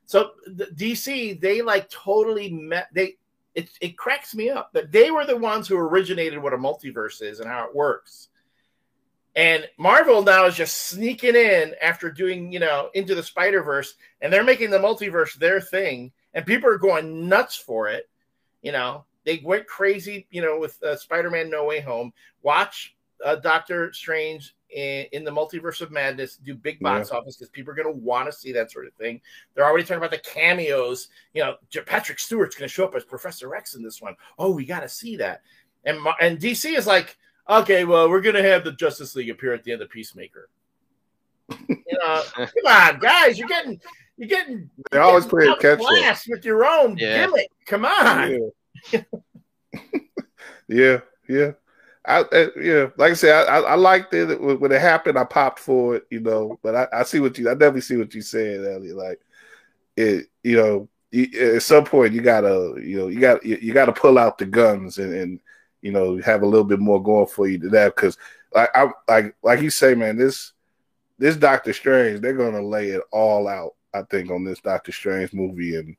So 0.06 0.32
the 0.46 0.66
DC, 0.66 1.40
they 1.40 1.62
like 1.62 1.88
totally 1.90 2.50
met. 2.50 2.88
They 2.92 3.16
it 3.54 3.70
it 3.80 3.98
cracks 3.98 4.34
me 4.34 4.50
up 4.50 4.72
that 4.72 4.92
they 4.92 5.10
were 5.10 5.26
the 5.26 5.36
ones 5.36 5.68
who 5.68 5.76
originated 5.76 6.42
what 6.42 6.54
a 6.54 6.58
multiverse 6.58 7.22
is 7.22 7.40
and 7.40 7.48
how 7.48 7.66
it 7.66 7.74
works. 7.74 8.28
And 9.34 9.66
Marvel 9.78 10.22
now 10.22 10.44
is 10.46 10.56
just 10.56 10.88
sneaking 10.88 11.36
in 11.36 11.74
after 11.80 12.10
doing, 12.10 12.52
you 12.52 12.58
know, 12.58 12.90
into 12.94 13.14
the 13.14 13.22
Spider 13.22 13.62
Verse, 13.62 13.94
and 14.20 14.30
they're 14.30 14.44
making 14.44 14.70
the 14.70 14.78
multiverse 14.78 15.34
their 15.34 15.60
thing, 15.60 16.12
and 16.34 16.44
people 16.44 16.68
are 16.68 16.78
going 16.78 17.28
nuts 17.28 17.56
for 17.56 17.88
it. 17.88 18.10
You 18.60 18.72
know, 18.72 19.04
they 19.24 19.40
went 19.42 19.66
crazy, 19.66 20.26
you 20.30 20.42
know, 20.42 20.58
with 20.58 20.82
uh, 20.82 20.96
Spider 20.96 21.30
Man 21.30 21.48
No 21.48 21.64
Way 21.64 21.80
Home. 21.80 22.12
Watch 22.42 22.94
uh, 23.24 23.36
Doctor 23.36 23.92
Strange 23.92 24.54
in, 24.70 25.06
in, 25.12 25.24
the 25.24 25.30
Multiverse 25.30 25.80
of 25.80 25.90
Madness 25.90 26.36
do 26.36 26.54
big 26.54 26.80
box 26.80 27.10
yeah. 27.10 27.18
office 27.18 27.36
because 27.36 27.50
people 27.50 27.72
are 27.72 27.76
going 27.76 27.92
to 27.92 28.00
want 28.00 28.26
to 28.26 28.32
see 28.32 28.52
that 28.52 28.70
sort 28.70 28.86
of 28.86 28.94
thing. 28.94 29.20
They're 29.54 29.64
already 29.64 29.84
talking 29.84 29.98
about 29.98 30.10
the 30.10 30.18
cameos. 30.18 31.08
You 31.34 31.42
know, 31.42 31.56
Patrick 31.86 32.18
Stewart's 32.18 32.56
going 32.56 32.68
to 32.68 32.72
show 32.72 32.84
up 32.84 32.94
as 32.94 33.04
Professor 33.04 33.54
X 33.54 33.74
in 33.74 33.82
this 33.82 34.00
one. 34.00 34.16
Oh, 34.38 34.50
we 34.50 34.64
got 34.64 34.80
to 34.80 34.88
see 34.88 35.16
that. 35.16 35.42
And 35.84 35.98
and 36.20 36.38
DC 36.38 36.76
is 36.76 36.86
like 36.86 37.16
okay, 37.48 37.84
well, 37.84 38.08
we're 38.08 38.20
gonna 38.20 38.42
have 38.42 38.64
the 38.64 38.72
Justice 38.72 39.14
League 39.16 39.30
appear 39.30 39.52
at 39.52 39.64
the 39.64 39.72
end 39.72 39.82
of 39.82 39.90
Peacemaker. 39.90 40.48
you 41.68 41.76
know, 41.90 42.22
come 42.34 42.48
on, 42.66 42.98
guys, 42.98 43.38
you're 43.38 43.48
getting 43.48 43.80
you're 44.16 44.28
getting 44.28 44.70
they 44.90 44.98
are 44.98 45.02
always 45.02 45.26
playing 45.26 45.54
catch 45.60 45.80
with 46.28 46.44
your 46.44 46.64
own 46.64 46.96
yeah. 46.96 47.26
gimmick. 47.26 47.48
Come 47.66 47.84
on. 47.84 48.52
Yeah, 48.92 49.02
yeah. 50.68 51.00
yeah. 51.28 51.52
I, 52.05 52.20
uh, 52.20 52.46
yeah, 52.61 52.86
like 52.96 53.12
I 53.12 53.14
said, 53.14 53.48
I, 53.48 53.59
I 53.59 53.74
liked 53.74 54.12
it 54.12 54.40
when 54.40 54.72
it 54.72 54.80
happened. 54.80 55.18
I 55.18 55.24
popped 55.24 55.61
for 55.61 55.96
it, 55.96 56.07
you 56.11 56.20
know. 56.20 56.59
But 56.62 56.74
I, 56.74 57.00
I 57.00 57.03
see 57.05 57.20
what 57.20 57.38
you, 57.38 57.48
I 57.48 57.55
definitely 57.55 57.82
see 57.82 57.96
what 57.96 58.12
you're 58.12 58.22
saying, 58.22 58.64
Elliot. 58.64 58.96
Like 58.96 59.20
it, 59.96 60.26
you 60.42 60.57
know, 60.57 60.88
at 61.40 61.62
some 61.62 61.84
point 61.84 62.14
you 62.14 62.20
gotta, 62.20 62.74
you 62.82 62.98
know, 62.98 63.09
you 63.09 63.20
got 63.20 63.44
you, 63.44 63.59
you 63.61 63.72
got 63.72 63.86
to 63.86 63.92
pull 63.92 64.18
out 64.18 64.38
the 64.38 64.46
guns 64.46 64.98
and, 64.98 65.14
and 65.14 65.40
you 65.80 65.92
know, 65.92 66.18
have 66.22 66.42
a 66.42 66.46
little 66.46 66.64
bit 66.64 66.80
more 66.80 67.03
going 67.03 67.26
for 67.26 67.46
you 67.46 67.59
to 67.59 67.68
that. 67.70 67.94
Because 67.94 68.16
like 68.55 68.70
I 68.74 68.88
like 69.09 69.36
like 69.42 69.61
you 69.61 69.70
say, 69.70 69.94
man, 69.94 70.16
this 70.16 70.53
this 71.18 71.36
Doctor 71.36 71.72
Strange, 71.72 72.20
they're 72.20 72.32
gonna 72.32 72.62
lay 72.62 72.88
it 72.88 73.03
all 73.12 73.46
out. 73.46 73.74
I 73.94 74.03
think 74.03 74.30
on 74.30 74.44
this 74.44 74.61
Doctor 74.61 74.90
Strange 74.90 75.32
movie, 75.32 75.76
and 75.76 75.96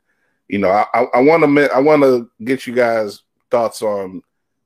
you 0.49 0.59
know, 0.59 0.69
I 0.69 0.85
I 1.13 1.21
want 1.21 1.43
to 1.43 1.71
I 1.73 1.79
want 1.79 2.03
to 2.03 2.29
get 2.43 2.67
you 2.67 2.73
guys 2.73 3.21
thoughts 3.51 3.81
on, 3.81 4.21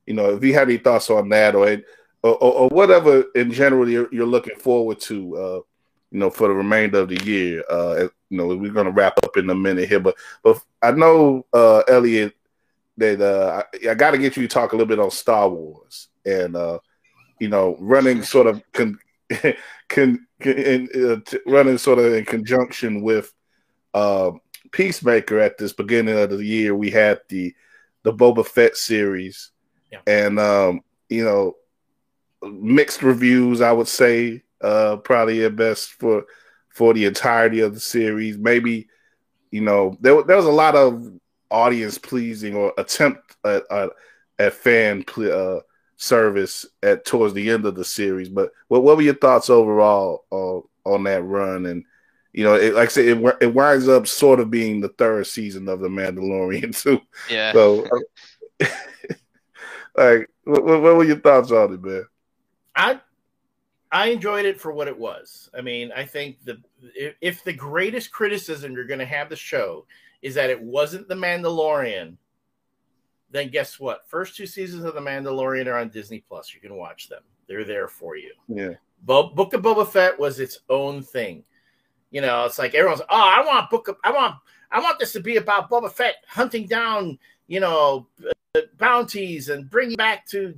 you 0.08 0.14
know, 0.14 0.34
if 0.34 0.42
you 0.42 0.54
have 0.54 0.68
any 0.68 0.78
thoughts 0.78 1.10
on 1.10 1.28
that 1.28 1.54
or 1.54 1.76
or, 2.22 2.34
or 2.42 2.68
whatever 2.70 3.24
in 3.34 3.52
general 3.52 3.88
you're, 3.88 4.08
you're 4.10 4.26
looking 4.26 4.56
forward 4.56 4.98
to, 5.00 5.36
uh, 5.36 5.60
you 6.10 6.18
know, 6.18 6.30
for 6.30 6.48
the 6.48 6.54
remainder 6.54 7.00
of 7.00 7.10
the 7.10 7.22
year. 7.24 7.62
Uh, 7.70 8.08
you 8.30 8.38
know, 8.38 8.46
we're 8.46 8.72
gonna 8.72 8.90
wrap 8.90 9.18
up 9.22 9.36
in 9.36 9.50
a 9.50 9.54
minute 9.54 9.88
here, 9.88 10.00
but 10.00 10.16
but 10.42 10.58
I 10.82 10.92
know 10.92 11.44
uh, 11.52 11.80
Elliot 11.88 12.34
that 12.96 13.20
uh, 13.20 13.62
I, 13.62 13.90
I 13.90 13.94
got 13.94 14.12
to 14.12 14.18
get 14.18 14.36
you 14.36 14.42
to 14.42 14.48
talk 14.48 14.72
a 14.72 14.76
little 14.76 14.88
bit 14.88 14.98
on 14.98 15.10
Star 15.10 15.48
Wars 15.48 16.08
and 16.24 16.56
uh, 16.56 16.78
you 17.38 17.48
know 17.48 17.76
running 17.78 18.22
sort 18.22 18.46
of 18.46 18.62
con, 18.72 18.98
con, 19.88 20.26
in, 20.40 20.88
uh, 20.94 21.20
t- 21.24 21.38
running 21.46 21.78
sort 21.78 21.98
of 21.98 22.14
in 22.14 22.24
conjunction 22.24 23.02
with 23.02 23.32
uh, 23.94 24.32
Peacemaker 24.72 25.38
at 25.38 25.58
this 25.58 25.72
beginning 25.72 26.18
of 26.18 26.30
the 26.30 26.44
year. 26.44 26.74
We 26.74 26.90
had 26.90 27.20
the 27.28 27.54
the 28.02 28.12
Boba 28.12 28.46
Fett 28.46 28.76
series, 28.76 29.50
yeah. 29.92 30.00
and 30.06 30.38
um, 30.38 30.80
you 31.08 31.24
know 31.24 31.56
mixed 32.42 33.02
reviews. 33.02 33.60
I 33.60 33.72
would 33.72 33.88
say 33.88 34.42
uh, 34.60 34.96
probably 34.96 35.44
at 35.44 35.56
best 35.56 35.92
for 35.92 36.24
for 36.68 36.94
the 36.94 37.04
entirety 37.04 37.60
of 37.60 37.74
the 37.74 37.80
series. 37.80 38.38
Maybe 38.38 38.88
you 39.50 39.60
know 39.60 39.96
there 40.00 40.22
there 40.22 40.36
was 40.36 40.46
a 40.46 40.50
lot 40.50 40.74
of 40.74 41.12
audience 41.50 41.96
pleasing 41.96 42.54
or 42.54 42.74
attempt 42.76 43.36
at, 43.44 43.64
at, 43.70 43.90
at 44.38 44.52
fan 44.52 45.04
uh, 45.18 45.60
service 45.96 46.66
at 46.82 47.04
towards 47.04 47.34
the 47.34 47.50
end 47.50 47.66
of 47.66 47.74
the 47.74 47.84
series. 47.84 48.28
But 48.28 48.52
what 48.68 48.82
what 48.82 48.96
were 48.96 49.02
your 49.02 49.14
thoughts 49.14 49.50
overall 49.50 50.24
uh, 50.30 50.90
on 50.90 51.04
that 51.04 51.22
run? 51.24 51.66
And 51.66 51.84
you 52.32 52.44
know, 52.44 52.54
it, 52.54 52.74
like 52.74 52.88
I 52.88 52.92
said, 52.92 53.04
it, 53.06 53.36
it 53.40 53.54
winds 53.54 53.88
up 53.88 54.06
sort 54.06 54.40
of 54.40 54.50
being 54.50 54.80
the 54.80 54.90
third 54.90 55.26
season 55.26 55.68
of 55.68 55.80
the 55.80 55.88
Mandalorian 55.88 56.78
too. 56.82 57.00
Yeah. 57.28 57.52
So, 57.52 57.86
uh, 58.60 58.66
like, 59.98 60.30
what, 60.44 60.64
what 60.64 60.82
were 60.82 61.04
your 61.04 61.20
thoughts 61.20 61.50
on 61.50 61.74
it, 61.74 61.82
man? 61.82 62.04
I 62.74 63.00
I 63.90 64.08
enjoyed 64.08 64.44
it 64.44 64.60
for 64.60 64.72
what 64.72 64.88
it 64.88 64.98
was. 64.98 65.48
I 65.56 65.60
mean, 65.60 65.90
I 65.96 66.04
think 66.04 66.36
the 66.44 66.60
if, 66.94 67.14
if 67.20 67.44
the 67.44 67.52
greatest 67.52 68.12
criticism 68.12 68.72
you're 68.72 68.84
going 68.84 68.98
to 69.00 69.06
have 69.06 69.28
the 69.28 69.36
show 69.36 69.86
is 70.22 70.34
that 70.34 70.50
it 70.50 70.60
wasn't 70.60 71.08
The 71.08 71.14
Mandalorian, 71.14 72.16
then 73.30 73.48
guess 73.48 73.78
what? 73.78 74.08
First 74.08 74.36
two 74.36 74.46
seasons 74.46 74.84
of 74.84 74.94
The 74.94 75.00
Mandalorian 75.00 75.66
are 75.66 75.78
on 75.78 75.88
Disney 75.88 76.20
Plus. 76.26 76.54
You 76.54 76.60
can 76.60 76.74
watch 76.74 77.08
them. 77.08 77.22
They're 77.46 77.64
there 77.64 77.88
for 77.88 78.16
you. 78.16 78.32
Yeah. 78.48 78.74
Bo- 79.02 79.30
Book 79.30 79.54
of 79.54 79.62
Boba 79.62 79.86
Fett 79.86 80.18
was 80.18 80.40
its 80.40 80.60
own 80.68 81.02
thing. 81.02 81.44
You 82.10 82.20
know, 82.20 82.44
it's 82.46 82.58
like 82.58 82.74
everyone's, 82.74 83.02
oh, 83.02 83.06
I 83.10 83.44
want 83.44 83.70
Book 83.70 83.88
of, 83.88 83.96
I 84.02 84.10
want, 84.10 84.34
I 84.70 84.80
want 84.80 84.98
this 84.98 85.12
to 85.12 85.20
be 85.20 85.36
about 85.36 85.70
Boba 85.70 85.90
Fett 85.90 86.16
hunting 86.26 86.66
down, 86.66 87.18
you 87.46 87.60
know, 87.60 88.06
bounties 88.78 89.48
and 89.48 89.68
bringing 89.70 89.96
back 89.96 90.26
to 90.26 90.54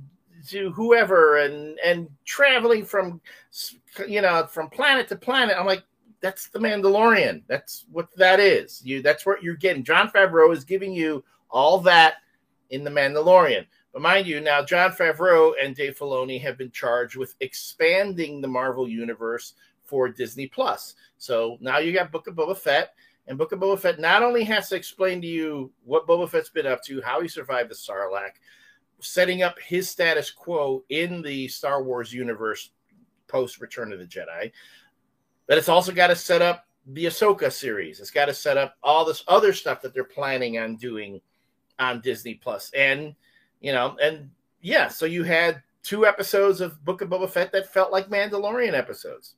to 0.47 0.71
whoever 0.71 1.37
and 1.37 1.77
and 1.79 2.09
traveling 2.25 2.83
from 2.83 3.21
you 4.07 4.21
know 4.21 4.47
from 4.47 4.69
planet 4.69 5.07
to 5.09 5.15
planet. 5.15 5.55
I'm 5.57 5.65
like, 5.65 5.83
that's 6.21 6.47
the 6.49 6.59
Mandalorian. 6.59 7.43
That's 7.47 7.85
what 7.91 8.07
that 8.15 8.39
is. 8.39 8.81
You 8.83 9.01
that's 9.01 9.25
what 9.25 9.43
you're 9.43 9.55
getting. 9.55 9.83
Jon 9.83 10.09
Favreau 10.09 10.53
is 10.53 10.63
giving 10.63 10.93
you 10.93 11.23
all 11.49 11.79
that 11.79 12.15
in 12.69 12.83
the 12.83 12.89
Mandalorian. 12.89 13.65
But 13.93 14.01
mind 14.01 14.25
you, 14.25 14.39
now 14.39 14.63
Jon 14.63 14.91
Favreau 14.91 15.53
and 15.61 15.75
Dave 15.75 15.97
Filoni 15.97 16.41
have 16.41 16.57
been 16.57 16.71
charged 16.71 17.17
with 17.17 17.35
expanding 17.41 18.39
the 18.39 18.47
Marvel 18.47 18.87
universe 18.87 19.53
for 19.83 20.07
Disney 20.07 20.47
Plus. 20.47 20.95
So 21.17 21.57
now 21.59 21.79
you 21.79 21.91
got 21.91 22.11
Book 22.11 22.27
of 22.27 22.35
Boba 22.35 22.57
Fett, 22.57 22.93
and 23.31 23.37
Book 23.37 23.53
of 23.53 23.61
Boba 23.61 23.79
Fett 23.79 23.97
not 23.97 24.23
only 24.23 24.43
has 24.43 24.67
to 24.67 24.75
explain 24.75 25.21
to 25.21 25.27
you 25.27 25.71
what 25.85 26.05
Boba 26.05 26.27
Fett's 26.27 26.49
been 26.49 26.67
up 26.67 26.83
to, 26.83 27.01
how 27.01 27.21
he 27.21 27.29
survived 27.29 27.71
the 27.71 27.75
Sarlacc, 27.75 28.33
setting 28.99 29.41
up 29.41 29.57
his 29.57 29.89
status 29.89 30.29
quo 30.29 30.83
in 30.89 31.21
the 31.21 31.47
Star 31.47 31.81
Wars 31.81 32.11
universe 32.11 32.71
post 33.29 33.61
Return 33.61 33.93
of 33.93 33.99
the 33.99 34.05
Jedi, 34.05 34.51
but 35.47 35.57
it's 35.57 35.69
also 35.69 35.93
got 35.93 36.07
to 36.07 36.15
set 36.15 36.41
up 36.41 36.65
the 36.87 37.05
Ahsoka 37.05 37.49
series. 37.49 38.01
It's 38.01 38.11
got 38.11 38.25
to 38.25 38.33
set 38.33 38.57
up 38.57 38.75
all 38.83 39.05
this 39.05 39.23
other 39.29 39.53
stuff 39.53 39.81
that 39.81 39.93
they're 39.93 40.03
planning 40.03 40.57
on 40.57 40.75
doing 40.75 41.21
on 41.79 42.01
Disney 42.01 42.33
Plus. 42.33 42.69
And, 42.75 43.15
you 43.61 43.71
know, 43.71 43.95
and 44.03 44.29
yeah, 44.59 44.89
so 44.89 45.05
you 45.05 45.23
had 45.23 45.63
two 45.83 46.05
episodes 46.05 46.59
of 46.59 46.83
Book 46.83 46.99
of 46.99 47.07
Boba 47.07 47.29
Fett 47.29 47.53
that 47.53 47.71
felt 47.71 47.93
like 47.93 48.09
Mandalorian 48.09 48.73
episodes. 48.73 49.35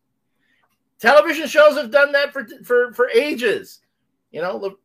Television 1.00 1.48
shows 1.48 1.76
have 1.76 1.92
done 1.92 2.12
that 2.14 2.34
for 2.34 2.48
for 2.64 2.92
for 2.94 3.10
ages. 3.10 3.82
You 4.34 4.42
know, 4.42 4.78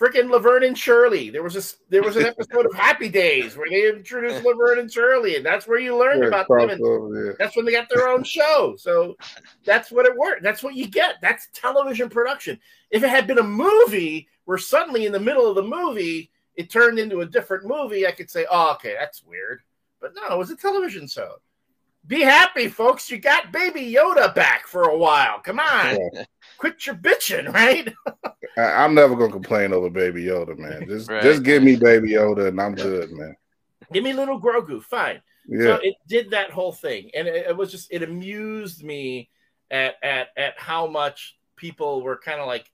freaking 0.00 0.30
Laverne 0.30 0.64
and 0.64 0.78
Shirley. 0.78 1.30
There 1.30 1.42
was 1.42 1.56
a 1.56 1.90
there 1.90 2.02
was 2.02 2.16
an 2.16 2.26
episode 2.26 2.66
of 2.66 2.74
Happy 2.74 3.08
Days 3.08 3.56
where 3.56 3.68
they 3.70 3.88
introduced 3.88 4.44
Laverne 4.44 4.80
and 4.80 4.92
Shirley, 4.92 5.36
and 5.36 5.46
that's 5.46 5.66
where 5.66 5.78
you 5.78 5.96
learned 5.96 6.22
yeah, 6.22 6.28
about 6.28 6.48
them. 6.48 6.70
And 6.70 7.36
That's 7.38 7.56
when 7.56 7.64
they 7.64 7.72
got 7.72 7.88
their 7.88 8.08
own 8.08 8.24
show. 8.24 8.74
So 8.76 9.16
that's 9.64 9.90
what 9.90 10.06
it 10.06 10.16
worked. 10.16 10.42
That's 10.42 10.62
what 10.62 10.74
you 10.74 10.88
get. 10.88 11.16
That's 11.20 11.48
television 11.52 12.08
production. 12.08 12.58
If 12.90 13.04
it 13.04 13.10
had 13.10 13.26
been 13.26 13.38
a 13.38 13.42
movie 13.42 14.28
where 14.44 14.58
suddenly 14.58 15.06
in 15.06 15.12
the 15.12 15.20
middle 15.20 15.48
of 15.48 15.54
the 15.54 15.62
movie 15.62 16.30
it 16.56 16.70
turned 16.70 16.98
into 16.98 17.20
a 17.20 17.26
different 17.26 17.66
movie, 17.66 18.06
I 18.06 18.12
could 18.12 18.30
say, 18.30 18.46
oh, 18.50 18.72
okay, 18.74 18.94
that's 18.98 19.24
weird. 19.24 19.60
But 20.00 20.12
no, 20.14 20.34
it 20.34 20.38
was 20.38 20.50
a 20.50 20.56
television 20.56 21.08
show. 21.08 21.36
Be 22.06 22.20
happy, 22.20 22.68
folks. 22.68 23.10
You 23.10 23.18
got 23.18 23.50
Baby 23.50 23.92
Yoda 23.92 24.34
back 24.34 24.66
for 24.66 24.84
a 24.84 24.96
while. 24.96 25.40
Come 25.40 25.58
on. 25.58 25.98
Yeah. 26.12 26.24
Quit 26.58 26.86
your 26.86 26.94
bitching, 26.94 27.52
right? 27.52 27.92
I, 28.56 28.84
am 28.84 28.94
never 28.94 29.16
gonna 29.16 29.32
complain 29.32 29.72
over 29.72 29.90
Baby 29.90 30.24
Yoda, 30.24 30.56
man. 30.56 30.86
Just 30.88 31.10
right. 31.10 31.22
just 31.22 31.42
give 31.42 31.62
me 31.62 31.76
Baby 31.76 32.10
Yoda 32.10 32.48
and 32.48 32.60
I'm 32.60 32.74
good, 32.74 33.10
man. 33.12 33.36
Give 33.92 34.04
me 34.04 34.12
little 34.12 34.40
Grogu, 34.40 34.82
fine. 34.82 35.20
Yeah. 35.46 35.64
So 35.64 35.74
it 35.82 35.94
did 36.08 36.30
that 36.30 36.50
whole 36.50 36.72
thing, 36.72 37.10
and 37.14 37.28
it, 37.28 37.48
it 37.48 37.56
was 37.56 37.70
just 37.70 37.88
it 37.90 38.02
amused 38.02 38.82
me 38.82 39.28
at 39.70 39.96
at 40.02 40.28
at 40.36 40.58
how 40.58 40.86
much 40.86 41.36
people 41.56 42.02
were 42.02 42.16
kind 42.16 42.40
of 42.40 42.46
like 42.46 42.70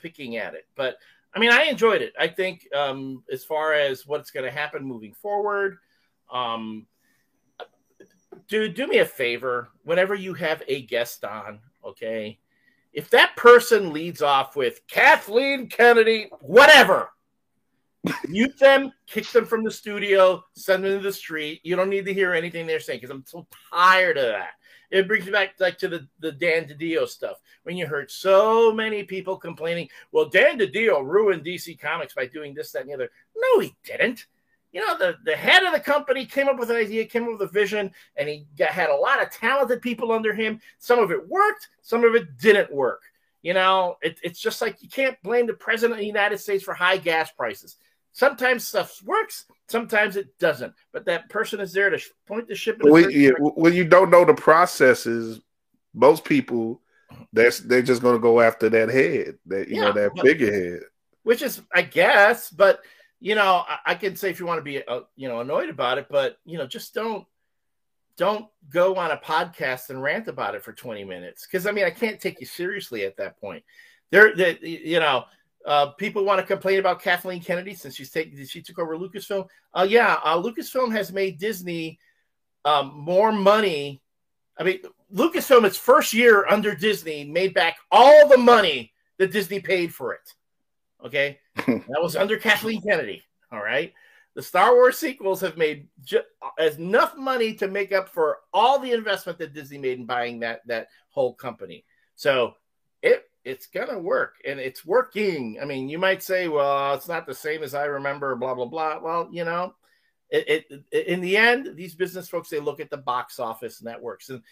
picking 0.00 0.36
at 0.36 0.54
it. 0.54 0.66
But 0.74 0.96
I 1.34 1.38
mean, 1.38 1.50
I 1.50 1.64
enjoyed 1.64 2.02
it. 2.02 2.12
I 2.18 2.28
think 2.28 2.66
um, 2.74 3.22
as 3.32 3.44
far 3.44 3.72
as 3.72 4.06
what's 4.06 4.30
going 4.30 4.44
to 4.44 4.50
happen 4.50 4.84
moving 4.84 5.14
forward, 5.14 5.78
um, 6.30 6.86
dude, 8.48 8.74
do 8.74 8.86
me 8.86 8.98
a 8.98 9.06
favor. 9.06 9.68
Whenever 9.84 10.14
you 10.14 10.34
have 10.34 10.62
a 10.68 10.82
guest 10.82 11.24
on, 11.24 11.60
okay, 11.84 12.38
if 12.92 13.10
that 13.10 13.36
person 13.36 13.92
leads 13.92 14.22
off 14.22 14.56
with 14.56 14.86
Kathleen 14.86 15.68
Kennedy, 15.68 16.28
whatever, 16.40 17.10
mute 18.28 18.58
them, 18.58 18.92
kick 19.06 19.26
them 19.30 19.46
from 19.46 19.64
the 19.64 19.70
studio, 19.70 20.44
send 20.54 20.84
them 20.84 20.98
to 20.98 21.02
the 21.02 21.12
street. 21.12 21.60
You 21.62 21.76
don't 21.76 21.90
need 21.90 22.06
to 22.06 22.14
hear 22.14 22.34
anything 22.34 22.66
they're 22.66 22.80
saying 22.80 23.00
because 23.00 23.14
I'm 23.14 23.24
so 23.26 23.46
tired 23.72 24.18
of 24.18 24.26
that. 24.26 24.50
It 24.90 25.08
brings 25.08 25.24
me 25.24 25.32
back 25.32 25.54
like 25.58 25.78
to 25.78 25.88
the, 25.88 26.06
the 26.20 26.32
Dan 26.32 26.66
DiDio 26.66 27.08
stuff 27.08 27.38
when 27.62 27.76
you 27.76 27.86
heard 27.86 28.10
so 28.10 28.72
many 28.72 29.04
people 29.04 29.36
complaining, 29.36 29.88
well, 30.10 30.28
Dan 30.28 30.58
DiDio 30.58 31.04
ruined 31.04 31.44
DC 31.44 31.80
Comics 31.80 32.14
by 32.14 32.26
doing 32.26 32.52
this, 32.52 32.72
that, 32.72 32.82
and 32.82 32.90
the 32.90 32.94
other. 32.94 33.10
No, 33.34 33.60
he 33.60 33.74
didn't. 33.84 34.26
You 34.72 34.84
know, 34.86 34.96
the, 34.96 35.16
the 35.24 35.36
head 35.36 35.62
of 35.62 35.72
the 35.72 35.80
company 35.80 36.24
came 36.24 36.48
up 36.48 36.58
with 36.58 36.70
an 36.70 36.76
idea, 36.76 37.04
came 37.04 37.24
up 37.24 37.32
with 37.32 37.42
a 37.42 37.52
vision, 37.52 37.92
and 38.16 38.28
he 38.28 38.46
got, 38.56 38.70
had 38.70 38.88
a 38.88 38.96
lot 38.96 39.22
of 39.22 39.30
talented 39.30 39.82
people 39.82 40.12
under 40.12 40.32
him. 40.32 40.60
Some 40.78 40.98
of 40.98 41.10
it 41.10 41.28
worked, 41.28 41.68
some 41.82 42.04
of 42.04 42.14
it 42.14 42.38
didn't 42.38 42.72
work. 42.72 43.02
You 43.42 43.54
know, 43.54 43.96
it, 44.00 44.18
it's 44.22 44.40
just 44.40 44.62
like 44.62 44.82
you 44.82 44.88
can't 44.88 45.20
blame 45.22 45.46
the 45.46 45.52
president 45.52 45.92
of 45.92 45.98
the 45.98 46.06
United 46.06 46.38
States 46.38 46.64
for 46.64 46.74
high 46.74 46.96
gas 46.96 47.30
prices. 47.30 47.76
Sometimes 48.12 48.66
stuff 48.66 49.02
works, 49.04 49.46
sometimes 49.68 50.16
it 50.16 50.38
doesn't. 50.38 50.72
But 50.92 51.04
that 51.06 51.28
person 51.28 51.60
is 51.60 51.72
there 51.72 51.90
to 51.90 52.00
point 52.26 52.48
the 52.48 52.54
ship. 52.54 52.78
When, 52.80 53.10
yeah, 53.10 53.30
when 53.38 53.74
you 53.74 53.84
don't 53.84 54.10
know 54.10 54.24
the 54.24 54.34
processes, 54.34 55.40
most 55.94 56.24
people 56.24 56.80
that's 57.32 57.60
they're 57.60 57.82
just 57.82 58.00
going 58.00 58.14
to 58.14 58.20
go 58.20 58.40
after 58.40 58.68
that 58.70 58.88
head, 58.88 59.38
that 59.46 59.68
you 59.68 59.76
yeah, 59.76 59.84
know 59.84 59.92
that 59.92 60.18
figurehead. 60.20 60.82
Which 61.24 61.42
is, 61.42 61.62
I 61.74 61.82
guess, 61.82 62.50
but 62.50 62.80
you 63.22 63.36
know, 63.36 63.62
I, 63.68 63.78
I 63.86 63.94
can 63.94 64.16
say 64.16 64.30
if 64.30 64.40
you 64.40 64.46
want 64.46 64.58
to 64.58 64.62
be, 64.62 64.84
uh, 64.84 65.02
you 65.14 65.28
know, 65.28 65.40
annoyed 65.40 65.68
about 65.68 65.96
it, 65.96 66.08
but 66.10 66.38
you 66.44 66.58
know, 66.58 66.66
just 66.66 66.92
don't 66.92 67.24
don't 68.16 68.46
go 68.68 68.96
on 68.96 69.12
a 69.12 69.16
podcast 69.16 69.90
and 69.90 70.02
rant 70.02 70.26
about 70.28 70.54
it 70.54 70.62
for 70.62 70.72
20 70.72 71.04
minutes 71.04 71.46
because 71.46 71.66
I 71.66 71.70
mean 71.70 71.84
I 71.84 71.90
can't 71.90 72.20
take 72.20 72.40
you 72.40 72.46
seriously 72.46 73.04
at 73.04 73.16
that 73.18 73.40
point. 73.40 73.62
There, 74.10 74.34
that 74.34 74.62
you 74.62 74.98
know, 74.98 75.24
uh, 75.64 75.90
people 75.92 76.24
want 76.24 76.40
to 76.40 76.46
complain 76.46 76.80
about 76.80 77.00
Kathleen 77.00 77.40
Kennedy 77.40 77.74
since 77.74 77.94
she's 77.94 78.10
taking 78.10 78.44
she 78.44 78.60
took 78.60 78.80
over 78.80 78.98
Lucasfilm. 78.98 79.46
Uh, 79.72 79.86
yeah, 79.88 80.18
uh, 80.24 80.36
Lucasfilm 80.36 80.92
has 80.92 81.12
made 81.12 81.38
Disney 81.38 82.00
um, 82.64 82.92
more 82.92 83.30
money. 83.30 84.02
I 84.58 84.64
mean, 84.64 84.80
Lucasfilm, 85.14 85.64
its 85.64 85.78
first 85.78 86.12
year 86.12 86.44
under 86.48 86.74
Disney, 86.74 87.24
made 87.24 87.54
back 87.54 87.76
all 87.92 88.28
the 88.28 88.36
money 88.36 88.92
that 89.18 89.30
Disney 89.30 89.60
paid 89.60 89.94
for 89.94 90.12
it. 90.12 90.34
Okay, 91.06 91.38
that 91.56 92.02
was 92.02 92.16
under 92.16 92.36
Kathleen 92.36 92.82
Kennedy. 92.82 93.22
All 93.50 93.62
right, 93.62 93.92
the 94.34 94.42
Star 94.42 94.74
Wars 94.74 94.98
sequels 94.98 95.40
have 95.40 95.56
made 95.56 95.88
ju- 96.04 96.22
enough 96.58 97.16
money 97.16 97.54
to 97.54 97.68
make 97.68 97.92
up 97.92 98.08
for 98.08 98.38
all 98.52 98.78
the 98.78 98.92
investment 98.92 99.38
that 99.38 99.52
Disney 99.52 99.78
made 99.78 99.98
in 99.98 100.06
buying 100.06 100.40
that 100.40 100.66
that 100.66 100.88
whole 101.10 101.34
company. 101.34 101.84
So 102.14 102.54
it 103.02 103.28
it's 103.44 103.66
gonna 103.66 103.98
work 103.98 104.36
and 104.46 104.58
it's 104.58 104.86
working. 104.86 105.58
I 105.60 105.64
mean, 105.64 105.88
you 105.88 105.98
might 105.98 106.22
say, 106.22 106.48
well, 106.48 106.94
it's 106.94 107.08
not 107.08 107.26
the 107.26 107.34
same 107.34 107.62
as 107.62 107.74
I 107.74 107.84
remember, 107.84 108.34
blah 108.36 108.54
blah 108.54 108.66
blah. 108.66 109.00
Well, 109.00 109.28
you 109.30 109.44
know, 109.44 109.74
it, 110.30 110.66
it 110.90 111.06
in 111.06 111.20
the 111.20 111.36
end, 111.36 111.76
these 111.76 111.94
business 111.94 112.28
folks 112.28 112.48
they 112.48 112.60
look 112.60 112.80
at 112.80 112.90
the 112.90 112.96
box 112.96 113.38
office 113.38 113.82
networks 113.82 114.30
and 114.30 114.42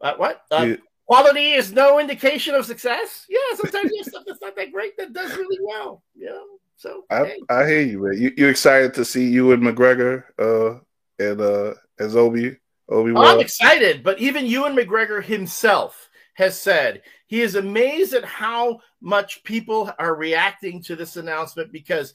uh, 0.00 0.14
what 0.16 0.42
uh. 0.50 0.76
Quality 1.06 1.52
is 1.52 1.72
no 1.72 2.00
indication 2.00 2.54
of 2.54 2.66
success. 2.66 3.26
Yeah, 3.28 3.38
sometimes 3.54 3.92
you 3.92 3.98
have 3.98 4.06
stuff 4.06 4.24
that's 4.26 4.40
not 4.40 4.56
that 4.56 4.72
great 4.72 4.96
that 4.96 5.12
does 5.12 5.36
really 5.36 5.58
well. 5.62 6.02
You 6.16 6.26
know, 6.26 6.44
so 6.76 7.04
I, 7.10 7.24
hey. 7.24 7.38
I 7.48 7.66
hear 7.66 7.80
you, 7.82 8.02
man. 8.02 8.20
You 8.20 8.32
you 8.36 8.48
excited 8.48 8.92
to 8.94 9.04
see 9.04 9.28
Ewan 9.30 9.60
McGregor 9.60 10.24
uh 10.38 10.80
and 11.18 11.40
uh 11.40 11.74
as 12.00 12.16
Obi 12.16 12.56
Obi? 12.88 13.12
Oh, 13.12 13.22
I'm 13.22 13.40
excited, 13.40 14.02
but 14.02 14.18
even 14.18 14.46
Ewan 14.46 14.74
McGregor 14.74 15.22
himself 15.22 16.10
has 16.34 16.60
said 16.60 17.02
he 17.26 17.40
is 17.40 17.54
amazed 17.54 18.12
at 18.12 18.24
how 18.24 18.80
much 19.00 19.44
people 19.44 19.90
are 19.98 20.16
reacting 20.16 20.82
to 20.82 20.96
this 20.96 21.16
announcement 21.16 21.72
because 21.72 22.14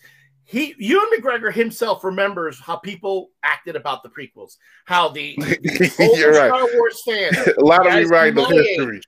he 0.51 0.75
Ewan 0.79 1.07
McGregor 1.17 1.53
himself 1.53 2.03
remembers 2.03 2.59
how 2.59 2.75
people 2.75 3.29
acted 3.41 3.77
about 3.77 4.03
the 4.03 4.09
prequels, 4.09 4.57
how 4.83 5.07
the 5.07 5.33
You're 5.97 6.33
right. 6.33 6.49
Star 6.49 6.67
Wars 6.73 7.01
fans, 7.05 7.37
a 7.57 7.63
lot 7.63 7.87
of 7.87 7.93
rewriting 7.93 8.35
the 8.35 8.45
history. 8.47 9.01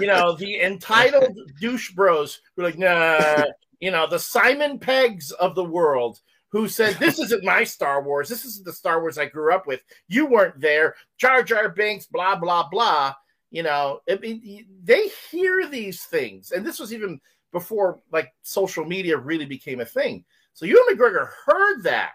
You 0.00 0.06
know, 0.06 0.32
the 0.38 0.62
entitled 0.62 1.38
douche 1.60 1.92
bros 1.92 2.40
who 2.56 2.62
like, 2.62 2.78
nah, 2.78 3.44
you 3.80 3.90
know, 3.90 4.06
the 4.08 4.18
Simon 4.18 4.78
Peggs 4.78 5.30
of 5.32 5.54
the 5.54 5.64
world 5.64 6.20
who 6.50 6.66
said, 6.66 6.94
This 6.94 7.18
isn't 7.18 7.44
my 7.44 7.64
Star 7.64 8.02
Wars. 8.02 8.30
This 8.30 8.46
isn't 8.46 8.64
the 8.64 8.72
Star 8.72 9.02
Wars 9.02 9.18
I 9.18 9.26
grew 9.26 9.54
up 9.54 9.66
with. 9.66 9.80
You 10.08 10.24
weren't 10.24 10.58
there. 10.58 10.94
Jar 11.18 11.42
Jar 11.42 11.68
Binks, 11.68 12.06
blah, 12.06 12.36
blah, 12.36 12.66
blah. 12.66 13.12
You 13.50 13.62
know, 13.62 14.00
I 14.08 14.16
mean, 14.16 14.66
they 14.82 15.10
hear 15.30 15.66
these 15.66 16.04
things, 16.04 16.50
and 16.50 16.66
this 16.66 16.78
was 16.78 16.92
even 16.94 17.20
before 17.52 18.00
like 18.12 18.32
social 18.42 18.84
media 18.84 19.16
really 19.16 19.46
became 19.46 19.80
a 19.80 19.84
thing. 19.84 20.24
So 20.54 20.66
Ewan 20.66 20.84
McGregor 20.90 21.28
heard 21.46 21.82
that, 21.82 22.12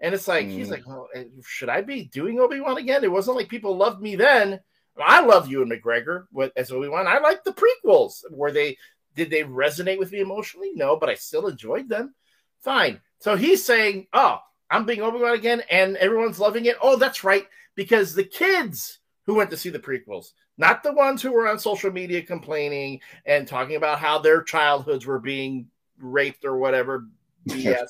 and 0.00 0.14
it's 0.14 0.28
like 0.28 0.46
mm. 0.46 0.52
he's 0.52 0.70
like, 0.70 0.86
well, 0.86 1.08
eh, 1.14 1.24
should 1.46 1.68
I 1.68 1.80
be 1.80 2.04
doing 2.04 2.40
Obi 2.40 2.60
Wan 2.60 2.78
again? 2.78 3.04
It 3.04 3.12
wasn't 3.12 3.36
like 3.36 3.48
people 3.48 3.76
loved 3.76 4.02
me 4.02 4.16
then. 4.16 4.60
I 5.00 5.20
love 5.20 5.48
Ewan 5.48 5.70
McGregor 5.70 6.26
as 6.56 6.70
Obi 6.70 6.88
Wan. 6.88 7.06
I 7.06 7.18
like 7.18 7.42
the 7.44 7.52
prequels. 7.54 8.22
Were 8.30 8.52
they 8.52 8.76
did 9.14 9.30
they 9.30 9.42
resonate 9.42 9.98
with 9.98 10.12
me 10.12 10.20
emotionally? 10.20 10.72
No, 10.74 10.96
but 10.96 11.08
I 11.08 11.14
still 11.14 11.46
enjoyed 11.46 11.88
them. 11.88 12.14
Fine. 12.62 13.00
So 13.18 13.36
he's 13.36 13.64
saying, 13.64 14.08
"Oh, 14.12 14.38
I'm 14.70 14.86
being 14.86 15.00
Obi 15.00 15.18
Wan 15.18 15.34
again, 15.34 15.62
and 15.70 15.96
everyone's 15.96 16.40
loving 16.40 16.66
it." 16.66 16.76
Oh, 16.82 16.96
that's 16.96 17.24
right, 17.24 17.46
because 17.74 18.14
the 18.14 18.24
kids 18.24 18.98
who 19.26 19.34
went 19.34 19.50
to 19.50 19.56
see 19.56 19.70
the 19.70 19.78
prequels, 19.78 20.32
not 20.56 20.82
the 20.82 20.92
ones 20.92 21.20
who 21.20 21.32
were 21.32 21.48
on 21.48 21.58
social 21.58 21.90
media 21.90 22.22
complaining 22.22 23.00
and 23.26 23.46
talking 23.46 23.76
about 23.76 23.98
how 23.98 24.18
their 24.18 24.42
childhoods 24.42 25.06
were 25.06 25.18
being 25.18 25.68
raped 25.98 26.44
or 26.44 26.56
whatever 26.56 27.06
BS 27.48 27.88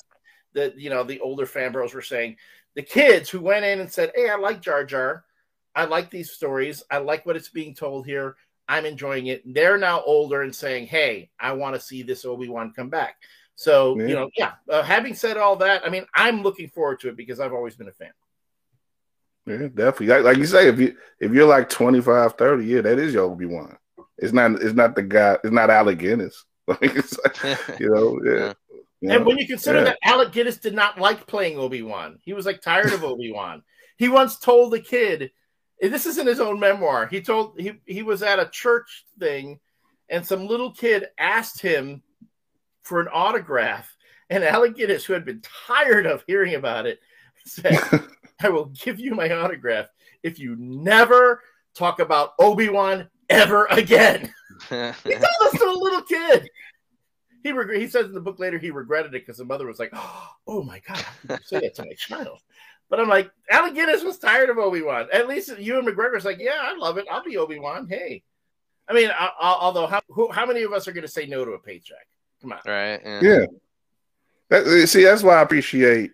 that 0.54 0.78
you 0.78 0.90
know 0.90 1.04
the 1.04 1.20
older 1.20 1.46
fan 1.46 1.72
bros 1.72 1.94
were 1.94 2.02
saying. 2.02 2.36
The 2.74 2.82
kids 2.82 3.30
who 3.30 3.40
went 3.40 3.64
in 3.64 3.80
and 3.80 3.92
said, 3.92 4.12
"Hey, 4.14 4.30
I 4.30 4.36
like 4.36 4.60
Jar 4.60 4.84
Jar. 4.84 5.24
I 5.76 5.84
like 5.84 6.10
these 6.10 6.30
stories. 6.30 6.82
I 6.90 6.98
like 6.98 7.26
what 7.26 7.36
it's 7.36 7.48
being 7.48 7.74
told 7.74 8.06
here. 8.06 8.36
I'm 8.68 8.86
enjoying 8.86 9.26
it." 9.26 9.42
They're 9.52 9.78
now 9.78 10.02
older 10.02 10.42
and 10.42 10.54
saying, 10.54 10.86
"Hey, 10.86 11.30
I 11.38 11.52
want 11.52 11.74
to 11.74 11.80
see 11.80 12.02
this 12.02 12.24
Obi 12.24 12.48
Wan 12.48 12.72
come 12.72 12.88
back." 12.88 13.16
So 13.56 13.98
you 13.98 14.14
know, 14.14 14.30
yeah. 14.36 14.52
Uh, 14.68 14.82
having 14.82 15.14
said 15.14 15.36
all 15.36 15.56
that, 15.56 15.86
I 15.86 15.90
mean, 15.90 16.06
I'm 16.14 16.42
looking 16.42 16.68
forward 16.68 17.00
to 17.00 17.08
it 17.08 17.16
because 17.16 17.38
I've 17.38 17.52
always 17.52 17.76
been 17.76 17.88
a 17.88 17.92
fan. 17.92 18.12
Yeah, 19.46 19.68
definitely. 19.74 20.06
Like, 20.06 20.24
like, 20.24 20.36
you 20.38 20.46
say, 20.46 20.68
if 20.68 20.78
you 20.78 20.96
if 21.20 21.32
you're 21.32 21.46
like 21.46 21.68
25, 21.68 22.34
30, 22.34 22.64
yeah, 22.64 22.80
that 22.80 22.98
is 22.98 23.12
your 23.12 23.24
Obi 23.24 23.46
Wan. 23.46 23.76
It's 24.16 24.32
not 24.32 24.52
it's 24.62 24.74
not 24.74 24.96
the 24.96 25.02
guy. 25.02 25.36
It's 25.44 25.52
not 25.52 25.70
Alec 25.70 25.98
Guinness. 25.98 26.44
like, 26.66 26.82
you 27.78 27.90
know, 27.90 28.18
yeah. 28.24 28.52
You 29.00 29.08
know? 29.08 29.16
And 29.16 29.26
when 29.26 29.36
you 29.36 29.46
consider 29.46 29.78
yeah. 29.78 29.84
that 29.84 29.98
Alec 30.02 30.32
Guinness 30.32 30.56
did 30.56 30.74
not 30.74 30.98
like 30.98 31.26
playing 31.26 31.58
Obi 31.58 31.82
Wan, 31.82 32.18
he 32.22 32.32
was 32.32 32.46
like 32.46 32.62
tired 32.62 32.92
of 32.92 33.04
Obi 33.04 33.32
Wan. 33.32 33.62
He 33.96 34.08
once 34.08 34.38
told 34.38 34.72
the 34.72 34.80
kid, 34.80 35.30
this 35.80 36.06
is 36.06 36.16
in 36.16 36.26
his 36.26 36.40
own 36.40 36.58
memoir. 36.58 37.06
He 37.06 37.20
told 37.20 37.60
he 37.60 37.72
he 37.84 38.02
was 38.02 38.22
at 38.22 38.38
a 38.38 38.48
church 38.48 39.04
thing, 39.18 39.60
and 40.08 40.26
some 40.26 40.46
little 40.46 40.72
kid 40.72 41.06
asked 41.18 41.60
him 41.60 42.02
for 42.82 43.00
an 43.00 43.08
autograph, 43.12 43.94
and 44.30 44.42
Alec 44.42 44.76
Guinness, 44.76 45.04
who 45.04 45.12
had 45.12 45.26
been 45.26 45.42
tired 45.66 46.06
of 46.06 46.24
hearing 46.26 46.54
about 46.54 46.86
it, 46.86 46.98
said. 47.44 47.78
I 48.44 48.50
will 48.50 48.66
give 48.66 49.00
you 49.00 49.14
my 49.14 49.30
autograph 49.30 49.86
if 50.22 50.38
you 50.38 50.54
never 50.58 51.40
talk 51.74 51.98
about 51.98 52.34
Obi 52.38 52.68
Wan 52.68 53.08
ever 53.30 53.64
again. 53.66 54.32
he 54.68 54.74
told 54.74 54.94
this 55.02 55.60
to 55.60 55.64
a 55.64 55.80
little 55.80 56.02
kid. 56.02 56.48
He 57.42 57.52
reg- 57.52 57.78
he 57.78 57.88
says 57.88 58.06
in 58.06 58.12
the 58.12 58.20
book 58.20 58.38
later 58.38 58.58
he 58.58 58.70
regretted 58.70 59.14
it 59.14 59.24
because 59.26 59.38
the 59.38 59.46
mother 59.46 59.66
was 59.66 59.78
like, 59.78 59.92
"Oh 60.46 60.62
my 60.62 60.80
god, 60.86 61.04
say 61.44 61.60
that 61.60 61.74
to 61.76 61.84
my 61.84 61.94
child." 61.96 62.40
But 62.90 63.00
I'm 63.00 63.08
like, 63.08 63.30
Alec 63.50 63.74
Guinness 63.74 64.04
was 64.04 64.18
tired 64.18 64.50
of 64.50 64.58
Obi 64.58 64.82
Wan. 64.82 65.08
At 65.10 65.26
least 65.26 65.58
Ewan 65.58 65.86
McGregor's 65.86 66.26
like, 66.26 66.38
"Yeah, 66.38 66.58
I 66.60 66.76
love 66.76 66.98
it. 66.98 67.06
I'll 67.10 67.24
be 67.24 67.38
Obi 67.38 67.58
Wan." 67.58 67.86
Hey, 67.88 68.22
I 68.88 68.92
mean, 68.92 69.10
I, 69.10 69.30
I, 69.40 69.56
although 69.58 69.86
how 69.86 70.02
who, 70.08 70.30
how 70.30 70.44
many 70.44 70.62
of 70.62 70.72
us 70.72 70.86
are 70.86 70.92
going 70.92 71.06
to 71.06 71.08
say 71.08 71.26
no 71.26 71.46
to 71.46 71.52
a 71.52 71.58
paycheck? 71.58 72.06
Come 72.42 72.52
on, 72.52 72.60
right? 72.66 73.00
Yeah. 73.04 73.20
yeah. 73.22 73.46
That, 74.50 74.88
see, 74.88 75.04
that's 75.04 75.22
why 75.22 75.36
I 75.36 75.42
appreciate 75.42 76.12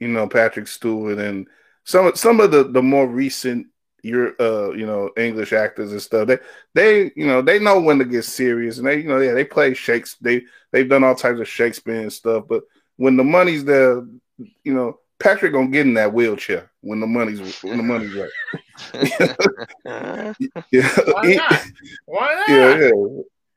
you 0.00 0.08
know 0.08 0.28
Patrick 0.28 0.68
Stewart 0.68 1.18
and 1.18 1.46
some 1.84 2.14
some 2.14 2.40
of 2.40 2.50
the 2.50 2.64
the 2.64 2.82
more 2.82 3.06
recent 3.06 3.68
your 4.02 4.34
uh 4.40 4.70
you 4.72 4.86
know 4.86 5.10
English 5.16 5.52
actors 5.52 5.92
and 5.92 6.02
stuff. 6.02 6.28
They 6.28 6.38
they 6.74 7.12
you 7.16 7.26
know 7.26 7.40
they 7.40 7.58
know 7.58 7.80
when 7.80 7.98
to 7.98 8.04
get 8.04 8.24
serious 8.24 8.78
and 8.78 8.86
they 8.86 8.98
you 8.98 9.08
know 9.08 9.18
yeah 9.18 9.32
they 9.32 9.44
play 9.44 9.74
Shakespeare. 9.74 10.40
They 10.40 10.46
they've 10.72 10.88
done 10.88 11.04
all 11.04 11.14
types 11.14 11.40
of 11.40 11.48
Shakespeare 11.48 12.00
and 12.00 12.12
stuff. 12.12 12.44
But 12.48 12.64
when 12.96 13.16
the 13.16 13.24
money's 13.24 13.64
there, 13.64 14.04
you 14.38 14.74
know 14.74 14.98
Patrick 15.18 15.52
gonna 15.52 15.68
get 15.68 15.86
in 15.86 15.94
that 15.94 16.12
wheelchair 16.12 16.70
when 16.82 17.00
the 17.00 17.06
money's 17.06 17.62
when 17.62 17.78
the 17.78 17.82
money's 17.82 18.12
right. 18.12 18.30
yeah. 20.70 20.88
Why 21.06 21.34
not? 21.34 21.62
Why 22.04 22.34
not? 22.46 22.48
Yeah, 22.48 22.76
yeah, 22.78 22.90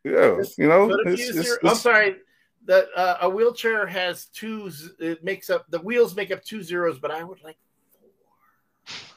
yeah. 0.05 0.43
You 0.57 0.67
know, 0.67 0.89
it's, 1.05 1.29
it's, 1.29 1.37
it's, 1.37 1.57
I'm 1.63 1.75
sorry. 1.75 2.17
That 2.65 2.87
uh, 2.95 3.17
a 3.21 3.29
wheelchair 3.29 3.87
has 3.87 4.25
two. 4.25 4.69
It 4.99 5.23
makes 5.23 5.49
up 5.49 5.65
the 5.69 5.79
wheels 5.79 6.15
make 6.15 6.31
up 6.31 6.43
two 6.43 6.61
zeros, 6.61 6.99
but 6.99 7.11
I 7.11 7.23
would 7.23 7.41
like 7.43 7.57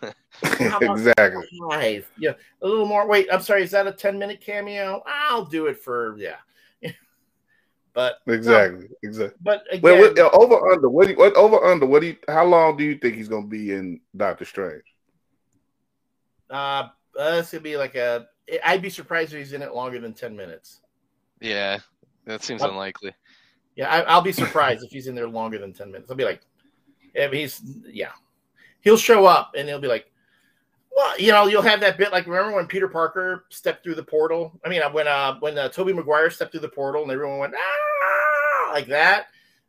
exactly. 0.43 1.49
Five? 1.71 2.11
Yeah, 2.19 2.33
a 2.63 2.67
little 2.67 2.87
more. 2.87 3.07
Wait, 3.07 3.29
I'm 3.33 3.43
sorry. 3.43 3.63
Is 3.63 3.71
that 3.73 3.87
a 3.87 3.93
10 3.93 4.19
minute 4.19 4.41
cameo? 4.41 5.03
I'll 5.07 5.45
do 5.45 5.67
it 5.67 5.79
for 5.79 6.17
yeah. 6.19 6.37
but 7.93 8.17
exactly, 8.27 8.87
no, 8.89 8.95
exactly. 9.03 9.39
But 9.43 9.65
again, 9.71 9.83
well, 9.83 9.99
what, 9.99 10.19
uh, 10.19 10.31
over 10.33 10.73
under. 10.73 10.89
What, 10.89 11.05
do 11.05 11.13
you, 11.13 11.19
what 11.19 11.37
over 11.37 11.65
under? 11.65 11.87
What 11.87 12.01
do 12.01 12.09
you? 12.09 12.17
How 12.29 12.45
long 12.45 12.77
do 12.77 12.85
you 12.85 12.97
think 12.97 13.17
he's 13.17 13.29
going 13.29 13.45
to 13.45 13.49
be 13.49 13.73
in 13.73 14.01
Doctor 14.17 14.45
Strange? 14.45 14.85
Uh, 16.49 16.89
uh, 17.19 17.39
it's 17.39 17.53
gonna 17.53 17.63
be 17.63 17.77
like 17.77 17.95
a. 17.95 18.27
I'd 18.65 18.83
be 18.83 18.91
surprised 18.91 19.33
if 19.33 19.39
he's 19.39 19.53
in 19.53 19.63
it 19.63 19.75
longer 19.75 20.01
than 20.01 20.13
10 20.13 20.37
minutes. 20.37 20.81
Yeah, 21.41 21.79
that 22.25 22.43
seems 22.43 22.63
unlikely. 22.63 23.13
Yeah, 23.77 23.89
I, 23.89 24.17
will 24.17 24.23
be 24.23 24.33
surprised 24.33 24.85
if 24.85 24.91
he's 24.91 25.07
in 25.07 25.15
there 25.15 25.29
longer 25.29 25.59
than 25.59 25.73
10 25.73 25.93
minutes. 25.93 26.11
I'll 26.11 26.17
be 26.17 26.25
like, 26.25 26.41
if 27.15 27.33
he's 27.33 27.63
yeah, 27.87 28.11
he'll 28.81 28.97
show 28.97 29.27
up 29.27 29.53
and 29.57 29.69
he'll 29.69 29.81
be 29.81 29.89
like, 29.89 30.11
well, 30.95 31.19
you 31.19 31.33
know, 31.33 31.47
you'll 31.47 31.63
have 31.63 31.81
that 31.81 31.99
bit 31.99 32.13
like 32.13 32.27
remember 32.27 32.55
when 32.55 32.67
Peter 32.67 32.89
Parker 32.89 33.45
stepped 33.49 33.85
through 33.85 33.95
the 33.95 34.03
portal? 34.03 34.59
I 34.65 34.69
mean, 34.69 34.83
uh, 34.83 34.91
when 34.91 35.07
uh 35.07 35.39
when 35.41 35.57
uh, 35.57 35.69
Tobey 35.69 35.93
Maguire 35.93 36.31
stepped 36.31 36.53
through 36.53 36.61
the 36.61 36.69
portal 36.69 37.03
and 37.03 37.11
everyone 37.11 37.39
went 37.39 37.55
ah 37.57 38.71
like 38.73 38.87
that. 38.87 39.27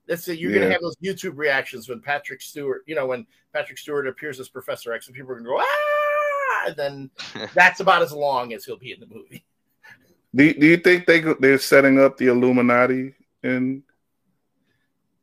That's 0.07 0.27
it. 0.27 0.39
You're 0.39 0.51
yeah. 0.51 0.59
gonna 0.59 0.71
have 0.71 0.81
those 0.81 0.97
YouTube 0.97 1.37
reactions 1.37 1.87
when 1.87 2.01
Patrick 2.01 2.41
Stewart, 2.41 2.83
you 2.85 2.95
know, 2.95 3.05
when 3.05 3.25
Patrick 3.53 3.77
Stewart 3.77 4.07
appears 4.07 4.39
as 4.39 4.49
Professor 4.49 4.93
X, 4.93 5.07
and 5.07 5.15
people 5.15 5.31
are 5.31 5.35
gonna 5.35 5.47
go 5.47 5.59
ah, 5.59 6.67
and 6.67 6.75
then 6.75 7.09
that's 7.53 7.79
about 7.79 8.01
as 8.01 8.11
long 8.11 8.53
as 8.53 8.65
he'll 8.65 8.77
be 8.77 8.91
in 8.91 8.99
the 8.99 9.07
movie. 9.07 9.45
Do 10.35 10.53
Do 10.53 10.65
you 10.65 10.77
think 10.77 11.05
they 11.05 11.21
they're 11.39 11.59
setting 11.59 11.99
up 11.99 12.17
the 12.17 12.27
Illuminati 12.27 13.13
in? 13.43 13.83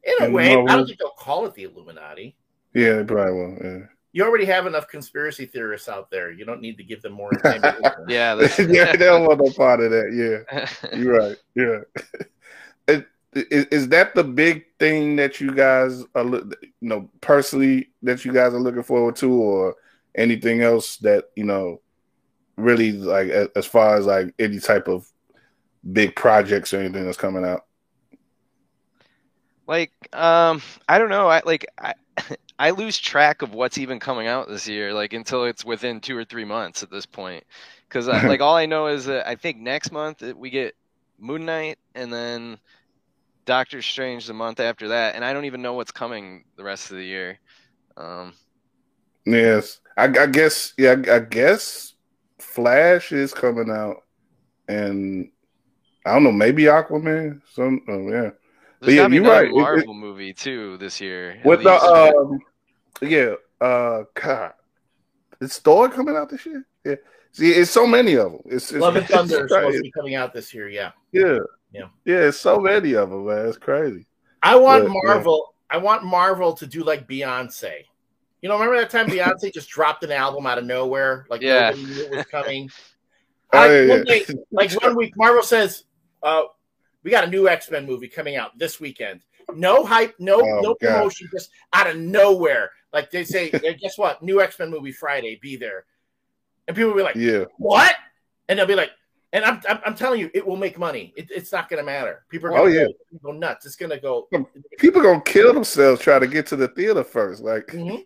In 0.04 0.14
a 0.20 0.24
in 0.26 0.32
way, 0.32 0.54
Marvel? 0.54 0.70
I 0.70 0.76
don't 0.76 0.86
think 0.86 0.98
they'll 0.98 1.10
call 1.10 1.44
it 1.46 1.54
the 1.54 1.64
Illuminati. 1.64 2.36
Yeah, 2.74 2.96
they 2.96 3.04
probably 3.04 3.32
will. 3.32 3.58
Yeah 3.62 3.86
you 4.12 4.24
already 4.24 4.46
have 4.46 4.66
enough 4.66 4.88
conspiracy 4.88 5.46
theorists 5.46 5.88
out 5.88 6.10
there. 6.10 6.32
You 6.32 6.44
don't 6.44 6.60
need 6.60 6.76
to 6.78 6.82
give 6.82 7.02
them 7.02 7.12
more. 7.12 7.30
yeah, 8.08 8.34
yeah, 8.58 8.92
they 8.92 8.96
don't 8.96 9.26
want 9.26 9.40
no 9.40 9.50
part 9.52 9.80
of 9.80 9.90
that. 9.90 10.12
Yeah, 10.52 10.68
you're 10.96 11.18
right. 11.18 11.36
Yeah, 11.54 13.04
is, 13.34 13.66
is 13.66 13.88
that 13.90 14.14
the 14.14 14.24
big 14.24 14.64
thing 14.78 15.16
that 15.16 15.40
you 15.40 15.54
guys 15.54 16.04
are, 16.14 16.24
you 16.24 16.48
know, 16.80 17.10
personally 17.20 17.90
that 18.02 18.24
you 18.24 18.32
guys 18.32 18.54
are 18.54 18.60
looking 18.60 18.82
forward 18.82 19.16
to, 19.16 19.30
or 19.30 19.76
anything 20.14 20.62
else 20.62 20.96
that 20.98 21.26
you 21.36 21.44
know, 21.44 21.80
really 22.56 22.92
like 22.92 23.28
as 23.54 23.66
far 23.66 23.96
as 23.96 24.06
like 24.06 24.34
any 24.38 24.58
type 24.58 24.88
of 24.88 25.06
big 25.92 26.16
projects 26.16 26.72
or 26.72 26.80
anything 26.80 27.04
that's 27.04 27.18
coming 27.18 27.44
out? 27.44 27.66
Like, 29.66 29.92
um, 30.14 30.62
I 30.88 30.98
don't 30.98 31.10
know. 31.10 31.28
I 31.28 31.42
like 31.44 31.66
I. 31.78 31.92
I 32.58 32.70
lose 32.70 32.98
track 32.98 33.42
of 33.42 33.54
what's 33.54 33.78
even 33.78 34.00
coming 34.00 34.26
out 34.26 34.48
this 34.48 34.66
year, 34.66 34.92
like 34.92 35.12
until 35.12 35.44
it's 35.44 35.64
within 35.64 36.00
two 36.00 36.16
or 36.16 36.24
three 36.24 36.44
months 36.44 36.82
at 36.82 36.90
this 36.90 37.06
point. 37.06 37.44
Because 37.88 38.08
like 38.08 38.40
all 38.40 38.56
I 38.56 38.66
know 38.66 38.88
is 38.88 39.04
that 39.06 39.28
I 39.28 39.36
think 39.36 39.58
next 39.58 39.92
month 39.92 40.22
we 40.22 40.50
get 40.50 40.74
Moon 41.18 41.44
Knight, 41.44 41.78
and 41.94 42.12
then 42.12 42.58
Doctor 43.44 43.82
Strange 43.82 44.26
the 44.26 44.34
month 44.34 44.60
after 44.60 44.88
that, 44.88 45.14
and 45.14 45.24
I 45.24 45.32
don't 45.32 45.46
even 45.46 45.62
know 45.62 45.74
what's 45.74 45.90
coming 45.90 46.44
the 46.56 46.64
rest 46.64 46.90
of 46.90 46.96
the 46.96 47.04
year. 47.04 47.38
Um, 47.96 48.34
yes, 49.24 49.80
I, 49.96 50.04
I 50.04 50.26
guess. 50.26 50.74
Yeah, 50.76 50.96
I 51.10 51.20
guess 51.20 51.94
Flash 52.38 53.10
is 53.12 53.32
coming 53.34 53.70
out, 53.70 54.04
and 54.68 55.30
I 56.04 56.12
don't 56.12 56.24
know, 56.24 56.32
maybe 56.32 56.64
Aquaman. 56.64 57.40
Some, 57.52 57.82
oh, 57.88 58.08
yeah. 58.10 58.30
There's 58.80 58.94
yeah, 58.94 59.08
you're 59.08 59.24
right. 59.24 59.50
Marvel 59.50 59.94
it, 59.94 59.96
movie 59.96 60.32
too 60.32 60.76
this 60.78 61.00
year. 61.00 61.40
With 61.44 61.64
the 61.64 61.72
um, 61.72 62.38
yeah, 63.02 63.34
uh, 63.60 64.04
God, 64.14 64.52
is 65.40 65.58
Thor 65.58 65.88
coming 65.88 66.16
out 66.16 66.30
this 66.30 66.44
year? 66.46 66.66
Yeah. 66.84 66.96
See, 67.32 67.50
it's 67.50 67.70
so 67.70 67.86
many 67.86 68.14
of 68.14 68.32
them. 68.32 68.40
It's, 68.46 68.72
it's 68.72 68.80
Love 68.80 68.96
and 68.96 69.06
Thunder 69.08 69.44
is 69.44 69.50
supposed 69.50 69.76
to 69.76 69.82
be 69.82 69.90
coming 69.90 70.14
out 70.14 70.32
this 70.32 70.52
year. 70.52 70.68
Yeah. 70.68 70.92
Yeah. 71.12 71.38
Yeah. 71.72 71.88
Yeah. 72.04 72.20
It's 72.28 72.40
so 72.40 72.58
many 72.58 72.94
of 72.94 73.10
them, 73.10 73.26
man. 73.26 73.46
It's 73.46 73.58
crazy. 73.58 74.06
I 74.42 74.56
want 74.56 74.84
but, 74.84 74.92
Marvel. 75.04 75.54
Yeah. 75.70 75.76
I 75.76 75.80
want 75.80 76.04
Marvel 76.04 76.54
to 76.54 76.66
do 76.66 76.82
like 76.82 77.06
Beyonce. 77.08 77.84
You 78.40 78.48
know, 78.48 78.54
remember 78.54 78.78
that 78.78 78.90
time 78.90 79.08
Beyonce 79.08 79.52
just 79.54 79.68
dropped 79.68 80.04
an 80.04 80.12
album 80.12 80.46
out 80.46 80.58
of 80.58 80.64
nowhere, 80.64 81.26
like 81.28 81.42
yeah, 81.42 81.72
it 81.74 82.10
was 82.10 82.26
coming. 82.26 82.70
oh, 83.52 83.58
like, 83.58 83.70
yeah, 83.70 83.88
one 83.88 84.04
day, 84.04 84.24
like 84.52 84.82
one 84.82 84.96
week, 84.96 85.12
Marvel 85.16 85.42
says, 85.42 85.84
uh, 86.22 86.42
"We 87.02 87.10
got 87.10 87.24
a 87.24 87.30
new 87.30 87.48
X 87.48 87.70
Men 87.70 87.84
movie 87.84 88.08
coming 88.08 88.36
out 88.36 88.56
this 88.56 88.78
weekend." 88.78 89.22
No 89.54 89.84
hype, 89.84 90.14
no 90.18 90.40
oh, 90.40 90.60
no 90.60 90.74
promotion, 90.74 91.28
God. 91.30 91.38
just 91.38 91.50
out 91.72 91.86
of 91.88 91.96
nowhere. 91.96 92.70
Like 92.92 93.10
they 93.10 93.24
say, 93.24 93.50
guess 93.80 93.98
what? 93.98 94.22
New 94.22 94.40
X 94.40 94.58
Men 94.58 94.70
movie 94.70 94.92
Friday, 94.92 95.38
be 95.40 95.56
there. 95.56 95.84
And 96.66 96.76
people 96.76 96.90
will 96.90 96.98
be 96.98 97.02
like, 97.02 97.16
"Yeah, 97.16 97.44
what?" 97.56 97.94
And 98.48 98.58
they'll 98.58 98.66
be 98.66 98.74
like, 98.74 98.90
"And 99.32 99.44
I'm 99.44 99.60
I'm, 99.68 99.80
I'm 99.86 99.94
telling 99.94 100.20
you, 100.20 100.30
it 100.34 100.46
will 100.46 100.56
make 100.56 100.78
money. 100.78 101.14
It, 101.16 101.30
it's 101.30 101.50
not 101.50 101.68
going 101.68 101.78
to 101.78 101.84
matter. 101.84 102.24
People 102.28 102.48
are 102.48 102.58
oh 102.58 102.66
yeah, 102.66 102.86
go, 103.22 103.32
nuts. 103.32 103.64
It's 103.64 103.76
going 103.76 103.90
to 103.90 103.98
go. 103.98 104.28
People 104.78 105.02
gonna 105.02 105.22
kill 105.22 105.54
themselves 105.54 106.02
trying 106.02 106.20
to 106.20 106.26
get 106.26 106.46
to 106.48 106.56
the 106.56 106.68
theater 106.68 107.02
first. 107.02 107.42
Like, 107.42 107.66
mm-hmm. 107.68 108.02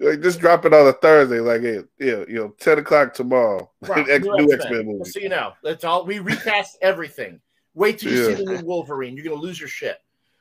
like 0.00 0.20
just 0.20 0.40
drop 0.40 0.64
it 0.64 0.74
on 0.74 0.88
a 0.88 0.92
Thursday. 0.92 1.38
Like, 1.38 1.62
hey, 1.62 1.82
yeah, 2.00 2.24
you 2.28 2.34
know, 2.34 2.54
ten 2.58 2.78
o'clock 2.78 3.14
tomorrow. 3.14 3.70
Right. 3.82 4.08
X, 4.08 4.24
new 4.24 4.52
X 4.52 4.64
Men 4.68 4.86
movie. 4.86 5.08
So 5.08 5.20
you 5.20 5.28
know, 5.28 5.52
that's 5.62 5.84
all. 5.84 6.04
We 6.04 6.18
recast 6.18 6.78
everything. 6.82 7.40
Wait 7.74 8.00
till 8.00 8.12
you 8.12 8.22
yeah. 8.22 8.36
see 8.36 8.44
the 8.44 8.56
new 8.56 8.66
Wolverine. 8.66 9.16
You're 9.16 9.24
gonna 9.24 9.36
lose 9.36 9.60
your 9.60 9.68
shit. 9.68 9.98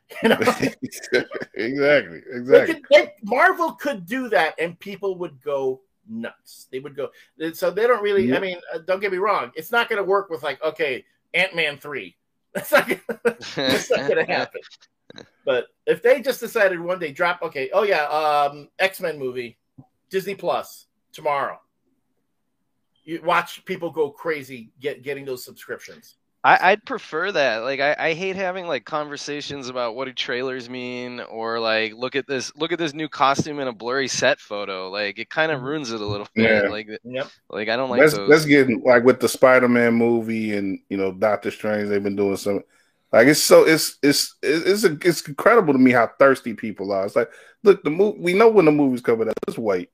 You 0.24 0.30
know? 0.30 0.38
exactly. 1.54 2.22
Exactly. 2.32 2.76
Could, 2.76 2.86
they, 2.90 3.14
Marvel 3.24 3.74
could 3.74 4.06
do 4.06 4.30
that, 4.30 4.56
and 4.58 4.80
people 4.80 5.18
would 5.18 5.42
go 5.42 5.82
nuts. 6.08 6.68
They 6.72 6.80
would 6.80 6.96
go. 6.96 7.10
So 7.54 7.72
they 7.72 7.88
don't 7.88 8.02
really. 8.02 8.34
I 8.36 8.40
mean, 8.40 8.58
uh, 8.74 8.80
don't 8.80 9.02
get 9.02 9.12
me 9.12 9.18
wrong. 9.18 9.52
It's 9.56 9.72
not 9.72 9.90
going 9.90 10.02
to 10.02 10.08
work 10.08 10.30
with 10.30 10.44
like 10.44 10.64
okay, 10.64 11.04
Ant 11.34 11.56
Man 11.56 11.78
three. 11.78 12.16
That's 12.54 12.72
not. 12.72 12.88
Gonna, 12.88 13.02
that's 13.56 13.92
not 13.92 14.10
going 14.10 14.26
to 14.26 14.32
happen. 14.32 14.62
But 15.46 15.68
if 15.86 16.02
they 16.02 16.22
just 16.22 16.40
decided 16.40 16.80
one 16.80 17.00
day 17.00 17.12
drop, 17.12 17.42
okay, 17.44 17.70
oh 17.74 17.84
yeah, 17.84 18.06
um, 18.06 18.70
X 18.80 19.00
Men 19.00 19.20
movie, 19.20 19.58
Disney 20.10 20.36
Plus 20.36 20.88
tomorrow. 21.12 21.60
You 23.04 23.22
watch 23.24 23.64
people 23.66 23.90
go 23.90 24.10
crazy 24.10 24.72
get 24.80 25.04
getting 25.04 25.24
those 25.24 25.44
subscriptions. 25.46 26.16
I, 26.56 26.70
would 26.72 26.86
prefer 26.86 27.32
that. 27.32 27.58
Like, 27.58 27.80
I, 27.80 27.96
I 27.98 28.14
hate 28.14 28.38
having 28.38 28.68
like 28.68 28.86
conversations 28.86 29.68
about 29.68 29.96
what 29.96 30.06
do 30.06 30.14
trailers 30.14 30.70
mean, 30.70 31.20
or 31.20 31.60
like 31.60 31.94
look 31.94 32.16
at 32.16 32.26
this 32.26 32.56
look 32.56 32.72
at 32.72 32.80
this 32.80 32.94
new 32.94 33.10
costume 33.10 33.60
in 33.60 33.68
a 33.68 33.74
blurry 33.74 34.08
set 34.08 34.40
photo. 34.40 34.90
Like, 34.90 35.20
it 35.20 35.30
kind 35.30 35.52
of 35.52 35.58
mm-hmm. 35.58 35.68
ruins 35.68 35.92
it 35.92 36.00
a 36.00 36.06
little 36.06 36.28
bit. 36.34 36.64
Yeah. 36.64 36.70
Like, 36.70 36.88
yep. 37.04 37.28
like 37.50 37.68
I 37.68 37.76
don't 37.76 37.90
like 37.90 38.00
let's, 38.00 38.16
those. 38.16 38.30
Let's 38.30 38.46
get 38.46 38.70
like 38.86 39.04
with 39.04 39.20
the 39.20 39.28
Spider-Man 39.28 39.94
movie 39.94 40.56
and 40.56 40.80
you 40.90 40.96
know 40.96 41.12
Doctor 41.12 41.52
Strange. 41.52 41.90
They've 41.90 42.04
been 42.04 42.16
doing 42.16 42.38
some. 42.38 42.64
Like 43.12 43.28
it's 43.28 43.44
so 43.44 43.66
it's 43.66 43.98
it's 44.02 44.36
it's 44.42 44.84
a, 44.84 44.98
it's 45.02 45.28
incredible 45.28 45.74
to 45.74 45.80
me 45.80 45.92
how 45.92 46.10
thirsty 46.20 46.54
people 46.54 46.92
are. 46.92 47.06
It's 47.06 47.16
like, 47.16 47.30
look, 47.64 47.84
the 47.84 47.90
movie. 47.90 48.20
We 48.20 48.34
know 48.34 48.50
when 48.50 48.66
the 48.66 48.72
movie's 48.72 49.02
coming 49.02 49.28
out. 49.28 49.36
Just 49.48 49.58
wait. 49.58 49.90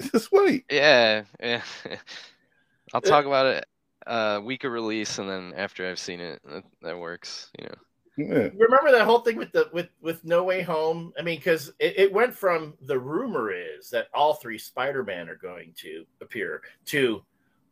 Just 0.00 0.32
wait. 0.32 0.64
Yeah, 0.70 1.24
yeah. 1.42 1.62
I'll 2.94 3.00
talk 3.00 3.26
about 3.26 3.46
it 3.46 3.66
uh, 4.06 4.40
week 4.42 4.64
of 4.64 4.72
release, 4.72 5.18
and 5.18 5.28
then 5.28 5.52
after 5.56 5.88
I've 5.88 5.98
seen 5.98 6.20
it, 6.20 6.40
that, 6.44 6.64
that 6.82 6.98
works. 6.98 7.50
You 7.58 7.66
know. 7.66 7.74
Yeah. 8.16 8.48
Remember 8.54 8.90
that 8.92 9.06
whole 9.06 9.20
thing 9.20 9.36
with 9.36 9.52
the 9.52 9.70
with 9.72 9.88
with 10.00 10.24
No 10.24 10.44
Way 10.44 10.62
Home? 10.62 11.12
I 11.18 11.22
mean, 11.22 11.38
because 11.38 11.72
it, 11.78 11.94
it, 11.96 12.12
went 12.12 12.34
from 12.34 12.74
the 12.82 12.98
rumor 12.98 13.50
is 13.50 13.88
that 13.90 14.08
all 14.12 14.34
three 14.34 14.58
Spider 14.58 15.02
Man 15.02 15.28
are 15.28 15.36
going 15.36 15.72
to 15.78 16.04
appear 16.20 16.62
to 16.86 17.22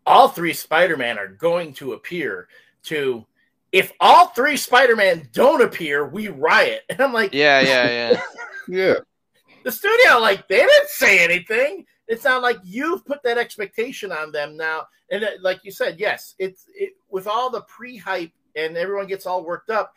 all 0.06 0.28
three 0.28 0.54
Spider 0.54 0.96
Man 0.96 1.18
are 1.18 1.28
going 1.28 1.74
to 1.74 1.92
appear 1.92 2.48
to 2.84 3.26
if 3.72 3.92
all 4.00 4.28
three 4.28 4.56
Spider 4.56 4.96
Man 4.96 5.28
don't 5.32 5.62
appear, 5.62 6.06
we 6.06 6.28
riot. 6.28 6.82
And 6.90 7.00
I'm 7.00 7.12
like, 7.12 7.34
yeah, 7.34 7.60
yeah, 7.60 7.90
yeah, 7.90 8.20
yeah. 8.68 8.94
The 9.64 9.72
studio, 9.72 10.18
like, 10.18 10.48
they 10.48 10.60
didn't 10.60 10.88
say 10.88 11.22
anything. 11.22 11.84
It's 12.08 12.24
not 12.24 12.42
like 12.42 12.58
you've 12.64 13.04
put 13.04 13.22
that 13.22 13.38
expectation 13.38 14.10
on 14.10 14.32
them 14.32 14.56
now. 14.56 14.86
And 15.10 15.24
uh, 15.24 15.28
like 15.40 15.60
you 15.62 15.70
said, 15.70 16.00
yes, 16.00 16.34
it's 16.38 16.64
it, 16.74 16.94
with 17.08 17.26
all 17.26 17.50
the 17.50 17.62
pre 17.62 17.96
hype 17.96 18.32
and 18.56 18.76
everyone 18.76 19.06
gets 19.06 19.26
all 19.26 19.44
worked 19.44 19.70
up. 19.70 19.92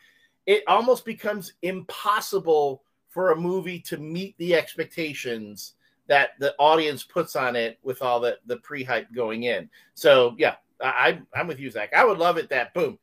it 0.46 0.62
almost 0.66 1.04
becomes 1.04 1.54
impossible 1.62 2.82
for 3.08 3.30
a 3.30 3.36
movie 3.36 3.78
to 3.80 3.98
meet 3.98 4.36
the 4.38 4.54
expectations 4.54 5.74
that 6.08 6.30
the 6.40 6.54
audience 6.58 7.04
puts 7.04 7.36
on 7.36 7.56
it 7.56 7.78
with 7.82 8.02
all 8.02 8.20
the 8.20 8.38
the 8.46 8.56
pre-hype 8.58 9.12
going 9.14 9.44
in. 9.44 9.68
So 9.94 10.34
yeah, 10.38 10.56
I 10.80 11.20
I'm 11.34 11.46
with 11.46 11.60
you, 11.60 11.70
Zack. 11.70 11.94
I 11.94 12.04
would 12.04 12.18
love 12.18 12.38
it 12.38 12.48
that 12.50 12.74
boom. 12.74 12.98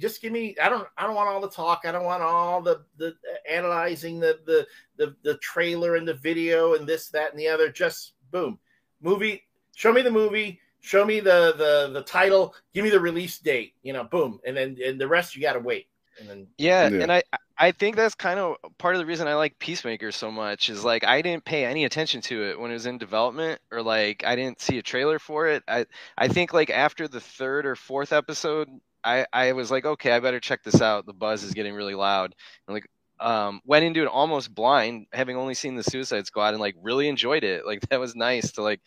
Just 0.00 0.20
give 0.20 0.32
me. 0.32 0.56
I 0.60 0.68
don't. 0.68 0.86
I 0.98 1.04
don't 1.04 1.14
want 1.14 1.28
all 1.28 1.40
the 1.40 1.48
talk. 1.48 1.82
I 1.84 1.92
don't 1.92 2.04
want 2.04 2.22
all 2.22 2.60
the 2.60 2.82
the 2.96 3.08
uh, 3.08 3.50
analyzing 3.50 4.18
the 4.18 4.40
the 4.44 4.66
the, 4.96 5.14
the 5.22 5.36
trailer 5.38 5.96
and 5.96 6.06
the 6.06 6.14
video 6.14 6.74
and 6.74 6.88
this 6.88 7.08
that 7.10 7.30
and 7.30 7.38
the 7.38 7.48
other. 7.48 7.70
Just 7.70 8.14
boom, 8.30 8.58
movie. 9.00 9.42
Show 9.74 9.92
me 9.92 10.02
the 10.02 10.10
movie. 10.10 10.60
Show 10.80 11.04
me 11.04 11.20
the 11.20 11.54
the 11.56 11.90
the 11.92 12.02
title. 12.02 12.54
Give 12.74 12.84
me 12.84 12.90
the 12.90 13.00
release 13.00 13.38
date. 13.38 13.74
You 13.82 13.92
know, 13.92 14.04
boom, 14.04 14.40
and 14.46 14.56
then 14.56 14.76
and 14.84 15.00
the 15.00 15.08
rest 15.08 15.34
you 15.34 15.42
got 15.42 15.54
to 15.54 15.60
wait. 15.60 15.88
And 16.18 16.28
then 16.28 16.46
yeah, 16.58 16.88
yeah, 16.88 17.02
and 17.02 17.12
I 17.12 17.22
I 17.58 17.72
think 17.72 17.96
that's 17.96 18.14
kind 18.14 18.38
of 18.38 18.56
part 18.78 18.94
of 18.94 19.00
the 19.00 19.06
reason 19.06 19.28
I 19.28 19.34
like 19.34 19.58
Peacemaker 19.58 20.12
so 20.12 20.30
much 20.30 20.68
is 20.68 20.84
like 20.84 21.04
I 21.04 21.22
didn't 21.22 21.44
pay 21.44 21.64
any 21.64 21.84
attention 21.84 22.20
to 22.22 22.42
it 22.44 22.58
when 22.58 22.70
it 22.70 22.74
was 22.74 22.86
in 22.86 22.98
development 22.98 23.60
or 23.70 23.82
like 23.82 24.24
I 24.24 24.36
didn't 24.36 24.60
see 24.60 24.78
a 24.78 24.82
trailer 24.82 25.18
for 25.18 25.46
it. 25.48 25.62
I 25.68 25.86
I 26.16 26.28
think 26.28 26.52
like 26.54 26.70
after 26.70 27.08
the 27.08 27.20
third 27.20 27.66
or 27.66 27.76
fourth 27.76 28.12
episode, 28.12 28.68
I 29.04 29.26
I 29.32 29.52
was 29.52 29.70
like, 29.70 29.84
okay, 29.84 30.12
I 30.12 30.20
better 30.20 30.40
check 30.40 30.62
this 30.62 30.80
out. 30.80 31.06
The 31.06 31.12
buzz 31.12 31.42
is 31.42 31.52
getting 31.54 31.74
really 31.74 31.94
loud. 31.94 32.34
And 32.66 32.74
like 32.74 32.88
um 33.20 33.60
went 33.64 33.84
into 33.84 34.02
it 34.02 34.08
almost 34.08 34.54
blind, 34.54 35.06
having 35.12 35.36
only 35.36 35.54
seen 35.54 35.74
the 35.74 35.82
Suicide 35.82 36.26
Squad 36.26 36.54
and 36.54 36.60
like 36.60 36.76
really 36.80 37.08
enjoyed 37.08 37.44
it. 37.44 37.66
Like 37.66 37.80
that 37.88 38.00
was 38.00 38.14
nice 38.14 38.52
to 38.52 38.62
like 38.62 38.80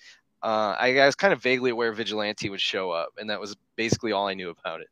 uh 0.44 0.76
I, 0.80 1.00
I 1.00 1.06
was 1.06 1.16
kind 1.16 1.34
of 1.34 1.42
vaguely 1.42 1.72
aware 1.72 1.92
Vigilante 1.92 2.50
would 2.50 2.62
show 2.62 2.92
up 2.92 3.10
and 3.18 3.30
that 3.30 3.40
was 3.40 3.56
basically 3.76 4.12
all 4.12 4.28
I 4.28 4.34
knew 4.34 4.50
about 4.50 4.82
it. 4.82 4.88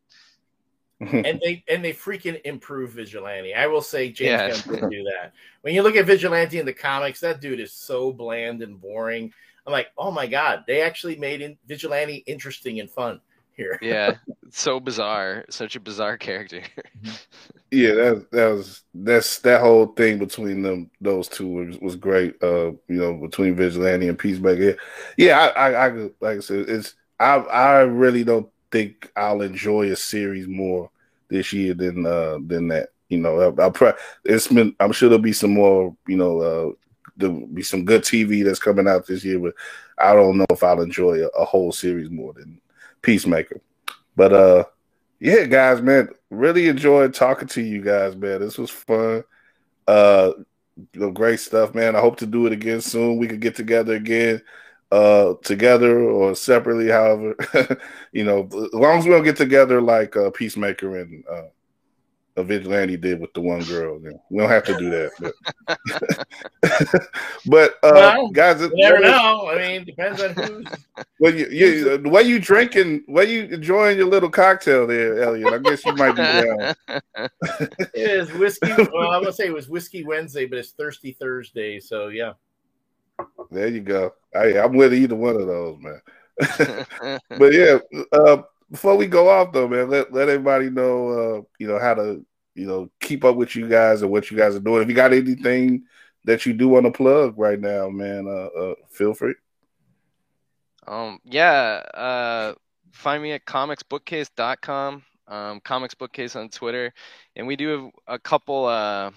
and 0.99 1.39
they 1.43 1.63
and 1.67 1.85
they 1.85 1.93
freaking 1.93 2.41
improve 2.43 2.91
Vigilante. 2.91 3.53
I 3.53 3.67
will 3.67 3.81
say 3.81 4.09
James 4.09 4.65
yeah. 4.65 4.79
Gunn 4.79 4.89
do 4.89 5.03
that. 5.03 5.33
When 5.61 5.75
you 5.75 5.83
look 5.83 5.95
at 5.95 6.07
Vigilante 6.07 6.59
in 6.59 6.65
the 6.65 6.73
comics, 6.73 7.19
that 7.19 7.39
dude 7.39 7.59
is 7.59 7.71
so 7.71 8.11
bland 8.11 8.63
and 8.63 8.81
boring. 8.81 9.31
I'm 9.67 9.73
like, 9.73 9.89
oh 9.97 10.09
my 10.11 10.25
god, 10.25 10.63
they 10.65 10.81
actually 10.81 11.17
made 11.17 11.41
in, 11.41 11.57
Vigilante 11.67 12.23
interesting 12.25 12.79
and 12.79 12.89
fun 12.89 13.21
here. 13.57 13.79
yeah, 13.81 14.15
so 14.51 14.79
bizarre, 14.79 15.43
such 15.49 15.75
a 15.75 15.79
bizarre 15.79 16.17
character. 16.17 16.61
yeah, 17.71 17.93
that 17.93 18.27
that 18.31 18.47
was 18.47 18.83
that's 18.93 19.39
that 19.39 19.61
whole 19.61 19.87
thing 19.87 20.19
between 20.19 20.61
them 20.61 20.89
those 21.01 21.27
two 21.27 21.47
was, 21.47 21.77
was 21.79 21.95
great. 21.95 22.41
Uh, 22.41 22.71
you 22.87 22.99
know, 22.99 23.15
between 23.15 23.55
Vigilante 23.55 24.07
and 24.07 24.19
Peacemaker. 24.19 24.77
Yeah, 25.17 25.39
I, 25.39 25.71
I, 25.71 25.87
I 25.87 25.89
like 26.21 26.37
I 26.37 26.39
said, 26.39 26.69
it's 26.69 26.95
I 27.19 27.35
I 27.35 27.79
really 27.81 28.23
don't 28.23 28.47
think 28.71 29.11
I'll 29.15 29.41
enjoy 29.41 29.91
a 29.91 29.95
series 29.95 30.47
more 30.47 30.89
this 31.29 31.51
year 31.51 31.73
than 31.73 32.05
uh 32.05 32.37
than 32.45 32.69
that. 32.69 32.89
You 33.09 33.19
know, 33.19 33.39
I'll, 33.39 33.61
I'll 33.61 33.71
pro- 33.71 33.93
it's 34.25 34.47
been 34.47 34.75
I'm 34.79 34.91
sure 34.91 35.09
there'll 35.09 35.21
be 35.21 35.33
some 35.33 35.53
more. 35.53 35.95
You 36.07 36.17
know, 36.17 36.39
uh, 36.41 36.71
there'll 37.15 37.47
be 37.47 37.63
some 37.63 37.85
good 37.85 38.03
TV 38.03 38.43
that's 38.43 38.59
coming 38.59 38.87
out 38.87 39.07
this 39.07 39.23
year, 39.23 39.39
but 39.39 39.53
I 39.97 40.13
don't 40.13 40.37
know 40.37 40.45
if 40.49 40.63
I'll 40.63 40.81
enjoy 40.81 41.23
a, 41.23 41.27
a 41.29 41.45
whole 41.45 41.71
series 41.71 42.09
more 42.09 42.33
than 42.33 42.61
Peacemaker. 43.07 43.61
But 44.17 44.33
uh, 44.33 44.63
yeah, 45.21 45.45
guys, 45.45 45.81
man, 45.81 46.09
really 46.29 46.67
enjoyed 46.67 47.13
talking 47.13 47.47
to 47.47 47.61
you 47.61 47.81
guys, 47.81 48.17
man. 48.17 48.41
This 48.41 48.57
was 48.57 48.69
fun. 48.69 49.23
Uh, 49.87 50.33
great 51.13 51.39
stuff, 51.39 51.73
man. 51.73 51.95
I 51.95 52.01
hope 52.01 52.17
to 52.17 52.25
do 52.25 52.45
it 52.47 52.51
again 52.51 52.81
soon. 52.81 53.17
We 53.17 53.27
could 53.27 53.39
get 53.39 53.55
together 53.55 53.95
again 53.95 54.41
uh 54.89 55.33
together 55.43 55.99
or 55.99 56.33
separately 56.33 56.87
however 56.87 57.35
you 58.13 58.23
know 58.23 58.47
as 58.53 58.73
long 58.73 58.97
as 58.97 59.03
we 59.03 59.11
don't 59.11 59.25
get 59.25 59.35
together 59.35 59.81
like 59.81 60.15
uh 60.15 60.29
peacemaker 60.29 60.99
and 60.99 61.25
uh 61.29 61.41
a 62.37 62.43
vigilante 62.43 62.95
did 62.95 63.19
with 63.19 63.33
the 63.33 63.41
one 63.41 63.61
girl 63.63 63.99
we 63.99 64.37
don't 64.37 64.49
have 64.49 64.63
to 64.63 64.77
do 64.77 64.89
that 64.89 65.11
but, 65.19 67.09
but 67.47 67.71
uh 67.83 67.91
well, 67.93 68.29
guys 68.29 68.61
you 68.61 68.71
never 68.75 68.99
know 68.99 69.49
i 69.49 69.57
mean 69.57 69.83
depends 69.83 70.21
on 70.21 70.33
who's 70.33 70.65
well 71.19 71.33
you, 71.33 71.47
you 71.47 71.97
the 71.97 72.09
way 72.09 72.23
you 72.23 72.39
drinking 72.39 73.03
way 73.07 73.25
you 73.25 73.43
enjoying 73.45 73.97
your 73.97 74.07
little 74.07 74.29
cocktail 74.29 74.87
there 74.87 75.21
elliot 75.21 75.51
i 75.53 75.57
guess 75.57 75.83
you 75.85 75.93
might 75.95 76.11
be 76.11 76.17
down 76.21 76.75
it 76.87 77.89
is 77.93 78.31
whiskey 78.33 78.71
well 78.93 79.11
i'm 79.11 79.21
gonna 79.21 79.33
say 79.33 79.47
it 79.47 79.53
was 79.53 79.67
whiskey 79.67 80.03
wednesday 80.05 80.45
but 80.45 80.59
it's 80.59 80.71
thirsty 80.71 81.17
thursday 81.19 81.79
so 81.79 82.07
yeah 82.07 82.33
there 83.51 83.67
you 83.67 83.81
go. 83.81 84.13
I, 84.35 84.59
I'm 84.59 84.73
with 84.73 84.93
either 84.93 85.15
one 85.15 85.35
of 85.35 85.47
those, 85.47 85.77
man. 85.79 86.01
but 87.37 87.53
yeah, 87.53 87.79
uh, 88.11 88.43
before 88.69 88.95
we 88.95 89.07
go 89.07 89.29
off 89.29 89.53
though, 89.53 89.67
man, 89.67 89.89
let 89.89 90.11
let 90.13 90.29
everybody 90.29 90.69
know, 90.69 91.09
uh, 91.09 91.41
you 91.59 91.67
know, 91.67 91.79
how 91.79 91.93
to, 91.93 92.25
you 92.55 92.65
know, 92.65 92.89
keep 92.99 93.23
up 93.23 93.35
with 93.35 93.55
you 93.55 93.67
guys 93.67 94.01
and 94.01 94.11
what 94.11 94.29
you 94.29 94.37
guys 94.37 94.55
are 94.55 94.59
doing. 94.59 94.81
If 94.81 94.89
you 94.89 94.95
got 94.95 95.13
anything 95.13 95.83
that 96.25 96.45
you 96.45 96.53
do 96.53 96.67
want 96.67 96.85
to 96.85 96.91
plug 96.91 97.37
right 97.37 97.59
now, 97.59 97.89
man, 97.89 98.27
uh, 98.27 98.59
uh, 98.59 98.75
feel 98.89 99.13
free. 99.13 99.35
Um, 100.85 101.19
yeah, 101.23 101.83
uh, 101.93 102.53
find 102.91 103.21
me 103.21 103.33
at 103.33 103.45
comicsbookcase.com, 103.45 105.03
um, 105.27 105.59
comics 105.61 105.95
bookcase 105.95 106.35
on 106.35 106.49
Twitter, 106.49 106.93
and 107.35 107.47
we 107.47 107.55
do 107.55 107.67
have 107.69 107.91
a 108.07 108.19
couple, 108.19 108.65
uh, 108.65 109.11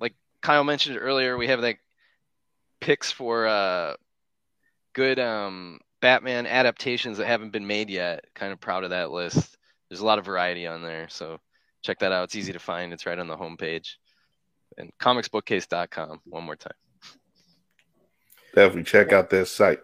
like 0.00 0.14
Kyle 0.42 0.64
mentioned 0.64 0.98
earlier, 1.00 1.36
we 1.36 1.46
have 1.48 1.60
like 1.60 1.80
picks 2.80 3.10
for 3.10 3.46
uh, 3.46 3.94
good 4.92 5.18
um, 5.18 5.80
Batman 6.06 6.46
adaptations 6.46 7.18
that 7.18 7.26
haven't 7.26 7.50
been 7.50 7.66
made 7.66 7.90
yet. 7.90 8.24
Kind 8.32 8.52
of 8.52 8.60
proud 8.60 8.84
of 8.84 8.90
that 8.90 9.10
list. 9.10 9.58
There's 9.88 9.98
a 9.98 10.06
lot 10.06 10.20
of 10.20 10.24
variety 10.24 10.64
on 10.64 10.80
there, 10.80 11.08
so 11.08 11.40
check 11.82 11.98
that 11.98 12.12
out. 12.12 12.22
It's 12.22 12.36
easy 12.36 12.52
to 12.52 12.60
find. 12.60 12.92
It's 12.92 13.06
right 13.06 13.18
on 13.18 13.26
the 13.26 13.36
homepage. 13.36 13.96
And 14.78 14.92
comicsbookcase.com. 15.02 16.20
One 16.26 16.44
more 16.44 16.54
time. 16.54 16.76
Definitely 18.54 18.84
check 18.84 19.12
out 19.12 19.30
that 19.30 19.48
site. 19.48 19.80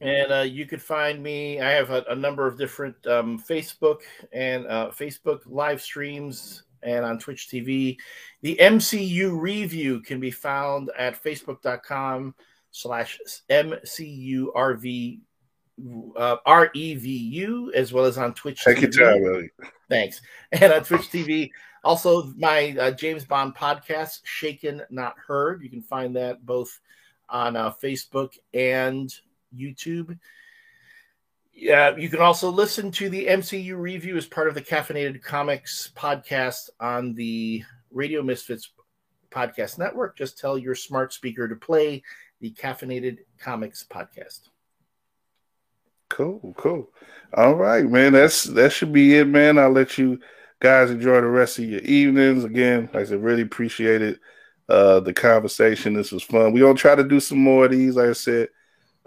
And 0.00 0.30
uh, 0.30 0.42
you 0.42 0.64
could 0.64 0.80
find 0.80 1.20
me. 1.20 1.60
I 1.60 1.70
have 1.70 1.90
a, 1.90 2.04
a 2.08 2.14
number 2.14 2.46
of 2.46 2.56
different 2.56 3.04
um, 3.08 3.36
Facebook 3.36 4.02
and 4.32 4.64
uh, 4.68 4.92
Facebook 4.96 5.40
live 5.46 5.82
streams 5.82 6.62
and 6.84 7.04
on 7.04 7.18
Twitch 7.18 7.48
TV. 7.48 7.96
The 8.42 8.56
MCU 8.60 9.36
review 9.36 10.02
can 10.02 10.20
be 10.20 10.30
found 10.30 10.92
at 10.96 11.20
facebook.com 11.20 12.36
slash 12.70 13.18
MCURV 13.50 15.18
uh, 16.16 16.36
REVU 16.46 17.72
as 17.72 17.92
well 17.92 18.04
as 18.04 18.18
on 18.18 18.34
Twitch. 18.34 18.64
Take 18.64 18.78
TV. 18.78 18.94
your 18.96 19.12
time, 19.12 19.24
Ellie. 19.24 19.50
Thanks. 19.88 20.20
And 20.52 20.72
on 20.72 20.84
Twitch 20.84 21.08
TV. 21.10 21.50
Also, 21.84 22.32
my 22.36 22.76
uh, 22.78 22.90
James 22.92 23.24
Bond 23.24 23.54
podcast, 23.54 24.20
Shaken 24.24 24.82
Not 24.90 25.16
Heard. 25.18 25.62
You 25.62 25.70
can 25.70 25.82
find 25.82 26.14
that 26.16 26.44
both 26.46 26.80
on 27.28 27.56
uh, 27.56 27.72
Facebook 27.72 28.38
and 28.54 29.12
YouTube. 29.56 30.16
Yeah, 31.54 31.96
you 31.96 32.08
can 32.08 32.20
also 32.20 32.50
listen 32.50 32.90
to 32.92 33.08
the 33.08 33.26
MCU 33.26 33.76
review 33.76 34.16
as 34.16 34.26
part 34.26 34.48
of 34.48 34.54
the 34.54 34.62
Caffeinated 34.62 35.22
Comics 35.22 35.92
podcast 35.96 36.70
on 36.80 37.14
the 37.14 37.62
Radio 37.90 38.22
Misfits 38.22 38.70
podcast 39.30 39.78
network. 39.78 40.16
Just 40.16 40.38
tell 40.38 40.56
your 40.56 40.74
smart 40.74 41.12
speaker 41.12 41.48
to 41.48 41.56
play 41.56 42.02
the 42.40 42.52
Caffeinated 42.52 43.18
Comics 43.38 43.84
podcast. 43.90 44.48
Cool, 46.12 46.54
cool. 46.58 46.90
All 47.34 47.54
right, 47.54 47.86
man. 47.88 48.12
That's 48.12 48.44
that 48.44 48.70
should 48.70 48.92
be 48.92 49.16
it, 49.16 49.26
man. 49.26 49.58
I'll 49.58 49.70
let 49.70 49.96
you 49.96 50.20
guys 50.60 50.90
enjoy 50.90 51.22
the 51.22 51.26
rest 51.26 51.58
of 51.58 51.64
your 51.64 51.80
evenings. 51.80 52.44
Again, 52.44 52.90
like 52.92 53.02
I 53.02 53.04
said, 53.04 53.22
really 53.22 53.42
appreciated 53.42 54.20
uh 54.68 55.00
the 55.00 55.14
conversation. 55.14 55.94
This 55.94 56.12
was 56.12 56.22
fun. 56.22 56.52
We're 56.52 56.64
gonna 56.66 56.74
try 56.74 56.94
to 56.94 57.02
do 57.02 57.18
some 57.18 57.38
more 57.38 57.64
of 57.64 57.70
these, 57.70 57.96
like 57.96 58.10
I 58.10 58.12
said. 58.12 58.48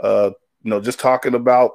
Uh, 0.01 0.31
you 0.63 0.71
know, 0.71 0.81
just 0.81 0.99
talking 0.99 1.35
about 1.35 1.73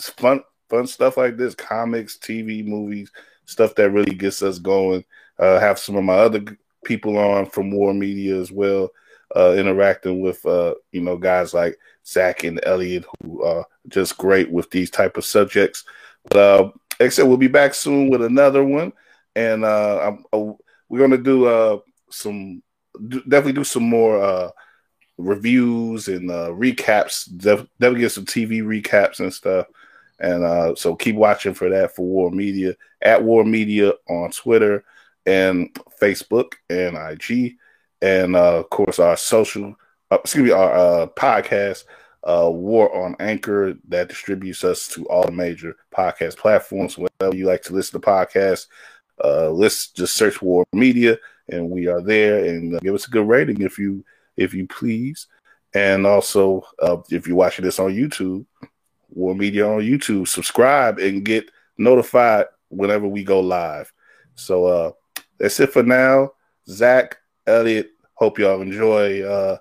fun 0.00 0.42
fun 0.68 0.88
stuff 0.88 1.16
like 1.16 1.36
this, 1.36 1.54
comics, 1.54 2.18
TV, 2.18 2.66
movies, 2.66 3.12
stuff 3.44 3.76
that 3.76 3.90
really 3.90 4.14
gets 4.16 4.42
us 4.42 4.58
going. 4.58 5.04
Uh, 5.38 5.60
have 5.60 5.78
some 5.78 5.94
of 5.94 6.02
my 6.02 6.14
other 6.14 6.42
people 6.84 7.16
on 7.16 7.46
from 7.46 7.70
War 7.70 7.94
Media 7.94 8.36
as 8.36 8.50
well, 8.50 8.90
uh, 9.36 9.54
interacting 9.56 10.20
with 10.20 10.44
uh, 10.44 10.74
you 10.90 11.02
know 11.02 11.16
guys 11.16 11.54
like 11.54 11.78
Zack 12.08 12.44
and 12.44 12.60
Elliot 12.64 13.04
who 13.22 13.42
are 13.42 13.66
just 13.88 14.16
great 14.16 14.50
with 14.50 14.70
these 14.70 14.90
type 14.90 15.16
of 15.16 15.24
subjects. 15.24 15.84
But 16.30 16.38
uh, 16.38 16.70
except 17.00 17.28
we'll 17.28 17.36
be 17.36 17.48
back 17.48 17.74
soon 17.74 18.10
with 18.10 18.22
another 18.22 18.64
one, 18.64 18.92
and 19.36 19.64
uh, 19.64 20.16
uh 20.32 20.52
we're 20.88 21.00
gonna 21.00 21.18
do 21.18 21.46
uh, 21.46 21.78
some 22.10 22.62
definitely 23.08 23.52
do 23.52 23.64
some 23.64 23.84
more 23.84 24.22
uh, 24.22 24.50
reviews 25.18 26.08
and 26.08 26.30
uh, 26.30 26.48
recaps. 26.48 27.28
Def- 27.36 27.66
definitely 27.78 28.00
get 28.00 28.12
some 28.12 28.26
TV 28.26 28.62
recaps 28.62 29.20
and 29.20 29.32
stuff. 29.32 29.66
And 30.20 30.42
uh, 30.42 30.74
so 30.74 30.96
keep 30.96 31.14
watching 31.14 31.54
for 31.54 31.68
that 31.68 31.94
for 31.94 32.04
War 32.04 32.30
Media 32.30 32.74
at 33.02 33.22
War 33.22 33.44
Media 33.44 33.92
on 34.08 34.30
Twitter 34.30 34.84
and 35.26 35.72
Facebook 36.00 36.54
and 36.68 36.96
IG. 36.96 37.56
And 38.02 38.34
of 38.34 38.68
course, 38.70 38.98
our 38.98 39.16
social, 39.16 39.76
uh, 40.10 40.18
excuse 40.20 40.44
me, 40.44 40.50
our 40.50 40.72
uh, 40.72 41.06
podcast, 41.06 41.84
uh, 42.24 42.50
War 42.50 42.94
on 42.94 43.16
Anchor, 43.20 43.74
that 43.88 44.08
distributes 44.08 44.64
us 44.64 44.88
to 44.88 45.06
all 45.08 45.24
the 45.24 45.32
major 45.32 45.76
podcast 45.94 46.36
platforms. 46.36 46.96
Wherever 46.98 47.36
you 47.36 47.46
like 47.46 47.62
to 47.62 47.74
listen 47.74 48.00
to 48.00 48.06
podcasts, 48.06 48.66
uh, 49.22 49.50
let's 49.50 49.88
just 49.88 50.14
search 50.14 50.40
War 50.42 50.64
Media, 50.72 51.18
and 51.48 51.70
we 51.70 51.86
are 51.88 52.00
there. 52.00 52.44
And 52.44 52.74
uh, 52.74 52.78
give 52.80 52.94
us 52.94 53.06
a 53.06 53.10
good 53.10 53.28
rating 53.28 53.62
if 53.62 53.78
you 53.78 54.04
if 54.36 54.54
you 54.54 54.66
please. 54.66 55.26
And 55.74 56.06
also, 56.06 56.64
uh, 56.80 56.98
if 57.10 57.26
you're 57.26 57.36
watching 57.36 57.64
this 57.64 57.78
on 57.78 57.92
YouTube, 57.92 58.46
War 59.10 59.34
Media 59.34 59.66
on 59.66 59.80
YouTube, 59.80 60.28
subscribe 60.28 60.98
and 60.98 61.24
get 61.24 61.50
notified 61.76 62.46
whenever 62.68 63.06
we 63.06 63.24
go 63.24 63.40
live. 63.40 63.92
So 64.34 64.66
uh, 64.66 64.92
that's 65.38 65.60
it 65.60 65.72
for 65.72 65.82
now. 65.82 66.32
Zack, 66.68 67.18
Elliot, 67.46 67.90
hope 68.14 68.38
y'all 68.38 68.62
enjoy. 68.62 69.22
Uh, 69.22 69.58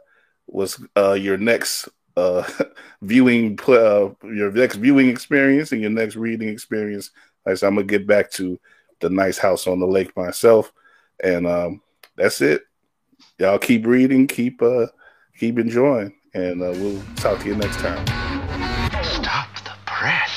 was 0.47 0.81
uh, 0.95 1.13
your 1.13 1.37
next 1.37 1.89
uh, 2.15 2.43
viewing 3.01 3.59
uh, 3.67 4.09
your 4.23 4.51
next 4.51 4.77
viewing 4.77 5.09
experience 5.09 5.71
and 5.71 5.81
your 5.81 5.91
next 5.91 6.15
reading 6.15 6.49
experience. 6.49 7.11
Like 7.45 7.61
I'm 7.63 7.75
gonna 7.75 7.85
get 7.85 8.07
back 8.07 8.31
to 8.31 8.59
the 8.99 9.09
nice 9.09 9.37
house 9.37 9.67
on 9.67 9.79
the 9.79 9.85
lake 9.87 10.15
myself, 10.17 10.73
and 11.23 11.47
um, 11.47 11.81
that's 12.15 12.41
it. 12.41 12.63
Y'all 13.39 13.59
keep 13.59 13.85
reading, 13.85 14.27
keep 14.27 14.61
uh, 14.61 14.87
keep 15.37 15.59
enjoying, 15.59 16.13
and 16.33 16.61
uh, 16.61 16.71
we'll 16.75 17.01
talk 17.15 17.39
to 17.39 17.47
you 17.47 17.55
next 17.55 17.77
time. 17.77 18.05
Stop 19.03 19.47
the 19.63 19.71
press. 19.85 20.31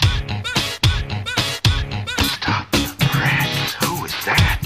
Stop 2.32 2.70
the 2.72 2.94
press. 2.98 3.74
Who 3.82 4.04
is 4.04 4.24
that? 4.24 4.58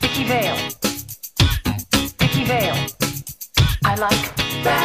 Vicki 0.00 0.24
Vale. 0.24 0.56
Vicki 2.18 2.44
Vale. 2.44 2.86
I 3.84 3.94
like 3.96 4.43
Hi. 4.64 4.76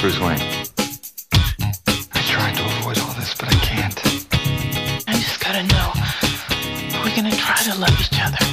Bruce 0.00 0.20
Wayne. 0.20 0.38
I 2.12 2.20
tried 2.22 2.54
to 2.54 2.64
avoid 2.64 2.98
all 3.00 3.12
this, 3.14 3.34
but 3.34 3.48
I 3.48 3.54
can't. 3.54 3.98
I 5.08 5.14
just 5.14 5.40
gotta 5.40 5.64
know. 5.64 5.92
We're 7.02 7.16
gonna 7.16 7.34
try 7.34 7.56
to 7.64 7.74
love 7.76 8.00
each 8.00 8.20
other? 8.22 8.43